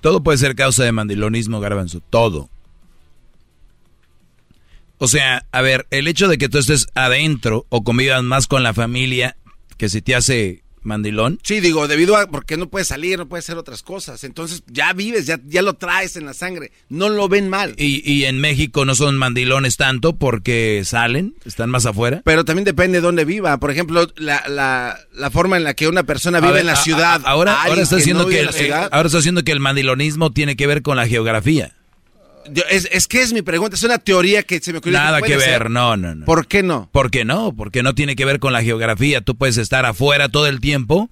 Todo 0.00 0.24
puede 0.24 0.38
ser 0.38 0.56
causa 0.56 0.82
de 0.82 0.90
mandilonismo, 0.90 1.60
Garbanzo. 1.60 2.00
Todo. 2.00 2.50
O 5.02 5.08
sea, 5.08 5.46
a 5.50 5.62
ver, 5.62 5.86
el 5.90 6.06
hecho 6.08 6.28
de 6.28 6.36
que 6.38 6.48
tú 6.50 6.58
estés 6.58 6.86
adentro 6.94 7.64
o 7.70 7.82
convivas 7.82 8.22
más 8.22 8.46
con 8.46 8.62
la 8.62 8.74
familia 8.74 9.36
que 9.78 9.88
si 9.88 10.02
te 10.02 10.14
hace 10.14 10.62
mandilón. 10.82 11.38
Sí, 11.42 11.60
digo, 11.60 11.88
debido 11.88 12.16
a 12.16 12.26
porque 12.26 12.56
no 12.58 12.68
puedes 12.68 12.88
salir, 12.88 13.18
no 13.18 13.26
puedes 13.28 13.44
hacer 13.46 13.56
otras 13.58 13.82
cosas. 13.82 14.24
Entonces 14.24 14.62
ya 14.66 14.92
vives, 14.92 15.24
ya, 15.26 15.38
ya 15.46 15.62
lo 15.62 15.74
traes 15.74 16.16
en 16.16 16.26
la 16.26 16.34
sangre. 16.34 16.70
No 16.90 17.08
lo 17.08 17.28
ven 17.28 17.48
mal. 17.48 17.74
Y, 17.78 18.02
y 18.10 18.24
en 18.26 18.40
México 18.40 18.84
no 18.84 18.94
son 18.94 19.16
mandilones 19.16 19.76
tanto 19.78 20.16
porque 20.16 20.82
salen, 20.84 21.34
están 21.46 21.70
más 21.70 21.86
afuera. 21.86 22.20
Pero 22.24 22.44
también 22.44 22.64
depende 22.64 22.98
de 22.98 23.02
dónde 23.02 23.24
viva. 23.24 23.58
Por 23.58 23.70
ejemplo, 23.70 24.06
la, 24.16 24.42
la, 24.48 24.98
la 25.14 25.30
forma 25.30 25.56
en 25.56 25.64
la 25.64 25.72
que 25.74 25.88
una 25.88 26.02
persona 26.04 26.40
vive 26.40 26.52
ver, 26.52 26.60
en 26.60 26.66
la 26.66 26.72
a- 26.74 26.76
ciudad. 26.76 27.22
a- 27.24 27.30
ahora, 27.30 27.54
a 27.54 27.64
ahora 27.64 27.82
está 27.82 27.96
que 27.96 28.12
no 28.14 28.28
el, 28.28 28.72
ahora 28.72 29.06
está 29.06 29.18
diciendo 29.18 29.44
que 29.44 29.52
el 29.52 29.60
mandilonismo 29.60 30.30
tiene 30.30 30.56
que 30.56 30.66
ver 30.66 30.82
con 30.82 30.96
la 30.96 31.06
geografía. 31.06 31.74
Es, 32.70 32.88
es 32.90 33.06
que 33.06 33.20
es 33.22 33.32
mi 33.32 33.42
pregunta, 33.42 33.76
es 33.76 33.82
una 33.82 33.98
teoría 33.98 34.42
que 34.42 34.60
se 34.60 34.72
me 34.72 34.78
ocurrió. 34.78 34.98
Nada 34.98 35.20
que 35.22 35.38
ser. 35.38 35.50
ver, 35.64 35.70
no, 35.70 35.96
no, 35.96 36.14
no. 36.14 36.24
¿Por 36.24 36.46
qué 36.46 36.62
no? 36.62 36.88
¿Por 36.90 37.10
qué 37.10 37.24
no? 37.24 37.54
Porque 37.54 37.82
no 37.82 37.94
tiene 37.94 38.16
que 38.16 38.24
ver 38.24 38.40
con 38.40 38.52
la 38.52 38.62
geografía. 38.62 39.20
Tú 39.20 39.36
puedes 39.36 39.56
estar 39.58 39.84
afuera 39.86 40.28
todo 40.28 40.46
el 40.46 40.60
tiempo 40.60 41.10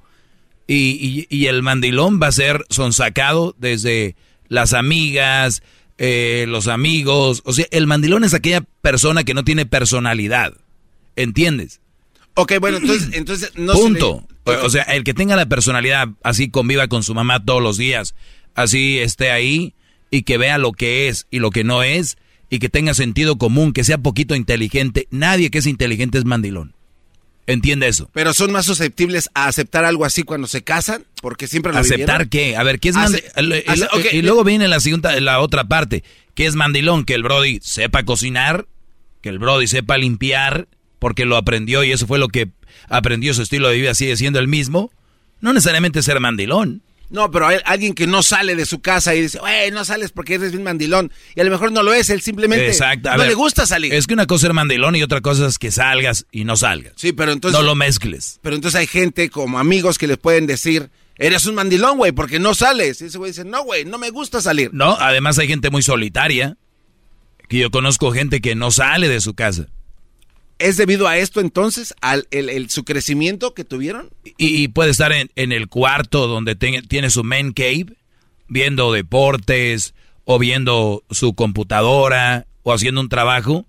y, 0.67 1.27
y- 1.31 1.37
y 1.37 1.47
el 1.47 1.63
mandilón 1.63 2.19
va 2.23 2.29
a 2.29 2.33
ser 2.33 2.65
sonsacado 2.71 3.55
desde 3.59 4.17
las 4.49 4.73
amigas, 4.73 5.63
eh, 5.99 6.47
los 6.49 6.67
amigos. 6.69 7.43
O 7.45 7.53
sea, 7.53 7.67
el 7.71 7.87
mandilón 7.87 8.25
es 8.25 8.35
aquella 8.35 8.63
persona 8.83 9.23
que 9.25 9.35
no 9.35 9.45
tiene 9.45 9.67
personalidad. 9.67 10.55
¿Entiendes? 11.17 11.81
Ok, 12.35 12.55
bueno, 12.61 12.79
entonces, 12.79 13.11
entonces 13.13 13.53
no 13.57 13.75
se 13.75 13.81
Punto. 13.81 14.27
le- 14.47 14.57
O 14.57 14.71
sea, 14.71 14.83
el 14.85 15.05
que 15.05 15.15
tenga 15.15 15.37
la 15.37 15.47
personalidad, 15.47 16.09
así 16.23 16.49
conviva 16.51 16.89
con 16.89 17.03
su 17.03 17.15
mamá 17.15 17.45
todos 17.45 17.63
los 17.63 17.77
días, 17.77 18.15
así 18.55 18.99
esté 18.99 19.31
ahí 19.31 19.75
y 20.11 20.23
que 20.23 20.39
vea 20.39 20.59
lo 20.59 20.73
que 20.73 21.09
es 21.09 21.27
y 21.31 21.39
lo 21.39 21.51
que 21.51 21.65
no 21.65 21.83
es 21.83 22.17
y 22.51 22.59
que 22.59 22.69
tenga 22.69 22.95
sentido 22.95 23.37
común, 23.37 23.73
que 23.73 23.85
sea 23.85 23.99
poquito 23.99 24.35
inteligente. 24.35 25.07
Nadie 25.11 25.51
que 25.51 25.59
es 25.59 25.67
inteligente 25.67 26.19
es 26.19 26.25
mandilón. 26.25 26.75
¿Entiende 27.47 27.89
eso? 27.89 28.11
Pero 28.13 28.35
son 28.35 28.53
más 28.53 28.67
susceptibles 28.67 29.31
a 29.33 29.47
aceptar 29.47 29.87
algo 29.87 30.05
así 30.05 30.23
cuando 30.23 30.47
se 30.47 30.63
casan, 30.63 31.07
porque 31.23 31.47
siempre 31.47 31.73
lo 31.73 31.79
¿Aceptar 31.79 32.27
vivieron. 32.27 32.29
qué? 32.29 32.57
A 32.57 32.63
ver, 32.63 32.79
¿qué 32.79 32.91
es 32.91 32.95
mandilón? 32.95 33.23
Y, 34.13 34.17
y 34.17 34.23
luego 34.23 34.45
viene 34.45 34.69
la, 34.69 34.81
segunda, 34.81 35.19
la 35.19 35.41
otra 35.41 35.65
parte. 35.65 36.05
¿Qué 36.35 36.45
es 36.45 36.55
mandilón? 36.55 37.05
Que 37.07 37.15
el 37.15 37.23
Brody 37.23 37.59
sepa 37.63 38.05
cocinar, 38.05 38.67
que 39.23 39.31
el 39.31 39.39
Brody 39.39 39.67
sepa 39.67 39.97
limpiar, 39.97 40.69
porque 40.99 41.25
lo 41.25 41.37
aprendió 41.39 41.85
y 41.85 41.93
eso 41.93 42.07
fue 42.07 42.19
lo 42.19 42.29
que 42.29 42.51
aprendió 42.89 43.33
su 43.33 43.43
estilo 43.43 43.69
de 43.69 43.77
vida, 43.77 43.95
sigue 43.95 44.17
siendo 44.19 44.39
el 44.39 44.49
mismo. 44.49 44.91
No 45.41 45.55
necesariamente 45.55 46.03
ser 46.03 46.21
mandilón. 46.21 46.83
No, 47.11 47.31
pero 47.31 47.47
hay 47.47 47.59
alguien 47.65 47.95
que 47.95 48.07
no 48.07 48.23
sale 48.23 48.55
de 48.55 48.67
su 48.67 48.81
casa 48.81 49.15
y 49.15 49.23
dice, 49.23 49.39
güey, 49.39 49.71
no 49.71 49.85
sales 49.85 50.11
porque 50.13 50.35
eres 50.35 50.53
bien 50.53 50.63
mandilón. 50.63 51.11
Y 51.35 51.41
a 51.41 51.45
lo 51.45 51.51
mejor 51.51 51.73
no 51.73 51.83
lo 51.83 51.93
es, 51.95 52.11
él 52.11 52.21
simplemente 52.21 52.69
Exacto. 52.69 53.09
a 53.09 53.13
no 53.13 53.19
ver, 53.21 53.29
le 53.29 53.35
gusta 53.35 53.67
salir. 53.67 53.95
Es 53.95 54.07
que 54.07 54.15
una 54.15 54.27
cosa 54.27 54.49
es 54.49 54.53
mandilón 54.53 54.95
y 54.97 55.03
otra 55.03 55.21
cosa 55.21 55.47
es 55.47 55.59
que 55.59 55.71
salgas 55.71 56.27
y 56.31 56.45
no 56.45 56.57
salgas. 56.57 56.93
Sí, 56.97 57.13
pero 57.13 57.33
entonces... 57.33 57.59
No 57.59 57.65
lo 57.65 57.75
mezcles. 57.75 58.39
Pero 58.43 58.57
entonces 58.57 58.79
hay 58.79 58.87
gente 58.87 59.31
como 59.31 59.59
amigos 59.59 59.97
que 59.97 60.07
les 60.07 60.19
pueden 60.19 60.47
decir, 60.47 60.91
eres 61.17 61.47
un 61.47 61.55
mandilón, 61.55 61.97
güey, 61.97 62.13
porque 62.13 62.39
no 62.39 62.55
sales. 62.55 63.01
Y 63.01 63.07
ese 63.07 63.19
güey 63.19 63.31
dice, 63.31 63.45
no, 63.45 63.65
güey, 63.65 63.85
no 63.85 63.99
me 63.99 64.11
gusta 64.11 64.43
salir. 64.43 64.71
No, 64.73 64.97
además 65.01 65.39
hay 65.39 65.49
gente 65.49 65.71
muy 65.71 65.83
solitaria. 65.83 66.57
Que 67.49 67.59
yo 67.59 67.71
conozco 67.71 68.13
gente 68.13 68.43
que 68.43 68.55
no 68.55 68.71
sale 68.71 69.09
de 69.09 69.23
su 69.23 69.33
casa. 69.33 69.69
¿Es 70.59 70.77
debido 70.77 71.07
a 71.07 71.17
esto 71.19 71.41
entonces, 71.41 71.95
al 72.01 72.27
el- 72.31 72.69
su 72.71 72.85
crecimiento 72.85 73.55
que 73.55 73.65
tuvieron? 73.65 74.11
Y, 74.39 74.69
puede 74.69 74.91
estar 74.91 75.13
en, 75.13 75.31
en 75.37 75.53
el 75.53 75.69
cuarto 75.69 76.27
donde 76.27 76.57
ten- 76.57 76.87
tiene 76.89 77.11
su 77.11 77.23
man 77.25 77.53
cave, 77.53 77.95
viendo 78.49 78.93
deportes, 78.93 79.95
o 80.25 80.39
viendo 80.39 81.05
su 81.11 81.35
computadora, 81.35 82.47
o 82.65 82.73
haciendo 82.73 83.01
un 83.01 83.09
trabajo. 83.09 83.67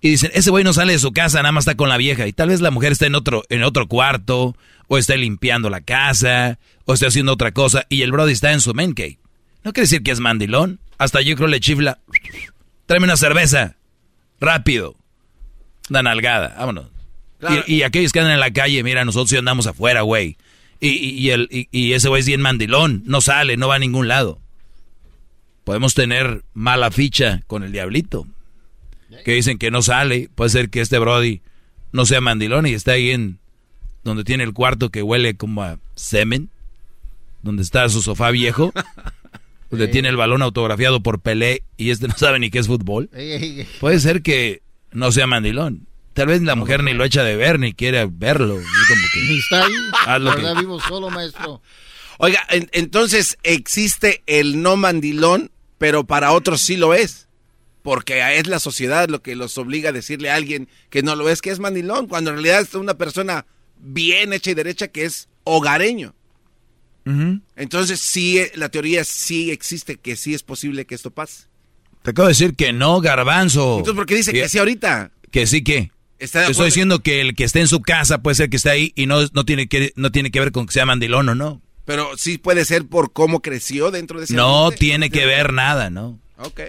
Y 0.00 0.10
dicen, 0.10 0.30
ese 0.34 0.50
güey 0.50 0.64
no 0.64 0.72
sale 0.74 0.92
de 0.92 0.98
su 0.98 1.12
casa, 1.12 1.38
nada 1.38 1.52
más 1.52 1.62
está 1.62 1.76
con 1.76 1.88
la 1.88 1.96
vieja. 1.96 2.26
Y 2.26 2.32
tal 2.32 2.48
vez 2.50 2.60
la 2.60 2.70
mujer 2.70 2.92
está 2.92 3.06
en 3.06 3.14
otro, 3.14 3.42
en 3.48 3.62
otro 3.62 3.86
cuarto, 3.88 4.54
o 4.88 4.98
está 4.98 5.16
limpiando 5.16 5.70
la 5.70 5.80
casa, 5.80 6.58
o 6.84 6.92
está 6.94 7.06
haciendo 7.06 7.32
otra 7.32 7.52
cosa, 7.52 7.86
y 7.88 8.02
el 8.02 8.12
brody 8.12 8.32
está 8.32 8.52
en 8.52 8.60
su 8.60 8.74
man 8.74 8.92
cave. 8.92 9.18
No 9.62 9.72
quiere 9.72 9.84
decir 9.84 10.02
que 10.02 10.10
es 10.10 10.20
mandilón. 10.20 10.78
Hasta 10.98 11.22
yo 11.22 11.36
creo 11.36 11.48
le 11.48 11.58
chifla. 11.60 12.00
Tráeme 12.86 13.04
una 13.06 13.16
cerveza. 13.16 13.76
Rápido. 14.40 14.96
Una 15.90 16.02
nalgada. 16.02 16.54
Vámonos. 16.58 16.86
Claro. 17.38 17.64
Y, 17.66 17.74
y 17.76 17.82
aquellos 17.82 18.12
que 18.12 18.20
andan 18.20 18.34
en 18.34 18.40
la 18.40 18.52
calle, 18.52 18.82
mira, 18.82 19.04
nosotros 19.04 19.30
sí 19.30 19.36
andamos 19.36 19.66
afuera, 19.66 20.02
güey. 20.02 20.36
Y, 20.80 20.88
y, 20.88 21.10
y 21.18 21.30
el, 21.30 21.48
y, 21.50 21.68
y 21.70 21.92
ese 21.92 22.08
güey 22.08 22.20
es 22.20 22.26
bien 22.26 22.40
mandilón. 22.40 23.02
No 23.06 23.20
sale, 23.20 23.56
no 23.56 23.68
va 23.68 23.76
a 23.76 23.78
ningún 23.78 24.08
lado. 24.08 24.40
Podemos 25.64 25.94
tener 25.94 26.42
mala 26.52 26.90
ficha 26.90 27.42
con 27.46 27.62
el 27.62 27.72
diablito. 27.72 28.26
Que 29.24 29.32
dicen 29.32 29.58
que 29.58 29.70
no 29.70 29.82
sale. 29.82 30.28
Puede 30.34 30.50
ser 30.50 30.70
que 30.70 30.80
este 30.80 30.98
Brody 30.98 31.40
no 31.92 32.04
sea 32.04 32.20
mandilón 32.20 32.66
y 32.66 32.72
está 32.72 32.92
ahí 32.92 33.10
en 33.10 33.38
donde 34.02 34.24
tiene 34.24 34.44
el 34.44 34.52
cuarto 34.52 34.90
que 34.90 35.02
huele 35.02 35.36
como 35.36 35.62
a 35.62 35.78
semen. 35.94 36.50
Donde 37.42 37.62
está 37.62 37.88
su 37.88 38.02
sofá 38.02 38.30
viejo. 38.30 38.72
Pues 39.70 39.90
tiene 39.90 40.08
el 40.08 40.16
balón 40.16 40.42
autografiado 40.42 41.00
por 41.00 41.20
Pelé 41.20 41.64
y 41.76 41.90
este 41.90 42.06
no 42.06 42.14
sabe 42.16 42.38
ni 42.38 42.48
qué 42.50 42.60
es 42.60 42.68
fútbol. 42.68 43.10
Puede 43.80 43.98
ser 43.98 44.22
que 44.22 44.62
no 44.94 45.12
sea 45.12 45.26
mandilón. 45.26 45.86
Tal 46.14 46.28
vez 46.28 46.40
la 46.42 46.54
mujer 46.54 46.82
ni 46.82 46.94
lo 46.94 47.04
echa 47.04 47.22
de 47.24 47.36
ver, 47.36 47.58
ni 47.58 47.74
quiere 47.74 48.06
verlo. 48.10 48.56
Ni 49.28 49.38
está 49.38 49.66
ahí. 49.66 49.72
¿Verdad? 50.36 50.54
Vivo 50.60 50.80
solo, 50.80 51.10
maestro. 51.10 51.60
Oiga, 52.18 52.40
en- 52.50 52.70
entonces 52.72 53.36
existe 53.42 54.22
el 54.26 54.62
no 54.62 54.76
mandilón, 54.76 55.50
pero 55.78 56.04
para 56.04 56.32
otros 56.32 56.60
sí 56.62 56.76
lo 56.76 56.94
es. 56.94 57.28
Porque 57.82 58.38
es 58.38 58.46
la 58.46 58.60
sociedad 58.60 59.08
lo 59.08 59.20
que 59.20 59.34
los 59.36 59.58
obliga 59.58 59.90
a 59.90 59.92
decirle 59.92 60.30
a 60.30 60.36
alguien 60.36 60.68
que 60.88 61.02
no 61.02 61.16
lo 61.16 61.28
es, 61.28 61.42
que 61.42 61.50
es 61.50 61.58
mandilón, 61.58 62.06
cuando 62.06 62.30
en 62.30 62.36
realidad 62.36 62.62
es 62.62 62.74
una 62.74 62.94
persona 62.94 63.44
bien 63.78 64.32
hecha 64.32 64.52
y 64.52 64.54
derecha 64.54 64.88
que 64.88 65.04
es 65.04 65.28
hogareño. 65.42 66.14
Entonces 67.56 68.00
sí, 68.00 68.38
eh, 68.38 68.52
la 68.54 68.70
teoría 68.70 69.04
sí 69.04 69.50
existe, 69.50 69.96
que 69.96 70.16
sí 70.16 70.32
es 70.32 70.42
posible 70.42 70.86
que 70.86 70.94
esto 70.94 71.10
pase. 71.10 71.44
Te 72.04 72.10
acabo 72.10 72.28
de 72.28 72.32
decir 72.32 72.54
que 72.54 72.74
no, 72.74 73.00
garbanzo. 73.00 73.78
Entonces, 73.78 73.94
¿por 73.94 74.04
qué 74.04 74.16
dice 74.16 74.30
que 74.34 74.46
sí 74.46 74.58
ahorita? 74.58 75.10
Que 75.30 75.46
sí, 75.46 75.64
¿qué? 75.64 75.90
¿Está 76.18 76.46
Estoy 76.46 76.66
diciendo 76.66 77.02
que 77.02 77.22
el 77.22 77.34
que 77.34 77.44
esté 77.44 77.60
en 77.60 77.66
su 77.66 77.80
casa 77.80 78.18
puede 78.18 78.34
ser 78.34 78.50
que 78.50 78.58
esté 78.58 78.68
ahí 78.68 78.92
y 78.94 79.06
no, 79.06 79.20
no, 79.32 79.44
tiene, 79.46 79.68
que, 79.68 79.94
no 79.96 80.12
tiene 80.12 80.30
que 80.30 80.38
ver 80.38 80.52
con 80.52 80.66
que 80.66 80.74
sea 80.74 80.84
mandilón 80.84 81.30
o 81.30 81.34
no. 81.34 81.62
Pero 81.86 82.10
sí 82.18 82.36
puede 82.36 82.66
ser 82.66 82.84
por 82.84 83.14
cómo 83.14 83.40
creció 83.40 83.90
dentro 83.90 84.18
de 84.18 84.26
ese 84.26 84.34
No 84.34 84.64
ambiente. 84.64 84.76
tiene 84.80 85.08
que 85.08 85.24
ver 85.24 85.54
nada, 85.54 85.88
¿no? 85.88 86.20
Ok. 86.36 86.60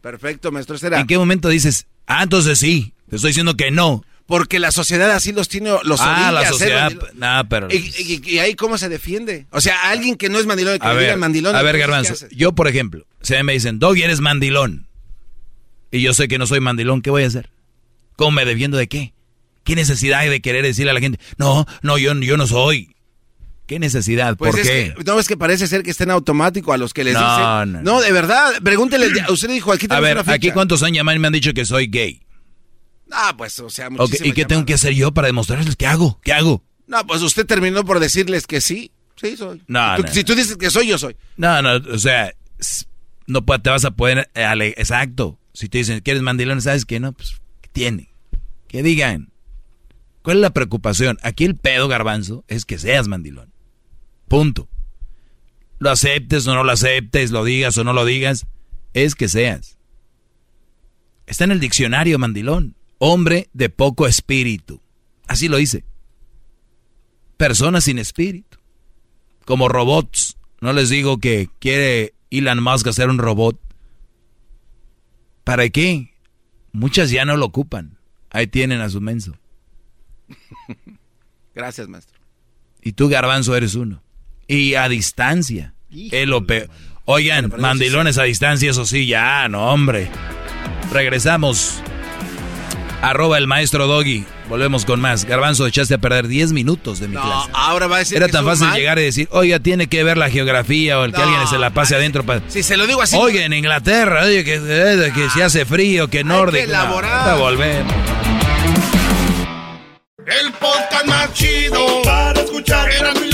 Perfecto, 0.00 0.50
maestro. 0.50 0.78
Será. 0.78 1.00
¿En 1.00 1.06
qué 1.06 1.18
momento 1.18 1.50
dices, 1.50 1.86
ah, 2.06 2.22
entonces 2.22 2.58
sí? 2.58 2.94
Te 3.10 3.16
estoy 3.16 3.28
diciendo 3.28 3.58
que 3.58 3.70
no. 3.70 4.06
Porque 4.32 4.58
la 4.58 4.70
sociedad 4.70 5.10
así 5.10 5.30
los 5.30 5.46
tiene, 5.50 5.68
los 5.84 6.00
ah, 6.00 6.32
la 6.32 6.48
sociedad. 6.48 6.90
Nada, 7.12 7.44
pero. 7.44 7.68
¿Y, 7.70 7.76
y- 7.76 8.22
y 8.24 8.38
ahí 8.38 8.54
cómo 8.54 8.78
se 8.78 8.88
defiende? 8.88 9.44
O 9.50 9.60
sea, 9.60 9.90
alguien 9.90 10.16
que 10.16 10.30
no 10.30 10.38
es 10.38 10.46
mandilón, 10.46 10.78
que 10.78 10.86
a 10.86 10.94
le 10.94 11.00
ver, 11.00 11.18
mandilón. 11.18 11.54
a 11.54 11.60
ver, 11.60 11.76
Garbanzo. 11.76 12.14
Yo, 12.30 12.52
por 12.52 12.66
ejemplo, 12.66 13.04
si 13.20 13.34
a 13.34 13.36
mí 13.36 13.42
me 13.44 13.52
dicen, 13.52 13.78
Doggy, 13.78 14.04
eres 14.04 14.20
mandilón. 14.20 14.86
Y 15.90 16.00
yo 16.00 16.14
sé 16.14 16.28
que 16.28 16.38
no 16.38 16.46
soy 16.46 16.60
mandilón, 16.60 17.02
¿qué 17.02 17.10
voy 17.10 17.24
a 17.24 17.26
hacer? 17.26 17.50
¿Cómo 18.16 18.30
me 18.30 18.46
defiendo 18.46 18.78
de 18.78 18.86
qué? 18.88 19.12
¿Qué 19.64 19.76
necesidad 19.76 20.20
hay 20.20 20.30
de 20.30 20.40
querer 20.40 20.64
decirle 20.64 20.92
a 20.92 20.94
la 20.94 21.00
gente, 21.00 21.20
no, 21.36 21.66
no, 21.82 21.98
yo, 21.98 22.14
yo 22.14 22.38
no 22.38 22.46
soy? 22.46 22.96
¿Qué 23.66 23.78
necesidad? 23.78 24.38
Pues 24.38 24.52
¿Por 24.52 24.60
es 24.60 24.66
qué? 24.66 24.94
que, 24.96 25.04
no, 25.04 25.20
es 25.20 25.28
que 25.28 25.36
parece 25.36 25.66
ser 25.66 25.82
que 25.82 25.90
está 25.90 26.04
en 26.04 26.10
automático 26.12 26.72
a 26.72 26.78
los 26.78 26.94
que 26.94 27.04
les 27.04 27.12
No, 27.12 27.20
dicen. 27.20 27.72
no, 27.72 27.82
No, 27.82 28.00
de 28.00 28.12
verdad, 28.12 28.50
pregúntele. 28.64 29.08
Usted 29.28 29.50
dijo, 29.50 29.72
aquí 29.74 29.88
A 29.90 30.00
ver, 30.00 30.16
una 30.18 30.32
aquí 30.32 30.52
cuántos 30.52 30.82
han 30.82 30.94
llamado 30.94 31.16
y 31.16 31.18
me 31.18 31.26
han 31.26 31.34
dicho 31.34 31.52
que 31.52 31.66
soy 31.66 31.88
gay. 31.88 32.22
Ah, 33.12 33.34
pues, 33.36 33.58
o 33.58 33.70
sea, 33.70 33.88
Ok, 33.88 33.92
muchísimas 33.98 34.28
¿Y 34.28 34.32
qué 34.32 34.44
tengo 34.44 34.64
que 34.64 34.74
hacer 34.74 34.94
yo 34.94 35.12
para 35.12 35.26
demostrarles 35.26 35.76
qué 35.76 35.86
hago? 35.86 36.20
¿Qué 36.22 36.32
hago? 36.32 36.64
No, 36.86 37.06
pues 37.06 37.22
usted 37.22 37.46
terminó 37.46 37.84
por 37.84 38.00
decirles 38.00 38.46
que 38.46 38.60
sí. 38.60 38.92
Sí, 39.16 39.36
soy. 39.36 39.62
No, 39.66 39.96
Tú- 39.96 40.02
no. 40.02 40.08
Si 40.12 40.24
tú 40.24 40.34
dices 40.34 40.56
que 40.56 40.70
soy, 40.70 40.88
yo 40.88 40.98
soy. 40.98 41.16
No, 41.36 41.62
no, 41.62 41.74
o 41.76 41.98
sea, 41.98 42.34
no 43.26 43.42
te 43.44 43.70
vas 43.70 43.84
a 43.84 43.92
poder, 43.92 44.30
eh, 44.34 44.74
exacto. 44.76 45.38
Si 45.54 45.68
te 45.68 45.78
dicen 45.78 46.00
que 46.00 46.10
eres 46.10 46.22
mandilón, 46.22 46.60
¿sabes 46.62 46.84
qué? 46.84 46.98
No, 46.98 47.12
pues, 47.12 47.40
¿qué 47.60 47.68
tiene? 47.72 48.10
Que 48.68 48.82
digan. 48.82 49.32
¿Cuál 50.22 50.38
es 50.38 50.42
la 50.42 50.50
preocupación? 50.54 51.18
Aquí 51.22 51.44
el 51.44 51.56
pedo, 51.56 51.88
garbanzo, 51.88 52.44
es 52.48 52.64
que 52.64 52.78
seas 52.78 53.08
mandilón. 53.08 53.52
Punto. 54.28 54.68
Lo 55.78 55.90
aceptes 55.90 56.46
o 56.46 56.54
no 56.54 56.62
lo 56.62 56.72
aceptes, 56.72 57.32
lo 57.32 57.44
digas 57.44 57.76
o 57.76 57.84
no 57.84 57.92
lo 57.92 58.04
digas, 58.04 58.46
es 58.94 59.14
que 59.14 59.28
seas. 59.28 59.78
Está 61.26 61.44
en 61.44 61.50
el 61.52 61.60
diccionario 61.60 62.18
mandilón. 62.18 62.76
Hombre 63.04 63.48
de 63.52 63.68
poco 63.68 64.06
espíritu. 64.06 64.80
Así 65.26 65.48
lo 65.48 65.56
dice. 65.56 65.84
Personas 67.36 67.82
sin 67.82 67.98
espíritu. 67.98 68.58
Como 69.44 69.68
robots. 69.68 70.36
No 70.60 70.72
les 70.72 70.88
digo 70.88 71.18
que 71.18 71.48
quiere 71.58 72.14
Elon 72.30 72.62
Musk 72.62 72.86
hacer 72.86 73.08
un 73.08 73.18
robot. 73.18 73.60
¿Para 75.42 75.68
qué? 75.70 76.14
Muchas 76.70 77.10
ya 77.10 77.24
no 77.24 77.36
lo 77.36 77.46
ocupan. 77.46 77.98
Ahí 78.30 78.46
tienen 78.46 78.80
a 78.80 78.88
su 78.88 79.00
menso. 79.00 79.36
Gracias, 81.56 81.88
maestro. 81.88 82.20
Y 82.82 82.92
tú, 82.92 83.08
garbanzo, 83.08 83.56
eres 83.56 83.74
uno. 83.74 84.00
Y 84.46 84.74
a 84.74 84.88
distancia. 84.88 85.74
Es 85.90 86.28
lo 86.28 86.46
peor. 86.46 86.70
Oigan, 87.06 87.52
mandilones 87.58 88.18
a 88.18 88.22
distancia, 88.22 88.70
eso 88.70 88.86
sí, 88.86 89.08
ya, 89.08 89.48
no, 89.48 89.72
hombre. 89.72 90.08
Regresamos. 90.92 91.82
Arroba 93.02 93.36
el 93.36 93.46
maestro 93.48 93.86
Doggy. 93.88 94.24
Volvemos 94.48 94.84
con 94.84 95.00
más. 95.00 95.24
Garbanzo, 95.24 95.66
echaste 95.66 95.94
a 95.94 95.98
perder 95.98 96.28
10 96.28 96.52
minutos 96.52 97.00
de 97.00 97.08
mi 97.08 97.14
No, 97.16 97.22
clase. 97.22 97.50
ahora 97.52 97.86
va 97.88 97.96
a 97.96 97.98
decir 97.98 98.16
Era 98.16 98.26
que 98.26 98.32
tan 98.32 98.44
fácil 98.44 98.68
mal. 98.68 98.76
llegar 98.78 98.98
y 98.98 99.02
decir, 99.02 99.28
oiga, 99.32 99.58
tiene 99.58 99.88
que 99.88 100.04
ver 100.04 100.16
la 100.16 100.30
geografía 100.30 100.98
o 101.00 101.04
el 101.04 101.12
que 101.12 101.20
alguien 101.20 101.46
se 101.48 101.58
la 101.58 101.70
pase 101.70 101.96
adentro 101.96 102.24
para... 102.24 102.42
Si 102.48 102.62
se 102.62 102.76
lo 102.76 102.86
digo 102.86 103.02
así. 103.02 103.16
Oye, 103.16 103.44
en 103.44 103.52
Inglaterra, 103.54 104.22
oye, 104.24 104.44
que, 104.44 104.54
eh, 104.62 105.12
que 105.14 105.28
si 105.30 105.40
hace 105.40 105.64
frío, 105.64 106.08
que 106.08 106.22
nórdico. 106.22 106.64
no, 106.64 106.70
elaborar. 106.70 107.38
volvemos. 107.38 107.92
El 110.26 110.52
podcast 110.52 111.04
más 111.06 111.32
chido 111.34 112.02
para 112.04 112.40
escuchar. 112.40 112.88
Era 112.92 113.12
mi 113.14 113.31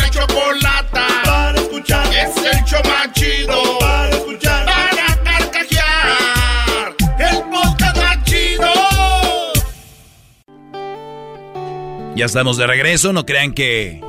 Ya 12.19 12.25
estamos 12.25 12.57
de 12.57 12.67
regreso, 12.67 13.13
no 13.13 13.25
crean 13.25 13.53
que... 13.53 14.01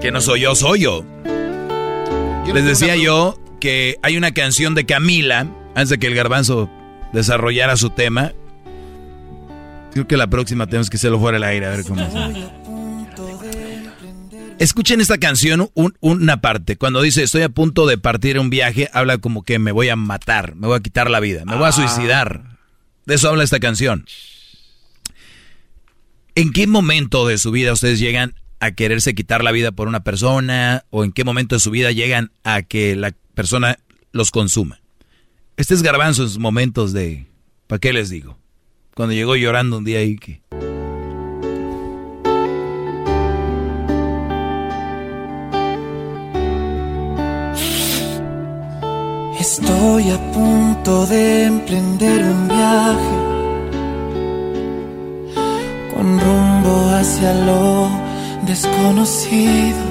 Que 0.00 0.10
no 0.10 0.20
soy 0.22 0.40
yo, 0.40 0.54
soy 0.54 0.80
yo. 0.80 1.04
Les 2.54 2.64
decía 2.64 2.96
yo 2.96 3.38
que 3.60 3.98
hay 4.02 4.16
una 4.16 4.30
canción 4.32 4.74
de 4.74 4.86
Camila, 4.86 5.40
antes 5.74 5.90
de 5.90 5.98
que 5.98 6.06
el 6.06 6.14
garbanzo 6.14 6.70
desarrollara 7.12 7.76
su 7.76 7.90
tema. 7.90 8.32
Creo 9.92 10.06
que 10.06 10.16
la 10.16 10.26
próxima 10.28 10.66
tenemos 10.66 10.88
que 10.88 10.96
hacerlo 10.96 11.18
fuera 11.20 11.36
del 11.36 11.44
aire, 11.44 11.66
a 11.66 11.70
ver 11.70 11.84
cómo 11.84 12.00
es. 12.00 12.14
Escuchen 14.58 15.02
esta 15.02 15.18
canción, 15.18 15.68
un- 15.74 15.96
una 16.00 16.40
parte. 16.40 16.76
Cuando 16.78 17.02
dice 17.02 17.24
estoy 17.24 17.42
a 17.42 17.50
punto 17.50 17.84
de 17.86 17.98
partir 17.98 18.38
un 18.38 18.48
viaje, 18.48 18.88
habla 18.94 19.18
como 19.18 19.42
que 19.42 19.58
me 19.58 19.70
voy 19.70 19.90
a 19.90 19.96
matar, 19.96 20.54
me 20.54 20.66
voy 20.66 20.78
a 20.78 20.80
quitar 20.80 21.10
la 21.10 21.20
vida, 21.20 21.44
me 21.44 21.56
voy 21.56 21.66
a 21.66 21.72
suicidar. 21.72 22.56
De 23.04 23.16
eso 23.16 23.28
habla 23.28 23.44
esta 23.44 23.60
canción. 23.60 24.06
¿En 26.38 26.52
qué 26.52 26.66
momento 26.66 27.26
de 27.26 27.38
su 27.38 27.50
vida 27.50 27.72
ustedes 27.72 27.98
llegan 27.98 28.34
a 28.60 28.72
quererse 28.72 29.14
quitar 29.14 29.42
la 29.42 29.52
vida 29.52 29.72
por 29.72 29.88
una 29.88 30.04
persona? 30.04 30.84
¿O 30.90 31.02
en 31.02 31.10
qué 31.10 31.24
momento 31.24 31.56
de 31.56 31.60
su 31.60 31.70
vida 31.70 31.92
llegan 31.92 32.30
a 32.44 32.60
que 32.60 32.94
la 32.94 33.12
persona 33.32 33.78
los 34.12 34.30
consuma? 34.30 34.82
Este 35.56 35.72
es 35.72 35.82
Garbanzo 35.82 36.24
en 36.24 36.28
sus 36.28 36.38
momentos 36.38 36.92
de... 36.92 37.24
¿Para 37.66 37.78
qué 37.78 37.94
les 37.94 38.10
digo? 38.10 38.36
Cuando 38.94 39.14
llegó 39.14 39.34
llorando 39.34 39.78
un 39.78 39.84
día 39.86 40.00
ahí 40.00 40.16
que... 40.16 40.42
Estoy 49.40 50.10
a 50.10 50.32
punto 50.32 51.06
de 51.06 51.44
emprender 51.44 52.22
un 52.24 52.48
viaje 52.48 53.25
con 55.96 56.20
rumbo 56.20 56.90
hacia 56.90 57.32
lo 57.32 57.88
desconocido. 58.46 59.84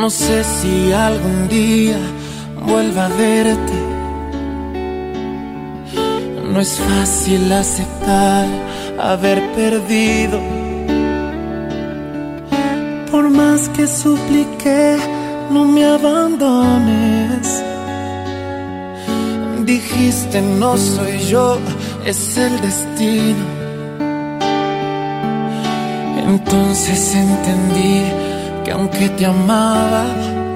No 0.00 0.08
sé 0.08 0.42
si 0.44 0.92
algún 0.92 1.48
día 1.48 1.98
vuelva 2.66 3.06
a 3.06 3.08
verte. 3.08 3.78
No 6.52 6.60
es 6.60 6.78
fácil 6.78 7.52
aceptar 7.52 8.46
haber 8.98 9.40
perdido. 9.52 10.38
Por 13.10 13.28
más 13.30 13.68
que 13.70 13.86
supliqué, 13.86 14.96
no 15.50 15.64
me 15.64 15.84
abandones. 15.84 17.62
Dijiste 19.64 20.42
no 20.42 20.76
soy 20.76 21.18
yo, 21.30 21.58
es 22.06 22.36
el 22.36 22.60
destino. 22.60 23.64
Entonces 26.26 27.14
entendí 27.14 28.02
que 28.64 28.70
aunque 28.70 29.08
te 29.10 29.26
amaba, 29.26 30.06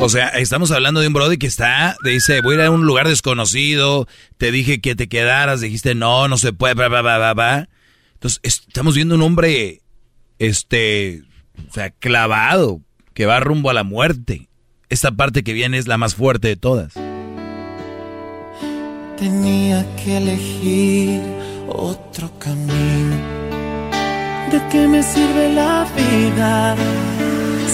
O 0.01 0.09
sea, 0.09 0.29
estamos 0.29 0.71
hablando 0.71 1.01
de 1.01 1.09
un 1.09 1.13
brody 1.13 1.39
que 1.39 1.47
está, 1.47 1.97
dice, 2.05 2.41
voy 2.41 2.55
a 2.55 2.59
ir 2.59 2.65
a 2.65 2.71
un 2.71 2.87
lugar 2.87 3.09
desconocido, 3.09 4.07
te 4.37 4.53
dije 4.53 4.81
que 4.81 4.95
te 4.95 5.09
quedaras, 5.09 5.61
dijiste, 5.61 5.95
no, 5.95 6.29
no 6.29 6.37
se 6.37 6.53
puede, 6.53 6.75
bla, 6.75 6.89
bla, 6.89 7.35
bla. 7.35 7.69
Entonces, 8.15 8.41
estamos 8.43 8.95
viendo 8.95 9.15
un 9.15 9.23
hombre, 9.23 9.83
este, 10.39 11.23
o 11.69 11.73
sea, 11.73 11.91
clavado, 11.91 12.81
que 13.13 13.27
va 13.27 13.41
rumbo 13.41 13.71
a 13.71 13.75
la 13.75 13.85
muerte. 13.85 14.49
Esta 14.89 15.13
parte 15.13 15.43
que 15.43 15.53
viene 15.53 15.79
es 15.79 15.87
la 15.87 15.99
más 15.99 16.15
fuerte 16.15 16.49
de 16.49 16.57
todas. 16.57 16.95
Tenía 19.19 19.85
que 19.97 20.17
elegir 20.19 21.21
otro 21.69 22.31
camino. 22.39 23.17
¿De 24.53 24.61
qué 24.71 24.87
me 24.89 25.03
sirve 25.03 25.53
la 25.53 25.87
vida 25.97 26.77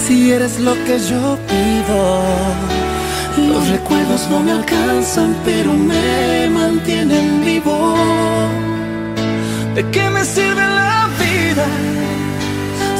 si 0.07 0.31
eres 0.31 0.59
lo 0.59 0.73
que 0.85 0.99
yo 0.99 1.37
pido. 1.51 1.99
Los 3.49 3.67
recuerdos 3.69 4.27
no 4.29 4.39
me 4.41 4.51
alcanzan, 4.51 5.35
pero 5.43 5.73
me 5.73 6.47
mantienen 6.49 7.43
vivo. 7.43 7.95
¿De 9.73 9.89
qué 9.89 10.09
me 10.09 10.23
sirve 10.23 10.61
la 10.61 11.09
vida 11.23 11.65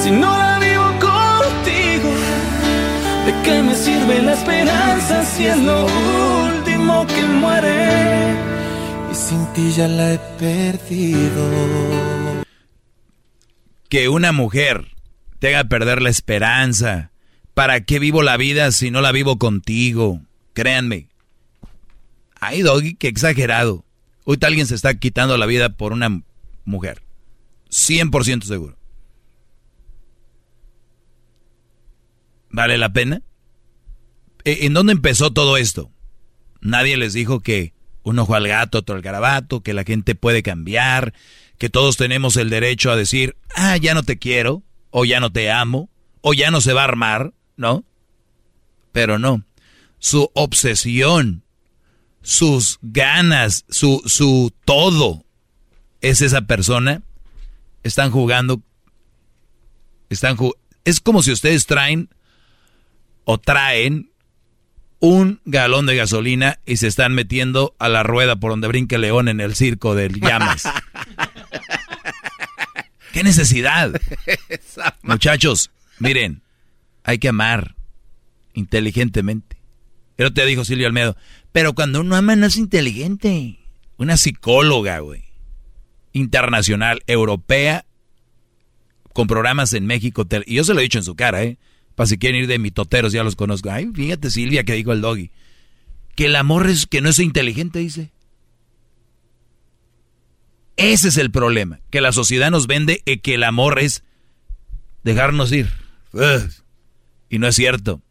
si 0.01 0.11
no 0.11 0.29
la 0.37 0.59
vivo 0.59 0.87
contigo? 1.09 2.09
¿De 3.25 3.33
qué 3.43 3.61
me 3.61 3.75
sirve 3.75 4.21
la 4.21 4.33
esperanza 4.33 5.23
si 5.23 5.45
es 5.45 5.57
lo 5.57 5.85
que 7.07 7.25
muere? 7.25 8.35
Y 9.11 9.15
sin 9.15 9.45
ti 9.53 9.71
ya 9.71 9.87
la 9.87 10.13
he 10.13 10.19
perdido. 10.37 12.45
Que 13.89 14.09
una 14.09 14.31
mujer 14.31 14.95
te 15.39 15.55
haga 15.55 15.69
perder 15.69 16.01
la 16.01 16.09
esperanza. 16.09 17.11
¿Para 17.53 17.85
qué 17.85 17.99
vivo 17.99 18.23
la 18.23 18.37
vida 18.37 18.71
si 18.71 18.91
no 18.91 19.01
la 19.01 19.11
vivo 19.11 19.37
contigo? 19.37 20.21
Créanme. 20.53 21.09
Ay, 22.39 22.61
Doggy, 22.61 22.95
qué 22.95 23.07
exagerado. 23.07 23.85
Ahorita 24.25 24.47
alguien 24.47 24.67
se 24.67 24.75
está 24.75 24.93
quitando 24.95 25.37
la 25.37 25.45
vida 25.45 25.69
por 25.69 25.93
una 25.93 26.21
mujer. 26.65 27.03
100% 27.69 28.43
seguro. 28.43 28.77
¿Vale 32.49 32.77
la 32.77 32.93
pena? 32.93 33.21
¿E, 34.43 34.65
¿En 34.65 34.73
dónde 34.73 34.93
empezó 34.93 35.31
todo 35.31 35.57
esto? 35.57 35.91
Nadie 36.61 36.97
les 36.97 37.13
dijo 37.13 37.41
que 37.41 37.73
un 38.03 38.19
ojo 38.19 38.35
al 38.35 38.47
gato, 38.47 38.79
otro 38.79 38.95
al 38.95 39.01
garabato, 39.01 39.61
que 39.61 39.73
la 39.73 39.83
gente 39.83 40.15
puede 40.15 40.43
cambiar, 40.43 41.13
que 41.57 41.69
todos 41.69 41.97
tenemos 41.97 42.37
el 42.37 42.49
derecho 42.49 42.91
a 42.91 42.95
decir, 42.95 43.35
ah, 43.55 43.77
ya 43.77 43.93
no 43.93 44.03
te 44.03 44.17
quiero, 44.17 44.63
o 44.91 45.05
ya 45.05 45.19
no 45.19 45.31
te 45.31 45.51
amo, 45.51 45.89
o 46.21 46.33
ya 46.33 46.51
no 46.51 46.61
se 46.61 46.73
va 46.73 46.81
a 46.81 46.85
armar, 46.85 47.33
¿no? 47.57 47.83
Pero 48.91 49.19
no. 49.19 49.43
Su 49.99 50.29
obsesión, 50.33 51.43
sus 52.21 52.79
ganas, 52.81 53.65
su, 53.69 54.01
su 54.05 54.53
todo, 54.65 55.25
es 56.01 56.21
esa 56.21 56.41
persona. 56.41 57.01
Están 57.83 58.11
jugando. 58.11 58.61
Están 60.09 60.37
es 60.85 60.99
como 60.99 61.23
si 61.23 61.31
ustedes 61.31 61.65
traen 61.65 62.09
o 63.25 63.39
traen 63.39 64.11
un 64.99 65.41
galón 65.45 65.85
de 65.85 65.95
gasolina 65.95 66.59
y 66.65 66.77
se 66.77 66.87
están 66.87 67.13
metiendo 67.13 67.75
a 67.79 67.89
la 67.89 68.03
rueda 68.03 68.35
por 68.35 68.51
donde 68.51 68.67
brinca 68.67 68.95
el 68.95 69.03
león 69.03 69.27
en 69.27 69.39
el 69.39 69.55
circo 69.55 69.95
del 69.95 70.19
llamas. 70.19 70.63
¿Qué 73.13 73.23
necesidad? 73.23 73.93
Muchachos, 75.01 75.71
miren, 75.99 76.41
hay 77.03 77.19
que 77.19 77.29
amar 77.29 77.75
inteligentemente. 78.53 79.57
Pero 80.15 80.33
te 80.33 80.45
dijo 80.45 80.65
Silvio 80.65 80.87
Almedo, 80.87 81.15
pero 81.51 81.73
cuando 81.73 82.01
uno 82.01 82.15
ama 82.15 82.35
no 82.35 82.45
es 82.45 82.57
inteligente. 82.57 83.59
Una 83.97 84.17
psicóloga, 84.17 84.99
güey. 84.99 85.23
Internacional, 86.11 87.03
europea, 87.07 87.85
con 89.13 89.27
programas 89.27 89.73
en 89.73 89.85
México. 89.85 90.27
Y 90.45 90.55
yo 90.55 90.63
se 90.63 90.73
lo 90.73 90.79
he 90.79 90.83
dicho 90.83 90.97
en 90.97 91.05
su 91.05 91.15
cara, 91.15 91.43
¿eh? 91.43 91.57
Para 91.95 92.07
si 92.07 92.17
quieren 92.17 92.41
ir 92.41 92.47
de 92.47 92.59
mitoteros, 92.59 93.13
ya 93.13 93.23
los 93.23 93.35
conozco. 93.35 93.71
Ay, 93.71 93.89
fíjate 93.93 94.29
Silvia 94.29 94.63
que 94.63 94.73
dijo 94.73 94.91
el 94.91 95.01
doggy. 95.01 95.31
Que 96.15 96.25
el 96.25 96.35
amor 96.35 96.67
es 96.67 96.85
que 96.85 97.01
no 97.01 97.09
es 97.09 97.19
inteligente, 97.19 97.79
dice. 97.79 98.11
Ese 100.77 101.07
es 101.07 101.17
el 101.17 101.31
problema. 101.31 101.79
Que 101.89 102.01
la 102.01 102.11
sociedad 102.11 102.51
nos 102.51 102.67
vende 102.67 103.01
y 103.05 103.19
que 103.19 103.35
el 103.35 103.43
amor 103.43 103.79
es 103.79 104.03
dejarnos 105.03 105.51
ir. 105.51 105.69
Y 107.29 107.39
no 107.39 107.47
es 107.47 107.55
cierto. 107.55 108.01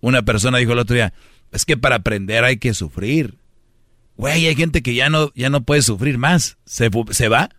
Una 0.00 0.22
persona 0.22 0.58
dijo 0.58 0.72
el 0.72 0.78
otro 0.78 0.94
día, 0.94 1.12
es 1.50 1.64
que 1.64 1.76
para 1.76 1.96
aprender 1.96 2.44
hay 2.44 2.58
que 2.58 2.74
sufrir. 2.74 3.38
Güey, 4.16 4.46
hay 4.46 4.56
gente 4.56 4.82
que 4.82 4.94
ya 4.94 5.08
no, 5.08 5.32
ya 5.34 5.48
no 5.48 5.62
puede 5.62 5.82
sufrir 5.82 6.18
más. 6.18 6.58
Se, 6.64 6.90
se 7.10 7.28
va 7.28 7.50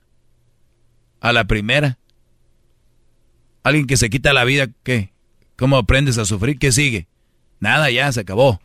a 1.20 1.34
la 1.34 1.46
primera. 1.46 1.98
Alguien 3.70 3.86
que 3.86 3.98
se 3.98 4.10
quita 4.10 4.34
la 4.34 4.46
vida, 4.46 4.66
¿qué? 4.82 5.14
¿Cómo 5.56 5.78
aprendes 5.78 6.18
a 6.18 6.26
sufrir? 6.26 6.58
¿Qué 6.58 6.72
sigue? 6.72 7.08
Nada, 7.60 7.92
ya, 7.92 8.12
se 8.12 8.22
acabó. 8.22 8.60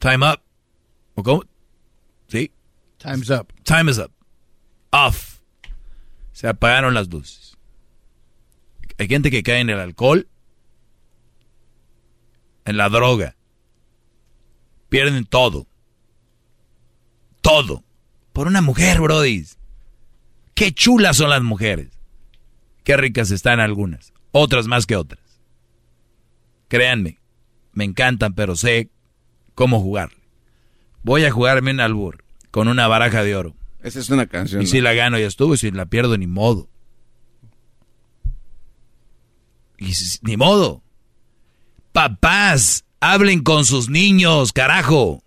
Time 0.00 0.30
up. 0.30 0.42
¿O 1.14 1.22
cómo? 1.22 1.44
¿Sí? 2.28 2.52
Time's 2.98 3.30
up. 3.30 3.50
Time 3.62 3.90
is 3.90 3.96
up. 3.96 4.12
Off. 4.90 5.40
Se 6.32 6.46
apagaron 6.46 6.92
las 6.92 7.08
luces. 7.08 7.56
Hay 8.98 9.08
gente 9.08 9.30
que 9.30 9.42
cae 9.42 9.60
en 9.60 9.70
el 9.70 9.80
alcohol, 9.80 10.28
en 12.66 12.76
la 12.76 12.90
droga. 12.90 13.34
Pierden 14.90 15.24
todo. 15.24 15.66
Todo. 17.40 17.82
Por 18.34 18.46
una 18.46 18.60
mujer, 18.60 19.00
Brody. 19.00 19.46
Qué 20.54 20.74
chulas 20.74 21.16
son 21.16 21.30
las 21.30 21.42
mujeres. 21.42 21.93
Qué 22.84 22.96
ricas 22.96 23.30
están 23.30 23.60
algunas. 23.60 24.12
Otras 24.30 24.66
más 24.66 24.86
que 24.86 24.96
otras. 24.96 25.40
Créanme, 26.68 27.18
me 27.72 27.84
encantan, 27.84 28.34
pero 28.34 28.56
sé 28.56 28.90
cómo 29.54 29.80
jugar. 29.80 30.10
Voy 31.02 31.24
a 31.24 31.30
jugarme 31.30 31.70
en 31.70 31.80
albur 31.80 32.24
con 32.50 32.68
una 32.68 32.86
baraja 32.86 33.22
de 33.22 33.36
oro. 33.36 33.56
Esa 33.82 34.00
es 34.00 34.10
una 34.10 34.26
canción. 34.26 34.62
Y 34.62 34.66
si 34.66 34.80
la 34.80 34.94
gano 34.94 35.18
ya 35.18 35.26
estuvo, 35.26 35.54
y 35.54 35.58
si 35.58 35.70
la 35.70 35.86
pierdo 35.86 36.16
ni 36.16 36.26
modo. 36.26 36.68
Y 39.78 39.92
ni 40.22 40.36
modo. 40.36 40.82
Papás, 41.92 42.84
hablen 43.00 43.42
con 43.42 43.64
sus 43.64 43.88
niños, 43.88 44.52
carajo. 44.52 45.22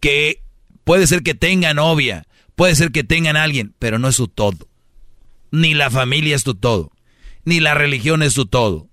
Que 0.00 0.42
puede 0.84 1.06
ser 1.06 1.22
que 1.22 1.34
tengan 1.34 1.76
novia, 1.76 2.26
puede 2.54 2.74
ser 2.76 2.92
que 2.92 3.02
tengan 3.02 3.36
alguien, 3.36 3.74
pero 3.78 3.98
no 3.98 4.08
es 4.08 4.16
su 4.16 4.28
todo. 4.28 4.68
Ni 5.50 5.74
la 5.74 5.90
familia 5.90 6.36
es 6.36 6.44
tu 6.44 6.54
todo. 6.54 6.92
Ni 7.44 7.60
la 7.60 7.74
religión 7.74 8.22
es 8.22 8.34
tu 8.34 8.46
todo. 8.46 8.88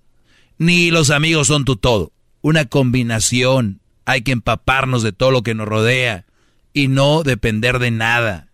Ni 0.58 0.90
los 0.90 1.10
amigos 1.10 1.48
son 1.48 1.64
tu 1.64 1.76
todo. 1.76 2.12
Una 2.40 2.64
combinación. 2.64 3.80
Hay 4.04 4.22
que 4.22 4.32
empaparnos 4.32 5.02
de 5.02 5.12
todo 5.12 5.30
lo 5.30 5.42
que 5.42 5.54
nos 5.54 5.66
rodea 5.66 6.26
y 6.72 6.88
no 6.88 7.22
depender 7.22 7.78
de 7.78 7.90
nada. 7.90 8.48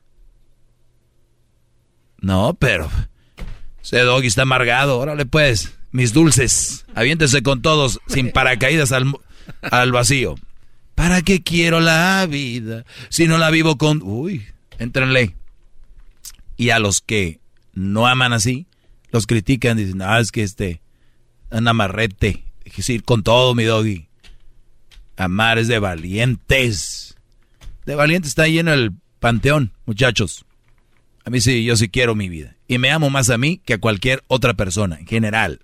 No, 2.20 2.54
pero 2.58 2.90
ese 3.82 4.00
doggy 4.00 4.28
está 4.28 4.42
amargado. 4.42 4.98
Órale 4.98 5.26
pues, 5.26 5.74
mis 5.90 6.12
dulces. 6.12 6.86
Aviéntese 6.94 7.42
con 7.42 7.62
todos 7.62 7.98
sin 8.06 8.30
paracaídas 8.30 8.92
al, 8.92 9.12
al 9.62 9.92
vacío. 9.92 10.36
¿Para 10.94 11.22
qué 11.22 11.42
quiero 11.42 11.80
la 11.80 12.26
vida 12.28 12.84
si 13.08 13.26
no 13.26 13.38
la 13.38 13.50
vivo 13.50 13.78
con... 13.78 14.02
Uy, 14.02 14.46
entrenle. 14.78 15.34
Y 16.56 16.70
a 16.70 16.78
los 16.78 17.00
que 17.00 17.39
no 17.72 18.06
aman 18.06 18.32
así, 18.32 18.66
los 19.10 19.26
critican, 19.26 19.76
dicen, 19.76 20.02
ah, 20.02 20.20
es 20.20 20.32
que 20.32 20.42
este, 20.42 20.80
un 21.50 21.66
amarrete. 21.66 22.44
Es 22.64 22.76
decir, 22.76 23.02
con 23.02 23.22
todo, 23.22 23.54
mi 23.54 23.64
doggy. 23.64 24.08
Amar 25.16 25.58
es 25.58 25.68
de 25.68 25.78
valientes. 25.78 27.16
De 27.84 27.94
valientes 27.94 28.30
está 28.30 28.46
lleno 28.46 28.72
el 28.72 28.92
panteón, 29.18 29.72
muchachos. 29.86 30.44
A 31.24 31.30
mí 31.30 31.40
sí, 31.40 31.64
yo 31.64 31.76
sí 31.76 31.88
quiero 31.88 32.14
mi 32.14 32.28
vida. 32.28 32.56
Y 32.68 32.78
me 32.78 32.90
amo 32.90 33.10
más 33.10 33.30
a 33.30 33.38
mí 33.38 33.60
que 33.64 33.74
a 33.74 33.78
cualquier 33.78 34.22
otra 34.28 34.54
persona, 34.54 34.98
en 34.98 35.06
general. 35.06 35.60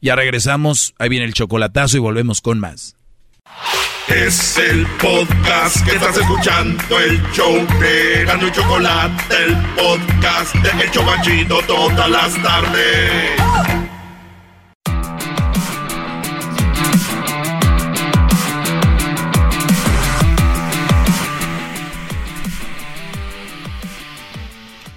Ya 0.00 0.16
regresamos, 0.16 0.94
ahí 0.98 1.08
viene 1.08 1.26
el 1.26 1.34
chocolatazo 1.34 1.96
y 1.96 2.00
volvemos 2.00 2.40
con 2.40 2.58
más. 2.58 2.96
Es 4.08 4.58
el 4.58 4.86
podcast 5.00 5.82
que 5.84 5.96
estás 5.96 6.16
escuchando, 6.18 7.00
el 7.00 7.22
show 7.32 7.54
de 7.80 8.24
Gano 8.26 8.50
Chocolate, 8.50 9.34
el 9.44 9.56
podcast 9.74 10.54
de 10.56 10.84
Hecho 10.84 11.00
Chocachito 11.00 11.58
todas 11.66 12.10
las 12.10 12.42
tardes. 12.42 13.30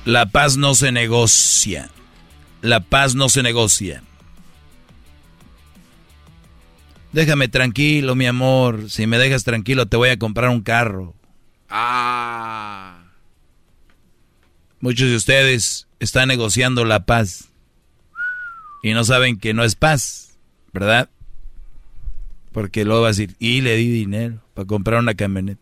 La 0.04 0.26
paz 0.26 0.58
no 0.58 0.76
se 0.76 0.92
negocia. 0.92 1.90
La 2.62 2.82
paz 2.82 3.16
no 3.16 3.30
se 3.30 3.42
negocia. 3.42 4.04
Déjame 7.14 7.48
tranquilo, 7.48 8.16
mi 8.16 8.26
amor. 8.26 8.90
Si 8.90 9.08
me 9.08 9.18
dejas 9.18 9.44
tranquilo, 9.44 9.86
te 9.86 9.98
voy 9.98 10.10
a 10.10 10.20
comprar 10.20 10.50
un 10.50 10.62
carro. 10.62 11.16
Ah. 11.70 13.04
Muchos 14.80 15.10
de 15.10 15.16
ustedes 15.16 15.88
están 16.00 16.28
negociando 16.28 16.86
la 16.86 17.06
paz. 17.06 17.50
Y 18.84 18.94
no 18.94 19.04
saben 19.04 19.40
que 19.40 19.54
no 19.54 19.64
es 19.64 19.76
paz, 19.76 20.38
¿verdad? 20.72 21.10
Porque 22.52 22.86
luego 22.86 23.02
va 23.02 23.08
a 23.08 23.12
decir, 23.12 23.36
y 23.40 23.62
le 23.62 23.76
di 23.76 23.90
dinero 23.90 24.42
para 24.54 24.68
comprar 24.68 25.00
una 25.00 25.16
camioneta. 25.16 25.62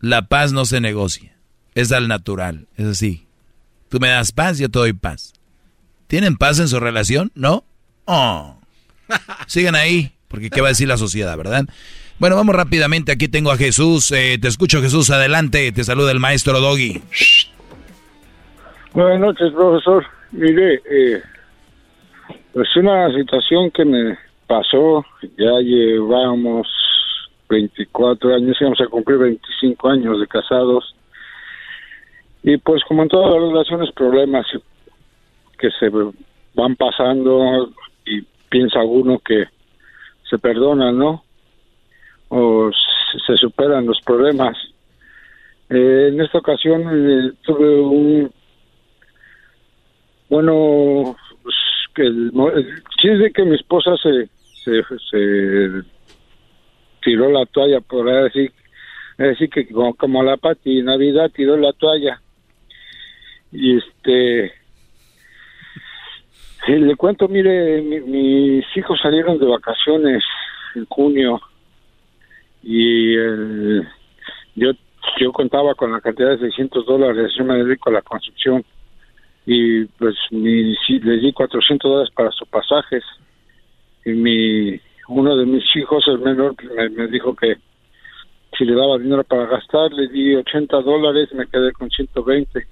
La 0.00 0.28
paz 0.28 0.52
no 0.52 0.64
se 0.64 0.80
negocia. 0.80 1.36
Es 1.74 1.92
al 1.92 2.08
natural, 2.08 2.68
es 2.76 2.86
así. 2.86 3.26
Tú 3.88 4.00
me 4.00 4.08
das 4.08 4.32
paz, 4.32 4.58
yo 4.58 4.68
te 4.68 4.78
doy 4.78 4.92
paz. 4.92 5.34
¿Tienen 6.06 6.36
paz 6.36 6.58
en 6.58 6.68
su 6.68 6.80
relación? 6.80 7.30
¿No? 7.34 7.64
Oh. 8.06 8.59
Sigan 9.46 9.74
ahí, 9.74 10.12
porque 10.28 10.50
¿qué 10.50 10.60
va 10.60 10.68
a 10.68 10.70
decir 10.70 10.88
la 10.88 10.96
sociedad, 10.96 11.36
verdad? 11.36 11.64
Bueno, 12.18 12.36
vamos 12.36 12.54
rápidamente. 12.54 13.12
Aquí 13.12 13.28
tengo 13.28 13.50
a 13.50 13.56
Jesús. 13.56 14.12
Eh, 14.12 14.38
te 14.40 14.48
escucho, 14.48 14.82
Jesús. 14.82 15.10
Adelante. 15.10 15.72
Te 15.72 15.84
saluda 15.84 16.12
el 16.12 16.20
maestro 16.20 16.60
Doggy. 16.60 17.00
Buenas 18.92 19.20
noches, 19.20 19.52
profesor. 19.52 20.04
Mire, 20.32 20.82
eh, 20.90 21.22
es 22.54 22.76
una 22.76 23.08
situación 23.14 23.70
que 23.70 23.86
me 23.86 24.18
pasó. 24.46 25.04
Ya 25.38 25.60
llevamos 25.62 26.68
24 27.48 28.34
años, 28.34 28.56
íbamos 28.60 28.80
a 28.80 28.86
cumplir 28.86 29.18
25 29.18 29.88
años 29.88 30.20
de 30.20 30.26
casados. 30.26 30.94
Y 32.42 32.56
pues 32.58 32.82
como 32.84 33.02
en 33.02 33.08
todas 33.08 33.32
las 33.32 33.50
relaciones, 33.50 33.92
problemas 33.92 34.46
que 35.58 35.70
se 35.78 35.90
van 36.54 36.76
pasando 36.76 37.70
piensa 38.50 38.82
uno 38.82 39.18
que 39.20 39.44
se 40.28 40.38
perdonan, 40.38 40.98
¿no? 40.98 41.24
O 42.28 42.70
se 43.26 43.36
superan 43.36 43.86
los 43.86 44.00
problemas. 44.02 44.56
Eh, 45.70 46.08
en 46.12 46.20
esta 46.20 46.38
ocasión 46.38 46.82
eh, 46.82 47.32
tuve 47.42 47.80
un 47.80 48.30
bueno 50.28 51.16
pues, 51.42 51.54
que 51.94 52.02
el, 52.02 52.32
chiste 53.00 53.32
que 53.32 53.44
mi 53.44 53.54
esposa 53.54 53.96
se, 53.96 54.28
se, 54.64 55.82
tiró 57.02 57.30
la 57.30 57.46
toalla 57.46 57.80
por 57.80 58.10
decir 58.10 58.52
decir 59.16 59.48
que 59.48 59.68
como, 59.68 59.94
como 59.94 60.22
la 60.22 60.36
pati 60.36 60.82
Navidad 60.82 61.30
tiró 61.34 61.56
la 61.56 61.72
toalla 61.72 62.20
y 63.52 63.78
este 63.78 64.59
le 66.68 66.96
cuento 66.96 67.28
mire 67.28 67.82
mis 67.82 68.64
hijos 68.76 69.00
salieron 69.00 69.38
de 69.38 69.46
vacaciones 69.46 70.22
en 70.74 70.84
junio 70.86 71.40
y 72.62 73.14
yo 74.54 74.72
yo 75.18 75.32
contaba 75.32 75.74
con 75.74 75.92
la 75.92 76.00
cantidad 76.00 76.30
de 76.30 76.38
600 76.38 76.84
dólares 76.84 77.32
yo 77.36 77.44
me 77.44 77.56
dedico 77.62 77.88
a 77.88 77.94
la 77.94 78.02
construcción 78.02 78.64
y 79.46 79.84
pues 79.84 80.14
mi, 80.30 80.74
les 80.88 81.22
di 81.22 81.32
400 81.32 81.90
dólares 81.90 82.12
para 82.14 82.30
sus 82.32 82.46
pasajes 82.48 83.02
y 84.04 84.10
mi 84.10 84.80
uno 85.08 85.36
de 85.36 85.46
mis 85.46 85.64
hijos 85.74 86.04
el 86.08 86.18
menor 86.18 86.54
me, 86.76 86.90
me 86.90 87.06
dijo 87.08 87.34
que 87.34 87.56
si 88.58 88.64
le 88.64 88.74
daba 88.74 88.98
dinero 88.98 89.24
para 89.24 89.46
gastar 89.46 89.92
le 89.92 90.08
di 90.08 90.36
80 90.36 90.82
dólares 90.82 91.32
me 91.32 91.46
quedé 91.46 91.72
con 91.72 91.90
120 91.90 92.66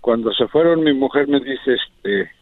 cuando 0.00 0.32
se 0.32 0.46
fueron 0.46 0.84
mi 0.84 0.92
mujer 0.92 1.26
me 1.26 1.40
dice 1.40 1.74
este 1.74 2.37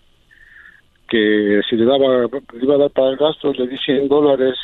que 1.09 1.61
si 1.69 1.77
le 1.77 1.85
daba 1.85 2.27
le 2.53 2.63
iba 2.63 2.75
a 2.75 2.79
dar 2.79 2.91
para 2.91 3.11
el 3.11 3.17
gasto 3.17 3.53
le 3.53 3.67
di 3.67 3.77
100 3.77 4.09
dólares 4.09 4.57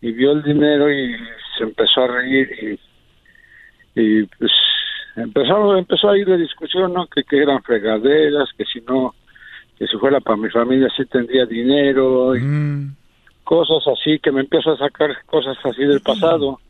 y 0.00 0.12
vio 0.12 0.32
el 0.32 0.42
dinero 0.42 0.92
y 0.92 1.16
se 1.56 1.64
empezó 1.64 2.02
a 2.02 2.08
reír 2.08 2.78
y, 3.94 4.00
y 4.00 4.24
pues 4.24 4.52
empezó 5.16 5.76
empezó 5.76 6.10
a 6.10 6.18
ir 6.18 6.26
de 6.26 6.38
discusión 6.38 6.92
no 6.92 7.06
que, 7.06 7.24
que 7.24 7.42
eran 7.42 7.62
fregaderas 7.62 8.48
que 8.56 8.64
si 8.64 8.80
no 8.82 9.14
que 9.78 9.86
si 9.86 9.96
fuera 9.96 10.20
para 10.20 10.36
mi 10.36 10.50
familia 10.50 10.88
sí 10.96 11.04
tendría 11.06 11.46
dinero 11.46 12.36
y 12.36 12.40
cosas 13.44 13.86
así 13.88 14.18
que 14.18 14.30
me 14.30 14.40
empieza 14.40 14.72
a 14.72 14.76
sacar 14.76 15.24
cosas 15.26 15.56
así 15.64 15.84
del 15.84 16.00
pasado 16.00 16.60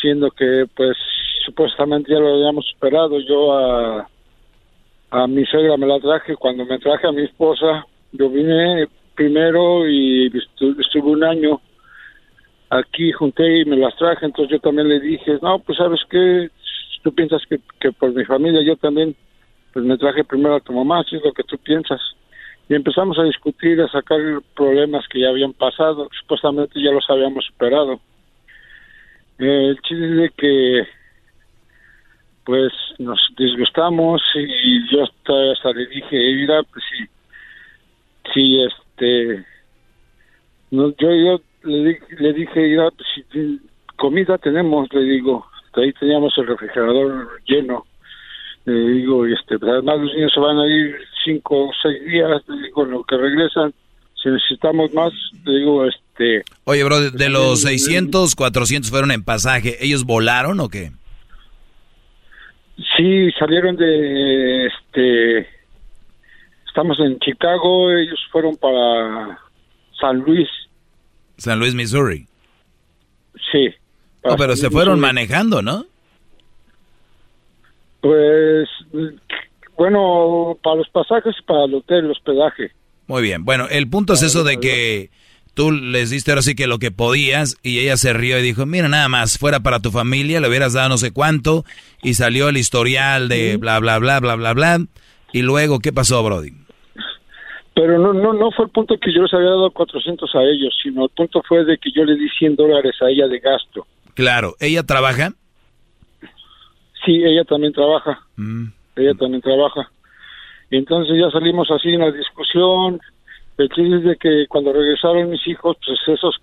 siendo 0.00 0.30
que 0.30 0.66
pues 0.76 0.96
supuestamente 1.44 2.12
ya 2.12 2.18
lo 2.18 2.34
habíamos 2.34 2.66
superado. 2.66 3.18
Yo 3.20 3.56
a, 3.56 4.08
a 5.14 5.28
mi 5.28 5.44
suegra 5.46 5.76
me 5.76 5.86
la 5.86 6.00
traje, 6.00 6.34
cuando 6.34 6.64
me 6.64 6.78
traje 6.80 7.06
a 7.06 7.12
mi 7.12 7.22
esposa, 7.22 7.86
yo 8.10 8.28
vine 8.28 8.88
primero 9.14 9.88
y 9.88 10.26
estuve 10.26 11.10
un 11.12 11.22
año 11.22 11.60
aquí, 12.68 13.12
junté 13.12 13.60
y 13.60 13.64
me 13.64 13.76
las 13.76 13.94
traje, 13.94 14.26
entonces 14.26 14.50
yo 14.50 14.58
también 14.58 14.88
le 14.88 14.98
dije, 14.98 15.38
no, 15.40 15.60
pues 15.60 15.78
sabes 15.78 16.00
qué, 16.10 16.50
tú 17.02 17.14
piensas 17.14 17.42
que, 17.48 17.92
por 17.92 18.12
mi 18.12 18.24
familia 18.24 18.60
yo 18.64 18.74
también, 18.74 19.14
pues 19.72 19.84
me 19.84 19.96
traje 19.96 20.24
primero 20.24 20.56
a 20.56 20.60
tu 20.60 20.72
mamá, 20.72 21.04
si 21.08 21.14
es 21.14 21.24
lo 21.24 21.32
que 21.32 21.44
tú 21.44 21.58
piensas. 21.58 22.00
Y 22.68 22.74
empezamos 22.74 23.16
a 23.16 23.22
discutir, 23.22 23.80
a 23.82 23.88
sacar 23.88 24.18
problemas 24.56 25.06
que 25.06 25.20
ya 25.20 25.28
habían 25.28 25.52
pasado, 25.52 26.08
supuestamente 26.22 26.82
ya 26.82 26.90
los 26.90 27.08
habíamos 27.08 27.44
superado. 27.44 28.00
Eh, 29.38 29.68
el 29.68 29.78
chiste 29.82 30.24
es 30.24 30.32
que 30.32 31.03
pues 32.44 32.72
nos 32.98 33.18
disgustamos 33.36 34.22
y 34.34 34.90
yo 34.90 35.04
hasta, 35.04 35.72
le 35.72 35.86
dije, 35.86 36.16
mira, 36.34 36.62
pues 36.64 36.84
sí, 36.90 37.04
sí, 38.32 38.62
este, 38.62 39.44
no, 40.70 40.94
yo, 40.96 41.10
yo 41.10 41.40
le, 41.62 41.98
le 42.18 42.32
dije, 42.32 42.60
mira, 42.60 42.90
pues 42.90 43.08
si 43.40 43.60
comida 43.96 44.36
tenemos, 44.38 44.92
le 44.92 45.02
digo, 45.02 45.46
ahí 45.74 45.92
teníamos 45.94 46.36
el 46.36 46.46
refrigerador 46.46 47.40
lleno, 47.46 47.86
le 48.66 48.88
digo, 48.90 49.26
este, 49.26 49.58
pues 49.58 49.72
además 49.72 50.00
los 50.00 50.14
niños 50.14 50.32
se 50.32 50.40
van 50.40 50.58
a 50.58 50.66
ir 50.66 50.96
cinco 51.24 51.68
o 51.68 51.70
seis 51.82 52.04
días, 52.04 52.42
le 52.46 52.66
digo, 52.66 52.84
lo 52.84 53.04
que 53.04 53.16
regresan, 53.16 53.72
si 54.22 54.28
necesitamos 54.28 54.92
más, 54.92 55.12
le 55.44 55.58
digo, 55.58 55.84
este... 55.86 56.42
Oye, 56.64 56.84
bro, 56.84 57.10
de 57.10 57.28
los 57.28 57.62
600, 57.62 58.34
400 58.34 58.90
fueron 58.90 59.10
en 59.10 59.24
pasaje, 59.24 59.84
¿ellos 59.84 60.04
volaron 60.04 60.60
o 60.60 60.68
qué? 60.68 60.92
Sí, 62.96 63.30
salieron 63.38 63.76
de 63.76 64.66
este 64.66 65.48
estamos 66.74 66.98
en 66.98 67.20
Chicago, 67.20 67.92
ellos 67.92 68.18
fueron 68.32 68.56
para 68.56 69.38
San 70.00 70.18
Luis. 70.18 70.48
San 71.36 71.60
Luis, 71.60 71.72
Missouri. 71.72 72.26
Sí. 73.52 73.68
Oh, 74.22 74.34
pero 74.36 74.56
se 74.56 74.70
fueron 74.70 74.98
manejando, 74.98 75.62
¿no? 75.62 75.86
Pues 78.00 78.68
bueno, 79.76 80.58
para 80.62 80.76
los 80.76 80.88
pasajes 80.88 81.36
y 81.38 81.42
para 81.44 81.64
el 81.64 81.74
hotel, 81.74 82.06
el 82.06 82.10
hospedaje. 82.10 82.72
Muy 83.06 83.22
bien. 83.22 83.44
Bueno, 83.44 83.68
el 83.70 83.88
punto 83.88 84.14
es 84.14 84.22
eso 84.22 84.42
de 84.42 84.58
que 84.58 85.10
tú 85.54 85.72
les 85.72 86.10
diste 86.10 86.30
ahora 86.30 86.42
sí 86.42 86.54
que 86.54 86.66
lo 86.66 86.78
que 86.78 86.90
podías 86.90 87.56
y 87.62 87.78
ella 87.78 87.96
se 87.96 88.12
rió 88.12 88.38
y 88.38 88.42
dijo, 88.42 88.66
mira 88.66 88.88
nada 88.88 89.08
más, 89.08 89.38
fuera 89.38 89.60
para 89.60 89.80
tu 89.80 89.90
familia, 89.90 90.40
le 90.40 90.48
hubieras 90.48 90.72
dado 90.72 90.88
no 90.88 90.98
sé 90.98 91.12
cuánto 91.12 91.64
y 92.02 92.14
salió 92.14 92.48
el 92.48 92.56
historial 92.56 93.28
de 93.28 93.56
bla, 93.56 93.78
bla, 93.78 93.98
bla, 93.98 94.20
bla, 94.20 94.36
bla, 94.36 94.52
bla. 94.52 94.78
Y 95.32 95.42
luego, 95.42 95.80
¿qué 95.80 95.92
pasó, 95.92 96.22
Brody? 96.22 96.52
Pero 97.74 97.98
no, 97.98 98.12
no, 98.12 98.32
no 98.32 98.50
fue 98.52 98.66
el 98.66 98.70
punto 98.70 98.96
que 99.00 99.12
yo 99.12 99.22
les 99.22 99.34
había 99.34 99.48
dado 99.48 99.70
400 99.70 100.32
a 100.34 100.42
ellos, 100.42 100.76
sino 100.80 101.04
el 101.04 101.10
punto 101.10 101.42
fue 101.46 101.64
de 101.64 101.76
que 101.78 101.90
yo 101.90 102.04
le 102.04 102.14
di 102.14 102.28
100 102.28 102.54
dólares 102.54 102.94
a 103.02 103.10
ella 103.10 103.26
de 103.26 103.40
gasto. 103.40 103.86
Claro, 104.14 104.54
¿ella 104.60 104.84
trabaja? 104.84 105.32
Sí, 107.04 107.22
ella 107.24 107.44
también 107.44 107.72
trabaja. 107.72 108.20
Ella 108.96 109.14
también 109.14 109.42
trabaja. 109.42 109.90
Entonces 110.70 111.16
ya 111.20 111.30
salimos 111.30 111.68
así 111.70 111.88
en 111.88 112.00
la 112.00 112.12
discusión, 112.12 113.00
el 113.58 113.68
chiste 113.68 113.96
es 113.96 114.04
de 114.04 114.16
que 114.16 114.46
cuando 114.48 114.72
regresaron 114.72 115.30
mis 115.30 115.46
hijos, 115.46 115.76
pues 115.84 115.98
esos, 116.06 116.36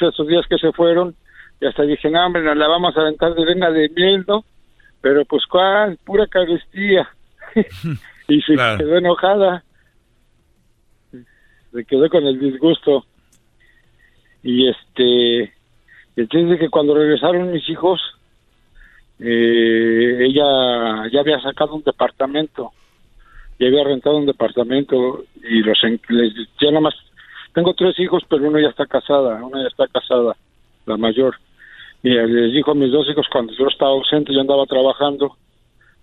esos 0.00 0.26
días 0.26 0.46
que 0.48 0.58
se 0.58 0.72
fueron, 0.72 1.14
y 1.60 1.66
hasta 1.66 1.82
dije, 1.82 2.10
no, 2.10 2.24
hombre, 2.24 2.42
nos 2.42 2.56
la 2.56 2.68
vamos 2.68 2.96
a 2.96 3.00
aventar 3.00 3.34
de 3.34 3.44
vena 3.44 3.70
de 3.70 3.88
miel, 3.88 4.24
¿no? 4.26 4.44
Pero 5.00 5.24
pues, 5.24 5.44
¿cuál? 5.46 5.98
Pura 6.04 6.26
carestía. 6.26 7.08
y 8.28 8.40
se 8.42 8.54
quedó 8.54 8.96
enojada. 8.96 9.64
Se 11.72 11.84
quedó 11.84 12.08
con 12.08 12.24
el 12.24 12.38
disgusto. 12.38 13.04
Y 14.42 14.68
este, 14.68 15.52
el 16.16 16.28
chiste 16.28 16.54
es 16.54 16.60
que 16.60 16.68
cuando 16.68 16.94
regresaron 16.94 17.52
mis 17.52 17.68
hijos, 17.68 18.00
eh, 19.20 20.18
ella 20.20 21.08
ya 21.12 21.20
había 21.20 21.40
sacado 21.40 21.74
un 21.74 21.82
departamento 21.82 22.72
y 23.62 23.66
había 23.66 23.84
rentado 23.84 24.16
un 24.16 24.26
departamento 24.26 25.24
y 25.40 25.62
los 25.62 25.78
les, 26.08 26.34
ya 26.60 26.70
nada 26.70 26.80
más 26.80 26.94
tengo 27.54 27.72
tres 27.74 27.96
hijos 28.00 28.24
pero 28.28 28.48
uno 28.48 28.58
ya 28.58 28.70
está 28.70 28.86
casada 28.86 29.36
una 29.44 29.62
ya 29.62 29.68
está 29.68 29.86
casada 29.86 30.34
la 30.84 30.96
mayor. 30.96 31.36
Y 32.02 32.10
les 32.10 32.52
dijo 32.52 32.72
a 32.72 32.74
mis 32.74 32.90
dos 32.90 33.08
hijos 33.08 33.28
cuando 33.30 33.52
yo 33.54 33.68
estaba 33.68 33.92
ausente 33.92 34.34
yo 34.34 34.40
andaba 34.40 34.66
trabajando 34.66 35.36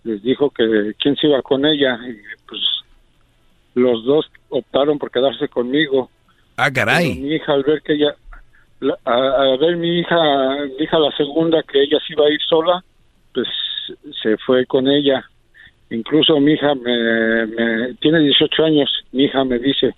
les 0.05 0.23
dijo 0.23 0.49
que 0.51 0.93
quién 0.97 1.17
se 1.17 1.27
iba 1.27 1.41
con 1.41 1.65
ella 1.65 1.99
y 2.07 2.15
pues 2.47 2.61
los 3.75 4.05
dos 4.05 4.31
optaron 4.47 4.97
por 4.97 5.11
quedarse 5.11 5.49
conmigo. 5.49 6.09
Ah 6.55 6.71
caray. 6.71 7.15
Mi 7.15 7.35
hija 7.35 7.51
al 7.51 7.63
ver 7.63 7.81
que 7.81 7.93
ella 7.95 8.15
a, 9.03 9.57
ver 9.59 9.75
mi 9.75 9.99
hija 9.99 10.15
mi 10.77 10.85
hija 10.85 10.97
la 10.97 11.11
segunda 11.17 11.61
que 11.63 11.83
ella 11.83 11.97
se 12.07 12.13
iba 12.13 12.25
a 12.25 12.31
ir 12.31 12.39
sola 12.47 12.81
pues 13.33 13.49
se 14.23 14.37
fue 14.37 14.65
con 14.65 14.87
ella 14.87 15.29
Incluso 15.91 16.39
mi 16.39 16.53
hija 16.53 16.75
me, 16.75 17.93
tiene 17.95 18.19
18 18.19 18.63
años, 18.63 18.89
mi 19.11 19.23
hija 19.23 19.43
me 19.43 19.57
dice, 19.57 19.95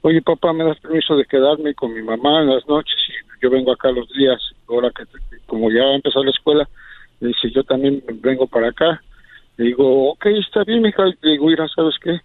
oye 0.00 0.22
papá, 0.22 0.52
¿me 0.52 0.64
das 0.64 0.80
permiso 0.80 1.16
de 1.16 1.26
quedarme 1.26 1.74
con 1.74 1.92
mi 1.92 2.02
mamá 2.02 2.42
en 2.42 2.54
las 2.54 2.66
noches? 2.66 2.96
Y 3.08 3.42
yo 3.42 3.50
vengo 3.50 3.72
acá 3.72 3.90
los 3.90 4.08
días, 4.14 4.40
ahora 4.68 4.90
que 4.90 5.04
como 5.46 5.70
ya 5.70 5.82
empezar 5.94 6.24
la 6.24 6.30
escuela, 6.30 6.68
le 7.20 7.28
dice, 7.28 7.50
yo 7.50 7.64
también 7.64 8.02
vengo 8.20 8.46
para 8.46 8.68
acá. 8.68 9.02
Le 9.56 9.66
digo, 9.66 10.10
ok, 10.10 10.26
está 10.26 10.64
bien, 10.64 10.82
mi 10.82 10.90
hija. 10.90 11.06
Le 11.06 11.32
digo, 11.32 11.46
mira, 11.46 11.66
¿sabes 11.68 11.94
qué? 12.02 12.20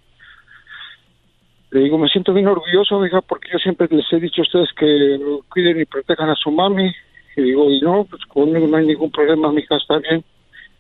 Le 1.72 1.80
digo, 1.82 1.98
me 1.98 2.10
siento 2.10 2.34
bien 2.34 2.48
orgulloso, 2.48 3.06
hija, 3.06 3.22
porque 3.22 3.50
yo 3.54 3.60
siempre 3.60 3.88
les 3.90 4.06
he 4.12 4.20
dicho 4.20 4.42
a 4.42 4.44
ustedes 4.44 4.70
que 4.74 5.20
cuiden 5.50 5.80
y 5.80 5.86
protejan 5.86 6.30
a 6.30 6.36
su 6.36 6.52
mami. 6.52 6.92
Y 7.38 7.42
digo, 7.42 7.72
y 7.72 7.80
no, 7.80 8.06
pues 8.10 8.24
conmigo 8.26 8.68
no 8.68 8.78
hay 8.78 8.86
ningún 8.86 9.12
problema, 9.12 9.52
mi 9.52 9.62
hija 9.62 9.78
está 9.78 10.00
bien. 10.00 10.24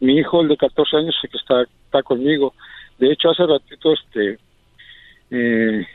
Mi 0.02 0.18
hijo, 0.18 0.42
el 0.42 0.50
de 0.50 0.58
14 0.58 0.98
años, 0.98 1.16
sí 1.22 1.28
que 1.28 1.38
está, 1.38 1.62
está 1.62 2.04
conmigo. 2.04 2.54
De 2.98 3.12
hecho, 3.12 3.30
hace 3.30 3.46
ratito, 3.46 3.94
este, 3.94 4.38
eh, 5.32 5.88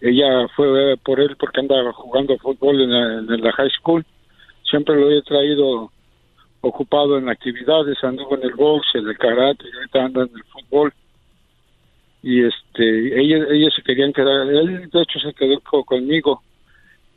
ella 0.00 0.46
fue 0.54 0.96
por 0.98 1.18
él 1.20 1.36
porque 1.36 1.60
andaba 1.60 1.92
jugando 1.92 2.38
fútbol 2.38 2.80
en 2.80 2.92
la, 2.92 3.34
en 3.34 3.42
la 3.42 3.52
high 3.52 3.70
school. 3.70 4.04
Siempre 4.62 4.94
lo 4.94 5.10
he 5.10 5.22
traído 5.22 5.90
ocupado 6.60 7.18
en 7.18 7.28
actividades, 7.28 8.02
anduvo 8.04 8.36
en 8.36 8.44
el 8.44 8.54
box, 8.54 8.86
en 8.94 9.08
el 9.08 9.16
karate, 9.18 9.64
y 9.64 9.76
ahorita 9.76 10.04
anda 10.04 10.22
en 10.22 10.30
el 10.36 10.44
fútbol 10.44 10.92
y 12.22 12.44
este 12.44 13.20
ellos 13.20 13.46
ellos 13.50 13.72
se 13.74 13.82
querían 13.82 14.12
quedar 14.12 14.48
él 14.48 14.90
de 14.90 15.02
hecho 15.02 15.20
se 15.20 15.32
quedó 15.34 15.60
co- 15.60 15.84
conmigo 15.84 16.42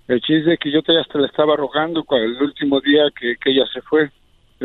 el 0.07 0.21
chiste 0.21 0.53
es 0.53 0.59
que 0.59 0.71
yo 0.71 0.83
te 0.83 0.97
hasta 0.97 1.19
le 1.19 1.27
estaba 1.27 1.55
rogando 1.55 2.05
el 2.11 2.41
último 2.41 2.79
día 2.81 3.05
que, 3.19 3.35
ella 3.45 3.65
se 3.73 3.81
fue 3.81 4.11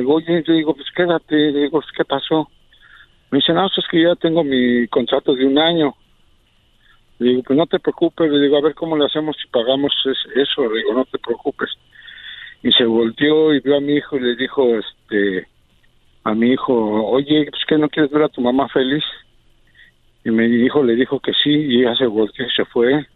digo 0.01 0.15
oye 0.15 0.43
le 0.47 0.55
digo 0.55 0.75
pues 0.75 0.87
quédate 0.95 1.35
le 1.37 1.61
digo 1.63 1.81
"Pues, 1.81 1.87
qué 1.97 2.05
pasó 2.05 2.49
me 3.31 3.39
dice 3.39 3.53
no 3.53 3.63
pues, 3.69 3.79
es 3.79 3.85
que 3.91 4.03
ya 4.03 4.15
tengo 4.17 4.45
mi 4.45 4.87
contrato 4.89 5.35
de 5.35 5.47
un 5.47 5.59
año 5.59 5.95
le 7.19 7.31
digo 7.31 7.43
pues 7.45 7.57
no 7.59 7.67
te 7.67 7.79
preocupes 7.79 8.31
le 8.31 8.41
digo 8.41 8.57
a 8.59 8.63
ver 8.63 8.75
cómo 8.75 8.97
le 8.97 9.07
hacemos 9.07 9.37
si 9.41 9.49
pagamos 9.49 9.93
es- 10.05 10.37
eso 10.37 10.69
le 10.71 10.79
digo 10.79 10.93
no 10.95 11.05
te 11.05 11.19
preocupes 11.19 11.71
y 12.63 12.73
se 12.73 12.85
volteó 12.85 13.55
y 13.55 13.61
vio 13.61 13.77
a 13.77 13.81
mi 13.81 13.95
hijo 13.95 14.17
y 14.17 14.21
le 14.21 14.37
dijo 14.37 14.67
este 14.77 15.47
a 16.25 16.35
mi 16.35 16.53
hijo 16.53 16.75
oye 17.09 17.47
pues 17.51 17.65
que 17.67 17.79
no 17.79 17.89
quieres 17.89 18.11
ver 18.11 18.23
a 18.25 18.29
tu 18.29 18.41
mamá 18.41 18.69
feliz 18.69 19.05
y 20.25 20.31
mi 20.31 20.45
hijo 20.65 20.83
le 20.83 20.97
dijo 20.97 21.21
que 21.21 21.33
sí 21.33 21.51
y 21.51 21.81
ella 21.83 21.95
se 21.95 22.07
volteó 22.07 22.45
y 22.45 22.51
se 22.51 22.65
fue. 22.65 23.07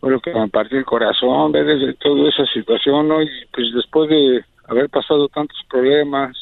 Bueno 0.00 0.18
que 0.18 0.32
me 0.32 0.48
partió 0.48 0.78
el 0.78 0.86
corazón 0.86 1.52
ver 1.52 1.66
desde 1.66 1.92
toda 1.92 2.26
esa 2.26 2.46
situación 2.46 3.06
¿no? 3.08 3.20
y 3.22 3.28
pues 3.52 3.66
después 3.74 4.08
de 4.08 4.42
haber 4.70 4.88
pasado 4.88 5.28
tantos 5.28 5.58
problemas 5.68 6.36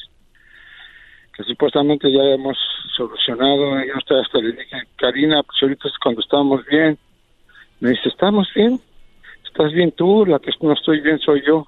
que 1.34 1.44
supuestamente 1.44 2.10
ya 2.12 2.22
hemos 2.34 2.56
solucionado 2.96 3.84
yo 3.84 3.96
hasta, 3.96 4.20
hasta 4.20 4.38
le 4.38 4.52
dije 4.52 4.76
Karina 4.96 5.42
pues 5.42 5.62
ahorita 5.62 5.88
es 5.88 5.98
cuando 6.02 6.20
estamos 6.20 6.64
bien 6.66 6.98
me 7.80 7.90
dice 7.90 8.09
estamos 8.09 8.48
bien 8.55 8.80
estás 9.44 9.72
bien 9.72 9.92
tú 9.92 10.26
la 10.26 10.38
que 10.38 10.50
no 10.60 10.72
estoy 10.72 11.00
bien 11.00 11.18
soy 11.18 11.42
yo 11.46 11.66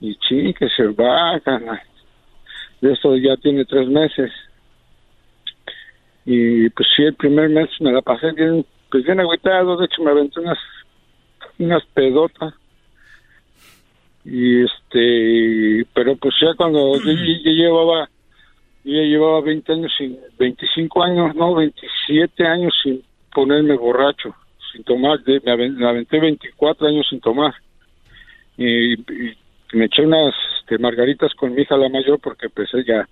y 0.00 0.16
sí 0.26 0.54
que 0.54 0.68
se 0.70 0.86
va 0.88 1.38
cana. 1.40 1.82
de 2.80 2.92
esto 2.92 3.14
ya 3.16 3.36
tiene 3.36 3.64
tres 3.64 3.86
meses. 3.88 4.32
Y 6.24 6.68
pues 6.70 6.88
sí 6.96 7.02
el 7.02 7.14
primer 7.14 7.50
mes 7.50 7.68
me 7.80 7.92
la 7.92 8.02
pasé 8.02 8.32
bien 8.32 8.64
pues 8.90 9.04
bien 9.04 9.20
agüitado. 9.20 9.76
De 9.76 9.86
hecho 9.86 10.02
me 10.02 10.10
aventé 10.10 10.40
unas 10.40 10.58
unas 11.58 11.84
pedotas 11.92 12.54
y 14.24 14.64
este 14.64 15.86
pero 15.94 16.14
pues 16.16 16.34
ya 16.40 16.54
cuando 16.54 16.98
yo, 16.98 17.12
yo- 17.12 17.50
llevaba 17.52 18.08
yo 18.84 18.92
ya 18.92 19.02
llevaba 19.02 19.40
20 19.40 19.72
años 19.72 19.92
sin 19.96 20.18
25 20.38 21.02
años 21.02 21.34
no 21.34 21.54
27 21.54 22.46
años 22.46 22.74
sin 22.82 23.02
ponerme 23.32 23.76
borracho 23.76 24.34
sin 24.72 24.84
tomar 24.84 25.20
de- 25.24 25.40
me, 25.44 25.52
aven- 25.52 25.74
me 25.76 25.86
aventé 25.88 26.20
24 26.20 26.86
años 26.86 27.04
sin 27.10 27.20
tomar. 27.20 27.52
Y, 28.56 28.92
y 28.94 29.36
me 29.72 29.86
eché 29.86 30.02
unas 30.06 30.34
este, 30.60 30.78
margaritas 30.78 31.32
con 31.34 31.54
mi 31.54 31.62
hija 31.62 31.76
la 31.76 31.88
mayor 31.88 32.20
porque 32.20 32.48
pues 32.50 32.68
ella 32.74 33.08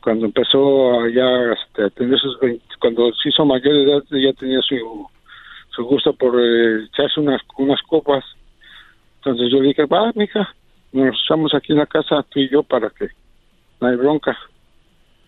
cuando 0.00 0.26
empezó 0.26 1.00
a 1.00 1.08
ya 1.10 1.52
este, 1.52 1.84
a 1.84 1.90
tener 1.90 2.18
sus 2.18 2.38
20, 2.40 2.62
cuando 2.80 3.12
se 3.14 3.28
hizo 3.30 3.44
mayor 3.44 3.74
de 3.74 3.82
edad 3.84 4.02
ya 4.10 4.32
tenía 4.34 4.60
su 4.62 5.06
su 5.74 5.84
gusto 5.84 6.12
por 6.14 6.38
eh, 6.40 6.84
echarse 6.84 7.20
unas 7.20 7.40
unas 7.58 7.82
copas 7.82 8.24
entonces 9.24 9.48
yo 9.52 9.60
dije 9.60 9.86
va 9.86 10.12
mija 10.14 10.54
nos 10.92 11.16
echamos 11.24 11.54
aquí 11.54 11.72
en 11.72 11.78
la 11.78 11.86
casa 11.86 12.24
tú 12.28 12.40
y 12.40 12.50
yo 12.50 12.62
para 12.62 12.90
que 12.90 13.08
no 13.80 13.88
hay 13.88 13.96
bronca 13.96 14.36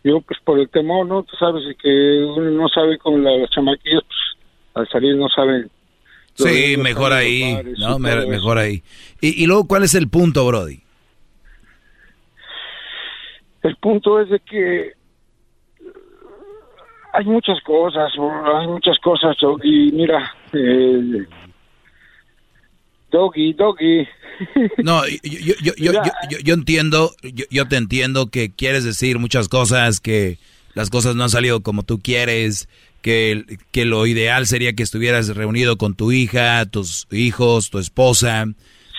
yo 0.05 0.21
pues 0.21 0.39
por 0.45 0.59
el 0.61 0.69
temor 0.69 1.07
no 1.07 1.23
tú 1.23 1.37
sabes 1.37 1.63
y 1.71 1.75
que 1.77 2.25
uno 2.25 2.51
no 2.51 2.69
sabe 2.69 2.99
con 2.99 3.23
la- 3.25 3.37
las 3.37 3.51
chamaquillas 3.51 4.03
pues 4.07 4.19
al 4.75 4.89
salir 4.89 5.17
no 5.17 5.29
saben 5.29 5.71
Sí, 6.39 6.77
mejor 6.77 7.15
ahí, 7.15 7.43
y 7.43 7.81
¿no? 7.81 7.99
Me- 7.99 8.27
mejor 8.27 8.59
ahí. 8.59 8.83
Y, 9.23 9.43
y 9.43 9.47
luego, 9.47 9.67
¿cuál 9.67 9.85
es 9.85 9.95
el 9.95 10.11
punto, 10.11 10.47
Brody? 10.47 10.83
El 13.63 13.75
punto 13.77 14.21
es 14.21 14.29
de 14.29 14.39
que 14.41 14.93
hay 17.15 17.25
muchas 17.25 17.59
cosas, 17.63 18.13
hay 18.61 18.67
muchas 18.67 18.99
cosas, 18.99 19.35
Doggy. 19.41 19.91
Mira, 19.93 20.35
eh, 20.53 21.25
Doggy, 23.17 23.55
Doggy. 23.55 24.07
No, 24.85 25.03
yo, 25.09 25.55
yo, 26.45 26.55
entiendo, 26.55 27.15
yo, 27.51 27.67
te 27.67 27.77
entiendo 27.77 28.27
que 28.29 28.51
quieres 28.51 28.85
decir 28.85 29.19
muchas 29.19 29.49
cosas, 29.49 30.01
que 30.01 30.37
las 30.75 30.91
cosas 30.91 31.17
no 31.17 31.25
han 31.25 31.31
salido 31.31 31.63
como 31.63 31.83
tú 31.83 32.01
quieres, 32.01 32.69
que, 33.01 33.45
que 33.71 33.87
lo 33.87 34.07
ideal 34.07 34.47
sería 34.47 34.75
que 34.75 34.83
estuvieras 34.83 35.29
reunido 35.35 35.79
con 35.79 35.95
tu 35.95 36.13
hija, 36.13 36.67
tus 36.67 37.07
hijos, 37.11 37.71
tu 37.71 37.79
esposa, 37.79 38.47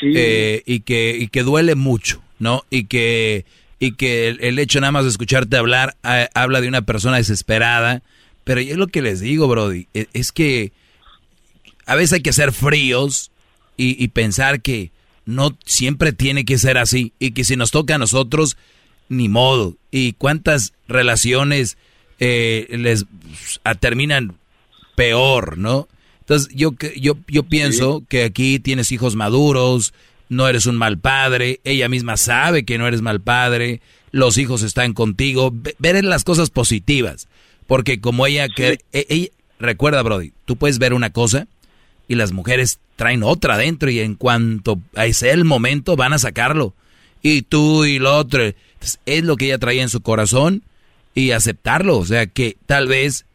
eh, 0.02 0.64
y, 0.66 0.80
que, 0.80 1.16
y 1.20 1.28
que 1.28 1.44
duele 1.44 1.76
mucho, 1.76 2.24
¿no? 2.40 2.64
Y 2.72 2.86
que, 2.86 3.46
y 3.80 3.92
que 3.92 4.30
el, 4.30 4.40
el 4.42 4.58
hecho 4.58 4.80
nada 4.82 4.92
más 4.92 5.04
de 5.04 5.12
escucharte 5.12 5.58
hablar 5.58 5.96
habla 6.34 6.62
de 6.62 6.68
una 6.68 6.82
persona 6.82 7.18
desesperada, 7.18 8.02
pero 8.44 8.62
yo 8.62 8.78
lo 8.78 8.88
que 8.88 9.04
les 9.04 9.20
digo, 9.20 9.48
Brody, 9.48 9.88
e- 9.94 10.08
es 10.14 10.32
que 10.32 10.72
a 11.86 11.94
veces 11.94 12.14
hay 12.14 12.22
que 12.22 12.34
ser 12.34 12.52
fríos 12.52 13.30
y, 13.78 14.02
y 14.04 14.08
pensar 14.10 14.62
que 14.62 14.92
no 15.26 15.58
siempre 15.66 16.12
tiene 16.14 16.46
que 16.46 16.58
ser 16.58 16.78
así 16.78 17.14
y 17.20 17.32
que 17.32 17.44
si 17.44 17.56
nos 17.56 17.72
toca 17.72 17.96
a 17.96 18.00
nosotros, 18.00 18.58
ni 19.10 19.30
modo. 19.30 19.76
Y 19.92 20.14
cuántas 20.14 20.74
relaciones 20.88 21.78
eh, 22.20 22.68
les 22.72 23.06
ah, 23.64 23.76
terminan 23.76 24.36
peor, 24.96 25.58
¿no? 25.58 25.88
Entonces 26.22 26.50
yo, 26.54 26.74
yo, 26.98 27.18
yo 27.28 27.44
pienso 27.44 28.04
que 28.10 28.24
aquí 28.24 28.60
tienes 28.60 28.92
hijos 28.92 29.16
maduros, 29.16 29.94
no 30.30 30.48
eres 30.48 30.66
un 30.66 30.76
mal 30.76 30.98
padre, 31.00 31.62
ella 31.64 31.88
misma 31.88 32.18
sabe 32.18 32.66
que 32.66 32.78
no 32.78 32.88
eres 32.88 33.02
mal 33.02 33.22
padre, 33.22 33.80
los 34.12 34.38
hijos 34.38 34.62
están 34.62 34.94
contigo, 34.94 35.52
ve- 35.54 35.76
ver 35.80 36.04
las 36.04 36.24
cosas 36.26 36.50
positivas, 36.50 37.28
porque 37.66 38.02
como 38.02 38.26
ella, 38.28 38.50
que, 38.50 38.80
e- 38.92 39.06
ella- 39.10 39.30
recuerda 39.60 40.02
Brody, 40.02 40.34
tú 40.46 40.58
puedes 40.58 40.80
ver 40.80 40.94
una 40.94 41.12
cosa 41.12 41.48
y 42.08 42.16
las 42.16 42.32
mujeres 42.32 42.80
traen 42.96 43.24
otra 43.24 43.56
adentro 43.56 43.90
y 43.90 44.00
en 44.00 44.16
cuanto 44.16 44.80
a 44.96 45.06
ese 45.06 45.32
el 45.32 45.46
momento 45.46 45.96
van 45.96 46.14
a 46.14 46.20
sacarlo. 46.20 46.74
Y 47.22 47.44
tú 47.44 47.86
y 47.86 48.00
lo 48.00 48.16
otro. 48.16 48.42
Es 49.06 49.24
lo 49.24 49.36
que 49.38 49.46
ella 49.46 49.58
traía 49.58 49.82
en 49.82 49.90
su 49.90 50.02
corazón 50.02 50.64
y 51.14 51.32
aceptarlo. 51.32 51.98
O 51.98 52.06
sea 52.06 52.28
que 52.28 52.58
tal 52.66 52.88
vez, 52.88 53.26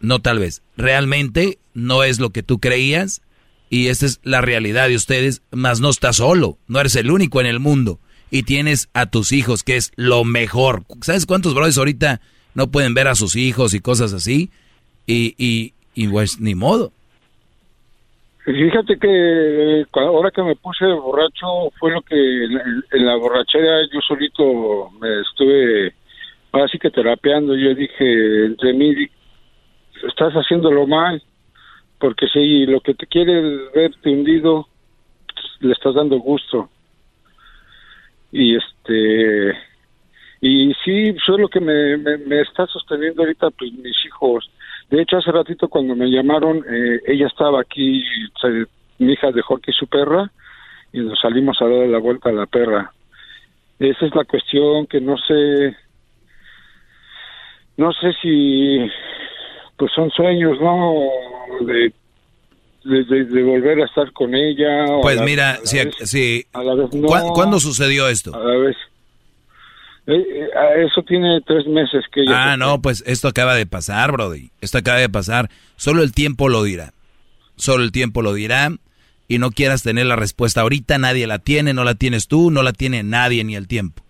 no 0.00 0.20
tal 0.20 0.38
vez, 0.38 0.62
realmente 0.76 1.58
no 1.74 2.04
es 2.04 2.20
lo 2.20 2.30
que 2.30 2.42
tú 2.42 2.58
creías 2.58 3.22
y 3.70 3.88
esta 3.88 4.06
es 4.06 4.20
la 4.22 4.40
realidad 4.40 4.88
de 4.88 4.96
ustedes, 4.96 5.42
mas 5.50 5.80
no 5.80 5.90
estás 5.90 6.16
solo, 6.16 6.58
no 6.68 6.80
eres 6.80 6.96
el 6.96 7.10
único 7.10 7.40
en 7.40 7.46
el 7.46 7.60
mundo 7.60 8.00
y 8.30 8.42
tienes 8.42 8.88
a 8.92 9.06
tus 9.06 9.32
hijos, 9.32 9.62
que 9.62 9.76
es 9.76 9.92
lo 9.96 10.24
mejor. 10.24 10.84
¿Sabes 11.02 11.26
cuántos 11.26 11.54
brothers 11.54 11.78
ahorita 11.78 12.20
no 12.54 12.70
pueden 12.70 12.94
ver 12.94 13.08
a 13.08 13.14
sus 13.14 13.36
hijos 13.36 13.74
y 13.74 13.80
cosas 13.80 14.12
así? 14.12 14.50
Y, 15.06 15.34
y, 15.38 15.74
y 15.94 16.08
pues 16.08 16.40
ni 16.40 16.54
modo. 16.54 16.92
Fíjate 18.48 18.98
que 18.98 19.80
eh, 19.80 19.86
ahora 19.92 20.30
que 20.30 20.42
me 20.42 20.56
puse 20.56 20.86
borracho 20.86 21.70
fue 21.78 21.90
lo 21.90 22.00
que 22.00 22.16
en, 22.16 23.04
la 23.04 23.14
borrachera 23.16 23.82
yo 23.92 24.00
solito 24.00 24.90
me 24.98 25.20
estuve 25.20 25.92
así 26.52 26.78
que 26.78 26.90
terapeando. 26.90 27.54
Yo 27.54 27.74
dije 27.74 28.46
entre 28.46 28.72
mí, 28.72 29.06
estás 30.08 30.32
haciéndolo 30.32 30.86
mal, 30.86 31.22
porque 31.98 32.26
si 32.28 32.64
lo 32.64 32.80
que 32.80 32.94
te 32.94 33.06
quiere 33.06 33.68
verte 33.74 34.08
hundido, 34.08 34.66
le 35.60 35.72
estás 35.72 35.94
dando 35.94 36.18
gusto. 36.18 36.70
Y 38.32 38.56
este, 38.56 39.58
y 40.40 40.72
sí, 40.86 41.08
eso 41.10 41.34
es 41.34 41.38
lo 41.38 41.48
que 41.48 41.60
me, 41.60 41.98
me, 41.98 42.16
me 42.16 42.40
está 42.40 42.66
sosteniendo 42.66 43.24
ahorita 43.24 43.50
pues 43.50 43.70
mis 43.74 44.06
hijos. 44.06 44.50
De 44.90 45.02
hecho, 45.02 45.18
hace 45.18 45.30
ratito 45.32 45.68
cuando 45.68 45.94
me 45.94 46.06
llamaron, 46.10 46.58
eh, 46.58 47.00
ella 47.06 47.26
estaba 47.26 47.60
aquí, 47.60 48.02
se- 48.40 48.66
mi 48.98 49.12
hija 49.12 49.30
dejó 49.32 49.56
aquí 49.56 49.70
su 49.72 49.86
perra 49.86 50.30
y 50.92 51.00
nos 51.00 51.20
salimos 51.20 51.60
a 51.60 51.66
dar 51.68 51.86
la 51.88 51.98
vuelta 51.98 52.30
a 52.30 52.32
la 52.32 52.46
perra. 52.46 52.92
Esa 53.78 54.06
es 54.06 54.14
la 54.14 54.24
cuestión 54.24 54.86
que 54.86 55.00
no 55.00 55.16
sé, 55.18 55.76
no 57.76 57.92
sé 57.92 58.12
si, 58.20 58.78
pues 59.76 59.92
son 59.94 60.10
sueños, 60.10 60.58
¿no? 60.60 60.94
De, 61.60 61.92
de, 62.84 63.04
de- 63.04 63.24
de 63.26 63.42
volver 63.42 63.80
a 63.82 63.84
estar 63.84 64.10
con 64.12 64.34
ella. 64.34 64.86
o 64.86 64.98
a 64.98 65.02
Pues 65.02 65.16
la- 65.16 65.22
a 65.22 65.24
mira, 65.26 65.52
la 65.60 65.66
si, 65.66 65.76
vez- 65.78 65.96
si- 66.04 66.44
a 66.52 66.62
la 66.62 66.74
vez 66.74 66.92
no. 66.94 67.06
¿cuán- 67.06 67.28
¿cuándo 67.34 67.60
sucedió 67.60 68.08
esto? 68.08 68.34
A 68.34 68.38
la 68.38 68.56
vez. 68.56 68.76
Eh, 70.08 70.14
eh, 70.14 70.86
eso 70.90 71.02
tiene 71.02 71.42
tres 71.46 71.66
meses 71.66 72.02
que 72.10 72.22
ella... 72.22 72.52
Ah, 72.52 72.56
no, 72.56 72.80
pues 72.80 73.04
esto 73.06 73.28
acaba 73.28 73.54
de 73.54 73.66
pasar, 73.66 74.10
Brody. 74.10 74.50
Esto 74.62 74.78
acaba 74.78 74.98
de 74.98 75.10
pasar. 75.10 75.50
Solo 75.76 76.02
el 76.02 76.12
tiempo 76.12 76.48
lo 76.48 76.62
dirá. 76.62 76.94
Solo 77.56 77.84
el 77.84 77.92
tiempo 77.92 78.22
lo 78.22 78.32
dirá. 78.32 78.70
Y 79.28 79.36
no 79.36 79.50
quieras 79.50 79.82
tener 79.82 80.06
la 80.06 80.16
respuesta 80.16 80.62
ahorita, 80.62 80.96
nadie 80.96 81.26
la 81.26 81.38
tiene, 81.38 81.74
no 81.74 81.84
la 81.84 81.94
tienes 81.94 82.26
tú, 82.26 82.50
no 82.50 82.62
la 82.62 82.72
tiene 82.72 83.02
nadie 83.02 83.44
ni 83.44 83.54
el 83.54 83.68
tiempo. 83.68 84.02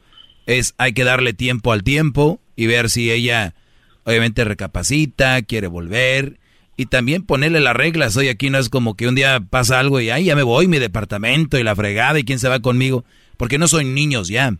Es, 0.47 0.75
hay 0.78 0.93
que 0.93 1.02
darle 1.02 1.33
tiempo 1.33 1.73
al 1.73 1.83
tiempo 1.83 2.41
y 2.55 2.68
ver 2.68 2.89
si 2.91 3.10
ella 3.10 3.55
obviamente 4.05 4.44
recapacita, 4.44 5.43
quiere 5.43 5.67
volver. 5.67 6.39
Y 6.77 6.86
también 6.86 7.25
ponerle 7.25 7.59
las 7.59 7.75
reglas. 7.75 8.17
Hoy 8.17 8.28
aquí 8.28 8.51
no 8.51 8.59
es 8.59 8.68
como 8.68 8.97
que 8.97 9.09
un 9.09 9.17
día 9.17 9.41
pasa 9.41 9.81
algo 9.81 10.01
y 10.01 10.10
ay, 10.10 10.27
ya 10.27 10.36
me 10.36 10.44
voy, 10.44 10.68
mi 10.68 10.78
departamento 10.78 11.59
y 11.59 11.65
la 11.65 11.75
fregada 11.75 12.20
y 12.20 12.25
quién 12.25 12.39
se 12.39 12.49
va 12.49 12.60
conmigo. 12.60 13.05
Porque 13.36 13.59
no 13.59 13.67
soy 13.67 13.85
niños 13.85 14.28
ya. 14.28 14.55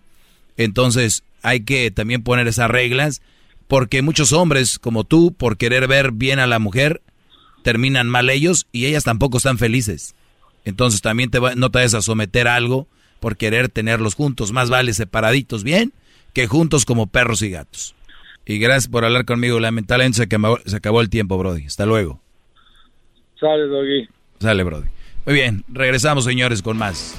Entonces, 0.57 1.23
hay 1.43 1.61
que 1.61 1.91
también 1.91 2.23
poner 2.23 2.49
esas 2.49 2.71
reglas, 2.71 3.23
porque 3.67 4.03
muchos 4.03 4.33
hombres 4.33 4.79
como 4.79 5.05
tú, 5.05 5.33
por 5.33 5.57
querer 5.57 5.89
ver 5.89 6.13
bien 6.13 6.39
a 6.39 6.47
la 6.47 6.59
mujer, 6.59 7.03
terminan 7.63 8.09
mal 8.09 8.31
ellos 8.31 8.67
y 8.73 8.87
ellas 8.87 9.05
tampoco 9.05 9.39
están 9.39 9.59
felices. 9.59 10.15
Entonces 10.65 11.01
también 11.01 11.31
te 11.31 11.41
no 11.41 11.71
te 11.71 11.79
vas 11.79 11.95
a 11.95 12.03
someter 12.03 12.49
a 12.49 12.57
algo 12.57 12.89
por 13.21 13.37
querer 13.37 13.69
tenerlos 13.69 14.15
juntos. 14.15 14.53
Más 14.53 14.71
vale 14.71 14.93
separaditos 14.93 15.65
bien 15.65 15.93
que 16.33 16.47
juntos 16.47 16.85
como 16.85 17.07
perros 17.07 17.43
y 17.43 17.51
gatos. 17.51 17.95
Y 18.47 18.59
gracias 18.59 18.89
por 18.89 19.05
hablar 19.05 19.25
conmigo. 19.25 19.61
Lamentablemente 19.61 20.17
se 20.17 20.23
acabó, 20.25 20.59
se 20.65 20.77
acabó 20.77 21.01
el 21.01 21.11
tiempo, 21.11 21.37
Brody. 21.37 21.67
Hasta 21.67 21.85
luego. 21.85 22.21
Sale, 23.39 23.67
Doggy. 23.67 24.09
Sale, 24.41 24.63
Brody. 24.63 24.89
Muy 25.27 25.35
bien, 25.35 25.65
regresamos, 25.69 26.25
señores, 26.25 26.63
con 26.63 26.79
más. 26.79 27.19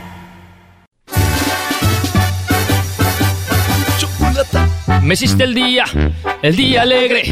Me 5.03 5.15
hiciste 5.15 5.43
el 5.43 5.53
día, 5.53 5.85
el 6.41 6.55
día 6.55 6.83
alegre, 6.83 7.23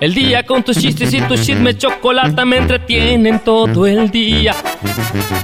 el 0.00 0.14
día 0.14 0.44
con 0.44 0.62
tus 0.62 0.78
chistes 0.78 1.12
y 1.14 1.20
tus 1.22 1.42
chismes 1.42 1.78
chocolate 1.78 2.44
me 2.44 2.58
entretienen 2.58 3.40
todo 3.40 3.86
el 3.86 4.10
día. 4.10 4.54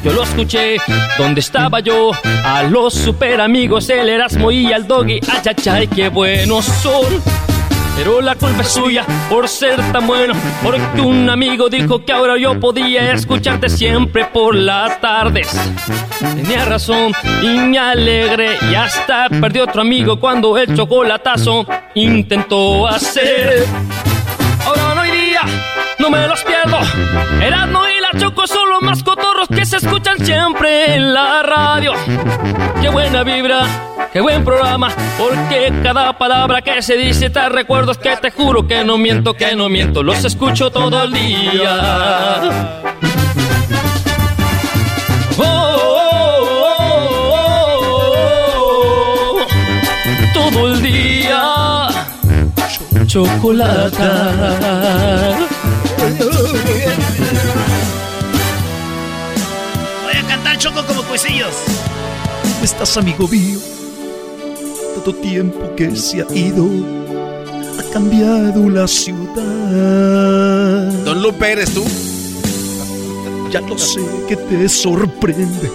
Yo 0.05 0.13
lo 0.13 0.23
escuché, 0.23 0.77
donde 1.19 1.41
estaba 1.41 1.81
yo, 1.81 2.11
a 2.45 2.63
los 2.65 2.95
super 2.95 3.41
amigos, 3.41 3.89
el 3.91 4.09
Erasmo 4.09 4.51
y 4.51 4.73
al 4.73 4.87
Doggy, 4.87 5.21
ay, 5.29 5.41
ay, 5.47 5.69
ay, 5.71 5.87
qué 5.89 6.09
buenos 6.09 6.65
son. 6.65 7.50
Pero 7.97 8.21
la 8.21 8.35
culpa 8.35 8.63
es 8.63 8.69
suya 8.69 9.05
por 9.29 9.49
ser 9.49 9.77
tan 9.93 10.07
bueno, 10.07 10.35
porque 10.63 11.01
un 11.01 11.29
amigo 11.29 11.69
dijo 11.69 12.05
que 12.05 12.13
ahora 12.13 12.39
yo 12.39 12.59
podía 12.59 13.13
escucharte 13.13 13.69
siempre 13.69 14.25
por 14.25 14.55
las 14.55 15.01
tardes. 15.01 15.49
Tenía 16.19 16.65
razón 16.65 17.13
y 17.43 17.49
me 17.59 17.79
alegré 17.79 18.57
y 18.71 18.75
hasta 18.75 19.29
perdió 19.29 19.65
otro 19.65 19.83
amigo 19.83 20.19
cuando 20.19 20.57
el 20.57 20.75
chocolatazo 20.75 21.67
intentó 21.95 22.87
hacer. 22.87 23.67
Ahora 24.67 24.95
no 24.95 25.03
día, 25.03 25.43
no 25.99 26.11
me 26.11 26.27
los 26.27 26.43
pierdo. 26.45 26.79
Erasmo 27.43 27.81
y 27.89 28.01
la 28.01 28.19
Choco 28.19 28.47
son 28.47 28.69
los 28.69 28.83
más 28.83 29.03
cotorros 29.03 29.49
que 29.49 29.65
se 29.65 29.77
escuchan 29.79 30.25
siempre 30.25 30.95
en 30.95 31.15
la 31.15 31.43
radio. 31.43 31.93
Qué 32.81 32.89
buena 32.89 33.23
vibra, 33.23 33.67
qué 34.13 34.21
buen 34.21 34.45
programa, 34.45 34.93
porque 35.19 35.73
cada 35.83 36.17
palabra 36.17 36.63
que 36.63 36.83
se 36.83 36.97
dice 36.97 37.31
te 37.31 37.49
recuerdo 37.49 37.95
que 37.95 38.17
te 38.17 38.31
juro 38.31 38.67
que 38.67 38.85
no 38.85 38.99
miento, 38.99 39.35
que 39.35 39.55
no 39.55 39.69
miento, 39.69 40.03
los 40.03 40.25
escucho 40.25 40.71
todo 40.71 41.05
el 41.05 41.13
día. 41.13 42.83
Oh, 45.39 45.43
oh, 45.43 46.49
oh, 47.23 47.41
oh, 49.33 49.37
oh, 49.37 49.47
todo 50.35 50.69
el 50.69 50.83
día. 50.83 51.89
Chocolata. 53.07 54.09
Voy 60.05 60.17
a 60.17 60.23
cantar 60.29 60.59
choco 60.59 60.85
como 60.85 61.03
cuecillos. 61.05 61.55
¿Cómo 62.43 62.65
estás, 62.65 62.97
amigo 62.97 63.27
mío? 63.27 63.80
Tiempo 65.09 65.75
que 65.77 65.97
se 65.97 66.21
ha 66.21 66.27
ido 66.33 66.69
ha 67.79 67.83
cambiado 67.93 68.69
la 68.69 68.87
ciudad. 68.87 69.33
Don 71.05 71.23
Lupe, 71.23 71.53
¿eres 71.53 71.73
tú? 71.73 71.83
Ya 73.51 73.63
lo 73.63 73.79
sé 73.79 74.03
que 74.29 74.37
te 74.37 74.69
sorprende. 74.69 75.71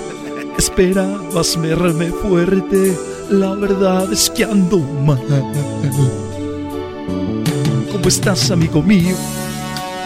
Esperabas 0.57 1.59
verme 1.59 2.11
fuerte. 2.11 2.95
La 3.29 3.55
verdad 3.55 4.13
es 4.13 4.29
que 4.29 4.43
ando 4.43 4.77
mal. 4.77 5.19
¿Cómo 7.91 8.07
estás, 8.07 8.51
amigo 8.51 8.83
mío? 8.83 9.15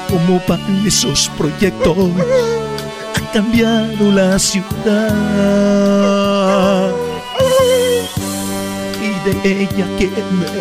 ¿Cómo 0.10 0.42
van 0.48 0.88
esos 0.88 1.30
proyectos? 1.38 1.98
Ha 3.16 3.32
cambiado 3.32 4.12
la 4.12 4.40
ciudad. 4.40 5.60
De 9.26 9.32
ella 9.64 9.86
que 9.98 10.10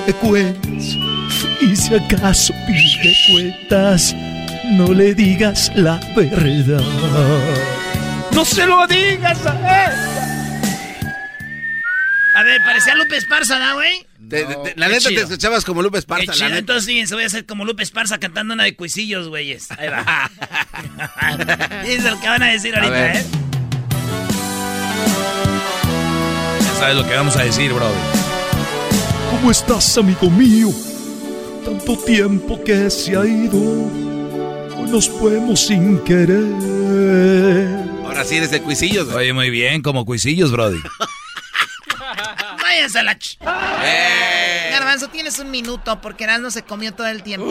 me 0.06 0.12
cuentes. 0.14 0.96
Y 1.60 1.76
si 1.76 1.94
acaso 1.94 2.52
pide 2.66 3.16
cuentas, 3.32 4.14
no 4.72 4.92
le 4.92 5.14
digas 5.14 5.70
la 5.76 6.00
verdad. 6.16 6.82
No 8.32 8.44
se 8.44 8.66
lo 8.66 8.86
digas 8.86 9.38
a 9.46 9.54
ella. 9.54 10.14
A 12.34 12.42
ver, 12.42 12.60
parecía 12.64 12.94
Lupe 12.94 13.16
Esparza, 13.16 13.58
¿no, 13.58 13.74
güey? 13.74 14.06
Te- 14.28 14.44
te- 14.44 14.74
la 14.76 14.88
neta 14.88 15.08
te 15.08 15.14
escuchabas 15.22 15.64
como 15.64 15.82
Lupe 15.82 15.98
Esparza, 15.98 16.26
la 16.26 16.32
chido, 16.34 16.48
neta. 16.48 16.58
entonces 16.58 16.84
fíjense, 16.86 17.14
voy 17.14 17.24
a 17.24 17.26
hacer 17.26 17.46
como 17.46 17.64
Lupe 17.64 17.82
Esparza 17.82 18.18
cantando 18.18 18.54
una 18.54 18.64
de 18.64 18.76
cuisillos, 18.76 19.28
güeyes. 19.28 19.70
Ahí 19.72 19.88
va. 19.88 20.30
Fíjense 21.84 22.10
lo 22.10 22.20
que 22.20 22.28
van 22.28 22.42
a 22.42 22.46
decir 22.48 22.74
A 22.76 22.78
ahorita, 22.78 22.94
ver. 22.94 23.16
¿eh? 23.16 23.24
Ya 26.60 26.74
sabes 26.78 26.96
lo 26.96 27.06
que 27.08 27.14
vamos 27.14 27.36
a 27.36 27.42
decir, 27.44 27.72
Brody. 27.72 27.94
¿Cómo 29.38 29.52
estás, 29.52 29.96
amigo 29.96 30.28
mío? 30.30 30.68
Tanto 31.64 31.96
tiempo 31.98 32.60
que 32.64 32.90
se 32.90 33.16
ha 33.16 33.24
ido. 33.24 33.56
Hoy 34.76 34.90
nos 34.90 35.08
fuimos 35.08 35.60
sin 35.60 36.02
querer. 36.02 36.44
Ahora 38.04 38.24
sí 38.24 38.34
eres 38.36 38.50
de 38.50 38.60
cuisillos. 38.60 39.08
Oye, 39.14 39.32
muy 39.32 39.50
bien, 39.50 39.80
como 39.80 40.04
cuisillos, 40.04 40.50
Brody. 40.50 40.80
Váyanse 42.62 42.98
a 42.98 43.02
la 43.04 43.16
ch... 43.16 43.38
Eh. 43.84 44.70
Garbanzo, 44.72 45.06
tienes 45.08 45.38
un 45.38 45.52
minuto 45.52 46.00
porque 46.00 46.24
Erasmo 46.24 46.50
se 46.50 46.62
comió 46.62 46.92
todo 46.92 47.06
el 47.06 47.22
tiempo. 47.22 47.46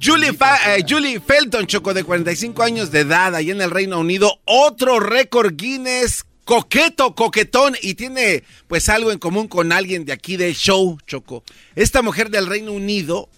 Julie, 0.00 0.34
Fa- 0.34 0.76
eh, 0.76 0.84
Julie 0.86 1.20
Felton, 1.20 1.66
Choco, 1.66 1.94
de 1.94 2.04
45 2.04 2.62
años 2.62 2.90
de 2.90 3.00
edad, 3.00 3.34
allá 3.34 3.50
en 3.52 3.62
el 3.62 3.70
Reino 3.70 3.98
Unido, 3.98 4.40
otro 4.44 5.00
récord 5.00 5.54
Guinness, 5.56 6.26
coqueto, 6.44 7.14
coquetón, 7.14 7.76
y 7.82 7.94
tiene 7.94 8.44
pues 8.68 8.88
algo 8.88 9.12
en 9.12 9.18
común 9.18 9.48
con 9.48 9.72
alguien 9.72 10.04
de 10.04 10.12
aquí 10.12 10.36
del 10.36 10.54
show, 10.54 10.98
Choco. 11.06 11.44
Esta 11.74 12.02
mujer 12.02 12.30
del 12.30 12.46
Reino 12.46 12.72
Unido 12.72 13.28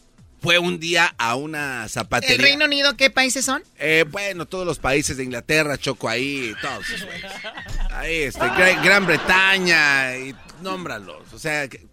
fue 0.41 0.59
un 0.59 0.79
día 0.79 1.15
a 1.17 1.37
una 1.37 1.89
zapatería. 1.89 2.37
¿El 2.37 2.43
Reino 2.43 2.65
Unido 2.67 2.97
qué 2.97 3.09
países 3.11 3.45
son? 3.47 3.63
Eh, 3.79 4.05
bueno, 4.11 4.47
todos 4.47 4.67
los 4.67 4.79
países 4.79 5.17
de 5.17 5.25
Inglaterra, 5.25 5.79
Choco, 5.79 6.09
ahí, 6.09 6.53
todos. 6.61 6.85
Ahí, 7.91 8.15
este, 8.17 8.41
Gran, 8.41 8.83
Gran 8.85 9.07
Bretaña, 9.07 10.19
y 10.19 10.35
nómbralos. 10.63 11.33
O 11.33 11.39
sea, 11.39 11.67
que- 11.69 11.87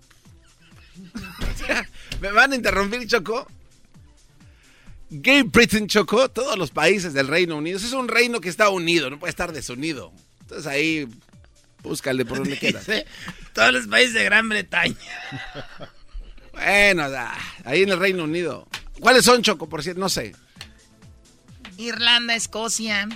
¿me 2.19 2.31
van 2.31 2.51
a 2.51 2.55
interrumpir, 2.55 3.07
Choco? 3.07 3.47
Great 5.09 5.47
Britain, 5.51 5.87
Choco, 5.87 6.29
todos 6.29 6.57
los 6.57 6.71
países 6.71 7.13
del 7.13 7.27
Reino 7.27 7.57
Unido. 7.57 7.77
Es 7.77 7.91
un 7.91 8.07
reino 8.07 8.39
que 8.39 8.49
está 8.49 8.69
unido, 8.69 9.09
no 9.09 9.19
puede 9.19 9.29
estar 9.31 9.51
desunido. 9.51 10.13
Entonces 10.51 10.69
ahí, 10.69 11.07
búscale 11.81 12.25
por 12.25 12.39
donde 12.39 12.57
quieras. 12.59 12.85
Todos 13.53 13.71
los 13.71 13.87
países 13.87 14.13
de 14.13 14.25
Gran 14.25 14.49
Bretaña. 14.49 14.95
Bueno, 16.53 17.03
ah, 17.03 17.33
ahí 17.63 17.83
en 17.83 17.89
el 17.89 17.97
Reino 17.97 18.25
Unido. 18.25 18.67
¿Cuáles 18.99 19.23
son, 19.23 19.41
Choco, 19.41 19.69
por 19.69 19.81
cierto? 19.81 20.01
No 20.01 20.09
sé. 20.09 20.35
Irlanda, 21.77 22.35
Escocia, 22.35 23.07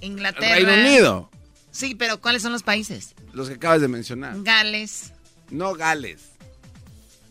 Inglaterra. 0.00 0.54
Reino 0.54 0.72
Unido, 0.72 1.30
Sí, 1.72 1.96
pero 1.96 2.20
¿cuáles 2.20 2.42
son 2.42 2.52
los 2.52 2.62
países? 2.62 3.16
los 3.32 3.48
que 3.48 3.54
acabas 3.54 3.80
de 3.80 3.88
mencionar. 3.88 4.36
Gales. 4.44 5.12
No 5.50 5.74
Gales. 5.74 6.20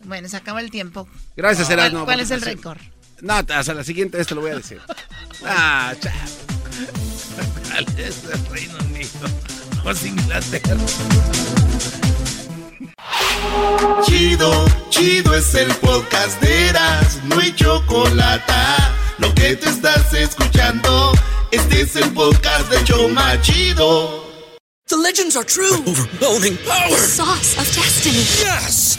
Bueno, 0.04 0.28
se 0.28 0.36
acaba 0.36 0.60
el 0.60 0.70
tiempo. 0.70 1.08
Gracias, 1.34 1.66
¿Cuál, 1.66 1.78
Erasmo. 1.78 2.04
¿Cuál 2.04 2.18
por 2.18 2.24
es 2.24 2.30
el 2.30 2.42
récord? 2.42 2.78
No, 3.22 3.32
hasta 3.32 3.72
la 3.72 3.82
siguiente 3.82 4.22
te 4.22 4.34
lo 4.34 4.42
voy 4.42 4.50
a 4.50 4.56
decir. 4.56 4.80
Ah, 5.46 5.94
cha. 6.00 6.12
Gales 7.68 8.26
del 8.26 8.46
Reino 8.46 8.78
Unido. 8.84 9.28
Inglaterra. 10.04 10.76
Chido, 14.04 14.66
chido 14.90 15.34
es 15.34 15.54
el 15.54 15.74
podcast 15.76 16.40
de 16.40 16.68
Eras, 16.68 17.18
no 17.24 17.38
hay 17.38 17.54
chocolate. 17.54 18.52
Lo 19.18 19.34
que 19.34 19.56
te 19.56 19.68
estás 19.68 20.12
escuchando, 20.14 21.12
este 21.50 21.82
es 21.82 21.96
el 21.96 22.10
podcast 22.12 22.70
de 22.70 22.82
Choma 22.84 23.40
Chido. 23.42 24.24
The 24.86 24.96
legends 24.96 25.36
are 25.36 25.44
true. 25.44 25.82
overwhelming 25.86 26.56
power! 26.66 26.90
The 26.90 26.96
sauce 26.96 27.56
of 27.58 27.66
destiny. 27.74 28.24
Yes! 28.42 28.98